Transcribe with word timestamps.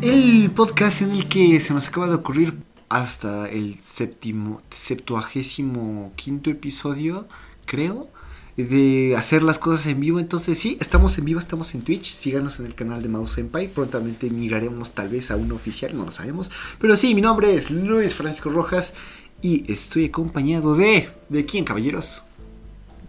El 0.00 0.48
podcast 0.54 1.02
en 1.02 1.10
el 1.10 1.28
que 1.28 1.58
se 1.58 1.74
nos 1.74 1.88
acaba 1.88 2.06
de 2.06 2.14
ocurrir 2.14 2.54
hasta 2.88 3.48
el 3.48 3.80
séptimo, 3.80 4.62
septuagésimo 4.70 6.12
quinto 6.14 6.50
episodio, 6.50 7.26
creo, 7.66 8.08
de 8.56 9.16
hacer 9.18 9.42
las 9.42 9.58
cosas 9.58 9.88
en 9.88 9.98
vivo. 9.98 10.20
Entonces 10.20 10.56
sí, 10.56 10.78
estamos 10.80 11.18
en 11.18 11.24
vivo, 11.24 11.40
estamos 11.40 11.74
en 11.74 11.82
Twitch, 11.82 12.14
síganos 12.14 12.60
en 12.60 12.66
el 12.66 12.76
canal 12.76 13.02
de 13.02 13.08
Mouse 13.08 13.32
Senpai, 13.32 13.74
prontamente 13.74 14.30
migraremos 14.30 14.92
tal 14.92 15.08
vez 15.08 15.32
a 15.32 15.36
uno 15.36 15.56
oficial, 15.56 15.96
no 15.96 16.04
lo 16.04 16.12
sabemos. 16.12 16.52
Pero 16.78 16.96
sí, 16.96 17.16
mi 17.16 17.20
nombre 17.20 17.52
es 17.52 17.72
Luis 17.72 18.14
Francisco 18.14 18.50
Rojas 18.50 18.94
y 19.40 19.70
estoy 19.72 20.04
acompañado 20.04 20.76
de... 20.76 21.08
¿De 21.28 21.44
quién, 21.44 21.64
caballeros? 21.64 22.22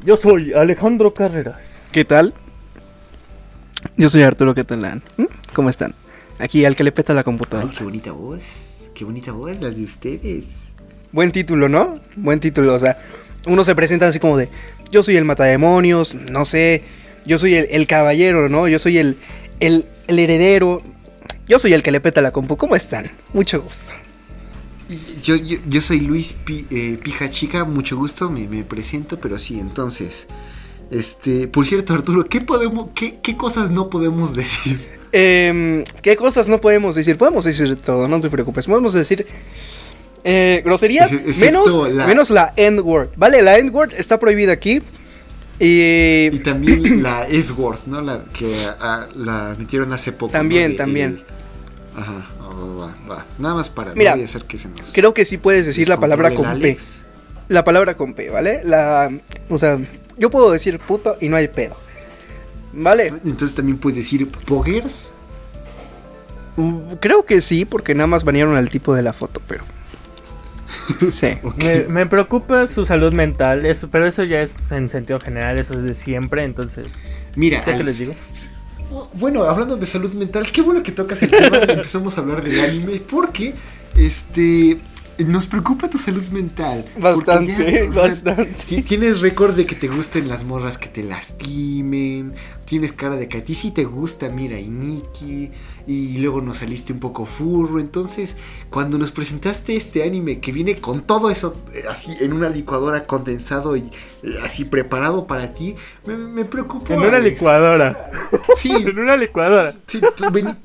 Yo 0.04 0.18
soy 0.18 0.54
Alejandro 0.54 1.14
Carreras. 1.14 1.90
¿Qué 1.92 2.04
tal? 2.04 2.34
Yo 3.96 4.10
soy 4.10 4.24
Arturo 4.24 4.56
Catalán. 4.56 5.04
¿Mm? 5.18 5.26
¿Cómo 5.54 5.70
están? 5.70 5.94
Aquí 6.44 6.66
al 6.66 6.76
que 6.76 6.84
le 6.84 6.92
peta 6.92 7.14
la 7.14 7.22
Ay, 7.22 7.24
computadora. 7.24 7.74
qué 7.74 7.86
bonita 7.86 8.12
voz, 8.12 8.84
qué 8.94 9.06
bonita 9.06 9.32
voz, 9.32 9.62
las 9.62 9.78
de 9.78 9.84
ustedes. 9.86 10.74
Buen 11.14 11.32
título, 11.32 11.70
¿no? 11.70 12.02
Buen 12.18 12.42
título, 12.42 12.74
o 12.74 12.80
sea, 12.80 12.98
uno 13.46 13.64
se 13.64 13.74
presenta 13.76 14.10
así 14.10 14.20
como 14.20 14.36
de, 14.36 14.50
yo 14.92 15.04
soy 15.04 15.16
el 15.16 15.24
matademonios, 15.24 16.16
no 16.16 16.44
sé, 16.44 16.84
yo 17.26 17.38
soy 17.38 17.54
el, 17.54 17.68
el 17.72 17.88
caballero, 17.88 18.50
¿no? 18.50 18.68
Yo 18.68 18.78
soy 18.78 18.98
el, 18.98 19.16
el, 19.62 19.86
el 20.08 20.20
heredero, 20.20 20.82
yo 21.48 21.60
soy 21.60 21.72
el 21.72 21.82
que 21.82 21.92
le 21.92 22.02
peta 22.02 22.22
la 22.22 22.32
compu. 22.32 22.58
¿Cómo 22.58 22.76
están? 22.76 23.10
Mucho 23.32 23.62
gusto. 23.62 23.94
Yo, 25.24 25.38
yo, 25.38 25.60
yo 25.70 25.80
soy 25.80 26.02
Luis 26.02 26.36
eh, 26.50 27.00
Pija 27.02 27.30
Chica, 27.30 27.64
mucho 27.64 27.96
gusto, 27.96 28.30
me, 28.30 28.50
me 28.50 28.66
presento, 28.66 29.18
pero 29.18 29.40
sí, 29.40 29.62
entonces, 29.62 30.28
este, 30.92 31.48
por 31.48 31.66
cierto, 31.66 31.94
Arturo, 31.94 32.26
¿qué 32.26 32.42
podemos, 32.42 32.90
qué, 32.94 33.20
qué 33.24 33.38
cosas 33.38 33.72
no 33.72 33.90
podemos 33.90 34.36
decir? 34.36 35.03
Em, 35.16 35.84
¿Qué 36.02 36.16
cosas 36.16 36.48
no 36.48 36.60
podemos 36.60 36.96
decir? 36.96 37.18
Podemos 37.18 37.46
decir 37.46 37.76
todo, 37.78 38.08
no 38.08 38.20
te 38.20 38.30
preocupes. 38.30 38.66
Podemos 38.66 38.94
decir 38.94 39.26
eh, 40.24 40.62
groserías 40.66 41.12
menos 41.40 41.92
la- 41.94 42.08
menos 42.08 42.30
la 42.32 42.52
N-word. 42.56 43.10
¿Vale? 43.16 43.42
La 43.44 43.58
N-word 43.60 43.94
está 43.96 44.20
prohibida 44.20 44.54
aquí. 44.54 44.82
Y 45.60 46.30
Y 46.34 46.40
también 46.44 47.04
la 47.04 47.28
S-Word, 47.28 47.82
¿no? 47.86 48.02
La 48.02 48.24
que 48.34 48.52
ah, 48.80 49.08
la 49.16 49.56
metieron 49.58 49.94
hace 49.94 50.12
poco. 50.12 50.32
También, 50.32 50.76
también. 50.76 51.24
el- 51.96 52.02
ajá, 52.02 52.26
oh, 52.42 52.78
va, 52.78 52.96
va. 53.10 53.26
Nada 53.38 53.54
más 53.56 53.70
para 53.70 53.94
Mira, 53.94 54.16
no 54.16 54.24
hacer 54.24 54.46
que 54.46 54.58
se 54.58 54.68
nos. 54.70 54.92
creo 54.92 55.14
que 55.14 55.26
sí 55.26 55.38
puedes 55.38 55.68
decir 55.68 55.88
la 55.88 56.00
palabra 56.00 56.34
con 56.34 56.60
P. 56.60 56.76
La 57.50 57.64
palabra 57.64 57.96
con 57.96 58.16
P, 58.16 58.32
¿vale? 58.32 58.62
La, 58.64 59.12
o 59.48 59.58
sea, 59.60 59.78
yo 60.18 60.32
puedo 60.32 60.50
decir 60.52 60.80
puto 60.80 61.18
y 61.22 61.30
no 61.30 61.36
hay 61.38 61.48
pedo. 61.50 61.76
¿Vale? 62.74 63.08
Entonces 63.24 63.56
también 63.56 63.78
puedes 63.78 63.98
decir 63.98 64.28
poggers. 64.28 65.12
Mm, 66.58 66.94
Creo 67.00 67.26
que 67.26 67.42
sí, 67.42 67.66
porque 67.66 67.94
nada 67.96 68.08
más 68.08 68.24
banearon 68.24 68.56
al 68.56 68.70
tipo 68.70 68.94
de 68.94 69.02
la 69.04 69.14
foto, 69.14 69.42
pero. 69.48 69.64
Sí. 71.12 71.28
Ok. 71.44 71.64
Me, 71.64 71.84
me 71.84 72.06
preocupa 72.08 72.68
su 72.68 72.84
salud 72.84 73.14
mental, 73.14 73.66
eso, 73.66 73.90
pero 73.90 74.08
eso 74.08 74.24
ya 74.24 74.42
es 74.42 74.72
en 74.72 74.90
sentido 74.90 75.20
general, 75.20 75.60
eso 75.60 75.74
es 75.78 75.84
de 75.84 75.94
siempre, 75.94 76.44
entonces, 76.44 76.88
Mira, 77.36 77.64
¿sé 77.64 77.78
qué 77.78 77.84
les 77.84 78.00
digo? 78.00 78.16
Bueno, 79.14 79.44
hablando 79.44 79.78
de 79.78 79.88
salud 79.88 80.14
mental, 80.14 80.52
qué 80.52 80.62
bueno 80.62 80.84
que 80.84 80.92
tocas 80.92 81.22
el 81.24 81.32
tema 81.32 81.60
y 81.68 81.72
empezamos 81.72 82.18
a 82.18 82.22
hablar 82.22 82.44
del 82.44 82.60
anime, 82.60 83.02
porque 83.10 83.54
este 83.96 84.80
nos 85.20 85.46
preocupa 85.48 85.90
tu 85.90 85.98
salud 85.98 86.24
mental. 86.30 86.86
Bastante, 87.00 87.84
o 87.84 87.92
sea, 87.92 88.02
bastante. 88.10 88.52
ti- 88.68 88.82
Tienes 88.82 89.22
récord 89.22 89.56
de 89.56 89.66
que 89.66 89.76
te 89.76 89.88
gusten 89.88 90.28
las 90.28 90.44
morras 90.44 90.78
que 90.78 90.88
te 90.90 91.04
lastimen, 91.04 92.34
tienes 92.66 92.92
cara 92.94 93.16
de 93.16 93.28
que 93.28 93.38
a 93.40 93.44
ti 93.44 93.56
sí 93.56 93.72
te 93.72 93.84
gusta 93.86 94.30
Mira 94.30 94.60
y 94.60 94.70
Nikki, 94.70 95.52
y 95.86 96.18
luego 96.18 96.42
nos 96.42 96.60
saliste 96.60 96.94
un 96.94 97.00
poco 97.00 97.26
furro, 97.26 97.80
entonces 97.80 98.36
cuando 98.70 98.98
nos 98.98 99.12
presentaste 99.12 99.76
este 99.76 100.04
anime 100.04 100.40
que 100.40 100.52
viene 100.52 100.78
con 100.78 101.02
todo 101.02 101.30
eso 101.30 101.56
eh, 101.74 101.84
así 101.90 102.12
en 102.22 102.34
una 102.34 102.50
licuadora 102.50 103.06
condensado 103.06 103.76
y 103.76 103.82
eh, 104.24 104.36
así 104.44 104.66
preparado 104.66 105.28
para 105.28 105.52
ti, 105.52 105.76
me, 106.06 106.16
me 106.18 106.46
preocupó. 106.46 106.94
En 106.94 107.00
una 107.00 107.18
Alex. 107.18 107.36
licuadora, 107.36 108.10
Sí, 108.56 108.72
en 108.86 108.98
una 109.00 109.18
licuadora. 109.18 109.76
Sí, 109.88 110.00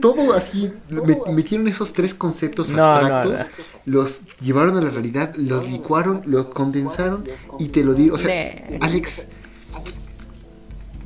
todo 0.00 0.32
así, 0.34 0.72
me- 0.88 1.18
metieron 1.34 1.66
esos 1.68 1.92
tres 1.92 2.14
conceptos 2.14 2.70
No, 2.70 2.84
abstractos, 2.84 3.40
no, 3.86 3.92
los 3.92 4.20
llevaron 4.40 4.76
a 4.76 4.80
la 4.80 4.90
realidad, 4.90 5.34
los 5.36 5.66
licuaron, 5.68 6.22
los 6.26 6.46
condensaron 6.46 7.24
y 7.58 7.68
te 7.68 7.82
lo 7.84 7.94
dieron. 7.94 8.14
O 8.14 8.18
sea, 8.18 8.66
Alex, 8.80 9.26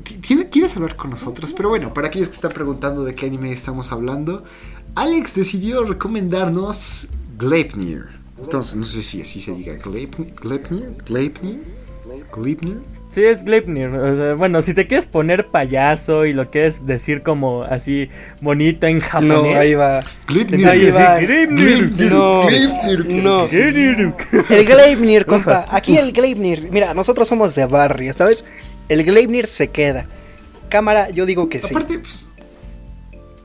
¿quieres 0.02 0.76
hablar 0.76 0.96
con 0.96 1.10
nosotros? 1.10 1.52
Pero 1.52 1.68
bueno, 1.68 1.92
para 1.94 2.08
aquellos 2.08 2.28
que 2.28 2.34
están 2.34 2.52
preguntando 2.52 3.04
de 3.04 3.14
qué 3.14 3.26
anime 3.26 3.52
estamos 3.52 3.92
hablando, 3.92 4.44
Alex 4.94 5.34
decidió 5.34 5.84
recomendarnos 5.84 7.08
Gleipnir. 7.38 8.06
Entonces, 8.38 8.74
no 8.74 8.84
sé 8.84 9.02
si 9.02 9.22
así 9.22 9.40
se 9.40 9.52
diga, 9.52 9.74
Gleipnir, 9.74 10.34
Gleipnir, 10.34 10.96
Gleipnir, 11.06 11.62
Gleipnir. 12.34 12.78
Sí, 13.12 13.22
es 13.24 13.44
Gleipnir. 13.44 13.88
O 13.88 14.16
sea, 14.16 14.34
bueno, 14.34 14.62
si 14.62 14.72
te 14.72 14.86
quieres 14.86 15.04
poner 15.04 15.48
payaso 15.48 16.24
y 16.24 16.32
lo 16.32 16.50
quieres 16.50 16.86
decir 16.86 17.22
como 17.22 17.62
así 17.62 18.08
bonito 18.40 18.86
en 18.86 19.00
japonés. 19.00 19.52
No, 19.52 19.58
ahí 19.58 19.74
va. 19.74 20.00
Gleipnir. 20.26 20.66
Ahí 20.66 20.90
va. 20.90 21.18
Gleipnir. 21.18 22.10
No, 22.10 22.46
Gleipnir. 22.46 24.14
El 24.48 24.64
Gleipnir, 24.64 25.26
compa. 25.26 25.66
Aquí 25.70 25.98
el 25.98 26.12
Gleipnir. 26.12 26.68
Mira, 26.72 26.94
nosotros 26.94 27.28
somos 27.28 27.54
de 27.54 27.66
barrio, 27.66 28.14
¿sabes? 28.14 28.46
El 28.88 29.04
Gleipnir 29.04 29.46
se 29.46 29.68
queda. 29.70 30.06
Cámara, 30.68 31.10
yo 31.10 31.26
digo 31.26 31.48
que 31.48 31.60
sí. 31.60 31.68
Aparte, 31.70 31.98
pues, 31.98 32.28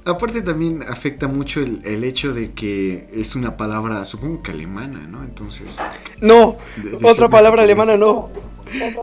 aparte 0.05 0.41
también 0.41 0.83
afecta 0.87 1.27
mucho 1.27 1.59
el, 1.59 1.81
el 1.83 2.03
hecho 2.03 2.33
de 2.33 2.51
que 2.53 3.07
es 3.13 3.35
una 3.35 3.57
palabra, 3.57 4.03
supongo 4.05 4.41
que 4.41 4.51
alemana, 4.51 4.99
¿no? 5.07 5.23
Entonces, 5.23 5.79
No, 6.21 6.57
De- 6.77 6.91
de 6.97 7.05
otra 7.05 7.29
palabra 7.29 7.63
alemana 7.63 7.97
no. 7.97 8.29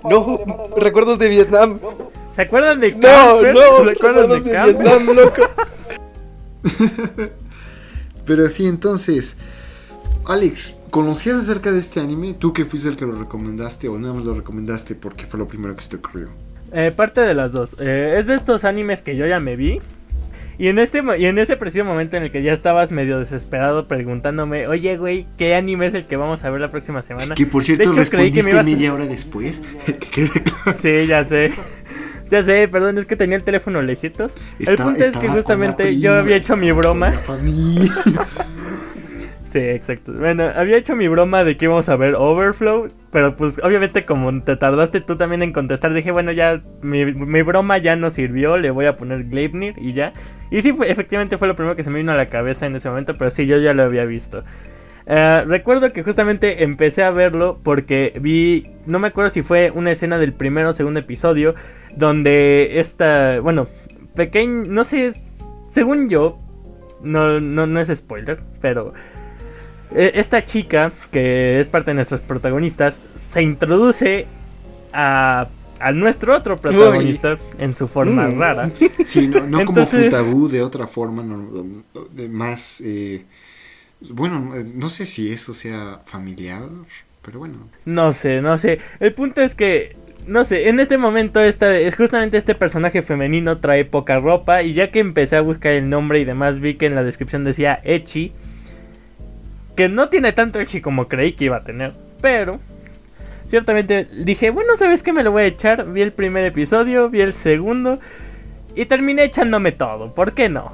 No, 0.09 0.41
recuerdos 0.77 1.19
de 1.19 1.29
Vietnam. 1.29 1.79
¿Se 2.35 2.43
acuerdan 2.43 2.81
de 2.81 2.93
No, 2.93 3.01
Casper? 3.01 3.55
no, 3.55 3.61
¿Se 3.61 3.67
acuerdan 3.67 3.87
recuerdos 3.87 4.45
de 4.45 4.51
de? 4.53 4.65
Vietnam, 4.65 5.07
loco. 5.15 5.43
pero 8.27 8.49
sí, 8.49 8.67
entonces, 8.67 9.37
Alex, 10.27 10.73
¿conocías 10.95 11.35
acerca 11.39 11.73
de 11.73 11.81
este 11.81 11.99
anime? 11.99 12.35
¿Tú 12.35 12.53
que 12.53 12.65
fuiste 12.65 12.89
el 12.89 12.97
que 12.97 13.05
lo 13.05 13.17
recomendaste 13.19 13.89
o 13.89 13.99
nada 13.99 14.15
más 14.15 14.25
lo 14.25 14.33
recomendaste 14.33 14.95
porque 14.95 15.27
fue 15.27 15.41
lo 15.41 15.49
primero 15.49 15.75
que 15.75 15.83
se 15.83 15.91
te 15.91 15.97
ocurrió? 15.97 16.29
Eh, 16.73 16.93
parte 16.95 17.21
de 17.21 17.35
las 17.35 17.51
dos. 17.51 17.75
Eh, 17.81 18.15
es 18.17 18.27
de 18.29 18.37
estos 18.37 18.65
animes 18.65 19.03
que 19.03 19.17
yo 19.17 19.27
ya 19.27 19.41
me 19.41 19.57
vi. 19.57 19.81
Y 20.57 20.69
en 20.69 20.79
este 20.79 21.03
y 21.19 21.25
en 21.25 21.39
ese 21.41 21.57
preciso 21.57 21.85
momento 21.85 22.17
en 22.17 22.23
el 22.23 22.31
que 22.31 22.45
ya 22.45 22.53
estabas 22.53 22.93
medio 22.93 23.19
desesperado 23.19 23.89
preguntándome, 23.89 24.69
oye 24.69 24.97
güey, 24.97 25.27
¿qué 25.37 25.57
anime 25.57 25.87
es 25.87 25.95
el 25.95 26.07
que 26.07 26.17
vamos 26.17 26.45
a 26.45 26.51
ver 26.51 26.61
la 26.61 26.71
próxima 26.71 27.03
semana? 27.03 27.35
Que 27.35 27.45
por 27.45 27.63
De 27.63 27.75
cierto 27.75 27.93
hecho, 28.01 28.11
creí 28.13 28.31
que 28.31 28.45
me 28.45 28.51
respondiste 28.53 28.61
a- 28.61 28.77
media 28.77 28.95
hora 28.95 29.07
después. 29.07 29.61
Que 29.87 29.99
quede 29.99 30.29
claro. 30.45 30.79
Sí, 30.81 31.07
ya 31.09 31.25
sé. 31.25 31.53
Ya 32.31 32.41
sé, 32.43 32.69
perdón, 32.69 32.99
es 32.99 33.05
que 33.07 33.17
tenía 33.17 33.37
el 33.37 33.43
teléfono 33.43 33.83
lejitos. 33.83 34.35
el 34.61 34.69
Estaba- 34.69 34.91
punto 34.93 35.05
es 35.09 35.17
que 35.17 35.27
justamente 35.29 35.99
yo 35.99 36.15
había 36.15 36.37
hecho 36.37 36.55
mi 36.57 36.71
broma. 36.71 37.13
Sí, 39.55 39.61
exacto. 39.61 40.13
Bueno, 40.13 40.51
había 40.53 40.77
hecho 40.77 40.97
mi 40.97 41.07
broma 41.07 41.45
de 41.45 41.57
que 41.57 41.67
íbamos 41.67 41.89
a 41.89 41.95
ver 41.95 42.17
Overflow, 42.17 42.89
pero 43.13 43.37
pues 43.37 43.61
obviamente 43.63 44.05
como 44.05 44.43
te 44.43 44.57
tardaste 44.57 45.01
tú 45.01 45.15
también 45.15 45.43
en 45.43 45.53
contestar, 45.53 45.95
dije, 45.95 46.11
bueno, 46.11 46.33
ya 46.33 46.61
mi, 46.83 47.05
mi 47.05 47.43
broma 47.43 47.79
ya 47.79 47.95
no 47.95 48.11
sirvió, 48.11 48.57
le 48.57 48.73
voy 48.73 48.87
a 48.87 48.97
poner 48.97 49.27
Gleipnir 49.27 49.75
y 49.79 49.93
ya. 49.93 50.13
Y 50.51 50.61
sí, 50.61 50.75
efectivamente 50.85 51.39
fue 51.39 51.47
lo 51.47 51.55
primero 51.55 51.77
que 51.77 51.85
se 51.85 51.91
me 51.91 51.99
vino 51.99 52.11
a 52.11 52.17
la 52.17 52.27
cabeza 52.27 52.67
en 52.67 52.75
ese 52.75 52.89
momento, 52.89 53.15
pero 53.17 53.31
sí, 53.31 53.47
yo 53.47 53.59
ya 53.59 53.75
lo 53.75 53.85
había 53.85 54.05
visto. 54.05 54.43
Eh, 55.07 55.45
recuerdo 55.47 55.89
que 55.91 56.03
justamente 56.03 56.65
empecé 56.65 57.05
a 57.05 57.13
verlo 57.13 57.61
porque 57.63 58.13
vi, 58.21 58.73
no 58.87 58.99
me 58.99 59.07
acuerdo 59.07 59.31
si 59.31 59.43
fue 59.43 59.71
una 59.71 59.93
escena 59.93 60.19
del 60.19 60.33
primero 60.33 60.71
o 60.71 60.73
segundo 60.73 60.99
episodio, 60.99 61.55
donde 61.95 62.81
esta, 62.81 63.39
bueno, 63.39 63.69
pequeño, 64.17 64.65
no 64.67 64.83
sé, 64.83 65.13
según 65.71 66.09
yo, 66.09 66.41
no, 67.05 67.39
no, 67.39 67.69
no 67.69 67.79
es 67.79 67.87
spoiler, 67.95 68.41
pero 68.61 68.95
esta 69.95 70.45
chica, 70.45 70.93
que 71.11 71.61
es 71.61 71.69
parte 71.69 71.91
de 71.93 71.95
nuestros 71.95 72.21
protagonistas, 72.21 73.01
se 73.15 73.43
introduce 73.43 74.27
a, 74.93 75.49
a 75.81 75.93
nuestro 75.93 76.37
otro 76.37 76.57
protagonista 76.57 77.37
en 77.59 77.73
su 77.73 77.89
forma 77.89 78.29
Mm. 78.29 78.39
rara. 78.41 78.71
Sí, 79.05 79.29
no, 79.29 79.47
no 79.47 79.61
Entonces- 79.61 80.11
como 80.11 80.25
Futabu, 80.25 80.49
de 80.49 80.63
otra 80.63 80.87
forma, 80.87 81.23
no- 81.23 81.83
de 82.13 82.29
más... 82.29 82.81
eh, 82.85 83.25
bueno, 84.11 84.55
eh, 84.55 84.65
no 84.75 84.89
sé 84.89 85.05
si 85.07 85.33
eso 85.33 85.55
sea 85.55 86.01
familiar, 86.05 86.63
pero 87.25 87.39
bueno. 87.39 87.69
No 87.85 88.13
sé, 88.13 88.41
no 88.43 88.59
sé. 88.59 88.79
El 89.01 89.15
punto 89.15 89.41
es 89.41 89.55
que, 89.55 89.97
no 90.27 90.45
sé, 90.45 90.69
en 90.69 90.79
este 90.81 90.99
momento 90.99 91.41
esta, 91.41 91.75
es 91.77 91.97
justamente 91.97 92.37
este 92.37 92.55
personaje 92.55 93.01
femenino 93.03 93.59
trae 93.59 93.85
poca 93.85 94.19
ropa 94.19 94.63
y 94.63 94.75
ya 94.75 94.91
que 94.91 94.99
empecé 94.99 95.37
a 95.37 95.41
buscar 95.41 95.73
el 95.73 95.89
nombre 95.89 96.21
y 96.21 96.25
demás 96.25 96.61
vi 96.61 96.75
que 96.75 96.87
en 96.87 96.95
la 96.95 97.03
descripción 97.05 97.45
decía 97.45 97.81
Echi. 97.85 98.33
Que 99.77 99.89
no 99.89 100.09
tiene 100.09 100.33
tanto 100.33 100.61
Echi 100.61 100.81
como 100.81 101.09
creí 101.09 101.33
que 101.33 101.47
iba 101.47 101.57
a 101.57 101.65
tener, 101.65 101.93
pero 102.21 102.61
ciertamente 103.47 104.05
dije, 104.25 104.51
bueno, 104.51 104.77
¿sabes 104.77 105.03
qué? 105.03 105.13
Me 105.13 105.23
lo 105.23 105.33
voy 105.33 105.43
a 105.43 105.47
echar. 105.47 105.91
Vi 105.93 106.03
el 106.03 106.13
primer 106.13 106.45
episodio, 106.45 107.09
vi 107.11 107.21
el 107.21 107.33
segundo 107.33 107.99
y 108.75 108.87
terminé 108.87 109.25
echándome 109.25 109.73
todo. 109.73 110.15
¿Por 110.15 110.33
qué 110.33 110.49
no? 110.49 110.73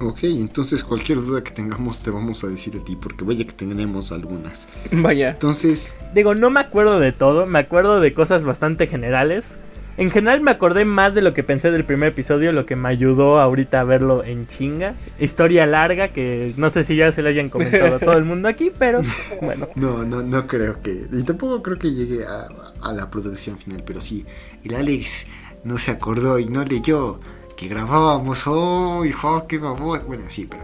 Ok, 0.00 0.20
entonces 0.22 0.82
cualquier 0.82 1.18
duda 1.18 1.44
que 1.44 1.50
tengamos 1.50 2.00
te 2.00 2.10
vamos 2.10 2.42
a 2.42 2.46
decir 2.46 2.74
a 2.80 2.82
ti, 2.82 2.96
porque 2.96 3.22
vaya 3.22 3.44
que 3.44 3.52
tenemos 3.52 4.12
algunas. 4.12 4.66
Vaya. 4.90 5.30
Entonces, 5.30 5.96
Digo, 6.14 6.34
no 6.34 6.48
me 6.48 6.60
acuerdo 6.60 6.98
de 6.98 7.12
todo, 7.12 7.44
me 7.44 7.58
acuerdo 7.58 8.00
de 8.00 8.14
cosas 8.14 8.44
bastante 8.44 8.86
generales. 8.86 9.56
En 10.00 10.08
general 10.08 10.40
me 10.40 10.50
acordé 10.50 10.86
más 10.86 11.14
de 11.14 11.20
lo 11.20 11.34
que 11.34 11.42
pensé 11.42 11.70
del 11.70 11.84
primer 11.84 12.08
episodio, 12.08 12.52
lo 12.52 12.64
que 12.64 12.74
me 12.74 12.88
ayudó 12.88 13.38
ahorita 13.38 13.80
a 13.80 13.84
verlo 13.84 14.24
en 14.24 14.46
chinga. 14.46 14.94
Historia 15.18 15.66
larga 15.66 16.08
que 16.08 16.54
no 16.56 16.70
sé 16.70 16.84
si 16.84 16.96
ya 16.96 17.12
se 17.12 17.20
le 17.20 17.28
hayan 17.28 17.50
comentado 17.50 17.96
a 17.96 17.98
todo 17.98 18.16
el 18.16 18.24
mundo 18.24 18.48
aquí, 18.48 18.72
pero 18.78 19.02
bueno. 19.42 19.68
no, 19.74 20.02
no, 20.02 20.22
no 20.22 20.46
creo 20.46 20.80
que. 20.80 21.06
Y 21.12 21.22
tampoco 21.22 21.62
creo 21.62 21.78
que 21.78 21.92
llegue 21.92 22.24
a, 22.24 22.48
a 22.80 22.92
la 22.94 23.10
producción 23.10 23.58
final, 23.58 23.82
pero 23.84 24.00
sí, 24.00 24.24
el 24.64 24.74
Alex 24.74 25.26
no 25.64 25.76
se 25.76 25.90
acordó 25.90 26.38
y 26.38 26.46
no 26.46 26.64
leyó 26.64 27.20
que 27.54 27.68
grabábamos 27.68 28.44
oh, 28.46 29.04
qué 29.46 29.58
babón. 29.58 30.00
Bueno, 30.06 30.24
sí, 30.28 30.48
pero. 30.48 30.62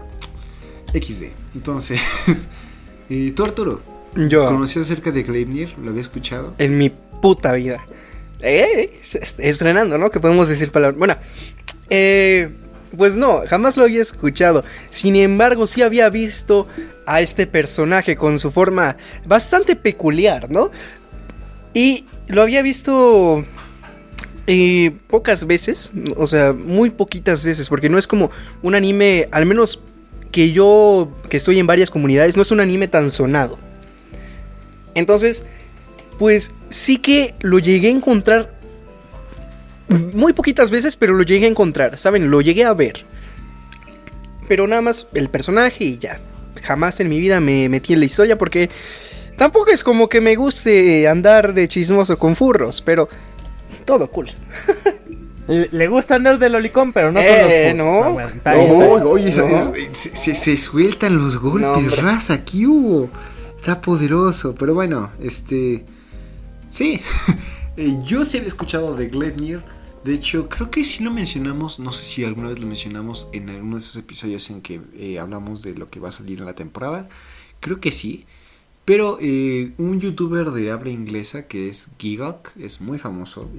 XD. 0.99 1.25
Entonces, 1.53 2.01
eh, 3.11 3.33
tú 3.35 3.43
Arturo, 3.43 3.81
Yo. 4.15 4.45
¿conocías 4.45 4.85
acerca 4.85 5.11
de 5.11 5.21
Gleipnir? 5.21 5.75
¿Lo 5.77 5.91
había 5.91 6.01
escuchado? 6.01 6.55
En 6.57 6.79
mi 6.79 6.89
puta 6.89 7.53
vida. 7.53 7.85
Eh, 8.41 8.99
est- 9.03 9.39
estrenando, 9.39 9.97
¿no? 9.97 10.09
Que 10.09 10.19
podemos 10.19 10.47
decir 10.49 10.71
palabras. 10.71 10.97
Bueno, 10.97 11.15
eh, 11.89 12.49
pues 12.95 13.15
no, 13.15 13.41
jamás 13.47 13.77
lo 13.77 13.83
había 13.83 14.01
escuchado. 14.01 14.63
Sin 14.89 15.15
embargo, 15.15 15.67
sí 15.67 15.81
había 15.81 16.09
visto 16.09 16.67
a 17.05 17.21
este 17.21 17.47
personaje 17.47 18.15
con 18.15 18.39
su 18.39 18.51
forma 18.51 18.97
bastante 19.25 19.75
peculiar, 19.75 20.49
¿no? 20.51 20.71
Y 21.73 22.05
lo 22.27 22.41
había 22.41 22.61
visto 22.61 23.45
eh, 24.47 24.91
pocas 25.07 25.45
veces, 25.45 25.91
o 26.15 26.27
sea, 26.27 26.53
muy 26.53 26.89
poquitas 26.89 27.43
veces, 27.45 27.67
porque 27.69 27.89
no 27.89 27.97
es 27.97 28.07
como 28.07 28.31
un 28.61 28.75
anime, 28.75 29.27
al 29.31 29.45
menos 29.45 29.81
que 30.31 30.51
yo, 30.51 31.11
que 31.29 31.37
estoy 31.37 31.59
en 31.59 31.67
varias 31.67 31.89
comunidades, 31.89 32.35
no 32.35 32.41
es 32.43 32.51
un 32.51 32.59
anime 32.59 32.87
tan 32.87 33.09
sonado. 33.11 33.57
Entonces, 34.95 35.43
pues 36.17 36.51
sí 36.69 36.97
que 36.97 37.35
lo 37.41 37.59
llegué 37.59 37.87
a 37.87 37.91
encontrar 37.91 38.55
muy 40.13 40.33
poquitas 40.33 40.69
veces, 40.71 40.95
pero 40.95 41.13
lo 41.13 41.23
llegué 41.23 41.45
a 41.45 41.49
encontrar, 41.49 41.97
¿saben? 41.97 42.29
Lo 42.29 42.41
llegué 42.41 42.65
a 42.65 42.73
ver. 42.73 43.05
Pero 44.47 44.67
nada 44.67 44.81
más 44.81 45.07
el 45.13 45.29
personaje 45.29 45.83
y 45.83 45.97
ya. 45.97 46.19
Jamás 46.63 46.99
en 46.99 47.09
mi 47.09 47.19
vida 47.19 47.39
me 47.39 47.69
metí 47.69 47.93
en 47.93 47.99
la 47.99 48.05
historia 48.05 48.37
porque 48.37 48.69
tampoco 49.37 49.69
es 49.71 49.83
como 49.83 50.09
que 50.09 50.19
me 50.21 50.35
guste 50.35 51.07
andar 51.07 51.53
de 51.53 51.67
chismoso 51.67 52.17
con 52.17 52.35
furros, 52.35 52.81
pero 52.81 53.07
todo 53.85 54.09
cool. 54.09 54.29
Le 55.47 55.87
gusta 55.87 56.15
andar 56.15 56.39
de 56.39 56.49
lolicón, 56.49 56.91
pero 56.91 57.09
no 57.09 57.21
con 57.21 57.29
Eh, 57.29 57.67
los 57.73 57.77
no. 57.77 58.19
Ah, 58.43 58.53
No. 58.53 59.09
Oye, 59.11 59.31
No. 59.33 59.73
se, 59.95 60.15
se- 60.15 60.35
se 60.35 60.57
sueltan 60.57 61.17
los 61.17 61.37
golpes, 61.37 61.83
No, 61.85 61.95
raza, 61.95 62.33
aquí 62.33 62.65
hubo. 62.65 63.09
Está 63.55 63.79
poderoso, 63.79 64.53
pero 64.55 64.73
bueno, 64.73 65.09
este... 65.21 65.85
Sí, 66.69 67.01
Eh, 67.77 67.95
yo 68.03 68.25
sí 68.25 68.37
había 68.37 68.47
escuchado 68.47 68.95
de 68.95 69.07
Gleipnir. 69.07 69.61
De 70.03 70.13
hecho, 70.13 70.49
creo 70.49 70.71
que 70.71 70.83
sí 70.83 71.03
lo 71.03 71.11
mencionamos, 71.11 71.79
no 71.79 71.91
sé 71.91 72.05
si 72.05 72.23
alguna 72.23 72.49
vez 72.49 72.59
lo 72.59 72.65
mencionamos 72.65 73.29
en 73.33 73.49
alguno 73.49 73.75
de 73.75 73.81
esos 73.81 73.95
episodios 73.97 74.49
en 74.49 74.61
que 74.61 74.81
eh, 74.95 75.19
hablamos 75.19 75.61
de 75.61 75.75
lo 75.75 75.87
que 75.87 75.99
va 75.99 76.09
a 76.09 76.11
salir 76.11 76.39
en 76.39 76.45
la 76.45 76.55
temporada. 76.55 77.07
Creo 77.59 77.79
que 77.79 77.91
sí. 77.91 78.25
Pero 78.83 79.17
eh, 79.21 79.73
un 79.77 79.99
youtuber 79.99 80.51
de 80.51 80.71
habla 80.71 80.89
inglesa 80.89 81.45
que 81.45 81.69
es 81.69 81.89
Gigok 81.99 82.51
es 82.57 82.81
muy 82.81 82.97
famoso. 82.97 83.49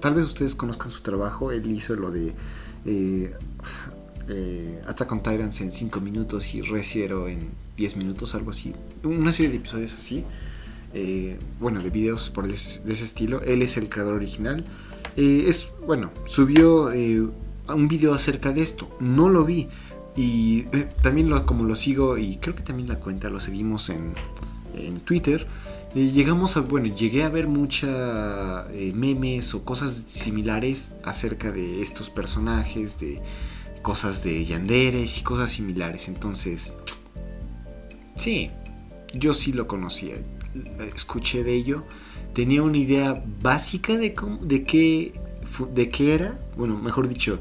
Tal 0.00 0.14
vez 0.14 0.26
ustedes 0.26 0.54
conozcan 0.54 0.90
su 0.90 1.02
trabajo. 1.02 1.50
Él 1.50 1.70
hizo 1.70 1.96
lo 1.96 2.10
de 2.10 2.32
Attack 4.86 5.12
on 5.12 5.22
Titans 5.22 5.60
en 5.60 5.70
5 5.70 6.00
minutos 6.00 6.54
y 6.54 6.62
Reciero 6.62 7.26
en 7.26 7.50
10 7.76 7.96
minutos, 7.96 8.34
algo 8.36 8.52
así. 8.52 8.74
Una 9.02 9.32
serie 9.32 9.50
de 9.50 9.56
episodios 9.56 9.92
así. 9.92 10.24
Eh, 10.96 11.38
bueno, 11.60 11.82
de 11.82 11.90
videos 11.90 12.30
por 12.30 12.48
de 12.48 12.54
ese 12.54 13.04
estilo. 13.04 13.42
Él 13.42 13.60
es 13.60 13.76
el 13.76 13.88
creador 13.88 14.14
original. 14.14 14.64
Eh, 15.16 15.44
es, 15.46 15.68
bueno, 15.86 16.10
subió 16.24 16.90
eh, 16.90 17.20
un 17.68 17.88
video 17.88 18.14
acerca 18.14 18.52
de 18.52 18.62
esto. 18.62 18.88
No 18.98 19.28
lo 19.28 19.44
vi. 19.44 19.68
Y 20.16 20.62
también 21.02 21.28
lo, 21.28 21.44
como 21.44 21.64
lo 21.64 21.74
sigo, 21.74 22.16
y 22.16 22.36
creo 22.36 22.54
que 22.54 22.62
también 22.62 22.88
la 22.88 22.98
cuenta 22.98 23.28
lo 23.28 23.38
seguimos 23.38 23.90
en, 23.90 24.14
en 24.74 25.00
Twitter. 25.00 25.46
llegamos 25.94 26.56
a, 26.56 26.60
bueno, 26.60 26.94
llegué 26.94 27.22
a 27.22 27.28
ver 27.28 27.46
mucha 27.46 28.66
eh, 28.72 28.92
memes 28.94 29.54
o 29.54 29.64
cosas 29.64 30.04
similares 30.06 30.92
acerca 31.04 31.52
de 31.52 31.82
estos 31.82 32.08
personajes, 32.08 32.98
de 32.98 33.20
cosas 33.82 34.24
de 34.24 34.44
Yanderes 34.44 35.18
y 35.18 35.22
cosas 35.22 35.50
similares. 35.50 36.08
Entonces, 36.08 36.76
sí, 38.14 38.50
yo 39.14 39.34
sí 39.34 39.52
lo 39.52 39.66
conocía, 39.66 40.14
escuché 40.94 41.44
de 41.44 41.54
ello, 41.54 41.84
tenía 42.34 42.62
una 42.62 42.78
idea 42.78 43.22
básica 43.42 43.96
de, 43.96 44.14
cómo- 44.14 44.38
de, 44.44 44.64
qué, 44.64 45.14
de 45.74 45.88
qué 45.88 46.14
era, 46.14 46.38
bueno, 46.56 46.76
mejor 46.78 47.08
dicho, 47.08 47.38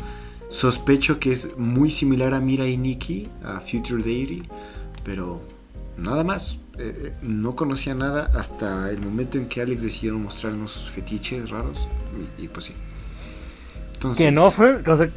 sospecho 0.50 1.20
que 1.20 1.32
es 1.32 1.58
muy 1.58 1.90
similar 1.90 2.34
a 2.34 2.40
Mira 2.40 2.68
y 2.68 2.78
Nikki, 2.78 3.28
a 3.44 3.60
Future 3.60 4.02
Deity, 4.04 4.44
pero 5.04 5.42
nada 5.98 6.24
más. 6.24 6.60
eh, 6.78 6.94
eh, 7.08 7.14
no 7.22 7.56
conocía 7.56 7.96
nada 7.96 8.30
hasta 8.34 8.90
el 8.92 9.00
momento 9.00 9.38
en 9.38 9.48
que 9.48 9.62
Alex 9.62 9.82
decidió 9.84 10.14
mostrarnos 10.20 10.72
sus 10.74 10.92
fetiches 10.92 11.50
raros 11.50 11.88
y, 12.40 12.44
y 12.44 12.48
pues 12.50 12.66
sí. 12.66 12.74
Entonces, 13.94 14.26
Que 14.26 14.32
no 14.32 14.52
fue. 14.52 14.76
O 14.76 14.98
sea, 14.98 15.10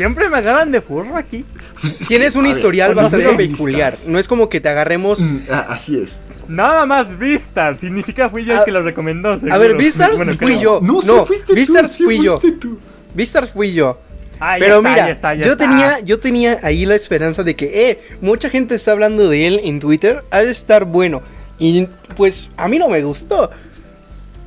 siempre 0.00 0.30
me 0.30 0.38
agarran 0.38 0.72
de 0.72 0.80
furro 0.80 1.14
aquí. 1.16 1.44
pues, 1.80 2.00
es 2.00 2.08
Tienes 2.08 2.32
que, 2.32 2.38
un 2.38 2.46
a 2.46 2.48
historial 2.48 2.94
bastante 2.94 3.34
peculiar. 3.34 3.92
No 4.06 4.18
es 4.18 4.26
como 4.26 4.48
que 4.48 4.58
te 4.60 4.68
agarremos. 4.70 5.20
Mm, 5.20 5.38
ah, 5.50 5.66
así 5.68 5.98
es. 6.00 6.18
Nada 6.48 6.86
más 6.86 7.18
Vistar, 7.18 7.76
si 7.76 7.90
ni 7.90 8.02
siquiera 8.02 8.30
fui 8.30 8.44
yo 8.46 8.54
el 8.54 8.58
A- 8.60 8.64
que 8.64 8.70
lo 8.70 8.82
recomendó. 8.82 9.36
A 9.50 9.58
ver. 9.58 9.76
Beastars 9.76 10.16
Bueno, 10.16 10.32
fui 10.34 10.46
creo. 10.56 10.60
yo. 10.60 10.80
No, 10.82 11.02
sí 11.02 11.06
No, 11.08 11.26
fuiste 11.26 11.52
Beastars 11.52 11.90
tú, 11.92 11.96
sí 11.98 12.04
fui 12.04 12.24
yo. 12.24 12.38
tú. 12.38 12.78
Beastars 13.14 13.50
fui 13.50 13.72
yo. 13.74 13.98
Ah, 14.40 14.56
Pero 14.58 14.78
está, 14.78 14.88
mira, 14.88 15.06
ya 15.06 15.12
está, 15.12 15.34
ya 15.34 15.44
yo 15.44 15.52
está. 15.52 15.68
tenía, 15.68 16.00
yo 16.00 16.18
tenía 16.18 16.58
ahí 16.62 16.86
la 16.86 16.94
esperanza 16.94 17.42
de 17.42 17.54
que, 17.56 17.90
eh, 17.90 18.00
mucha 18.22 18.48
gente 18.48 18.74
está 18.74 18.92
hablando 18.92 19.28
de 19.28 19.46
él 19.46 19.60
en 19.64 19.80
Twitter, 19.80 20.24
ha 20.30 20.38
de 20.38 20.50
estar 20.50 20.86
bueno. 20.86 21.20
Y 21.58 21.86
pues 22.16 22.48
a 22.56 22.66
mí 22.66 22.78
no 22.78 22.88
me 22.88 23.02
gustó. 23.02 23.50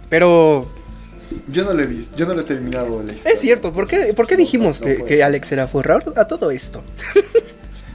Pero 0.09 0.67
Yo 1.47 1.63
no 1.65 1.73
lo 1.73 1.83
he 1.83 1.87
visto, 1.87 2.15
yo 2.17 2.25
no 2.25 2.33
lo 2.33 2.41
he 2.41 2.45
terminado 2.45 3.01
la 3.03 3.13
historia. 3.13 3.33
es 3.33 3.39
cierto, 3.39 3.71
¿por 3.73 3.87
qué, 3.87 4.13
¿por 4.15 4.27
qué 4.27 4.35
dijimos 4.37 4.81
No 4.81 4.87
que. 5.05 5.23
Alex 5.23 5.51
era 5.51 5.67
forrador 5.67 6.13
a 6.17 6.25
todo 6.27 6.51
esto? 6.51 6.83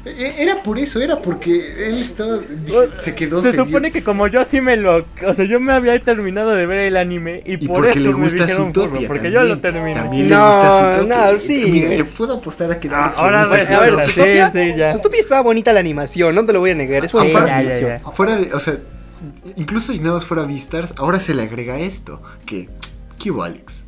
E- 0.06 0.36
Era 0.42 0.62
por 0.62 0.78
eso, 0.78 1.00
era 1.02 1.20
porque 1.20 1.88
él 1.88 1.98
estaba. 1.98 2.36
O- 2.36 2.98
se 2.98 3.14
quedó 3.14 3.42
Se 3.42 3.52
supone 3.52 3.90
que 3.90 4.02
como 4.02 4.26
yo 4.28 4.42
sí 4.44 4.60
me 4.60 4.76
lo... 4.76 5.04
O 5.26 5.34
sea, 5.34 5.44
yo 5.44 5.60
me 5.60 5.72
había 5.74 5.98
terminado 6.02 6.52
de 6.52 6.64
ver 6.66 6.78
el 6.86 6.96
anime 6.96 7.42
y, 7.44 7.54
Y 7.62 7.66
por 7.68 7.76
porque 7.84 7.90
eso 7.98 8.08
le 8.08 8.14
me 8.14 8.22
gusta 8.22 8.44
dijeron 8.46 8.72
Zootopia. 8.72 8.90
furro, 9.00 9.06
porque 9.08 9.22
también, 9.24 9.34
yo 9.34 9.42
lo 9.42 9.60
terminé. 9.60 9.94
También 9.94 10.28
No, 10.30 10.36
le 10.38 10.46
gusta 10.46 10.70
Zootopia. 10.70 11.32
no, 11.32 11.38
sí. 11.38 11.64
Mira, 11.70 11.88
te 11.96 12.04
puedo 12.04 12.34
apostar 12.34 12.70
a 12.72 12.78
que 12.78 12.88
Ah, 12.90 13.12
le 13.14 13.20
ahora 13.20 13.48
ves, 13.48 13.70
A 13.70 13.80
ver, 13.80 14.02
Sí, 14.04 14.12
Zootopia, 14.12 14.50
sí, 14.50 14.74
ya. 14.76 14.92
Zootopia 14.92 15.20
estaba 15.20 15.42
bonita 15.42 15.72
la 15.74 15.80
animación, 15.80 16.34
no 16.34 16.46
te 16.46 16.52
lo 16.54 16.60
voy 16.60 16.70
a 16.70 16.74
negar, 16.74 17.04
es 17.04 17.12
bonita 17.12 17.44
Sí, 17.44 17.50
animación. 17.50 18.00
Fuera 18.14 18.36
de, 18.36 18.54
o 18.54 18.60
sea, 18.60 18.76
incluso 19.56 19.92
si 19.92 19.98
nada 19.98 20.12
más 20.14 20.24
fuera 20.24 20.44
Vistars, 20.44 20.94
ahora 20.96 21.20
se 21.20 21.34
le 21.34 21.42
agrega 21.42 21.78
esto. 21.80 22.22
Que, 22.46 22.68
¿qué 23.18 23.30
hubo, 23.30 23.42
Alex? 23.42 23.84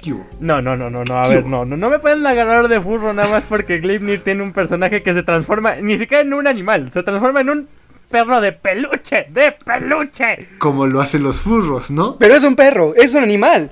¿Qué 0.00 0.12
hubo? 0.12 0.26
No, 0.40 0.60
no, 0.60 0.76
no, 0.76 0.90
no, 0.90 1.04
no, 1.04 1.18
a 1.20 1.22
¿Qué 1.24 1.36
ver, 1.36 1.46
no, 1.46 1.64
no, 1.64 1.76
no 1.76 1.90
me 1.90 1.98
pueden 1.98 2.26
agarrar 2.26 2.68
de 2.68 2.80
furro 2.80 3.12
nada 3.12 3.28
más 3.28 3.44
porque 3.44 3.78
Gleipnir 3.78 4.22
tiene 4.22 4.42
un 4.42 4.52
personaje 4.52 5.02
que 5.02 5.14
se 5.14 5.22
transforma, 5.22 5.76
ni 5.76 5.96
siquiera 5.98 6.22
en 6.22 6.32
un 6.34 6.46
animal, 6.46 6.90
se 6.92 7.02
transforma 7.02 7.40
en 7.42 7.50
un 7.50 7.68
perro 8.10 8.40
de 8.40 8.52
peluche, 8.52 9.26
de 9.30 9.52
peluche. 9.64 10.48
Como 10.58 10.86
lo 10.86 11.00
hacen 11.00 11.22
los 11.22 11.40
furros, 11.40 11.90
¿no? 11.90 12.16
Pero 12.18 12.34
es 12.34 12.44
un 12.44 12.56
perro, 12.56 12.94
es 12.96 13.14
un 13.14 13.22
animal. 13.22 13.70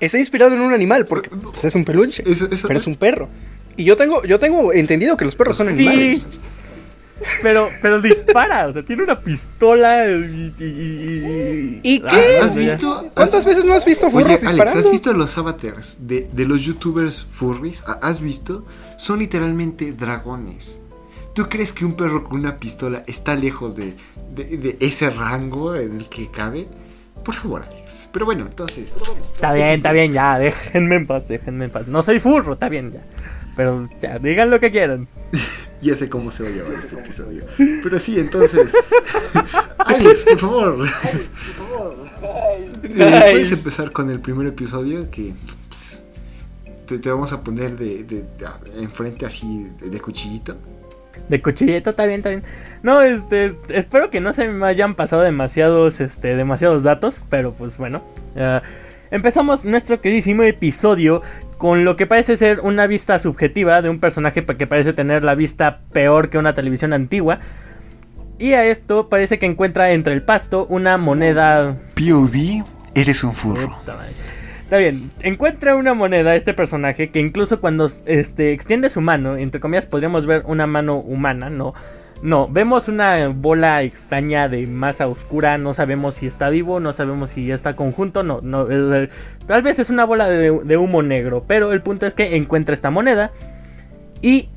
Está 0.00 0.18
inspirado 0.18 0.54
en 0.54 0.60
un 0.60 0.72
animal 0.72 1.04
porque 1.06 1.28
pues, 1.30 1.64
es 1.64 1.74
un 1.74 1.84
peluche. 1.84 2.22
Eso, 2.26 2.48
eso, 2.50 2.66
Pero 2.68 2.78
es 2.80 2.86
un 2.86 2.96
perro. 2.96 3.28
Y 3.76 3.84
yo 3.84 3.96
tengo, 3.96 4.22
yo 4.24 4.38
tengo 4.38 4.72
entendido 4.72 5.16
que 5.16 5.24
los 5.24 5.36
perros 5.36 5.56
son 5.56 5.66
Sí. 5.68 5.86
animales. 5.86 6.26
Pero, 7.42 7.68
pero 7.80 8.00
dispara, 8.00 8.66
o 8.68 8.72
sea, 8.72 8.84
tiene 8.84 9.04
una 9.04 9.20
pistola 9.20 10.06
y... 10.08 10.54
¿Y, 10.58 10.64
y, 10.64 11.80
¿Y 11.82 12.00
qué? 12.00 12.38
Ah, 12.40 12.44
¿Has 12.46 12.54
visto? 12.54 12.98
¿Cuántas 13.14 13.34
has- 13.34 13.44
veces 13.44 13.64
no 13.64 13.74
has 13.74 13.84
visto 13.84 14.10
furros 14.10 14.26
Oye, 14.38 14.46
Alex? 14.46 14.74
¿has 14.76 14.90
visto 14.90 15.12
los 15.12 15.36
avatars 15.38 16.06
de, 16.06 16.28
de 16.32 16.44
los 16.46 16.62
youtubers 16.62 17.24
furries? 17.24 17.82
¿Ha- 17.86 17.98
¿Has 18.02 18.20
visto? 18.20 18.64
Son 18.96 19.18
literalmente 19.18 19.92
dragones. 19.92 20.78
¿Tú 21.34 21.48
crees 21.48 21.72
que 21.72 21.84
un 21.84 21.94
perro 21.94 22.24
con 22.24 22.40
una 22.40 22.58
pistola 22.58 23.04
está 23.06 23.34
lejos 23.36 23.74
de, 23.76 23.94
de- 24.34 24.56
de 24.58 24.76
ese 24.80 25.10
rango 25.10 25.74
en 25.74 25.96
el 25.96 26.08
que 26.08 26.28
cabe? 26.30 26.68
Por 27.24 27.34
favor, 27.34 27.62
Alex. 27.62 28.08
Pero 28.12 28.24
bueno, 28.26 28.44
entonces. 28.48 28.96
Está 29.32 29.52
bien, 29.54 29.68
está 29.68 29.92
bien, 29.92 30.12
ya, 30.12 30.38
déjenme 30.38 30.96
en 30.96 31.06
paz, 31.06 31.28
déjenme 31.28 31.66
en 31.66 31.70
paz. 31.70 31.86
No 31.86 32.02
soy 32.02 32.18
furro, 32.20 32.54
está 32.54 32.68
bien, 32.68 32.92
ya. 32.92 33.00
Pero 33.56 33.88
ya, 34.00 34.18
digan 34.18 34.50
lo 34.50 34.58
que 34.60 34.70
quieran. 34.70 35.06
Ya 35.82 35.94
sé 35.96 36.08
cómo 36.08 36.30
se 36.30 36.44
va 36.44 36.48
a 36.48 36.52
llevar 36.52 36.72
este 36.74 36.94
episodio. 36.98 37.44
Pero 37.56 37.98
sí, 37.98 38.18
entonces. 38.20 38.72
Alex, 39.78 40.24
por 40.24 40.38
favor. 40.38 40.86
Eh, 42.84 43.02
Ay. 43.02 43.32
Puedes 43.32 43.52
empezar 43.52 43.90
con 43.92 44.08
el 44.10 44.20
primer 44.20 44.46
episodio 44.46 45.10
que. 45.10 45.34
te, 46.86 46.98
te 46.98 47.10
vamos 47.10 47.32
a 47.32 47.42
poner 47.42 47.76
de, 47.76 48.04
de- 48.04 48.22
de- 48.22 48.82
enfrente 48.82 49.26
así 49.26 49.66
de, 49.80 49.90
de 49.90 50.00
cuchillito. 50.00 50.56
De 51.28 51.40
cuchilleta, 51.42 51.90
está 51.90 52.04
bien, 52.06 52.18
está 52.18 52.30
bien. 52.30 52.42
No, 52.82 53.00
este, 53.02 53.54
espero 53.68 54.10
que 54.10 54.20
no 54.20 54.32
se 54.32 54.48
me 54.48 54.66
hayan 54.66 54.94
pasado 54.94 55.22
demasiados, 55.22 56.00
este, 56.00 56.36
demasiados 56.36 56.82
datos, 56.82 57.22
pero 57.28 57.52
pues 57.52 57.76
bueno. 57.76 58.02
empezamos 59.10 59.64
nuestro 59.64 60.00
queridísimo 60.00 60.42
episodio 60.42 61.22
con 61.62 61.84
lo 61.84 61.94
que 61.94 62.08
parece 62.08 62.36
ser 62.36 62.58
una 62.58 62.88
vista 62.88 63.20
subjetiva 63.20 63.82
de 63.82 63.88
un 63.88 64.00
personaje 64.00 64.44
que 64.44 64.66
parece 64.66 64.94
tener 64.94 65.22
la 65.22 65.36
vista 65.36 65.82
peor 65.92 66.28
que 66.28 66.36
una 66.36 66.54
televisión 66.54 66.92
antigua. 66.92 67.38
Y 68.36 68.54
a 68.54 68.64
esto 68.64 69.08
parece 69.08 69.38
que 69.38 69.46
encuentra 69.46 69.92
entre 69.92 70.12
el 70.12 70.22
pasto 70.22 70.66
una 70.68 70.98
moneda. 70.98 71.76
POV, 71.94 72.64
eres 72.96 73.22
un 73.22 73.32
furro. 73.32 73.76
Está 74.64 74.76
bien, 74.76 75.12
encuentra 75.20 75.76
una 75.76 75.94
moneda 75.94 76.34
este 76.34 76.52
personaje 76.52 77.10
que 77.10 77.20
incluso 77.20 77.60
cuando 77.60 77.88
este, 78.06 78.50
extiende 78.50 78.90
su 78.90 79.00
mano, 79.00 79.36
entre 79.36 79.60
comillas 79.60 79.86
podríamos 79.86 80.26
ver 80.26 80.42
una 80.46 80.66
mano 80.66 80.96
humana, 80.96 81.48
¿no? 81.48 81.74
No, 82.22 82.46
vemos 82.48 82.86
una 82.86 83.28
bola 83.28 83.82
extraña 83.82 84.48
de 84.48 84.66
masa 84.68 85.08
oscura, 85.08 85.58
no 85.58 85.74
sabemos 85.74 86.14
si 86.14 86.26
está 86.26 86.50
vivo, 86.50 86.78
no 86.78 86.92
sabemos 86.92 87.30
si 87.30 87.50
está 87.50 87.74
conjunto, 87.74 88.22
no, 88.22 88.40
no, 88.40 88.66
eh, 88.70 89.08
tal 89.46 89.62
vez 89.62 89.80
es 89.80 89.90
una 89.90 90.04
bola 90.04 90.28
de, 90.28 90.52
de 90.62 90.76
humo 90.76 91.02
negro, 91.02 91.44
pero 91.48 91.72
el 91.72 91.82
punto 91.82 92.06
es 92.06 92.14
que 92.14 92.36
encuentra 92.36 92.74
esta 92.74 92.90
moneda 92.90 93.32
y 94.20 94.48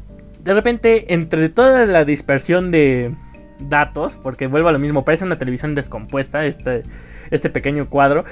de 0.43 0.53
repente 0.53 1.13
entre 1.13 1.49
toda 1.49 1.87
la 1.87 2.05
dispersión 2.05 2.69
de 2.69 3.15
datos, 3.59 4.15
porque 4.21 4.47
vuelvo 4.47 4.69
a 4.69 4.71
lo 4.71 4.79
mismo, 4.79 5.03
parece 5.03 5.25
una 5.25 5.37
televisión 5.37 5.75
descompuesta, 5.75 6.45
este, 6.45 6.83
este 7.31 7.49
pequeño 7.49 7.89
cuadro, 7.89 8.25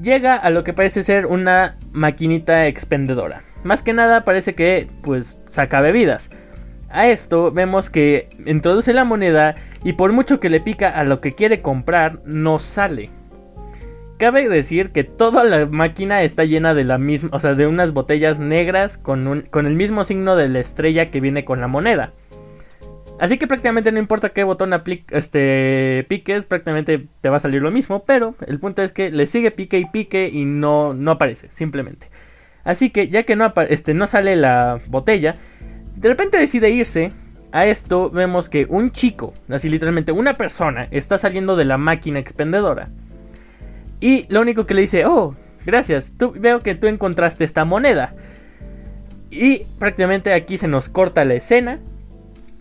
llega 0.00 0.36
a 0.36 0.50
lo 0.50 0.64
que 0.64 0.72
parece 0.72 1.02
ser 1.02 1.26
una 1.26 1.76
maquinita 1.92 2.66
expendedora. 2.66 3.42
Más 3.64 3.82
que 3.82 3.92
nada 3.92 4.24
parece 4.24 4.54
que 4.54 4.88
pues 5.02 5.38
saca 5.48 5.80
bebidas. 5.80 6.30
A 6.92 7.08
esto 7.08 7.50
vemos 7.50 7.88
que 7.88 8.28
introduce 8.44 8.92
la 8.92 9.04
moneda 9.04 9.54
y 9.82 9.94
por 9.94 10.12
mucho 10.12 10.40
que 10.40 10.50
le 10.50 10.60
pica 10.60 10.90
a 10.90 11.04
lo 11.04 11.22
que 11.22 11.32
quiere 11.32 11.62
comprar, 11.62 12.20
no 12.26 12.58
sale. 12.58 13.08
Cabe 14.18 14.48
decir 14.48 14.90
que 14.92 15.02
toda 15.02 15.42
la 15.42 15.64
máquina 15.64 16.22
está 16.22 16.44
llena 16.44 16.74
de 16.74 16.84
la 16.84 16.98
misma, 16.98 17.30
o 17.32 17.40
sea, 17.40 17.54
de 17.54 17.66
unas 17.66 17.92
botellas 17.92 18.38
negras 18.38 18.98
con, 18.98 19.42
con 19.50 19.66
el 19.66 19.74
mismo 19.74 20.04
signo 20.04 20.36
de 20.36 20.48
la 20.48 20.60
estrella 20.60 21.06
que 21.06 21.20
viene 21.20 21.46
con 21.46 21.62
la 21.62 21.66
moneda. 21.66 22.12
Así 23.18 23.38
que 23.38 23.46
prácticamente 23.46 23.90
no 23.90 23.98
importa 23.98 24.28
qué 24.28 24.44
botón 24.44 24.72
este, 25.10 26.04
piques, 26.08 26.44
prácticamente 26.44 27.06
te 27.20 27.28
va 27.30 27.36
a 27.36 27.40
salir 27.40 27.62
lo 27.62 27.70
mismo, 27.70 28.04
pero 28.04 28.34
el 28.46 28.58
punto 28.58 28.82
es 28.82 28.92
que 28.92 29.10
le 29.10 29.26
sigue 29.26 29.50
pique 29.50 29.78
y 29.78 29.86
pique 29.86 30.28
y 30.30 30.44
no, 30.44 30.92
no 30.92 31.12
aparece, 31.12 31.48
simplemente. 31.52 32.08
Así 32.64 32.90
que 32.90 33.08
ya 33.08 33.22
que 33.22 33.34
no, 33.34 33.52
este, 33.68 33.94
no 33.94 34.06
sale 34.06 34.36
la 34.36 34.80
botella, 34.88 35.36
de 36.02 36.08
repente 36.08 36.36
decide 36.36 36.68
irse. 36.70 37.12
A 37.54 37.66
esto 37.66 38.08
vemos 38.08 38.48
que 38.48 38.66
un 38.68 38.92
chico, 38.92 39.34
así 39.50 39.68
literalmente 39.68 40.10
una 40.10 40.32
persona, 40.32 40.88
está 40.90 41.18
saliendo 41.18 41.54
de 41.54 41.66
la 41.66 41.76
máquina 41.76 42.18
expendedora. 42.18 42.88
Y 44.00 44.26
lo 44.32 44.40
único 44.40 44.64
que 44.64 44.72
le 44.72 44.80
dice, 44.80 45.04
oh, 45.04 45.34
gracias, 45.66 46.14
tú, 46.16 46.32
veo 46.32 46.60
que 46.60 46.74
tú 46.74 46.86
encontraste 46.86 47.44
esta 47.44 47.66
moneda. 47.66 48.14
Y 49.30 49.64
prácticamente 49.78 50.32
aquí 50.32 50.56
se 50.56 50.66
nos 50.66 50.88
corta 50.88 51.26
la 51.26 51.34
escena 51.34 51.78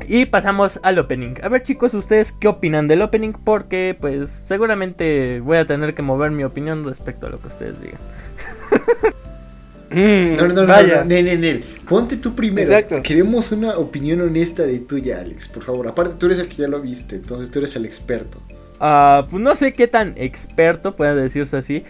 y 0.07 0.25
pasamos 0.25 0.79
al 0.83 0.99
opening. 0.99 1.35
A 1.41 1.47
ver 1.47 1.63
chicos, 1.63 1.93
¿ustedes 1.93 2.33
qué 2.33 2.49
opinan 2.49 2.87
del 2.87 3.01
opening? 3.01 3.31
Porque 3.31 3.97
pues 3.99 4.29
seguramente 4.29 5.39
voy 5.39 5.57
a 5.57 5.65
tener 5.65 5.93
que 5.93 6.01
mover 6.01 6.31
mi 6.31 6.43
opinión 6.43 6.85
respecto 6.85 7.27
a 7.27 7.29
lo 7.29 7.39
que 7.39 7.47
ustedes 7.47 7.81
digan. 7.81 7.99
Mm, 9.91 10.37
no, 10.37 10.47
no, 10.47 10.53
no, 10.53 10.67
vaya. 10.67 11.03
No, 11.03 11.21
no, 11.21 11.59
Ponte 11.87 12.17
tú 12.17 12.33
primero. 12.33 12.67
Exacto. 12.67 13.01
Queremos 13.03 13.51
una 13.51 13.77
opinión 13.77 14.21
honesta 14.21 14.63
de 14.63 14.79
tuya, 14.79 15.19
Alex, 15.19 15.47
por 15.47 15.63
favor. 15.63 15.87
Aparte, 15.87 16.15
tú 16.17 16.27
eres 16.27 16.39
el 16.39 16.47
que 16.47 16.55
ya 16.55 16.67
lo 16.67 16.81
viste, 16.81 17.15
entonces 17.17 17.51
tú 17.51 17.59
eres 17.59 17.75
el 17.75 17.85
experto. 17.85 18.41
Ah, 18.79 19.27
pues 19.29 19.41
no 19.41 19.55
sé 19.55 19.73
qué 19.73 19.87
tan 19.87 20.13
experto 20.15 20.95
puede 20.95 21.15
decirse 21.15 21.57
así. 21.57 21.83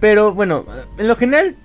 Pero 0.00 0.32
bueno, 0.32 0.64
en 0.96 1.08
lo 1.08 1.16
general, 1.16 1.56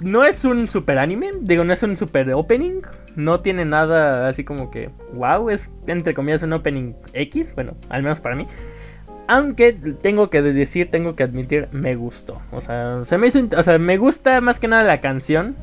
no 0.00 0.24
es 0.24 0.44
un 0.44 0.68
super 0.68 0.98
anime. 0.98 1.30
Digo, 1.40 1.64
no 1.64 1.72
es 1.72 1.82
un 1.82 1.96
super 1.96 2.30
opening 2.34 2.82
no 3.16 3.40
tiene 3.40 3.64
nada 3.64 4.28
así 4.28 4.44
como 4.44 4.70
que 4.70 4.90
wow, 5.12 5.50
es 5.50 5.70
entre 5.86 6.14
comillas 6.14 6.42
un 6.42 6.52
opening 6.52 6.94
X, 7.12 7.54
bueno, 7.54 7.76
al 7.88 8.02
menos 8.02 8.20
para 8.20 8.34
mí. 8.34 8.46
Aunque 9.26 9.72
tengo 9.72 10.28
que 10.28 10.42
decir, 10.42 10.90
tengo 10.90 11.16
que 11.16 11.22
admitir, 11.22 11.68
me 11.72 11.94
gustó. 11.96 12.42
O 12.52 12.60
sea, 12.60 13.04
se 13.04 13.16
me 13.16 13.28
hizo, 13.28 13.40
o 13.56 13.62
sea, 13.62 13.78
me 13.78 13.96
gusta 13.96 14.40
más 14.40 14.60
que 14.60 14.68
nada 14.68 14.82
la 14.84 15.00
canción. 15.00 15.56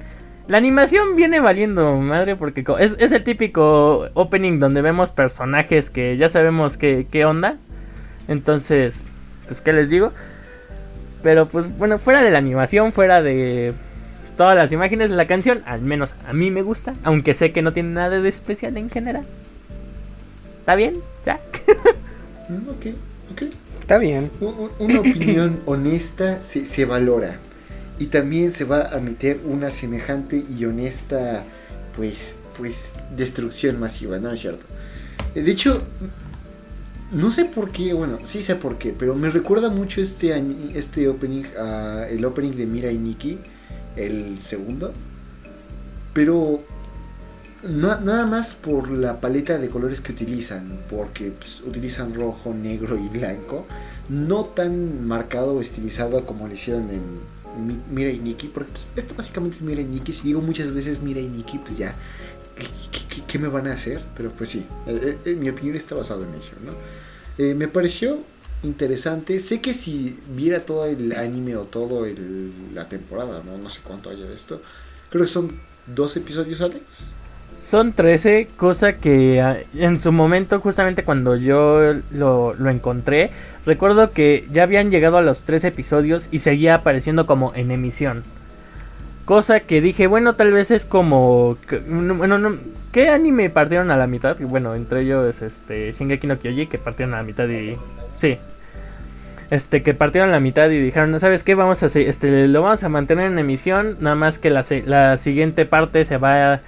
La 0.47 0.57
animación 0.57 1.15
viene 1.15 1.39
valiendo 1.39 1.95
madre 1.97 2.35
porque 2.35 2.65
es, 2.79 2.95
es 2.97 3.11
el 3.11 3.23
típico 3.23 4.09
opening 4.15 4.59
donde 4.59 4.81
vemos 4.81 5.11
personajes 5.11 5.89
que 5.89 6.17
ya 6.17 6.29
sabemos 6.29 6.77
qué, 6.77 7.05
qué 7.09 7.25
onda. 7.25 7.57
Entonces, 8.27 9.03
pues, 9.47 9.61
¿qué 9.61 9.73
les 9.73 9.89
digo? 9.89 10.11
Pero 11.21 11.45
pues 11.45 11.77
bueno, 11.77 11.99
fuera 11.99 12.23
de 12.23 12.31
la 12.31 12.39
animación, 12.39 12.91
fuera 12.91 13.21
de 13.21 13.73
todas 14.37 14.55
las 14.55 14.71
imágenes 14.71 15.11
la 15.11 15.27
canción, 15.27 15.61
al 15.65 15.81
menos 15.81 16.15
a 16.27 16.33
mí 16.33 16.49
me 16.49 16.63
gusta, 16.63 16.93
aunque 17.03 17.33
sé 17.33 17.51
que 17.51 17.61
no 17.61 17.73
tiene 17.73 17.89
nada 17.89 18.19
de 18.21 18.29
especial 18.29 18.75
en 18.77 18.89
general. 18.89 19.25
¿Está 20.59 20.75
bien? 20.75 20.95
¿Ya? 21.25 21.39
Ok. 22.67 23.10
Está 23.91 23.99
bien. 23.99 24.31
Una 24.79 25.01
opinión 25.01 25.59
honesta 25.65 26.41
se, 26.43 26.63
se 26.63 26.85
valora. 26.85 27.39
Y 27.99 28.05
también 28.05 28.53
se 28.53 28.63
va 28.63 28.83
a 28.83 29.01
meter 29.01 29.41
una 29.43 29.69
semejante 29.69 30.45
y 30.57 30.63
honesta, 30.63 31.43
pues, 31.97 32.37
pues, 32.57 32.93
destrucción 33.17 33.81
masiva, 33.81 34.17
¿no 34.17 34.31
es 34.31 34.39
cierto? 34.39 34.65
Eh, 35.35 35.41
de 35.41 35.51
hecho, 35.51 35.81
no 37.11 37.31
sé 37.31 37.43
por 37.43 37.71
qué, 37.71 37.91
bueno, 37.91 38.19
sí 38.23 38.41
sé 38.41 38.55
por 38.55 38.77
qué, 38.77 38.95
pero 38.97 39.13
me 39.13 39.29
recuerda 39.29 39.67
mucho 39.67 39.99
este, 39.99 40.41
este 40.73 41.09
opening, 41.09 41.43
el 42.09 42.23
opening 42.23 42.53
de 42.53 42.65
Mira 42.67 42.91
y 42.93 42.97
Nikki 42.97 43.39
el 43.97 44.37
segundo. 44.39 44.93
Pero 46.13 46.63
nada 47.63 48.25
más 48.25 48.53
por 48.53 48.89
la 48.89 49.19
paleta 49.19 49.57
de 49.57 49.69
colores 49.69 50.01
que 50.01 50.11
utilizan, 50.11 50.79
porque 50.89 51.31
pues, 51.31 51.61
utilizan 51.61 52.13
rojo, 52.13 52.53
negro 52.53 52.97
y 52.97 53.07
blanco, 53.07 53.65
no 54.09 54.45
tan 54.45 55.07
marcado 55.07 55.55
o 55.55 55.61
estilizado 55.61 56.25
como 56.25 56.47
lo 56.47 56.53
hicieron 56.53 56.89
en 56.89 57.01
Mira 57.91 58.11
y 58.11 58.19
Nikki, 58.19 58.47
porque 58.47 58.71
pues, 58.71 58.87
esto 58.95 59.13
básicamente 59.15 59.57
es 59.57 59.61
Mira 59.61 59.81
y 59.81 59.85
Nikki, 59.85 60.13
si 60.13 60.27
digo 60.27 60.41
muchas 60.41 60.73
veces 60.73 61.01
Mira 61.01 61.19
y 61.19 61.27
Nikki, 61.27 61.59
pues 61.59 61.77
ya, 61.77 61.93
¿qué, 63.27 63.39
me 63.39 63.47
van 63.47 63.67
a 63.67 63.73
hacer? 63.73 64.01
Pero 64.15 64.31
pues 64.31 64.49
sí, 64.49 64.65
eh, 64.87 65.17
eh, 65.25 65.35
mi 65.35 65.49
opinión 65.49 65.75
está 65.75 65.95
basada 65.95 66.23
en 66.23 66.33
ello, 66.33 66.53
¿no? 66.65 66.73
Eh, 67.37 67.53
me 67.53 67.67
pareció 67.67 68.19
interesante. 68.63 69.39
Sé 69.39 69.61
que 69.61 69.73
si 69.73 70.19
viera 70.35 70.65
todo 70.65 70.85
el 70.85 71.11
anime 71.13 71.55
o 71.55 71.63
todo 71.63 72.05
el, 72.05 72.51
la 72.73 72.87
temporada, 72.89 73.41
¿no? 73.43 73.57
no 73.57 73.69
sé 73.69 73.81
cuánto 73.83 74.09
haya 74.09 74.25
de 74.25 74.35
esto, 74.35 74.61
creo 75.09 75.23
que 75.23 75.29
son 75.29 75.47
dos 75.87 76.15
episodios, 76.17 76.61
Alex. 76.61 77.11
Son 77.61 77.93
13, 77.93 78.47
cosa 78.57 78.93
que 78.93 79.39
ah, 79.39 79.55
en 79.75 79.99
su 79.99 80.11
momento, 80.11 80.59
justamente 80.59 81.03
cuando 81.03 81.35
yo 81.35 81.93
lo, 82.11 82.55
lo, 82.55 82.69
encontré, 82.71 83.29
recuerdo 83.67 84.09
que 84.11 84.47
ya 84.51 84.63
habían 84.63 84.89
llegado 84.89 85.17
a 85.17 85.21
los 85.21 85.41
13 85.41 85.67
episodios 85.67 86.27
y 86.31 86.39
seguía 86.39 86.73
apareciendo 86.73 87.27
como 87.27 87.53
en 87.53 87.69
emisión. 87.69 88.23
Cosa 89.25 89.59
que 89.59 89.79
dije, 89.79 90.07
bueno, 90.07 90.33
tal 90.33 90.51
vez 90.51 90.71
es 90.71 90.85
como... 90.85 91.55
Bueno, 91.87 92.39
no, 92.39 92.57
¿qué 92.91 93.09
anime 93.09 93.51
partieron 93.51 93.91
a 93.91 93.95
la 93.95 94.07
mitad? 94.07 94.37
Bueno, 94.39 94.73
entre 94.73 95.01
ellos 95.01 95.43
este 95.43 95.91
Shingeki 95.91 96.25
no 96.25 96.39
Kyoji, 96.39 96.65
que 96.65 96.79
partieron 96.79 97.13
a 97.13 97.17
la 97.17 97.23
mitad 97.23 97.47
y... 97.47 97.77
Sí, 98.15 98.39
este, 99.51 99.83
que 99.83 99.93
partieron 99.93 100.31
la 100.31 100.39
mitad 100.39 100.67
y 100.71 100.79
dijeron, 100.79 101.17
¿sabes 101.19 101.43
qué? 101.43 101.53
Vamos 101.53 101.83
a 101.83 101.85
este, 101.85 102.47
lo 102.47 102.63
vamos 102.63 102.83
a 102.83 102.89
mantener 102.89 103.31
en 103.31 103.37
emisión, 103.37 103.97
nada 103.99 104.15
más 104.15 104.39
que 104.39 104.49
la, 104.49 104.65
la 104.85 105.15
siguiente 105.17 105.65
parte 105.67 106.05
se 106.05 106.17
va 106.17 106.53
a, 106.53 106.61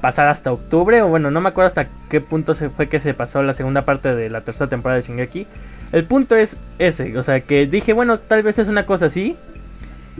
pasar 0.00 0.28
hasta 0.28 0.52
octubre, 0.52 1.02
o 1.02 1.08
bueno, 1.08 1.30
no 1.30 1.40
me 1.40 1.48
acuerdo 1.50 1.66
hasta 1.66 1.88
qué 2.08 2.20
punto 2.20 2.54
se 2.54 2.70
fue 2.70 2.88
que 2.88 3.00
se 3.00 3.14
pasó 3.14 3.42
la 3.42 3.52
segunda 3.52 3.82
parte 3.82 4.14
de 4.14 4.30
la 4.30 4.42
tercera 4.42 4.70
temporada 4.70 5.00
de 5.00 5.06
Shingeki. 5.06 5.46
El 5.92 6.04
punto 6.04 6.36
es 6.36 6.56
ese, 6.78 7.18
o 7.18 7.22
sea, 7.22 7.40
que 7.40 7.66
dije, 7.66 7.92
bueno, 7.92 8.18
tal 8.18 8.42
vez 8.42 8.58
es 8.58 8.68
una 8.68 8.86
cosa 8.86 9.06
así, 9.06 9.36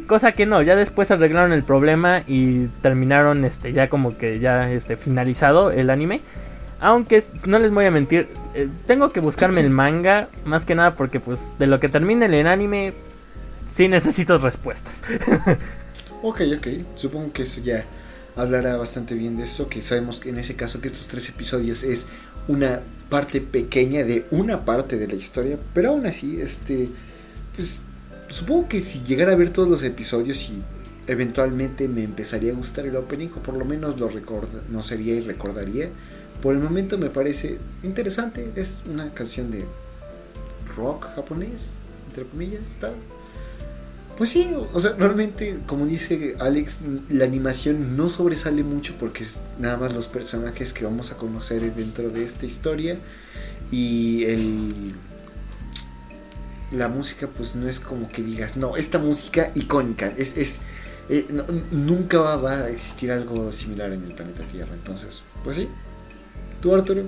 cosa 0.06 0.32
que 0.32 0.46
no, 0.46 0.62
ya 0.62 0.76
después 0.76 1.10
arreglaron 1.10 1.52
el 1.52 1.62
problema 1.62 2.22
y 2.26 2.66
terminaron, 2.82 3.44
este, 3.44 3.72
ya 3.72 3.88
como 3.88 4.16
que 4.16 4.38
ya, 4.38 4.70
este, 4.70 4.96
finalizado 4.96 5.70
el 5.70 5.90
anime. 5.90 6.20
Aunque 6.80 7.22
no 7.46 7.60
les 7.60 7.72
voy 7.72 7.86
a 7.86 7.92
mentir, 7.92 8.28
eh, 8.54 8.68
tengo 8.86 9.10
que 9.10 9.20
buscarme 9.20 9.60
el 9.60 9.70
manga, 9.70 10.28
más 10.44 10.64
que 10.64 10.74
nada 10.74 10.96
porque 10.96 11.20
pues 11.20 11.52
de 11.58 11.68
lo 11.68 11.78
que 11.78 11.88
termine 11.88 12.26
el 12.26 12.46
anime, 12.46 12.92
sí 13.66 13.86
necesito 13.86 14.36
respuestas. 14.38 15.02
ok, 16.22 16.40
ok, 16.58 16.66
supongo 16.96 17.32
que 17.32 17.42
eso 17.44 17.60
ya 17.60 17.84
hablará 18.36 18.76
bastante 18.76 19.14
bien 19.14 19.36
de 19.36 19.44
eso, 19.44 19.68
que 19.68 19.82
sabemos 19.82 20.20
que 20.20 20.30
en 20.30 20.38
ese 20.38 20.56
caso 20.56 20.80
que 20.80 20.88
estos 20.88 21.08
tres 21.08 21.28
episodios 21.28 21.82
es 21.82 22.06
una 22.48 22.80
parte 23.08 23.40
pequeña 23.40 24.04
de 24.04 24.26
una 24.30 24.64
parte 24.64 24.96
de 24.96 25.06
la 25.06 25.14
historia, 25.14 25.58
pero 25.74 25.90
aún 25.90 26.06
así, 26.06 26.40
este, 26.40 26.88
pues 27.56 27.78
supongo 28.28 28.68
que 28.68 28.80
si 28.80 29.02
llegara 29.02 29.32
a 29.32 29.36
ver 29.36 29.50
todos 29.50 29.68
los 29.68 29.82
episodios 29.82 30.48
y 30.48 30.62
eventualmente 31.06 31.88
me 31.88 32.04
empezaría 32.04 32.52
a 32.52 32.56
gustar 32.56 32.86
el 32.86 32.96
opening, 32.96 33.28
o 33.36 33.42
por 33.42 33.56
lo 33.56 33.64
menos 33.64 33.98
lo 33.98 34.10
no 34.70 34.82
sería 34.82 35.14
y 35.14 35.20
recordaría, 35.20 35.88
Por 36.40 36.54
el 36.54 36.60
momento 36.60 36.98
me 36.98 37.08
parece 37.08 37.58
interesante. 37.84 38.50
Es 38.56 38.80
una 38.90 39.14
canción 39.14 39.52
de 39.52 39.64
rock 40.76 41.06
japonés, 41.14 41.74
entre 42.08 42.24
comillas, 42.24 42.62
está. 42.62 42.92
Pues 44.22 44.30
sí, 44.30 44.48
o 44.72 44.80
sea, 44.80 44.92
realmente, 44.96 45.58
como 45.66 45.84
dice 45.84 46.36
Alex, 46.38 46.78
la 47.08 47.24
animación 47.24 47.96
no 47.96 48.08
sobresale 48.08 48.62
mucho 48.62 48.94
porque 49.00 49.24
es 49.24 49.42
nada 49.58 49.76
más 49.76 49.94
los 49.94 50.06
personajes 50.06 50.72
que 50.72 50.84
vamos 50.84 51.10
a 51.10 51.16
conocer 51.16 51.74
dentro 51.74 52.08
de 52.08 52.22
esta 52.22 52.46
historia. 52.46 52.98
Y 53.72 54.22
el. 54.26 54.94
La 56.70 56.86
música, 56.86 57.26
pues 57.26 57.56
no 57.56 57.68
es 57.68 57.80
como 57.80 58.08
que 58.10 58.22
digas, 58.22 58.56
no, 58.56 58.76
esta 58.76 59.00
música 59.00 59.50
icónica, 59.56 60.12
es. 60.16 60.36
es 60.36 60.60
eh, 61.08 61.26
nunca 61.72 62.20
va, 62.20 62.36
va 62.36 62.52
a 62.52 62.70
existir 62.70 63.10
algo 63.10 63.50
similar 63.50 63.92
en 63.92 64.04
el 64.04 64.12
planeta 64.12 64.44
Tierra. 64.52 64.72
Entonces, 64.72 65.24
pues 65.42 65.56
sí. 65.56 65.68
¿Tú, 66.60 66.72
Arturo? 66.72 67.02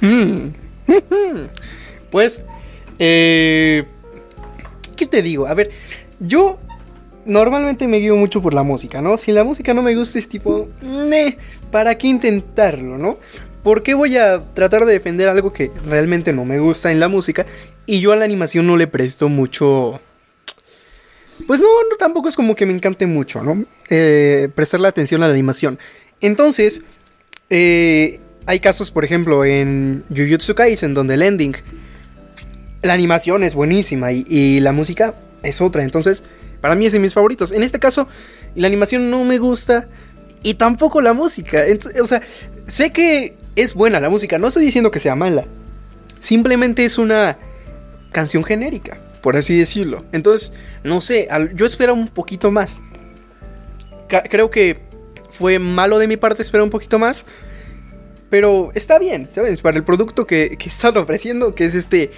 Mm. 0.00 0.48
Pues, 2.10 2.44
eh, 2.98 3.84
¿qué 4.96 5.06
te 5.06 5.20
digo? 5.20 5.48
A 5.48 5.54
ver, 5.54 5.72
yo 6.20 6.58
normalmente 7.26 7.88
me 7.88 7.98
guío 7.98 8.16
mucho 8.16 8.42
por 8.42 8.54
la 8.54 8.62
música, 8.62 9.00
¿no? 9.00 9.16
Si 9.16 9.32
la 9.32 9.44
música 9.44 9.74
no 9.74 9.82
me 9.82 9.94
gusta 9.94 10.18
es 10.18 10.28
tipo, 10.28 10.68
"Neh, 10.82 11.36
¿para 11.70 11.96
qué 11.96 12.08
intentarlo, 12.08 12.98
no? 12.98 13.18
¿Por 13.62 13.82
qué 13.82 13.94
voy 13.94 14.16
a 14.18 14.40
tratar 14.40 14.84
de 14.84 14.92
defender 14.92 15.28
algo 15.28 15.52
que 15.52 15.70
realmente 15.86 16.32
no 16.32 16.44
me 16.44 16.58
gusta 16.58 16.92
en 16.92 17.00
la 17.00 17.08
música 17.08 17.46
y 17.86 18.00
yo 18.00 18.12
a 18.12 18.16
la 18.16 18.24
animación 18.24 18.66
no 18.66 18.76
le 18.76 18.86
presto 18.86 19.28
mucho... 19.28 20.00
Pues 21.46 21.60
no, 21.60 21.66
no, 21.90 21.96
tampoco 21.96 22.28
es 22.28 22.36
como 22.36 22.54
que 22.54 22.66
me 22.66 22.74
encante 22.74 23.06
mucho, 23.06 23.42
¿no? 23.42 23.64
Eh, 23.88 24.48
prestarle 24.54 24.86
atención 24.86 25.22
a 25.22 25.26
la 25.26 25.32
animación. 25.32 25.78
Entonces, 26.20 26.82
eh, 27.50 28.20
hay 28.46 28.60
casos, 28.60 28.90
por 28.90 29.04
ejemplo, 29.04 29.44
en 29.44 30.04
Jujutsu 30.14 30.54
Kaisen, 30.54 30.94
donde 30.94 31.14
el 31.14 31.22
ending, 31.22 31.56
la 32.82 32.92
animación 32.92 33.42
es 33.42 33.54
buenísima 33.54 34.12
y 34.12 34.60
la 34.60 34.72
música 34.72 35.14
es 35.44 35.60
otra. 35.60 35.84
Entonces, 35.84 36.24
para 36.60 36.74
mí 36.74 36.86
es 36.86 36.92
de 36.92 36.98
mis 36.98 37.14
favoritos. 37.14 37.52
En 37.52 37.62
este 37.62 37.78
caso, 37.78 38.08
la 38.54 38.66
animación 38.66 39.10
no 39.10 39.24
me 39.24 39.38
gusta 39.38 39.88
y 40.42 40.54
tampoco 40.54 41.00
la 41.00 41.12
música. 41.12 41.64
O 42.00 42.06
sea, 42.06 42.22
sé 42.66 42.90
que 42.90 43.36
es 43.56 43.74
buena 43.74 44.00
la 44.00 44.10
música, 44.10 44.38
no 44.38 44.48
estoy 44.48 44.64
diciendo 44.64 44.90
que 44.90 44.98
sea 44.98 45.16
mala. 45.16 45.46
Simplemente 46.20 46.84
es 46.84 46.98
una 46.98 47.38
canción 48.12 48.44
genérica, 48.44 48.98
por 49.22 49.36
así 49.36 49.58
decirlo. 49.58 50.04
Entonces, 50.12 50.52
no 50.82 51.00
sé, 51.00 51.28
yo 51.54 51.66
espero 51.66 51.94
un 51.94 52.08
poquito 52.08 52.50
más. 52.50 52.80
Creo 54.08 54.50
que 54.50 54.80
fue 55.30 55.58
malo 55.58 55.98
de 55.98 56.06
mi 56.06 56.16
parte 56.16 56.42
esperar 56.42 56.64
un 56.64 56.70
poquito 56.70 56.98
más. 56.98 57.24
Pero 58.30 58.70
está 58.74 58.98
bien, 58.98 59.26
¿sabes? 59.26 59.60
Para 59.60 59.76
el 59.76 59.84
producto 59.84 60.26
que, 60.26 60.56
que 60.58 60.68
están 60.68 60.96
ofreciendo, 60.96 61.54
que 61.54 61.66
es 61.66 61.74
este 61.74 62.10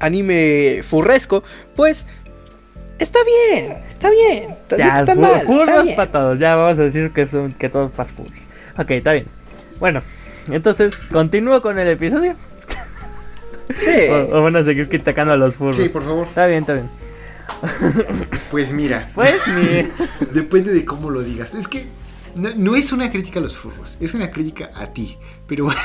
anime 0.00 0.82
furresco, 0.82 1.42
pues 1.74 2.06
está 2.98 3.18
bien, 3.24 3.78
está 3.92 4.10
bien. 4.10 4.56
No 4.70 4.76
Ya, 4.76 5.00
está 5.00 5.14
mal, 5.14 5.36
está 5.36 5.82
bien. 5.82 5.96
para 5.96 6.10
todos. 6.12 6.38
Ya 6.38 6.56
vamos 6.56 6.78
a 6.78 6.82
decir 6.82 7.10
que, 7.12 7.26
son, 7.26 7.52
que 7.52 7.68
todos 7.68 7.90
pas 7.92 8.12
furros. 8.12 8.32
Ok, 8.78 8.90
está 8.92 9.12
bien. 9.12 9.26
Bueno, 9.80 10.02
entonces, 10.50 10.96
¿continúo 11.10 11.60
con 11.62 11.78
el 11.78 11.88
episodio? 11.88 12.34
Sí. 13.78 13.90
O, 14.10 14.38
o 14.38 14.42
van 14.42 14.56
a 14.56 14.64
seguir 14.64 14.88
criticando 14.88 15.32
a 15.34 15.36
los 15.36 15.54
furros? 15.56 15.76
Sí, 15.76 15.88
por 15.90 16.02
favor. 16.02 16.26
Está 16.26 16.46
bien, 16.46 16.60
está 16.60 16.72
bien. 16.72 16.88
Pues 18.50 18.72
mira, 18.72 19.10
Pues 19.14 19.40
mi... 19.48 19.88
depende 20.32 20.72
de 20.72 20.84
cómo 20.84 21.10
lo 21.10 21.22
digas. 21.22 21.54
Es 21.54 21.68
que 21.68 21.86
no, 22.34 22.50
no 22.56 22.76
es 22.76 22.92
una 22.92 23.10
crítica 23.10 23.40
a 23.40 23.42
los 23.42 23.56
furros, 23.56 23.98
es 24.00 24.14
una 24.14 24.30
crítica 24.30 24.70
a 24.74 24.86
ti. 24.86 25.18
Pero 25.46 25.64
bueno, 25.64 25.80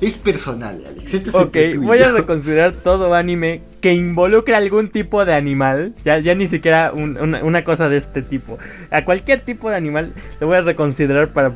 es 0.00 0.16
personal, 0.16 0.80
Alex. 0.86 1.14
Este 1.14 1.28
es 1.28 1.34
Ok, 1.34 1.56
voy 1.78 2.00
a 2.00 2.10
reconsiderar 2.12 2.72
todo 2.72 3.14
anime 3.14 3.62
que 3.80 3.92
involucre 3.92 4.54
algún 4.54 4.88
tipo 4.88 5.24
de 5.24 5.34
animal. 5.34 5.92
Ya, 6.04 6.18
ya 6.18 6.34
ni 6.34 6.46
siquiera 6.46 6.92
un- 6.92 7.18
una, 7.18 7.42
una 7.44 7.64
cosa 7.64 7.88
de 7.88 7.96
este 7.98 8.22
tipo. 8.22 8.58
A 8.90 9.04
cualquier 9.04 9.40
tipo 9.40 9.68
de 9.70 9.76
animal 9.76 10.12
lo 10.40 10.46
voy 10.46 10.56
a 10.56 10.60
reconsiderar 10.62 11.28
para, 11.28 11.50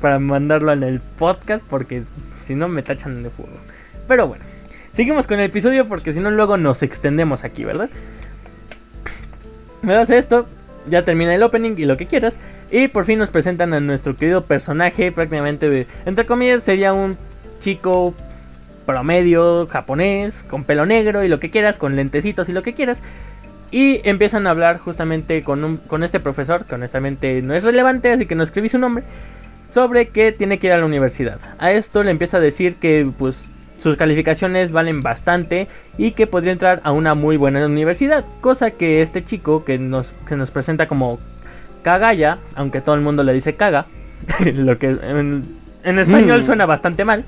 para 0.00 0.18
mandarlo 0.18 0.72
en 0.72 0.82
el 0.82 1.00
podcast 1.00 1.64
porque 1.68 2.02
si 2.42 2.54
no 2.54 2.68
me 2.68 2.82
tachan 2.82 3.22
de 3.22 3.30
furro. 3.30 3.58
Pero 4.08 4.28
bueno, 4.28 4.44
seguimos 4.92 5.26
con 5.26 5.38
el 5.40 5.46
episodio 5.46 5.88
porque 5.88 6.12
si 6.12 6.20
no 6.20 6.30
luego 6.30 6.56
nos 6.56 6.82
extendemos 6.82 7.44
aquí, 7.44 7.64
¿verdad? 7.64 7.90
Me 9.82 9.92
das 9.92 10.10
esto, 10.10 10.46
ya 10.88 11.04
termina 11.04 11.34
el 11.34 11.42
opening 11.42 11.74
y 11.76 11.84
lo 11.84 11.96
que 11.96 12.06
quieras. 12.06 12.38
Y 12.70 12.88
por 12.88 13.04
fin 13.04 13.18
nos 13.18 13.30
presentan 13.30 13.72
a 13.74 13.80
nuestro 13.80 14.16
querido 14.16 14.44
personaje, 14.44 15.12
prácticamente, 15.12 15.86
entre 16.04 16.26
comillas, 16.26 16.62
sería 16.62 16.92
un 16.92 17.16
chico 17.58 18.14
promedio 18.84 19.66
japonés, 19.66 20.44
con 20.44 20.64
pelo 20.64 20.86
negro 20.86 21.24
y 21.24 21.28
lo 21.28 21.40
que 21.40 21.50
quieras, 21.50 21.78
con 21.78 21.96
lentecitos 21.96 22.48
y 22.48 22.52
lo 22.52 22.62
que 22.62 22.74
quieras. 22.74 23.02
Y 23.70 24.00
empiezan 24.08 24.46
a 24.46 24.50
hablar 24.50 24.78
justamente 24.78 25.42
con, 25.42 25.64
un- 25.64 25.76
con 25.78 26.04
este 26.04 26.20
profesor, 26.20 26.64
que 26.66 26.74
honestamente 26.76 27.42
no 27.42 27.54
es 27.54 27.64
relevante, 27.64 28.12
así 28.12 28.26
que 28.26 28.34
no 28.36 28.44
escribí 28.44 28.68
su 28.68 28.78
nombre, 28.78 29.02
sobre 29.72 30.08
que 30.08 30.30
tiene 30.32 30.58
que 30.58 30.68
ir 30.68 30.72
a 30.72 30.78
la 30.78 30.86
universidad. 30.86 31.38
A 31.58 31.72
esto 31.72 32.02
le 32.04 32.12
empieza 32.12 32.36
a 32.36 32.40
decir 32.40 32.76
que 32.76 33.10
pues 33.18 33.50
sus 33.78 33.96
calificaciones 33.96 34.70
valen 34.70 35.00
bastante 35.00 35.66
y 35.98 36.12
que 36.12 36.26
podría 36.26 36.52
entrar 36.52 36.80
a 36.84 36.92
una 36.92 37.14
muy 37.14 37.36
buena 37.36 37.66
universidad. 37.66 38.24
Cosa 38.40 38.70
que 38.70 39.02
este 39.02 39.24
chico 39.24 39.64
que 39.64 39.78
nos, 39.78 40.14
que 40.28 40.36
nos 40.36 40.50
presenta 40.52 40.86
como 40.86 41.18
Kagaya, 41.82 42.38
aunque 42.54 42.80
todo 42.80 42.94
el 42.94 43.00
mundo 43.02 43.22
le 43.24 43.32
dice 43.32 43.54
Kaga, 43.56 43.86
lo 44.54 44.78
que 44.78 44.86
en, 44.86 45.44
en 45.82 45.98
español 45.98 46.40
Mm. 46.40 46.46
suena 46.46 46.66
bastante 46.66 47.04
mal. 47.04 47.24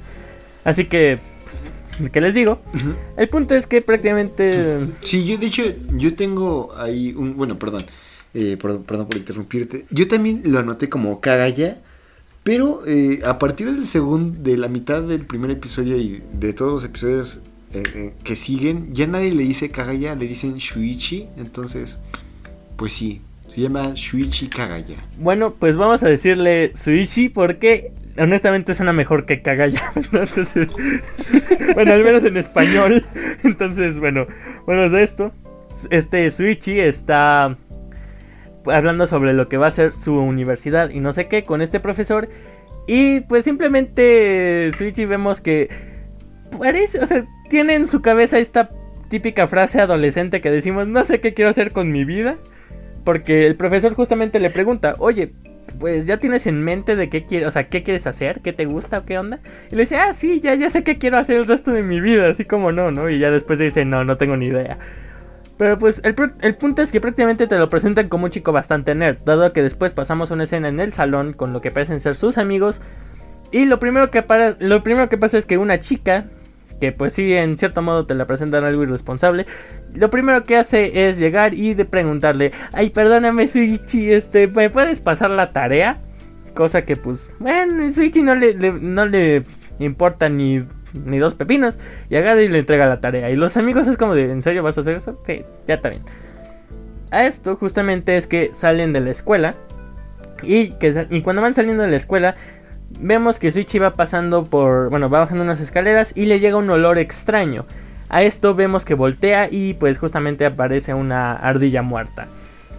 Así 0.65 0.87
que, 0.87 1.19
pues, 1.99 2.11
¿qué 2.11 2.21
les 2.21 2.35
digo? 2.35 2.61
El 3.17 3.29
punto 3.29 3.55
es 3.55 3.67
que 3.67 3.81
prácticamente... 3.83 4.87
Sí, 5.03 5.25
yo 5.25 5.39
de 5.39 5.47
hecho, 5.47 5.63
yo 5.97 6.15
tengo 6.15 6.75
ahí 6.77 7.15
un. 7.17 7.37
Bueno, 7.37 7.59
perdón. 7.59 7.85
eh, 8.35 8.57
perdón, 8.61 8.85
perdón 8.85 9.07
por 9.09 9.19
interrumpirte. 9.19 9.85
Yo 9.91 10.07
también 10.09 10.43
lo 10.45 10.59
anoté 10.59 10.89
como 10.89 11.21
Kagaya. 11.21 11.79
Pero 12.45 12.81
eh, 12.87 13.21
a 13.27 13.39
partir 13.39 13.71
del 13.71 13.85
segundo, 13.87 14.43
de 14.43 14.57
la 14.57 14.69
mitad 14.69 15.03
del 15.03 15.27
primer 15.27 15.51
episodio 15.51 15.99
y 15.99 16.23
de 16.33 16.55
todos 16.55 16.73
los 16.73 16.85
episodios 16.85 17.43
eh, 17.75 18.15
que 18.25 18.37
siguen, 18.37 18.95
ya 18.95 19.07
nadie 19.07 19.35
le 19.35 19.43
dice 19.43 19.69
Kagaya, 19.71 20.15
le 20.15 20.27
dicen 20.27 20.57
Shuichi. 20.57 21.27
Entonces, 21.37 21.99
pues 22.77 22.95
sí, 22.95 23.21
se 23.49 23.61
llama 23.61 23.93
Shuichi 23.95 24.49
Kagaya. 24.49 24.97
Bueno, 25.19 25.53
pues 25.59 25.77
vamos 25.77 26.03
a 26.03 26.09
decirle 26.09 26.73
Suichi 26.75 27.29
porque 27.29 27.93
honestamente 28.19 28.75
suena 28.75 28.93
mejor 28.93 29.27
que 29.27 29.43
Kagaya. 29.43 29.83
¿no? 30.13 30.21
Entonces, 30.21 30.69
bueno, 31.75 31.93
al 31.93 32.05
menos 32.05 32.25
en 32.25 32.37
español. 32.37 33.05
Entonces, 33.45 33.99
bueno, 33.99 34.27
bueno, 34.67 34.85
es 34.85 34.93
esto. 34.93 35.33
Este 35.91 36.31
Suichi 36.31 36.81
está 36.81 37.57
hablando 38.67 39.07
sobre 39.07 39.33
lo 39.33 39.49
que 39.49 39.57
va 39.57 39.69
a 39.69 39.71
ser 39.71 39.93
su 39.93 40.15
universidad 40.15 40.91
y 40.91 41.01
no 41.01 41.13
sé 41.13 41.29
qué 41.29 41.45
con 41.45 41.63
este 41.63 41.81
profesor. 41.81 42.29
Y 42.87 43.21
pues 43.21 43.45
simplemente 43.45 44.71
Suichi 44.77 45.05
vemos 45.05 45.41
que 45.41 45.69
parece, 46.59 47.01
o 47.01 47.07
sea, 47.07 47.27
tiene 47.49 47.75
en 47.75 47.87
su 47.87 48.01
cabeza 48.01 48.39
esta 48.39 48.71
típica 49.09 49.47
frase 49.47 49.81
adolescente 49.81 50.41
que 50.41 50.51
decimos, 50.51 50.89
no 50.89 51.05
sé 51.05 51.21
qué 51.21 51.35
quiero 51.35 51.51
hacer 51.51 51.73
con 51.73 51.93
mi 51.93 52.05
vida. 52.05 52.39
Porque 53.05 53.47
el 53.47 53.57
profesor 53.57 53.95
justamente 53.95 54.39
le 54.39 54.51
pregunta, 54.51 54.95
oye, 54.99 55.33
pues 55.79 56.07
ya 56.07 56.19
tienes 56.19 56.47
en 56.47 56.63
mente 56.63 56.97
de 56.97 57.09
qué 57.09 57.25
quieres, 57.27 57.49
o 57.49 57.51
sea, 57.51 57.69
qué 57.69 57.83
quieres 57.83 58.07
hacer, 58.07 58.41
qué 58.41 58.53
te 58.53 58.65
gusta 58.67 58.99
o 59.01 59.05
qué 59.05 59.19
onda. 59.19 59.41
Y 59.71 59.77
le 59.77 59.83
dice, 59.83 59.97
ah, 59.97 60.13
sí, 60.13 60.41
ya, 60.41 60.55
ya 60.55 60.69
sé 60.71 60.83
qué 60.85 60.99
quiero 60.99 61.19
hacer 61.19 61.37
el 61.37 61.47
resto 61.47 61.73
de 61.73 61.83
mi 61.83 62.01
vida, 62.01 62.29
así 62.31 62.45
como 62.45 62.73
no, 62.73 62.91
¿no? 62.91 63.09
Y 63.11 63.19
ya 63.19 63.31
después 63.31 63.59
dice, 63.59 63.85
no, 63.85 64.05
no 64.05 64.17
tengo 64.17 64.37
ni 64.37 64.47
idea. 64.47 64.79
Pero 65.57 65.77
pues 65.79 66.01
el, 66.05 66.15
el 66.41 66.55
punto 66.57 66.83
es 66.83 66.93
que 66.93 67.01
prácticamente 67.01 67.47
te 67.49 67.59
lo 67.59 67.69
presentan 67.69 68.09
como 68.09 68.27
un 68.27 68.31
chico 68.31 68.53
bastante 68.53 68.95
nerd, 68.95 69.19
dado 69.25 69.53
que 69.53 69.63
después 69.63 69.93
pasamos 69.93 70.31
una 70.31 70.45
escena 70.45 70.69
en 70.69 70.79
el 70.81 70.93
salón 70.93 71.33
con 71.33 71.53
lo 71.53 71.61
que 71.61 71.71
parecen 71.73 71.99
ser 72.01 72.15
sus 72.15 72.39
amigos. 72.39 72.81
Y 73.51 73.65
lo 73.65 73.79
primero 73.79 74.11
que, 74.11 74.23
para- 74.23 74.57
lo 74.61 74.83
primero 74.83 75.09
que 75.09 75.19
pasa 75.19 75.37
es 75.39 75.47
que 75.47 75.59
una 75.59 75.81
chica, 75.81 76.27
que 76.81 76.93
pues 76.93 77.13
sí, 77.13 77.33
en 77.35 77.59
cierto 77.59 77.83
modo 77.83 78.07
te 78.07 78.15
la 78.15 78.27
presentan 78.27 78.65
algo 78.65 78.83
irresponsable, 78.83 79.47
lo 79.95 80.11
primero 80.11 80.45
que 80.45 80.57
hace 80.57 81.09
es 81.09 81.19
llegar 81.19 81.55
y 81.55 81.75
de 81.75 81.85
preguntarle, 81.85 82.53
ay, 82.73 82.91
perdóname, 82.91 83.47
Suichi, 83.47 84.13
este, 84.13 84.47
¿me 84.47 84.71
puedes 84.71 85.01
pasar 85.01 85.31
la 85.31 85.53
tarea? 85.53 85.99
Cosa 86.55 86.83
que 86.83 86.97
pues, 86.97 87.31
bueno, 87.39 87.91
Suichi 87.91 88.23
no 88.23 88.35
le, 88.35 88.55
no 88.55 89.07
le 89.07 89.45
importa 89.79 90.29
ni, 90.29 90.65
ni 90.93 91.19
dos 91.19 91.35
pepinos. 91.35 91.79
Y 92.09 92.17
agarra 92.17 92.43
y 92.43 92.49
le 92.49 92.59
entrega 92.59 92.87
la 92.87 93.01
tarea. 93.01 93.31
Y 93.31 93.37
los 93.37 93.57
amigos 93.57 93.87
es 93.87 93.97
como 93.97 94.15
de, 94.15 94.31
¿en 94.31 94.43
serio 94.43 94.63
vas 94.63 94.79
a 94.79 94.81
hacer 94.81 94.97
eso? 94.97 95.21
Sí, 95.27 95.45
ya 95.67 95.75
está 95.75 95.91
bien. 95.91 96.03
A 97.11 97.27
esto 97.27 97.57
justamente 97.57 98.17
es 98.17 98.27
que 98.27 98.53
salen 98.53 98.93
de 98.93 99.01
la 99.01 99.11
escuela. 99.11 99.55
Y, 100.43 100.71
que, 100.73 101.07
y 101.11 101.23
cuando 101.23 101.43
van 101.43 101.55
saliendo 101.55 101.83
de 101.83 101.91
la 101.91 101.97
escuela, 101.97 102.37
vemos 103.01 103.39
que 103.39 103.51
Suichi 103.51 103.79
va 103.79 103.95
pasando 103.95 104.45
por, 104.45 104.91
bueno, 104.91 105.09
va 105.11 105.21
bajando 105.21 105.45
unas 105.45 105.61
escaleras 105.61 106.13
y 106.17 106.27
le 106.27 106.41
llega 106.41 106.57
un 106.57 106.71
olor 106.71 106.99
extraño. 106.99 107.67
A 108.09 108.23
esto 108.23 108.55
vemos 108.55 108.85
que 108.85 108.95
voltea 108.95 109.49
y 109.51 109.75
pues 109.75 109.99
justamente 109.99 110.47
aparece 110.47 110.95
una 110.95 111.35
ardilla 111.35 111.83
muerta. 111.83 112.27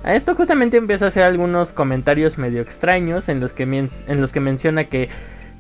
A 0.04 0.16
esto 0.16 0.34
justamente 0.34 0.78
empieza 0.78 1.06
a 1.06 1.08
hacer 1.10 1.24
algunos 1.24 1.72
comentarios 1.72 2.38
medio 2.38 2.62
extraños 2.62 3.30
en 3.30 3.40
los 3.40 3.54
que, 3.54 3.64
en 3.64 4.22
los 4.22 4.32
que 4.32 4.40
menciona 4.40 4.86
que 4.86 5.10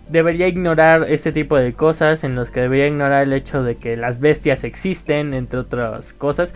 debería 0.09 0.47
ignorar 0.47 1.05
ese 1.07 1.31
tipo 1.31 1.55
de 1.57 1.73
cosas, 1.73 2.23
en 2.23 2.35
los 2.35 2.49
que 2.49 2.61
debería 2.61 2.87
ignorar 2.87 3.23
el 3.23 3.33
hecho 3.33 3.63
de 3.63 3.75
que 3.75 3.95
las 3.95 4.19
bestias 4.19 4.63
existen, 4.63 5.33
entre 5.33 5.59
otras 5.59 6.13
cosas. 6.13 6.55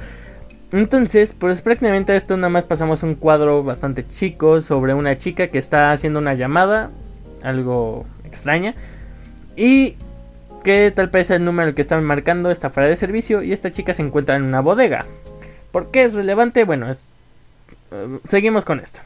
Entonces, 0.72 1.36
pues 1.38 1.62
prácticamente 1.62 2.16
esto 2.16 2.36
nada 2.36 2.50
más 2.50 2.66
pasamos 2.66 3.04
un 3.04 3.14
cuadro 3.14 3.64
bastante 3.64 4.08
chico 4.08 4.60
sobre 4.62 4.96
una 4.96 5.18
chica 5.18 5.48
que 5.50 5.60
está 5.60 5.92
haciendo 5.92 6.20
una 6.20 6.34
llamada, 6.34 6.90
algo 7.44 8.06
extraña, 8.26 8.74
y 9.56 9.96
que 10.64 10.92
tal 10.96 11.08
vez 11.08 11.30
el 11.30 11.44
número 11.44 11.76
que 11.76 11.82
están 11.82 12.04
marcando 12.04 12.50
está 12.50 12.70
fuera 12.70 12.90
de 12.90 12.96
servicio 12.96 13.44
y 13.44 13.52
esta 13.52 13.72
chica 13.72 13.94
se 13.94 14.02
encuentra 14.02 14.36
en 14.36 14.44
una 14.44 14.62
bodega. 14.62 15.06
¿Por 15.72 15.92
qué 15.92 16.04
es 16.04 16.14
relevante? 16.14 16.64
Bueno, 16.64 16.90
es, 16.90 17.08
eh, 17.92 18.20
seguimos 18.26 18.66
con 18.66 18.80
esto. 18.80 19.02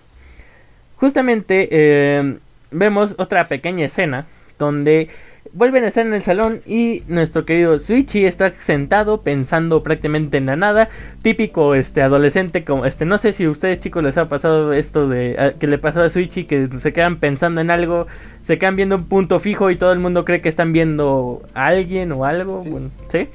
Justamente 0.97 1.67
eh, 1.71 2.37
vemos 2.71 3.15
otra 3.17 3.47
pequeña 3.47 3.85
escena 3.85 4.25
donde 4.59 5.09
vuelven 5.57 5.83
a 5.83 5.87
estar 5.87 6.05
en 6.05 6.13
el 6.13 6.21
salón 6.21 6.61
y 6.67 7.01
nuestro 7.07 7.43
querido 7.43 7.79
Suichi 7.79 8.25
está 8.25 8.53
sentado 8.59 9.21
pensando 9.21 9.81
prácticamente 9.81 10.37
en 10.37 10.45
la 10.45 10.55
nada, 10.55 10.89
típico 11.23 11.73
este 11.73 12.03
adolescente 12.03 12.63
como 12.63 12.85
este 12.85 13.05
no 13.05 13.17
sé 13.17 13.33
si 13.33 13.45
a 13.45 13.49
ustedes 13.49 13.79
chicos 13.79 14.03
les 14.03 14.17
ha 14.19 14.29
pasado 14.29 14.71
esto 14.73 15.09
de 15.09 15.55
que 15.59 15.65
le 15.65 15.79
pasó 15.79 16.03
a 16.03 16.09
Suichi 16.09 16.45
que 16.45 16.69
se 16.77 16.93
quedan 16.93 17.17
pensando 17.17 17.59
en 17.59 17.71
algo, 17.71 18.05
se 18.41 18.59
quedan 18.59 18.75
viendo 18.75 18.97
un 18.97 19.05
punto 19.05 19.39
fijo 19.39 19.71
y 19.71 19.75
todo 19.75 19.91
el 19.91 19.99
mundo 19.99 20.25
cree 20.25 20.41
que 20.41 20.49
están 20.49 20.73
viendo 20.73 21.41
a 21.55 21.67
alguien 21.67 22.11
o 22.11 22.23
algo, 22.23 22.63
sí. 23.09 23.27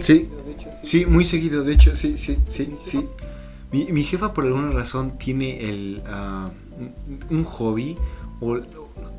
Sí, 0.00 0.28
sí, 0.82 1.06
muy 1.06 1.24
seguido, 1.24 1.64
de 1.64 1.72
hecho, 1.72 1.96
sí, 1.96 2.18
sí, 2.18 2.38
sí, 2.48 2.74
sí. 2.84 3.06
Mi, 3.72 4.02
jefa 4.02 4.34
por 4.34 4.44
alguna 4.44 4.72
razón 4.72 5.16
tiene 5.16 5.70
el 5.70 6.02
ah, 6.06 6.50
un 7.30 7.44
hobby 7.44 7.96
o, 8.40 8.58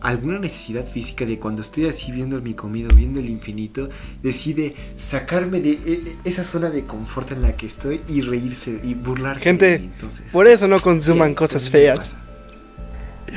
alguna 0.01 0.39
necesidad 0.39 0.85
física 0.85 1.25
de 1.25 1.37
cuando 1.37 1.61
estoy 1.61 1.85
así 1.85 2.11
viendo 2.11 2.41
mi 2.41 2.53
comida, 2.53 2.87
viendo 2.95 3.19
el 3.19 3.29
infinito, 3.29 3.89
decide 4.23 4.75
sacarme 4.95 5.59
de 5.59 5.71
e, 5.71 5.77
e, 5.85 6.15
esa 6.23 6.43
zona 6.43 6.69
de 6.69 6.83
confort 6.83 7.31
en 7.31 7.41
la 7.41 7.55
que 7.55 7.67
estoy 7.67 8.01
y 8.07 8.21
reírse 8.21 8.79
y 8.83 8.93
burlarse. 8.93 9.43
Gente, 9.43 9.75
Entonces, 9.75 10.31
por 10.31 10.47
eso 10.47 10.67
no 10.67 10.79
consuman 10.79 11.35
cosas 11.35 11.69
feas. 11.69 12.15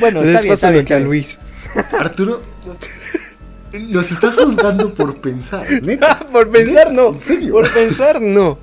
Bueno, 0.00 0.22
les 0.22 0.44
pasa 0.46 0.70
lo 0.70 0.84
que 0.84 0.94
a 0.94 0.98
Luis. 0.98 1.38
Arturo, 1.98 2.42
los 3.72 4.10
estás 4.10 4.36
juzgando 4.36 4.94
por 4.94 5.20
pensar. 5.20 5.66
por 6.32 6.50
pensar 6.50 6.92
no. 6.92 7.08
¿En 7.08 7.20
serio? 7.20 7.52
Por 7.52 7.70
pensar 7.72 8.20
no. 8.20 8.58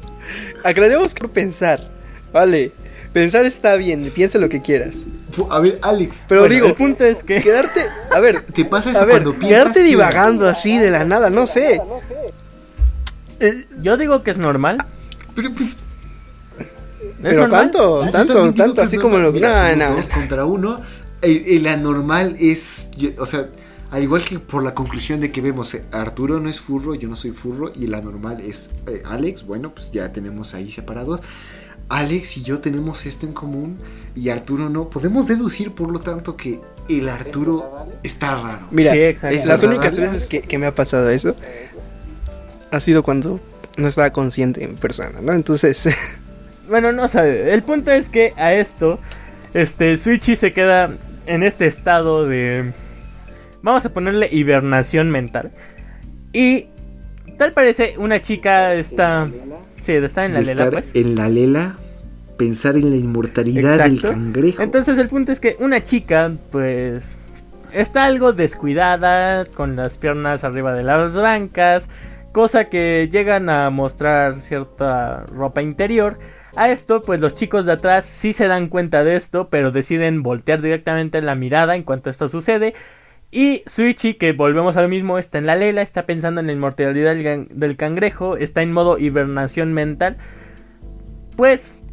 Aclaremos 0.63 1.13
que 1.13 1.21
por 1.21 1.32
pensar. 1.32 1.89
Vale. 2.34 2.71
Pensar 3.13 3.45
está 3.45 3.76
bien, 3.76 4.10
piensa 4.15 4.39
lo 4.39 4.47
que 4.47 4.62
quieras. 4.62 5.04
A 5.50 5.60
ver, 5.60 5.80
Alex. 5.82 6.26
Pero 6.30 6.47
digo, 6.47 6.67
el 6.67 6.76
punto 6.76 7.04
es 7.06 7.24
que. 7.24 7.41
Quedarte. 7.41 7.86
A 8.10 8.19
ver. 8.21 8.41
Te 8.54 8.63
pasa 8.63 8.91
eso 8.91 9.06
cuando 9.06 9.34
piensas. 9.34 9.50
Quedarte 9.50 9.84
divagando 9.84 10.47
así 10.47 10.78
de 10.78 10.91
la 10.91 11.04
nada, 11.04 11.30
no 11.30 11.45
sé. 11.45 11.82
Eh, 13.41 13.65
Yo 13.82 13.97
digo 13.97 14.24
que 14.24 14.32
es 14.32 14.38
normal. 14.38 14.78
Pero 15.36 15.52
pues. 15.52 15.80
Pero 17.21 17.50
tanto, 17.50 18.10
tanto, 18.12 18.54
tanto, 18.54 18.82
así 18.82 18.97
como 18.97 19.17
lo. 19.17 19.34
No, 19.34 19.76
no. 19.76 19.95
contra 20.13 20.45
uno. 20.45 20.80
El, 21.21 21.67
anormal 21.67 22.38
es. 22.39 22.89
O 23.17 23.26
sea. 23.26 23.50
Al 23.91 24.02
igual 24.02 24.24
que 24.24 24.39
por 24.39 24.63
la 24.63 24.74
conclusión 24.74 25.19
de 25.19 25.34
que 25.34 25.41
vemos, 25.41 25.74
eh, 25.74 25.84
Arturo 25.91 26.39
no 26.39 26.47
es 26.47 26.62
furro, 26.62 26.95
yo 26.95 27.10
no 27.10 27.17
soy 27.17 27.32
furro, 27.32 27.74
y 27.76 27.84
el 27.84 27.93
anormal 27.93 28.39
es 28.39 28.69
eh, 28.88 29.04
Alex, 29.04 29.45
bueno, 29.45 29.76
pues 29.76 29.91
ya 29.91 30.13
tenemos 30.13 30.54
ahí 30.54 30.71
separados. 30.71 31.19
Alex 31.91 32.38
y 32.38 32.43
yo 32.43 32.60
tenemos 32.60 33.06
esto 33.06 33.25
en 33.25 33.34
común 33.34 33.77
y 34.15 34.30
Arturo 34.30 34.69
no. 34.69 34.89
Podemos 34.89 35.27
deducir, 35.27 35.73
por 35.73 35.91
lo 35.91 35.99
tanto, 35.99 36.38
que 36.38 36.62
el 36.88 37.10
Arturo 37.10 37.88
está 38.01 38.36
raro. 38.36 38.67
Mira, 38.71 38.93
las 39.45 39.63
únicas 39.63 39.99
veces 39.99 40.27
que, 40.27 40.58
me 40.58 40.65
ha 40.65 40.73
pasado 40.73 41.10
eso 41.10 41.36
ha 42.71 42.80
sido 42.80 43.04
cuando 43.04 43.41
no 43.75 43.88
estaba 43.89 44.12
consciente 44.12 44.63
en 44.63 44.75
persona, 44.75 45.19
¿no? 45.21 45.34
Entonces... 45.34 45.89
bueno, 46.69 46.93
no 46.93 47.10
sabe. 47.10 47.54
El 47.54 47.62
punto 47.63 47.91
es 47.91 48.08
que 48.08 48.34
a 48.38 48.54
esto, 48.54 48.97
este, 49.54 49.97
Switchy 49.97 50.38
se 50.38 50.54
queda 50.54 50.91
en 51.25 51.43
este 51.43 51.65
estado 51.65 52.25
de... 52.25 52.71
Vamos 53.62 53.86
a 53.86 53.89
ponerle 53.89 54.30
hibernación 54.32 55.12
mental. 55.12 55.51
Y 56.32 56.67
tal 57.38 57.51
parece 57.51 57.95
una 57.97 58.21
chica 58.21 58.73
está... 58.75 59.30
Sí, 59.82 59.94
de 59.94 60.06
estar 60.06 60.26
en 60.26 60.34
la 60.34 60.41
lela, 60.41 60.72
pues. 60.72 60.96
En 60.96 61.15
la 61.15 61.28
lela, 61.28 61.76
pensar 62.38 62.76
en 62.76 62.89
la 62.89 62.96
inmortalidad 62.96 63.84
del 63.84 64.02
cangrejo. 64.02 64.62
Entonces 64.63 64.98
el 64.98 65.08
punto 65.08 65.32
es 65.32 65.39
que 65.39 65.58
una 65.60 65.84
chica, 65.84 66.32
pues, 66.52 67.15
está 67.74 68.06
algo 68.06 68.32
descuidada, 68.32 69.44
con 69.46 69.76
las 69.76 69.98
piernas 69.98 70.44
arriba 70.44 70.74
de 70.74 70.84
las 70.84 71.13
bancas, 71.13 71.89
cosa 72.32 72.65
que 72.65 73.10
llegan 73.12 73.50
a 73.50 73.70
mostrar 73.70 74.38
cierta 74.38 75.26
ropa 75.34 75.62
interior. 75.62 76.17
A 76.56 76.70
esto, 76.70 77.02
pues 77.02 77.22
los 77.22 77.34
chicos 77.34 77.65
de 77.65 77.72
atrás 77.72 78.04
sí 78.06 78.34
se 78.34 78.48
dan 78.48 78.67
cuenta 78.67 79.04
de 79.04 79.15
esto, 79.15 79.48
pero 79.50 79.72
deciden 79.72 80.22
voltear 80.22 80.62
directamente 80.62 81.22
la 81.22 81.36
mirada 81.36 81.76
en 81.76 81.84
cuanto 81.84 82.10
esto 82.10 82.28
sucede. 82.28 82.74
Y 83.32 83.63
Suichi, 83.65 84.15
que 84.15 84.34
volvemos 84.34 84.76
al 84.76 84.89
mismo, 84.89 85.17
está 85.17 85.38
en 85.38 85.46
la 85.46 85.56
lela, 85.56 85.82
está 85.82 86.06
pensando 86.06 86.41
en 86.41 86.48
la 86.48 86.54
inmortalidad 86.54 87.15
del, 87.15 87.78
cangrejo, 87.78 88.36
está 88.36 88.62
en 88.62 88.74
modo 88.74 89.00
hibernación 89.00 89.72
mental. 89.72 90.17
Pues 91.38 91.86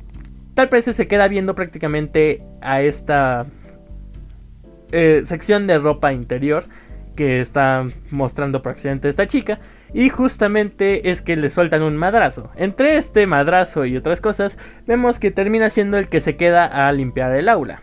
tal 0.54 0.66
vez 0.66 0.84
se 0.84 1.06
queda 1.06 1.28
viendo 1.28 1.54
prácticamente 1.54 2.42
a 2.60 2.82
esta 2.82 3.46
eh, 4.90 5.22
sección 5.24 5.68
de 5.68 5.78
ropa 5.78 6.12
interior 6.12 6.64
que 7.14 7.38
está 7.38 7.86
mostrando 8.10 8.60
por 8.60 8.72
accidente 8.72 9.08
esta 9.08 9.28
chica. 9.28 9.60
Y 9.94 10.08
justamente 10.08 11.08
es 11.10 11.22
que 11.22 11.36
le 11.36 11.50
sueltan 11.50 11.82
un 11.82 11.96
madrazo. 11.96 12.50
Entre 12.56 12.96
este 12.96 13.28
madrazo 13.28 13.84
y 13.84 13.96
otras 13.96 14.20
cosas, 14.20 14.58
vemos 14.88 15.20
que 15.20 15.30
termina 15.30 15.70
siendo 15.70 15.98
el 15.98 16.08
que 16.08 16.20
se 16.20 16.36
queda 16.36 16.66
a 16.66 16.92
limpiar 16.92 17.32
el 17.36 17.48
aula. 17.48 17.82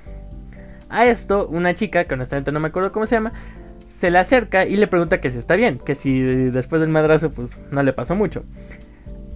A 0.95 1.05
esto, 1.07 1.45
una 1.49 1.73
chica, 1.73 2.05
que 2.05 2.13
honestamente 2.13 2.53
no 2.53 2.61
me 2.61 2.69
acuerdo 2.69 2.93
cómo 2.93 3.05
se 3.05 3.17
llama, 3.17 3.33
se 3.85 4.09
le 4.09 4.17
acerca 4.17 4.65
y 4.65 4.77
le 4.77 4.87
pregunta 4.87 5.19
que 5.19 5.29
si 5.29 5.37
está 5.37 5.57
bien, 5.57 5.77
que 5.77 5.93
si 5.93 6.21
después 6.21 6.79
del 6.79 6.89
madrazo 6.89 7.31
pues 7.31 7.59
no 7.69 7.83
le 7.83 7.91
pasó 7.91 8.15
mucho. 8.15 8.43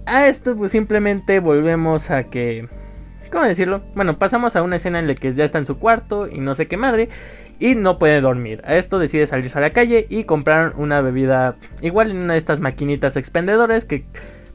A 0.06 0.26
esto 0.26 0.56
pues 0.56 0.72
simplemente 0.72 1.38
volvemos 1.38 2.10
a 2.10 2.24
que... 2.24 2.66
¿Cómo 3.30 3.44
decirlo? 3.44 3.82
Bueno, 3.94 4.18
pasamos 4.18 4.56
a 4.56 4.62
una 4.62 4.76
escena 4.76 5.00
en 5.00 5.06
la 5.06 5.14
que 5.14 5.32
ya 5.32 5.44
está 5.44 5.58
en 5.58 5.66
su 5.66 5.78
cuarto 5.78 6.26
y 6.26 6.38
no 6.38 6.54
sé 6.54 6.66
qué 6.66 6.78
madre 6.78 7.10
y 7.58 7.74
no 7.74 7.98
puede 7.98 8.22
dormir. 8.22 8.62
A 8.64 8.76
esto 8.76 8.98
decide 8.98 9.26
salirse 9.26 9.58
a 9.58 9.60
la 9.60 9.68
calle 9.68 10.06
y 10.08 10.24
comprar 10.24 10.72
una 10.78 11.02
bebida 11.02 11.56
igual 11.82 12.10
en 12.10 12.22
una 12.22 12.32
de 12.32 12.38
estas 12.38 12.60
maquinitas 12.60 13.18
expendedoras 13.18 13.84
que 13.84 14.06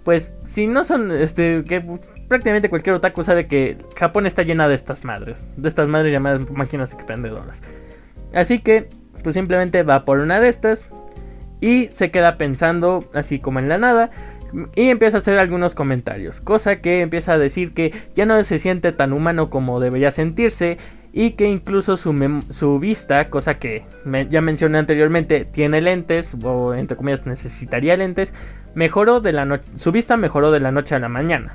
pues 0.03 0.31
si 0.47 0.65
no 0.65 0.83
son 0.83 1.11
este 1.11 1.63
que 1.65 1.83
prácticamente 2.27 2.69
cualquier 2.69 2.95
otaku 2.95 3.23
sabe 3.23 3.47
que 3.47 3.77
Japón 3.97 4.25
está 4.25 4.43
llena 4.43 4.67
de 4.67 4.75
estas 4.75 5.03
madres, 5.03 5.47
de 5.57 5.67
estas 5.67 5.87
madres 5.87 6.11
llamadas 6.11 6.49
máquinas 6.51 6.93
expendedoras. 6.93 7.61
Así 8.33 8.59
que, 8.59 8.89
pues 9.23 9.35
simplemente 9.35 9.83
va 9.83 10.05
por 10.05 10.19
una 10.19 10.39
de 10.39 10.49
estas 10.49 10.89
y 11.61 11.87
se 11.91 12.11
queda 12.11 12.37
pensando 12.37 13.09
así 13.13 13.39
como 13.39 13.59
en 13.59 13.69
la 13.69 13.77
nada 13.77 14.11
y 14.75 14.89
empieza 14.89 15.17
a 15.17 15.21
hacer 15.21 15.37
algunos 15.37 15.75
comentarios, 15.75 16.41
cosa 16.41 16.77
que 16.77 17.01
empieza 17.01 17.33
a 17.33 17.37
decir 17.37 17.73
que 17.73 17.93
ya 18.15 18.25
no 18.25 18.41
se 18.43 18.59
siente 18.59 18.91
tan 18.91 19.13
humano 19.13 19.49
como 19.49 19.79
debería 19.79 20.11
sentirse 20.11 20.77
y 21.11 21.31
que 21.31 21.47
incluso 21.47 21.97
su, 21.97 22.41
su 22.49 22.79
vista, 22.79 23.29
cosa 23.29 23.57
que 23.57 23.85
ya 24.29 24.41
mencioné 24.41 24.79
anteriormente, 24.79 25.45
tiene 25.45 25.81
lentes 25.81 26.35
o 26.43 26.73
entre 26.73 26.97
comillas 26.97 27.25
necesitaría 27.25 27.95
lentes, 27.95 28.33
mejoró 28.75 29.21
de 29.21 29.31
la 29.31 29.61
su 29.75 29.91
vista 29.91 30.17
mejoró 30.17 30.51
de 30.51 30.59
la 30.59 30.71
noche 30.71 30.93
a 30.95 30.99
la 30.99 31.07
mañana. 31.09 31.53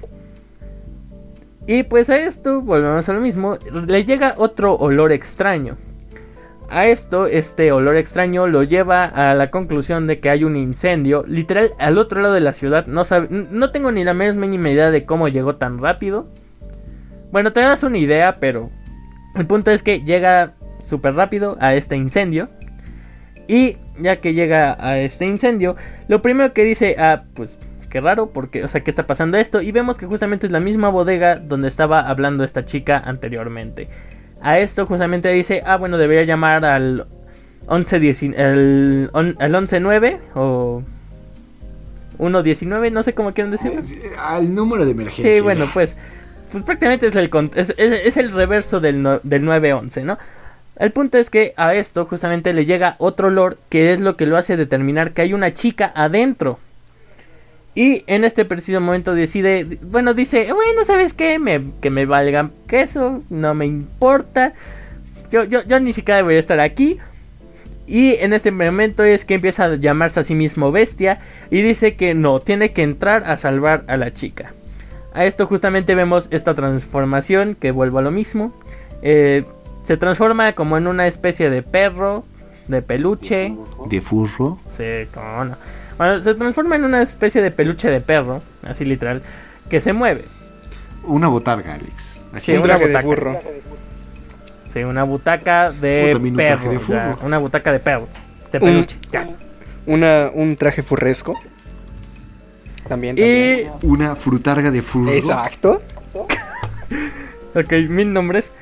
Y 1.66 1.82
pues 1.84 2.10
a 2.10 2.18
esto, 2.18 2.62
volvemos 2.62 3.08
a 3.08 3.12
lo 3.12 3.20
mismo, 3.20 3.58
le 3.86 4.04
llega 4.04 4.34
otro 4.38 4.74
olor 4.74 5.12
extraño. 5.12 5.76
A 6.68 6.86
esto, 6.86 7.26
este 7.26 7.72
olor 7.72 7.96
extraño 7.96 8.46
lo 8.46 8.62
lleva 8.62 9.04
a 9.04 9.34
la 9.34 9.50
conclusión 9.50 10.06
de 10.06 10.20
que 10.20 10.30
hay 10.30 10.44
un 10.44 10.56
incendio, 10.56 11.24
literal, 11.26 11.72
al 11.78 11.98
otro 11.98 12.20
lado 12.20 12.34
de 12.34 12.40
la 12.40 12.52
ciudad. 12.52 12.86
No, 12.86 13.02
no 13.28 13.70
tengo 13.72 13.90
ni 13.90 14.04
la 14.04 14.14
menos 14.14 14.36
mínima 14.36 14.70
idea 14.70 14.90
de 14.90 15.04
cómo 15.04 15.28
llegó 15.28 15.56
tan 15.56 15.78
rápido. 15.78 16.28
Bueno, 17.32 17.52
te 17.52 17.60
das 17.60 17.82
una 17.82 17.98
idea, 17.98 18.36
pero 18.40 18.70
el 19.34 19.46
punto 19.46 19.70
es 19.70 19.82
que 19.82 20.02
llega 20.04 20.54
súper 20.82 21.14
rápido 21.14 21.56
a 21.60 21.74
este 21.74 21.96
incendio. 21.96 22.48
Y 23.48 23.78
ya 23.98 24.20
que 24.20 24.32
llega 24.32 24.76
a 24.78 24.98
este 24.98 25.26
incendio, 25.26 25.74
lo 26.06 26.22
primero 26.22 26.52
que 26.52 26.64
dice, 26.64 26.94
ah, 26.98 27.24
pues 27.34 27.58
qué 27.90 28.00
raro, 28.00 28.30
porque, 28.30 28.64
o 28.64 28.68
sea, 28.68 28.82
¿qué 28.82 28.90
está 28.90 29.06
pasando 29.06 29.36
esto? 29.36 29.60
Y 29.60 29.72
vemos 29.72 29.98
que 29.98 30.06
justamente 30.06 30.46
es 30.46 30.52
la 30.52 30.60
misma 30.60 30.88
bodega 30.88 31.36
donde 31.36 31.68
estaba 31.68 32.00
hablando 32.00 32.44
esta 32.44 32.64
chica 32.64 32.98
anteriormente. 32.98 33.88
A 34.40 34.58
esto 34.58 34.86
justamente 34.86 35.28
dice, 35.28 35.62
ah, 35.66 35.76
bueno, 35.76 35.98
debería 35.98 36.24
llamar 36.24 36.64
al 36.64 37.06
11 37.66 37.96
el, 38.36 39.10
al 39.12 39.54
11 39.54 40.18
o 40.34 40.82
119, 42.16 42.90
no 42.90 43.02
sé 43.02 43.12
cómo 43.12 43.34
quieren 43.34 43.50
decirlo. 43.50 43.82
Al 44.18 44.54
número 44.54 44.84
de 44.86 44.92
emergencia. 44.92 45.34
Sí, 45.34 45.40
bueno, 45.40 45.68
pues, 45.72 45.96
pues 46.50 46.64
prácticamente 46.64 47.06
es 47.06 47.16
el, 47.16 47.30
es, 47.54 47.74
es, 47.76 48.16
el 48.16 48.30
reverso 48.30 48.80
del, 48.80 49.20
del 49.22 49.44
911, 49.44 50.04
¿no? 50.04 50.18
El 50.76 50.92
punto 50.92 51.18
es 51.18 51.28
que 51.28 51.52
a 51.56 51.74
esto 51.74 52.06
justamente 52.06 52.54
le 52.54 52.64
llega 52.64 52.96
otro 52.98 53.28
olor 53.28 53.58
que 53.68 53.92
es 53.92 54.00
lo 54.00 54.16
que 54.16 54.24
lo 54.24 54.38
hace 54.38 54.56
determinar 54.56 55.12
que 55.12 55.22
hay 55.22 55.34
una 55.34 55.52
chica 55.52 55.92
adentro. 55.94 56.58
Y 57.74 58.02
en 58.06 58.24
este 58.24 58.44
preciso 58.44 58.80
momento 58.80 59.14
decide, 59.14 59.78
bueno, 59.82 60.12
dice, 60.14 60.52
bueno, 60.52 60.84
¿sabes 60.84 61.14
qué? 61.14 61.38
Me, 61.38 61.62
que 61.80 61.90
me 61.90 62.04
valgan 62.04 62.50
queso, 62.66 63.22
no 63.30 63.54
me 63.54 63.66
importa. 63.66 64.54
Yo, 65.30 65.44
yo, 65.44 65.62
yo 65.62 65.78
ni 65.78 65.92
siquiera 65.92 66.22
voy 66.22 66.34
a 66.34 66.40
estar 66.40 66.58
aquí. 66.58 66.98
Y 67.86 68.14
en 68.14 68.32
este 68.32 68.50
momento 68.50 69.02
es 69.02 69.24
que 69.24 69.34
empieza 69.34 69.64
a 69.64 69.74
llamarse 69.74 70.20
a 70.20 70.22
sí 70.22 70.34
mismo 70.34 70.70
bestia 70.70 71.20
y 71.50 71.62
dice 71.62 71.96
que 71.96 72.14
no, 72.14 72.38
tiene 72.38 72.72
que 72.72 72.82
entrar 72.82 73.24
a 73.24 73.36
salvar 73.36 73.84
a 73.88 73.96
la 73.96 74.12
chica. 74.12 74.52
A 75.12 75.24
esto 75.24 75.46
justamente 75.46 75.94
vemos 75.94 76.28
esta 76.30 76.54
transformación 76.54 77.56
que 77.56 77.72
vuelvo 77.72 77.98
a 77.98 78.02
lo 78.02 78.12
mismo. 78.12 78.52
Eh, 79.02 79.44
se 79.82 79.96
transforma 79.96 80.52
como 80.52 80.76
en 80.76 80.86
una 80.86 81.06
especie 81.06 81.50
de 81.50 81.62
perro, 81.62 82.24
de 82.68 82.82
peluche. 82.82 83.56
¿De 83.88 84.00
furro? 84.00 84.58
Sí, 84.76 85.08
como 85.12 85.44
no. 85.46 85.56
Bueno, 86.00 86.18
se 86.18 86.34
transforma 86.34 86.76
en 86.76 86.86
una 86.86 87.02
especie 87.02 87.42
de 87.42 87.50
peluche 87.50 87.90
de 87.90 88.00
perro, 88.00 88.40
así 88.62 88.86
literal, 88.86 89.20
que 89.68 89.82
se 89.82 89.92
mueve. 89.92 90.24
Una 91.04 91.28
botarga, 91.28 91.74
Alex. 91.74 92.24
Así 92.32 92.54
sí, 92.54 92.58
una 92.58 92.78
butaca. 92.78 92.96
de 92.96 93.02
furro. 93.02 93.40
Sí, 94.68 94.82
una 94.82 95.02
butaca 95.02 95.70
de 95.70 96.18
perro. 96.34 96.70
De 96.70 97.16
una 97.22 97.36
butaca 97.36 97.70
de 97.70 97.80
perro. 97.80 98.08
De 98.50 98.60
peluche, 98.60 98.96
un, 98.96 99.12
ya. 99.12 99.28
Una, 99.84 100.30
un 100.32 100.56
traje 100.56 100.82
furresco. 100.82 101.38
También, 102.88 103.18
Y 103.18 103.66
una 103.82 104.16
frutarga 104.16 104.70
de 104.70 104.80
furro. 104.80 105.12
Exacto. 105.12 105.82
ok, 107.54 107.72
mil 107.90 108.10
nombres. 108.10 108.52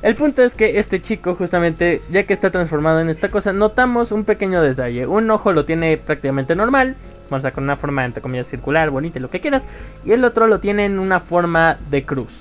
El 0.00 0.14
punto 0.14 0.42
es 0.42 0.54
que 0.54 0.78
este 0.78 1.02
chico, 1.02 1.34
justamente, 1.34 2.00
ya 2.10 2.22
que 2.22 2.32
está 2.32 2.50
transformado 2.50 3.00
en 3.00 3.08
esta 3.08 3.28
cosa, 3.28 3.52
notamos 3.52 4.12
un 4.12 4.24
pequeño 4.24 4.62
detalle. 4.62 5.06
Un 5.06 5.28
ojo 5.30 5.52
lo 5.52 5.64
tiene 5.64 5.96
prácticamente 5.96 6.54
normal, 6.54 6.94
o 7.30 7.40
sea, 7.40 7.50
con 7.50 7.64
una 7.64 7.74
forma 7.74 8.04
entre 8.04 8.22
comillas 8.22 8.46
circular, 8.46 8.90
bonita, 8.90 9.18
lo 9.18 9.28
que 9.28 9.40
quieras. 9.40 9.64
Y 10.04 10.12
el 10.12 10.24
otro 10.24 10.46
lo 10.46 10.60
tiene 10.60 10.84
en 10.84 11.00
una 11.00 11.18
forma 11.18 11.78
de 11.90 12.04
cruz. 12.04 12.32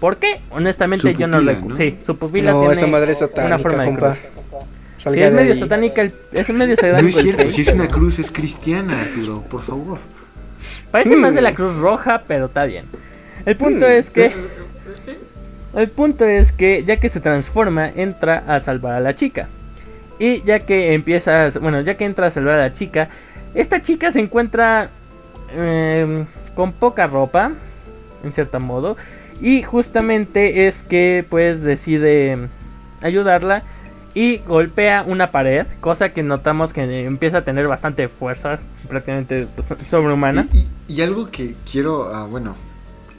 ¿Por 0.00 0.16
qué? 0.16 0.40
Honestamente 0.50 1.14
yo 1.14 1.26
no 1.26 1.42
lo... 1.42 1.74
Sí, 1.74 1.98
su 2.02 2.16
pupila 2.16 2.52
no, 2.52 2.60
tiene 2.60 2.74
esa 2.74 2.86
madre 2.86 3.12
es 3.12 3.18
satánica, 3.18 3.46
una 3.46 3.58
forma 3.58 3.84
de 3.84 3.94
cruz. 3.94 4.18
Sí, 4.96 5.20
es 5.20 5.32
medio 5.32 5.56
satánica, 5.56 6.00
el, 6.00 6.14
es 6.32 6.48
medio 6.48 6.76
satánico. 6.76 7.02
No 7.02 7.08
es 7.08 7.16
cierto, 7.16 7.50
si 7.50 7.60
es 7.60 7.74
una 7.74 7.88
cruz 7.88 8.18
es 8.18 8.30
cristiana, 8.30 8.96
pero 9.14 9.42
por 9.42 9.60
favor. 9.60 9.98
Parece 10.90 11.16
más 11.16 11.34
de 11.34 11.42
la 11.42 11.52
cruz 11.52 11.76
roja, 11.76 12.22
pero 12.26 12.46
está 12.46 12.64
bien. 12.64 12.86
El 13.44 13.56
punto 13.56 13.86
es 13.86 14.08
que... 14.08 14.32
El 15.74 15.88
punto 15.88 16.24
es 16.24 16.52
que 16.52 16.84
ya 16.84 16.96
que 16.96 17.08
se 17.08 17.20
transforma, 17.20 17.88
entra 17.88 18.44
a 18.46 18.60
salvar 18.60 18.94
a 18.94 19.00
la 19.00 19.14
chica. 19.14 19.48
Y 20.18 20.42
ya 20.42 20.60
que 20.60 20.94
empieza, 20.94 21.48
bueno, 21.60 21.80
ya 21.80 21.96
que 21.96 22.04
entra 22.04 22.26
a 22.26 22.30
salvar 22.30 22.54
a 22.54 22.62
la 22.62 22.72
chica, 22.72 23.08
esta 23.54 23.80
chica 23.80 24.10
se 24.10 24.20
encuentra 24.20 24.90
em, 25.52 26.26
con 26.54 26.72
poca 26.72 27.06
ropa, 27.06 27.52
en 28.22 28.32
cierto 28.32 28.60
modo. 28.60 28.96
Y 29.40 29.62
justamente 29.62 30.66
es 30.66 30.82
que 30.82 31.24
pues 31.28 31.62
decide 31.62 32.36
ayudarla 33.00 33.62
y 34.12 34.38
golpea 34.38 35.04
una 35.06 35.30
pared, 35.30 35.66
cosa 35.80 36.10
que 36.10 36.22
notamos 36.22 36.72
que 36.72 37.06
empieza 37.06 37.38
a 37.38 37.44
tener 37.44 37.68
bastante 37.68 38.08
fuerza, 38.08 38.58
prácticamente 38.88 39.46
sobrehumana. 39.82 40.48
Y, 40.88 41.00
algo 41.00 41.30
que 41.30 41.54
quiero, 41.70 42.10
uh, 42.10 42.28
bueno, 42.28 42.56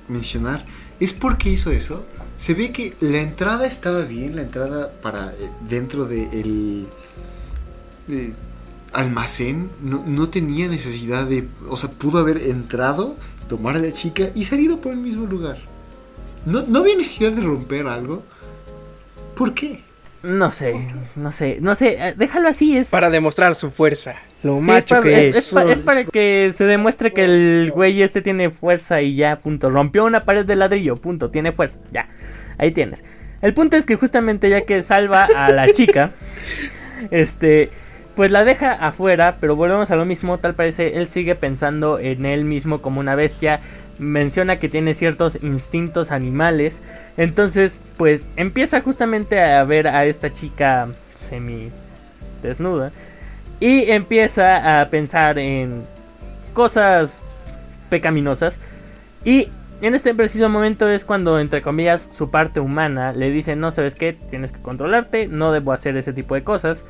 mencionar, 0.09 0.63
es 0.99 1.13
por 1.13 1.37
qué 1.37 1.49
hizo 1.49 1.71
eso 1.71 2.05
se 2.41 2.55
ve 2.55 2.71
que 2.71 2.95
la 3.01 3.19
entrada 3.19 3.67
estaba 3.67 4.01
bien, 4.01 4.35
la 4.35 4.41
entrada 4.41 4.91
para 5.03 5.27
eh, 5.27 5.51
dentro 5.69 6.05
del 6.05 6.87
de 8.07 8.33
almacén 8.93 9.69
no, 9.83 10.03
no, 10.07 10.27
tenía 10.29 10.67
necesidad 10.67 11.27
de, 11.27 11.47
o 11.69 11.77
sea, 11.77 11.91
pudo 11.91 12.17
haber 12.17 12.37
entrado, 12.37 13.15
tomar 13.47 13.75
a 13.75 13.79
la 13.79 13.93
chica 13.93 14.31
y 14.33 14.45
salido 14.45 14.81
por 14.81 14.91
el 14.93 14.97
mismo 14.97 15.27
lugar. 15.27 15.59
No, 16.43 16.63
no 16.63 16.79
había 16.79 16.95
necesidad 16.95 17.31
de 17.31 17.43
romper 17.43 17.85
algo. 17.85 18.23
¿Por 19.35 19.53
qué? 19.53 19.83
No 20.23 20.51
sé, 20.51 20.73
no 21.15 21.31
sé, 21.31 21.59
no 21.61 21.75
sé, 21.75 22.07
eh, 22.07 22.15
déjalo 22.17 22.47
así, 22.47 22.75
es... 22.75 22.89
Para 22.89 23.11
demostrar 23.11 23.53
su 23.53 23.69
fuerza, 23.69 24.15
lo 24.43 24.59
macho 24.61 24.99
que 25.01 25.29
es. 25.29 25.53
Es, 25.55 25.79
para 25.79 26.05
que 26.05 26.51
se 26.55 26.65
demuestre 26.65 27.13
que 27.13 27.23
el 27.23 27.71
güey 27.71 28.01
este 28.01 28.23
tiene 28.23 28.49
fuerza 28.49 29.01
y 29.01 29.15
ya, 29.15 29.39
punto. 29.39 29.69
Rompió 29.69 30.05
una 30.05 30.21
pared 30.21 30.45
de 30.45 30.55
ladrillo, 30.55 30.95
punto, 30.95 31.29
tiene 31.29 31.51
fuerza, 31.51 31.79
ya. 31.91 32.09
Ahí 32.61 32.71
tienes. 32.71 33.03
El 33.41 33.53
punto 33.55 33.75
es 33.75 33.85
que 33.85 33.95
justamente 33.95 34.49
ya 34.49 34.61
que 34.61 34.81
salva 34.83 35.27
a 35.35 35.51
la 35.51 35.73
chica, 35.73 36.11
este, 37.11 37.71
pues 38.15 38.29
la 38.29 38.43
deja 38.43 38.71
afuera, 38.73 39.37
pero 39.41 39.55
volvemos 39.55 39.89
a 39.89 39.95
lo 39.95 40.05
mismo, 40.05 40.37
tal 40.37 40.53
parece, 40.53 40.97
él 40.99 41.07
sigue 41.07 41.33
pensando 41.33 41.97
en 41.97 42.23
él 42.25 42.45
mismo 42.45 42.79
como 42.79 42.99
una 42.99 43.15
bestia, 43.15 43.59
menciona 43.97 44.57
que 44.57 44.69
tiene 44.69 44.93
ciertos 44.93 45.39
instintos 45.41 46.11
animales. 46.11 46.83
Entonces, 47.17 47.81
pues 47.97 48.27
empieza 48.35 48.81
justamente 48.81 49.41
a 49.41 49.63
ver 49.63 49.87
a 49.87 50.05
esta 50.05 50.31
chica 50.31 50.89
semi 51.15 51.71
desnuda. 52.43 52.91
Y 53.59 53.89
empieza 53.89 54.81
a 54.81 54.89
pensar 54.89 55.39
en 55.39 55.83
cosas 56.53 57.23
pecaminosas. 57.89 58.59
Y 59.25 59.49
en 59.87 59.95
este 59.95 60.13
preciso 60.13 60.47
momento 60.49 60.87
es 60.87 61.03
cuando, 61.03 61.39
entre 61.39 61.61
comillas, 61.61 62.07
su 62.11 62.29
parte 62.29 62.59
humana 62.59 63.13
le 63.13 63.31
dice, 63.31 63.55
no 63.55 63.71
sabes 63.71 63.95
qué, 63.95 64.13
tienes 64.13 64.51
que 64.51 64.61
controlarte, 64.61 65.27
no 65.27 65.51
debo 65.51 65.71
hacer 65.71 65.97
ese 65.97 66.13
tipo 66.13 66.35
de 66.35 66.43
cosas. 66.43 66.85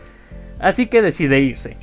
Así 0.59 0.87
que 0.87 1.01
decide 1.01 1.39
irse. 1.39 1.77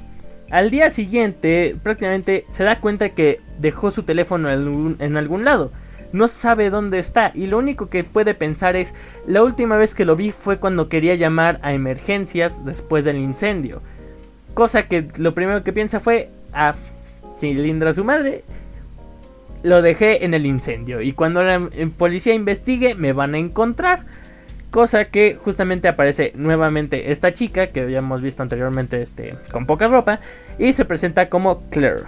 Al 0.51 0.71
día 0.71 0.91
siguiente, 0.91 1.77
prácticamente 1.83 2.45
se 2.49 2.65
da 2.65 2.81
cuenta 2.81 3.11
que 3.11 3.41
dejó 3.59 3.91
su 3.91 4.03
teléfono 4.03 4.51
en 4.51 5.17
algún 5.17 5.45
lado. 5.45 5.71
No 6.13 6.27
sabe 6.27 6.71
dónde 6.71 6.99
está 6.99 7.33
y 7.35 7.47
lo 7.49 7.59
único 7.59 7.91
que 7.91 8.03
puede 8.03 8.35
pensar 8.35 8.77
es, 8.77 8.95
la 9.27 9.43
última 9.43 9.77
vez 9.77 9.95
que 9.95 10.07
lo 10.07 10.17
vi 10.17 10.31
fue 10.31 10.59
cuando 10.59 10.89
quería 10.89 11.15
llamar 11.17 11.59
a 11.63 11.75
emergencias 11.75 12.65
después 12.65 13.05
del 13.05 13.19
incendio. 13.19 13.83
Cosa 14.55 14.85
que 14.89 15.07
lo 15.19 15.35
primero 15.35 15.63
que 15.63 15.73
piensa 15.73 16.01
fue, 16.01 16.31
ah, 16.55 16.75
cilindra 17.39 17.93
su 17.93 18.05
madre, 18.05 18.43
lo 19.63 19.83
dejé 19.83 20.25
en 20.25 20.35
el 20.35 20.47
incendio 20.47 21.01
y 21.01 21.13
cuando 21.13 21.43
la 21.43 21.69
policía 21.97 22.35
investigue 22.35 22.95
me 22.95 23.13
van 23.13 23.35
a 23.35 23.39
encontrar. 23.39 24.01
Cosa 24.71 25.07
que 25.07 25.39
justamente 25.43 25.89
aparece 25.89 26.33
nuevamente 26.35 27.11
esta 27.11 27.33
chica 27.33 27.69
que 27.69 27.81
habíamos 27.81 28.21
visto 28.21 28.43
anteriormente 28.43 29.01
este, 29.01 29.35
con 29.51 29.65
poca 29.65 29.89
ropa 29.89 30.21
y 30.59 30.75
se 30.75 30.85
presenta 30.85 31.31
como 31.31 31.71
Claire. 31.71 32.03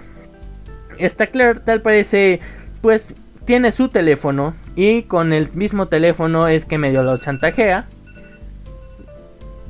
Esta 0.99 1.25
Claire 1.25 1.59
tal 1.59 1.81
parece 1.81 2.39
pues 2.81 3.15
tiene 3.45 3.71
su 3.71 3.89
teléfono 3.89 4.53
y 4.75 5.03
con 5.03 5.33
el 5.33 5.51
mismo 5.53 5.87
teléfono 5.87 6.47
es 6.47 6.65
que 6.65 6.77
medio 6.77 7.01
lo 7.01 7.17
chantajea. 7.17 7.87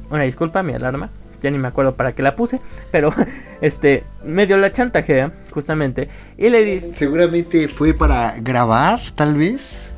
Una 0.09 0.23
disculpa, 0.23 0.61
mi 0.61 0.73
alarma. 0.73 1.09
Ya 1.41 1.51
ni 1.51 1.57
me 1.57 1.67
acuerdo 1.67 1.95
para 1.95 2.13
qué 2.13 2.21
la 2.21 2.35
puse. 2.35 2.59
Pero 2.91 3.13
este 3.61 4.03
medio 4.23 4.57
la 4.57 4.71
chantajea, 4.71 5.31
justamente. 5.51 6.09
Y 6.37 6.49
le 6.49 6.63
dice. 6.63 6.93
Seguramente 6.93 7.67
fue 7.67 7.93
para 7.93 8.35
grabar, 8.37 8.99
tal 9.15 9.35
vez. 9.35 9.93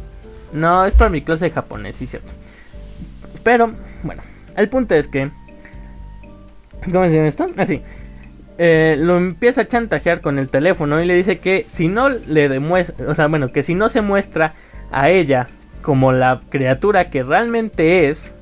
No, 0.52 0.86
es 0.86 0.94
para 0.94 1.10
mi 1.10 1.22
clase 1.22 1.46
de 1.46 1.52
japonés, 1.52 1.96
sí, 1.96 2.06
cierto. 2.06 2.30
Pero, 3.44 3.74
bueno, 4.04 4.22
el 4.56 4.70
punto 4.70 4.96
es 4.96 5.08
que... 5.08 5.32
¿Cómo 6.86 7.06
se 7.08 7.16
llama 7.16 7.28
esto? 7.28 7.48
Así. 7.58 7.82
Ah, 7.84 8.04
eh, 8.58 8.98
lo 9.00 9.18
empieza 9.18 9.62
a 9.62 9.68
chantajear 9.68 10.22
con 10.22 10.38
el 10.38 10.50
teléfono 10.50 11.02
y 11.02 11.06
le 11.06 11.16
dice 11.16 11.40
que 11.40 11.66
si 11.68 11.88
no 11.88 12.10
le 12.10 12.50
demuestra, 12.50 13.10
o 13.10 13.16
sea, 13.16 13.28
bueno, 13.28 13.52
que 13.52 13.64
si 13.64 13.74
no 13.74 13.90
se 13.90 14.02
muestra 14.02 14.54
a 14.92 15.10
ella 15.10 15.48
como 15.82 16.12
la 16.12 16.42
criatura 16.50 17.10
que 17.10 17.24
realmente 17.24 18.10
es, 18.10 18.36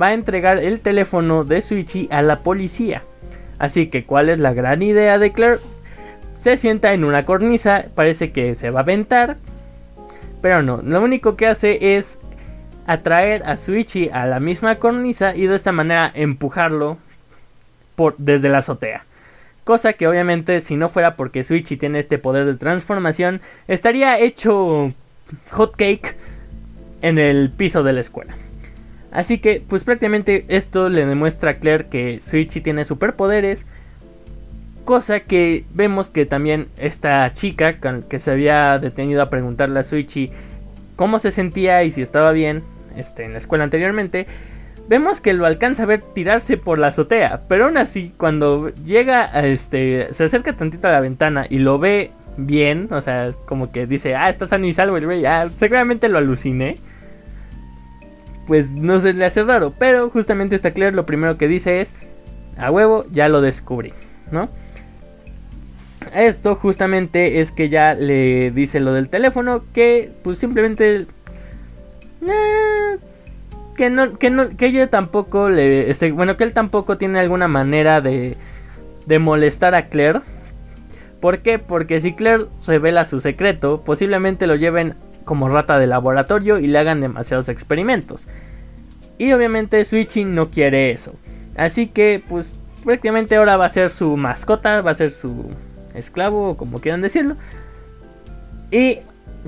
va 0.00 0.08
a 0.08 0.14
entregar 0.14 0.58
el 0.58 0.80
teléfono 0.80 1.44
de 1.44 1.62
Suichi 1.62 2.08
a 2.10 2.22
la 2.22 2.40
policía. 2.40 3.02
Así 3.58 3.86
que, 3.86 4.04
¿cuál 4.04 4.28
es 4.28 4.38
la 4.38 4.54
gran 4.54 4.82
idea 4.82 5.18
de 5.18 5.32
Claire? 5.32 5.60
Se 6.36 6.56
sienta 6.56 6.92
en 6.92 7.04
una 7.04 7.24
cornisa, 7.24 7.86
parece 7.94 8.32
que 8.32 8.54
se 8.54 8.70
va 8.70 8.80
a 8.80 8.82
aventar, 8.82 9.36
pero 10.40 10.62
no, 10.62 10.82
lo 10.82 11.00
único 11.00 11.36
que 11.36 11.46
hace 11.46 11.96
es 11.96 12.18
atraer 12.86 13.44
a 13.44 13.56
Suichi 13.56 14.08
a 14.12 14.26
la 14.26 14.40
misma 14.40 14.74
cornisa 14.76 15.36
y 15.36 15.46
de 15.46 15.54
esta 15.54 15.70
manera 15.70 16.10
empujarlo 16.12 16.98
por, 17.94 18.16
desde 18.18 18.48
la 18.48 18.58
azotea. 18.58 19.04
Cosa 19.64 19.92
que 19.92 20.08
obviamente 20.08 20.60
si 20.60 20.74
no 20.74 20.88
fuera 20.88 21.14
porque 21.14 21.44
Suichi 21.44 21.76
tiene 21.76 22.00
este 22.00 22.18
poder 22.18 22.46
de 22.46 22.54
transformación, 22.54 23.40
estaría 23.68 24.18
hecho 24.18 24.92
hot 25.50 25.76
cake 25.76 26.16
en 27.02 27.18
el 27.18 27.50
piso 27.50 27.84
de 27.84 27.92
la 27.92 28.00
escuela. 28.00 28.34
Así 29.12 29.38
que 29.38 29.62
pues 29.66 29.84
prácticamente 29.84 30.44
esto 30.48 30.88
le 30.88 31.04
demuestra 31.04 31.52
a 31.52 31.54
Claire 31.54 31.86
que 31.86 32.20
Suichi 32.20 32.60
tiene 32.60 32.84
superpoderes. 32.84 33.66
Cosa 34.84 35.20
que 35.20 35.64
vemos 35.74 36.08
que 36.08 36.26
también 36.26 36.66
esta 36.78 37.32
chica 37.34 37.76
que 38.08 38.18
se 38.18 38.30
había 38.30 38.78
detenido 38.78 39.22
a 39.22 39.30
preguntarle 39.30 39.78
a 39.78 39.84
Suichi 39.84 40.30
cómo 40.96 41.18
se 41.18 41.30
sentía 41.30 41.84
y 41.84 41.90
si 41.90 42.02
estaba 42.02 42.32
bien 42.32 42.62
este, 42.96 43.24
en 43.24 43.32
la 43.32 43.38
escuela 43.38 43.64
anteriormente, 43.64 44.26
vemos 44.88 45.20
que 45.20 45.34
lo 45.34 45.46
alcanza 45.46 45.84
a 45.84 45.86
ver 45.86 46.02
tirarse 46.14 46.56
por 46.56 46.78
la 46.78 46.88
azotea, 46.88 47.42
pero 47.48 47.66
aún 47.66 47.76
así 47.76 48.12
cuando 48.16 48.70
llega 48.84 49.30
a 49.36 49.46
este, 49.46 50.08
se 50.12 50.24
acerca 50.24 50.52
tantito 50.54 50.88
a 50.88 50.92
la 50.92 51.00
ventana 51.00 51.46
y 51.48 51.58
lo 51.58 51.78
ve 51.78 52.10
bien, 52.36 52.88
o 52.90 53.00
sea, 53.00 53.32
como 53.46 53.70
que 53.70 53.86
dice, 53.86 54.16
ah, 54.16 54.30
está 54.30 54.46
sano 54.46 54.66
y 54.66 54.72
salvo 54.72 54.96
el 54.96 55.04
rey, 55.04 55.24
ah, 55.26 55.48
seguramente 55.56 56.08
lo 56.08 56.18
aluciné. 56.18 56.76
Pues 58.52 58.70
no 58.72 59.00
se 59.00 59.14
le 59.14 59.24
hace 59.24 59.42
raro, 59.44 59.72
pero 59.78 60.10
justamente 60.10 60.54
está 60.54 60.72
Claire 60.72 60.94
lo 60.94 61.06
primero 61.06 61.38
que 61.38 61.48
dice 61.48 61.80
es, 61.80 61.94
a 62.58 62.70
huevo, 62.70 63.06
ya 63.10 63.30
lo 63.30 63.40
descubrí, 63.40 63.94
¿no? 64.30 64.50
Esto 66.14 66.54
justamente 66.56 67.40
es 67.40 67.50
que 67.50 67.70
ya 67.70 67.94
le 67.94 68.50
dice 68.50 68.78
lo 68.78 68.92
del 68.92 69.08
teléfono, 69.08 69.64
que 69.72 70.12
pues 70.22 70.36
simplemente... 70.36 71.06
Eh, 72.20 72.98
que 73.74 73.88
no, 73.88 74.18
que 74.18 74.28
no, 74.28 74.50
que 74.50 74.66
ella 74.66 74.90
tampoco 74.90 75.48
le, 75.48 75.90
este, 75.90 76.12
bueno, 76.12 76.36
que 76.36 76.44
él 76.44 76.52
tampoco 76.52 76.98
tiene 76.98 77.20
alguna 77.20 77.48
manera 77.48 78.02
de, 78.02 78.36
de 79.06 79.18
molestar 79.18 79.74
a 79.74 79.86
Claire. 79.86 80.20
¿Por 81.22 81.38
qué? 81.38 81.58
Porque 81.58 82.02
si 82.02 82.12
Claire 82.12 82.48
revela 82.66 83.06
su 83.06 83.18
secreto, 83.18 83.80
posiblemente 83.82 84.46
lo 84.46 84.56
lleven 84.56 84.94
como 85.24 85.48
rata 85.48 85.78
de 85.78 85.86
laboratorio 85.86 86.58
y 86.58 86.66
le 86.66 86.78
hagan 86.78 87.00
demasiados 87.00 87.48
experimentos. 87.48 88.28
Y 89.18 89.32
obviamente 89.32 89.84
Switchy 89.84 90.24
no 90.24 90.50
quiere 90.50 90.90
eso. 90.90 91.14
Así 91.56 91.86
que, 91.86 92.22
pues, 92.28 92.54
prácticamente 92.84 93.36
ahora 93.36 93.56
va 93.56 93.66
a 93.66 93.68
ser 93.68 93.90
su 93.90 94.16
mascota, 94.16 94.80
va 94.80 94.90
a 94.90 94.94
ser 94.94 95.10
su 95.10 95.50
esclavo, 95.94 96.56
como 96.56 96.80
quieran 96.80 97.02
decirlo. 97.02 97.36
Y, 98.70 98.98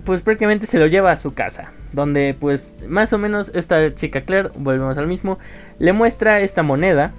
pues, 0.05 0.23
prácticamente 0.23 0.67
se 0.67 0.79
lo 0.79 0.87
lleva 0.87 1.13
a 1.13 1.17
su 1.17 1.35
casa. 1.35 1.73
Donde, 1.93 2.37
pues, 2.39 2.77
más 2.89 3.13
o 3.13 3.19
menos 3.19 3.51
esta 3.55 3.95
chica 3.95 4.21
Claire, 4.21 4.51
volvemos 4.57 4.99
al 4.99 5.07
mismo, 5.07 5.39
le 5.79 5.93
muestra 5.93 6.41
esta 6.41 6.63
moneda 6.63 7.13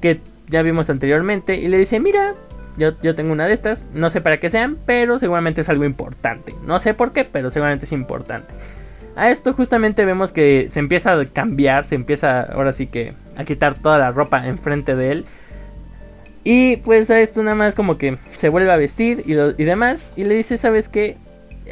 que 0.00 0.20
ya 0.48 0.62
vimos 0.62 0.90
anteriormente 0.90 1.56
y 1.56 1.68
le 1.68 1.78
dice, 1.78 2.00
mira, 2.00 2.34
yo, 2.76 2.92
yo, 3.02 3.14
tengo 3.14 3.32
una 3.32 3.46
de 3.46 3.52
estas, 3.52 3.84
no 3.94 4.10
sé 4.10 4.20
para 4.20 4.38
qué 4.38 4.50
sean, 4.50 4.76
pero 4.86 5.18
seguramente 5.18 5.60
es 5.60 5.68
algo 5.68 5.84
importante. 5.84 6.54
No 6.66 6.80
sé 6.80 6.94
por 6.94 7.12
qué, 7.12 7.24
pero 7.24 7.50
seguramente 7.50 7.86
es 7.86 7.92
importante. 7.92 8.52
A 9.16 9.30
esto 9.30 9.54
justamente 9.54 10.04
vemos 10.04 10.30
que 10.30 10.68
se 10.68 10.78
empieza 10.78 11.18
a 11.18 11.24
cambiar, 11.24 11.86
se 11.86 11.94
empieza 11.94 12.42
ahora 12.42 12.72
sí 12.72 12.86
que 12.86 13.14
a 13.36 13.44
quitar 13.44 13.74
toda 13.74 13.98
la 13.98 14.12
ropa 14.12 14.46
enfrente 14.46 14.94
de 14.94 15.10
él. 15.10 15.24
Y 16.44 16.76
pues 16.76 17.10
a 17.10 17.18
esto 17.18 17.42
nada 17.42 17.56
más 17.56 17.74
como 17.74 17.96
que 17.96 18.18
se 18.34 18.50
vuelve 18.50 18.70
a 18.70 18.76
vestir 18.76 19.22
y, 19.24 19.34
demás. 19.64 20.12
Y 20.16 20.24
le 20.24 20.34
dice, 20.34 20.58
¿sabes 20.58 20.90
qué? 20.90 21.16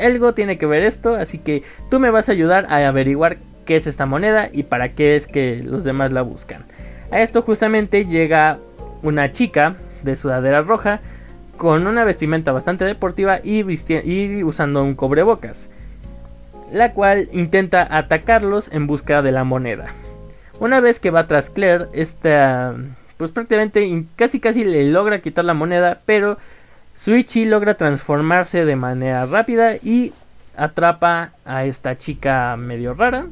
Algo 0.00 0.32
tiene 0.32 0.56
que 0.56 0.64
ver 0.64 0.84
esto, 0.84 1.14
así 1.14 1.38
que 1.38 1.62
tú 1.90 2.00
me 2.00 2.10
vas 2.10 2.30
a 2.30 2.32
ayudar 2.32 2.66
a 2.70 2.88
averiguar 2.88 3.36
qué 3.66 3.76
es 3.76 3.86
esta 3.86 4.06
moneda 4.06 4.48
y 4.50 4.64
para 4.64 4.94
qué 4.94 5.14
es 5.14 5.26
que 5.26 5.62
los 5.62 5.84
demás 5.84 6.12
la 6.12 6.22
buscan. 6.22 6.64
A 7.10 7.20
esto 7.20 7.42
justamente 7.42 8.06
llega 8.06 8.58
una 9.02 9.30
chica 9.30 9.76
de 10.04 10.16
sudadera 10.16 10.62
roja 10.62 11.00
con 11.56 11.86
una 11.86 12.04
vestimenta 12.04 12.52
bastante 12.52 12.84
deportiva 12.84 13.38
y, 13.42 13.64
y 14.04 14.44
usando 14.44 14.82
un 14.82 14.94
cobrebocas 14.94 15.70
la 16.74 16.92
cual 16.92 17.28
intenta 17.32 17.86
atacarlos 17.88 18.68
en 18.72 18.88
busca 18.88 19.22
de 19.22 19.30
la 19.30 19.44
moneda. 19.44 19.86
Una 20.58 20.80
vez 20.80 20.98
que 20.98 21.10
va 21.10 21.28
tras 21.28 21.48
Claire, 21.50 21.86
esta 21.92 22.74
pues 23.16 23.30
prácticamente 23.30 24.04
casi 24.16 24.40
casi 24.40 24.64
le 24.64 24.90
logra 24.90 25.20
quitar 25.20 25.44
la 25.44 25.54
moneda, 25.54 26.00
pero 26.04 26.36
Suichi 26.94 27.44
logra 27.44 27.74
transformarse 27.74 28.64
de 28.64 28.74
manera 28.74 29.24
rápida 29.24 29.76
y 29.76 30.12
atrapa 30.56 31.30
a 31.44 31.64
esta 31.64 31.96
chica 31.96 32.56
medio 32.56 32.94
rara. 32.94 33.26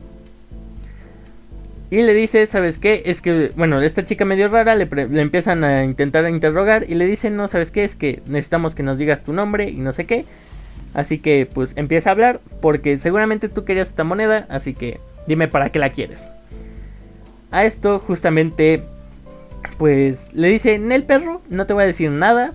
Y 1.92 2.00
le 2.00 2.14
dice, 2.14 2.46
¿sabes 2.46 2.78
qué? 2.78 3.02
Es 3.05 3.20
que, 3.20 3.52
bueno, 3.55 3.83
esta 3.83 4.07
chica 4.07 4.24
medio 4.24 4.48
rara 4.48 4.74
le, 4.76 4.88
empiezan 5.20 5.62
a 5.62 5.85
intentar 5.85 6.26
interrogar 6.26 6.87
y 6.88 6.94
le 6.94 7.05
dicen, 7.05 7.37
no, 7.37 7.48
¿sabes 7.48 7.70
qué? 7.70 7.85
Es 7.85 7.96
que 7.96 8.22
necesitamos 8.24 8.74
que 8.74 8.83
nos 8.83 8.96
digas 8.96 9.24
tu 9.24 9.35
nombre 9.35 9.68
y 9.68 9.76
no 9.76 9.92
sé 9.92 10.07
qué. 10.07 10.24
Así 10.94 11.18
que 11.18 11.44
pues 11.44 11.76
empieza 11.76 12.09
a 12.09 12.12
hablar 12.12 12.40
porque 12.62 12.96
seguramente 12.96 13.50
tú 13.50 13.66
querías 13.66 13.90
esta 13.90 14.05
moneda, 14.05 14.46
así 14.48 14.72
que 14.72 15.00
dime 15.26 15.48
para 15.48 15.68
qué 15.68 15.78
la 15.78 15.90
quieres. 15.90 16.26
A 17.50 17.66
esto 17.66 17.98
justamente 17.98 18.83
pues 19.76 20.31
le 20.33 20.48
dice, 20.48 20.76
el 20.76 21.05
perro, 21.05 21.42
no 21.50 21.66
te 21.66 21.74
voy 21.74 21.83
a 21.83 21.88
decir 21.88 22.11
nada, 22.11 22.55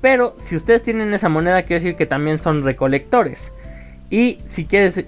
pero 0.00 0.34
si 0.38 0.56
ustedes 0.56 0.82
tienen 0.82 1.12
esa 1.12 1.28
moneda 1.28 1.64
quiere 1.64 1.82
decir 1.82 1.96
que 1.96 2.06
también 2.06 2.38
son 2.38 2.64
recolectores. 2.64 3.52
Y 4.08 4.38
si 4.46 4.64
quieres, 4.64 5.04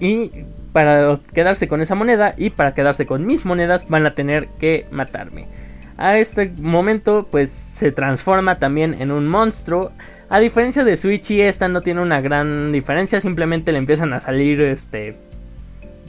para 0.73 1.19
quedarse 1.33 1.67
con 1.67 1.81
esa 1.81 1.95
moneda 1.95 2.33
y 2.35 2.49
para 2.49 2.73
quedarse 2.73 3.05
con 3.05 3.25
mis 3.25 3.45
monedas 3.45 3.87
van 3.87 4.05
a 4.05 4.15
tener 4.15 4.47
que 4.59 4.85
matarme. 4.91 5.47
A 5.95 6.17
este 6.17 6.51
momento 6.59 7.27
pues 7.31 7.49
se 7.49 7.91
transforma 7.91 8.59
también 8.59 8.95
en 8.99 9.11
un 9.11 9.27
monstruo 9.27 9.91
a 10.33 10.39
diferencia 10.39 10.83
de 10.83 10.97
Switchy, 10.97 11.41
esta 11.41 11.67
no 11.67 11.81
tiene 11.81 12.01
una 12.01 12.19
gran 12.19 12.71
diferencia, 12.71 13.21
simplemente 13.21 13.71
le 13.71 13.77
empiezan 13.77 14.13
a 14.13 14.19
salir 14.19 14.61
este 14.61 15.15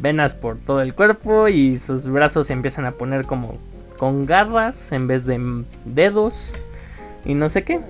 venas 0.00 0.35
por 0.35 0.57
todo 0.57 0.81
el 0.81 0.94
cuerpo 0.94 1.48
y 1.48 1.77
sus 1.77 2.05
brazos 2.05 2.46
se 2.46 2.55
empiezan 2.55 2.87
a 2.87 2.92
poner 2.92 3.27
como 3.27 3.59
con 3.98 4.24
garras 4.24 4.92
en 4.92 5.07
vez 5.09 5.27
de 5.27 5.64
dedos 5.85 6.55
y 7.27 7.35
no 7.35 7.50
sé 7.50 7.64
qué. 7.64 7.81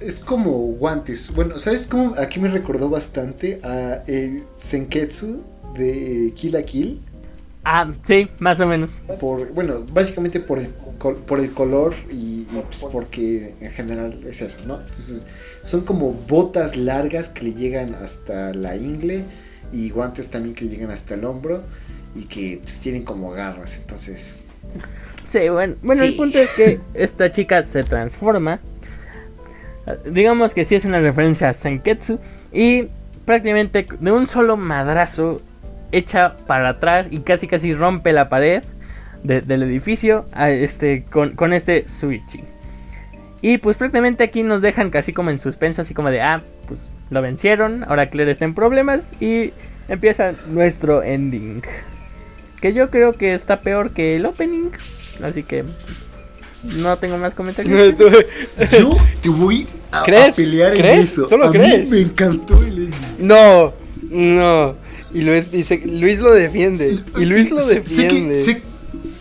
Es 0.00 0.20
como 0.20 0.50
guantes. 0.50 1.32
Bueno, 1.34 1.58
¿sabes 1.58 1.86
cómo? 1.86 2.14
Aquí 2.18 2.40
me 2.40 2.48
recordó 2.48 2.90
bastante 2.90 3.60
a 3.64 4.02
el 4.06 4.42
Senketsu 4.56 5.42
de 5.76 6.32
Kill 6.34 6.52
la 6.52 6.62
Kill. 6.62 7.00
Ah, 7.64 7.90
sí, 8.04 8.28
más 8.40 8.60
o 8.60 8.66
menos. 8.66 8.96
Por, 9.20 9.52
bueno, 9.52 9.84
básicamente 9.90 10.38
por 10.38 10.58
el, 10.58 10.68
por 10.68 11.40
el 11.40 11.52
color 11.52 11.94
y, 12.10 12.42
pues 12.42 12.84
porque 12.92 13.54
en 13.60 13.70
general 13.70 14.20
es 14.28 14.42
eso, 14.42 14.58
¿no? 14.66 14.80
Entonces, 14.80 15.26
son 15.62 15.80
como 15.82 16.12
botas 16.12 16.76
largas 16.76 17.28
que 17.28 17.44
le 17.44 17.54
llegan 17.54 17.94
hasta 17.94 18.52
la 18.52 18.76
ingle 18.76 19.24
y 19.72 19.88
guantes 19.88 20.28
también 20.28 20.54
que 20.54 20.68
llegan 20.68 20.90
hasta 20.90 21.14
el 21.14 21.24
hombro 21.24 21.62
y 22.14 22.24
que 22.24 22.60
pues, 22.62 22.80
tienen 22.80 23.02
como 23.02 23.30
garras, 23.30 23.78
entonces... 23.78 24.36
Sí, 25.26 25.48
bueno, 25.48 25.74
bueno 25.82 26.04
el 26.04 26.14
punto 26.14 26.38
es 26.38 26.52
que 26.52 26.80
esta 26.94 27.30
chica 27.30 27.62
se 27.62 27.82
transforma. 27.82 28.60
Digamos 30.10 30.54
que 30.54 30.64
sí 30.64 30.74
es 30.74 30.84
una 30.84 31.00
referencia 31.00 31.48
a 31.48 31.54
Senketsu 31.54 32.18
y 32.52 32.88
prácticamente 33.24 33.86
de 33.98 34.12
un 34.12 34.26
solo 34.26 34.56
madrazo 34.56 35.40
echa 35.96 36.36
para 36.46 36.70
atrás 36.70 37.08
y 37.10 37.18
casi 37.18 37.46
casi 37.46 37.74
rompe 37.74 38.12
la 38.12 38.28
pared 38.28 38.62
del 39.22 39.62
edificio 39.62 40.26
a 40.32 40.50
este, 40.50 41.04
con, 41.04 41.30
con 41.30 41.52
este 41.52 41.88
switching. 41.88 42.44
Y 43.40 43.58
pues 43.58 43.76
prácticamente 43.76 44.24
aquí 44.24 44.42
nos 44.42 44.62
dejan 44.62 44.90
casi 44.90 45.12
como 45.12 45.30
en 45.30 45.38
suspenso, 45.38 45.82
así 45.82 45.94
como 45.94 46.10
de, 46.10 46.20
ah, 46.20 46.42
pues 46.66 46.88
lo 47.10 47.22
vencieron, 47.22 47.84
ahora 47.84 48.10
Claire 48.10 48.30
está 48.30 48.44
en 48.44 48.54
problemas 48.54 49.12
y 49.20 49.52
empieza 49.88 50.32
nuestro 50.48 51.02
ending. 51.02 51.62
Que 52.60 52.72
yo 52.72 52.90
creo 52.90 53.12
que 53.12 53.34
está 53.34 53.60
peor 53.60 53.90
que 53.90 54.16
el 54.16 54.26
opening, 54.26 54.70
así 55.22 55.42
que 55.42 55.64
no 56.76 56.96
tengo 56.96 57.18
más 57.18 57.34
comentarios. 57.34 57.98
yo 57.98 58.96
te 59.20 59.28
voy 59.28 59.66
a, 59.92 60.04
pelear 60.34 60.74
en 60.76 60.86
eso. 61.00 61.26
¿Solo 61.26 61.50
crees? 61.50 61.90
me 61.90 62.00
encantó 62.00 62.62
el 62.62 62.84
ending. 62.84 63.00
No, 63.18 63.74
no. 64.10 64.83
Y 65.14 65.22
Luis 65.22 65.52
dice, 65.52 65.80
Luis 65.86 66.18
lo 66.18 66.32
defiende. 66.32 66.98
Y 67.18 67.24
Luis 67.24 67.50
lo 67.50 67.64
defiende. 67.64 68.40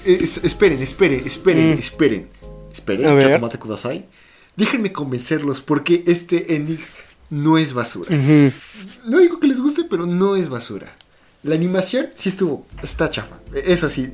esperen, 0.05 0.81
esperen, 0.81 1.21
esperen, 1.23 1.75
mm. 1.75 1.79
esperen. 1.79 2.27
Esperen, 2.73 3.33
tomate 3.33 3.59
kudasai. 3.59 4.05
Déjenme 4.55 4.91
convencerlos 4.91 5.61
porque 5.61 6.03
este 6.07 6.55
ending 6.55 6.79
no 7.29 7.57
es 7.57 7.73
basura. 7.73 8.09
No 9.05 9.19
digo 9.19 9.39
que 9.39 9.47
les 9.47 9.59
guste, 9.59 9.83
pero 9.83 10.05
no 10.05 10.35
es 10.35 10.49
basura. 10.49 10.95
La 11.43 11.55
animación 11.55 12.07
sí 12.15 12.29
estuvo, 12.29 12.65
está 12.81 13.09
chafa. 13.09 13.39
Eso 13.53 13.89
sí, 13.89 14.09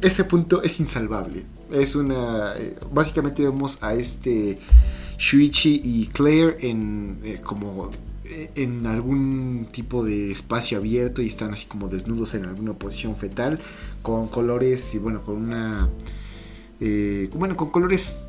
ese 0.00 0.24
punto 0.24 0.62
es 0.62 0.78
insalvable. 0.80 1.44
Es 1.72 1.94
una. 1.94 2.54
Eh, 2.56 2.76
básicamente 2.92 3.42
vemos 3.42 3.78
a 3.80 3.94
este 3.94 4.58
Shuichi 5.18 5.80
y 5.84 6.06
Claire 6.06 6.56
en 6.60 7.18
eh, 7.24 7.40
como 7.42 7.90
eh, 7.90 7.96
en 8.54 8.86
algún 8.86 9.68
tipo 9.70 10.04
de 10.04 10.30
espacio 10.30 10.78
abierto 10.78 11.22
y 11.22 11.26
están 11.26 11.52
así 11.52 11.66
como 11.66 11.88
desnudos 11.88 12.34
en 12.34 12.44
alguna 12.44 12.74
posición 12.74 13.16
fetal 13.16 13.58
con 14.02 14.28
colores 14.28 14.94
y 14.94 14.98
bueno 14.98 15.22
con 15.22 15.36
una 15.36 15.88
eh, 16.80 17.28
bueno, 17.34 17.56
con 17.56 17.70
colores 17.70 18.28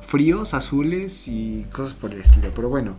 fríos, 0.00 0.54
azules 0.54 1.28
y 1.28 1.66
cosas 1.72 1.94
por 1.94 2.12
el 2.12 2.20
estilo. 2.20 2.50
Pero 2.54 2.68
bueno, 2.68 2.96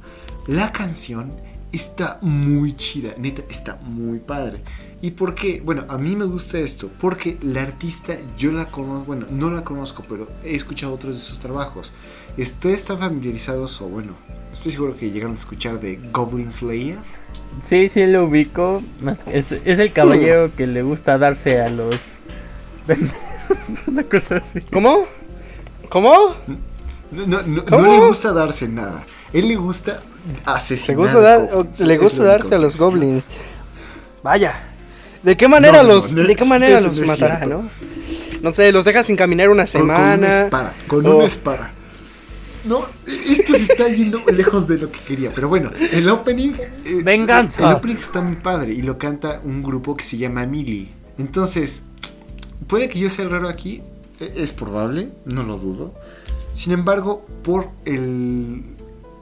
la 0.47 0.71
canción 0.71 1.31
está 1.71 2.19
muy 2.21 2.75
chida, 2.75 3.13
neta, 3.17 3.43
está 3.49 3.75
muy 3.83 4.19
padre. 4.19 4.61
¿Y 5.01 5.11
por 5.11 5.35
qué? 5.35 5.61
Bueno, 5.63 5.85
a 5.89 5.97
mí 5.97 6.15
me 6.15 6.25
gusta 6.25 6.57
esto, 6.57 6.89
porque 6.99 7.37
la 7.41 7.61
artista 7.61 8.15
yo 8.37 8.51
la 8.51 8.65
conozco, 8.67 9.05
bueno, 9.05 9.27
no 9.29 9.51
la 9.51 9.63
conozco, 9.63 10.03
pero 10.09 10.27
he 10.43 10.55
escuchado 10.55 10.93
otros 10.93 11.15
de 11.15 11.21
sus 11.21 11.39
trabajos. 11.39 11.93
¿Ustedes 12.37 12.81
están 12.81 12.99
familiarizados 12.99 13.81
o 13.81 13.87
bueno, 13.87 14.13
estoy 14.51 14.71
seguro 14.71 14.97
que 14.97 15.09
llegaron 15.11 15.35
a 15.35 15.39
escuchar 15.39 15.79
de 15.79 15.99
Goblin 16.11 16.51
Slayer? 16.51 16.97
Sí, 17.63 17.87
sí 17.87 18.05
lo 18.07 18.25
ubico. 18.25 18.81
Es, 19.31 19.51
es 19.53 19.79
el 19.79 19.91
caballero 19.93 20.51
que 20.55 20.67
le 20.67 20.81
gusta 20.81 21.17
darse 21.17 21.61
a 21.61 21.69
los 21.69 21.95
Una 23.87 24.03
cosa 24.03 24.37
así. 24.37 24.59
¿Cómo? 24.71 25.05
¿Cómo? 25.89 26.35
No, 27.11 27.25
no, 27.27 27.41
no, 27.43 27.65
¿Cómo? 27.65 27.81
no 27.83 27.91
le 27.99 28.07
gusta 28.07 28.33
darse 28.33 28.67
nada. 28.67 29.03
Él 29.31 29.47
le 29.47 29.55
gusta 29.55 30.01
Le 30.27 30.39
asesinar. 30.45 30.97
gusta, 30.97 31.19
dar, 31.19 31.39
o- 31.53 31.57
goblins. 31.57 31.79
le 31.81 31.97
gusta 31.97 32.23
darse 32.23 32.55
a 32.55 32.57
los 32.57 32.77
goblins. 32.77 33.27
Vaya. 34.23 34.55
¿De 35.23 35.35
qué 35.37 35.47
manera 35.47 35.81
No, 35.83 35.89
los, 35.89 36.13
no, 36.13 36.23
de 36.23 36.35
qué 36.35 36.45
manera 36.45 36.79
los 36.81 36.99
matará, 36.99 37.37
cierto. 37.37 37.47
no? 37.63 37.69
No 38.41 38.53
sé, 38.53 38.71
los 38.71 38.85
deja 38.85 39.03
sin 39.03 39.15
caminar 39.15 39.49
una 39.49 39.65
Con- 39.65 39.81
Con, 39.81 39.89
una 39.89 39.95
semana. 39.97 40.43
espada. 40.45 40.73
Con 40.87 41.05
o- 41.05 41.15
una 41.17 41.25
espada. 41.25 41.71
No, 42.65 42.85
esto 43.05 43.53
se 43.53 43.71
está 43.73 43.87
yendo 43.89 44.19
lejos 44.33 44.67
de 44.67 44.77
lo 44.77 44.91
que 44.91 44.99
quería. 44.99 45.31
Pero 45.33 45.47
bueno, 45.49 45.71
el 45.91 46.09
opening. 46.09 46.53
eh, 46.85 47.01
Venganza. 47.03 47.69
El 47.69 47.75
opening 47.75 47.95
está 47.95 48.21
muy 48.21 48.35
padre 48.37 48.73
y 48.73 48.81
lo 48.81 48.97
canta 48.97 49.41
un 49.43 49.61
grupo 49.61 49.95
que 49.95 50.03
se 50.03 50.17
llama 50.17 50.45
Mili. 50.45 50.91
Entonces, 51.17 51.83
puede 52.67 52.89
que 52.89 52.99
yo 52.99 53.09
sea 53.09 53.25
el 53.25 53.31
raro 53.31 53.47
aquí. 53.47 53.81
e- 54.19 54.33
Es 54.37 54.51
probable, 54.53 55.09
no 55.25 55.43
lo 55.43 55.57
dudo. 55.57 55.93
Sin 56.53 56.71
embargo, 56.73 57.25
por 57.43 57.69
el. 57.85 58.63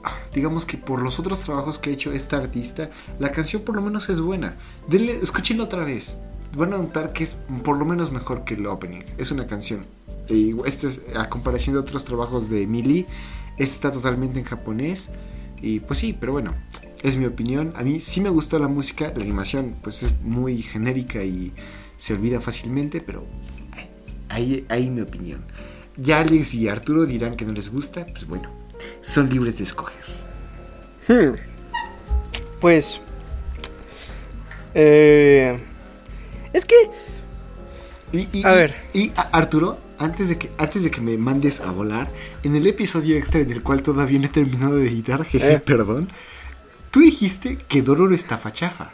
ah, 0.04 0.16
Digamos 0.32 0.64
que 0.64 0.78
por 0.78 1.02
los 1.02 1.18
otros 1.18 1.40
trabajos 1.40 1.78
que 1.78 1.90
ha 1.90 1.92
hecho 1.92 2.12
esta 2.12 2.36
artista, 2.38 2.90
la 3.18 3.30
canción 3.32 3.62
por 3.62 3.74
lo 3.76 3.82
menos 3.82 4.08
es 4.08 4.20
buena. 4.20 4.54
Denle, 4.88 5.18
escúchenla 5.22 5.64
otra 5.64 5.84
vez. 5.84 6.16
Van 6.56 6.72
a 6.72 6.78
notar 6.78 7.12
que 7.12 7.24
es 7.24 7.36
por 7.64 7.76
lo 7.76 7.84
menos 7.84 8.12
mejor 8.12 8.44
que 8.44 8.54
el 8.54 8.66
opening. 8.66 9.02
Es 9.18 9.30
una 9.32 9.46
canción. 9.46 9.84
Y 10.28 10.54
este 10.66 10.86
es, 10.86 11.00
a 11.14 11.28
comparación 11.28 11.74
de 11.74 11.80
otros 11.80 12.04
trabajos 12.04 12.48
de 12.48 12.66
Mili, 12.66 13.06
este 13.58 13.74
está 13.74 13.92
totalmente 13.92 14.38
en 14.38 14.44
japonés. 14.44 15.10
Y 15.60 15.80
pues 15.80 15.98
sí, 15.98 16.16
pero 16.18 16.32
bueno, 16.32 16.54
es 17.02 17.16
mi 17.16 17.26
opinión. 17.26 17.72
A 17.76 17.82
mí 17.82 18.00
sí 18.00 18.20
me 18.20 18.28
gustó 18.30 18.58
la 18.58 18.68
música, 18.68 19.12
la 19.14 19.22
animación 19.22 19.74
pues 19.82 20.02
es 20.02 20.14
muy 20.22 20.58
genérica 20.62 21.22
y 21.22 21.52
se 21.96 22.14
olvida 22.14 22.40
fácilmente, 22.40 23.00
pero 23.00 23.24
ahí, 24.28 24.66
ahí 24.68 24.90
mi 24.90 25.00
opinión. 25.00 25.44
Ya 25.96 26.20
Alex 26.20 26.54
y 26.54 26.68
Arturo 26.68 27.06
dirán 27.06 27.34
que 27.36 27.44
no 27.44 27.52
les 27.52 27.70
gusta, 27.70 28.04
pues 28.06 28.26
bueno, 28.26 28.50
son 29.00 29.30
libres 29.30 29.58
de 29.58 29.64
escoger. 29.64 30.02
Hmm. 31.06 31.36
Pues. 32.60 33.00
Eh, 34.74 35.58
es 36.52 36.64
que. 36.64 36.74
Y, 38.12 38.28
y- 38.32 38.44
A 38.44 38.52
ver. 38.52 38.74
Y 38.92 39.12
Arturo, 39.32 39.78
antes 39.98 40.28
de, 40.28 40.38
que, 40.38 40.50
antes 40.58 40.82
de 40.82 40.90
que 40.90 41.00
me 41.00 41.16
mandes 41.18 41.60
a 41.60 41.70
volar, 41.70 42.08
en 42.42 42.56
el 42.56 42.66
episodio 42.66 43.16
extra 43.16 43.40
en 43.40 43.50
el 43.50 43.62
cual 43.62 43.82
todavía 43.82 44.18
no 44.18 44.26
he 44.26 44.28
terminado 44.28 44.76
de 44.76 44.86
editar, 44.88 45.24
jeje, 45.24 45.52
Eh. 45.54 45.58
perdón, 45.60 46.08
tú 46.90 47.00
dijiste 47.00 47.58
que 47.68 47.82
Dororo 47.82 48.14
está 48.14 48.38
fachafa. 48.38 48.92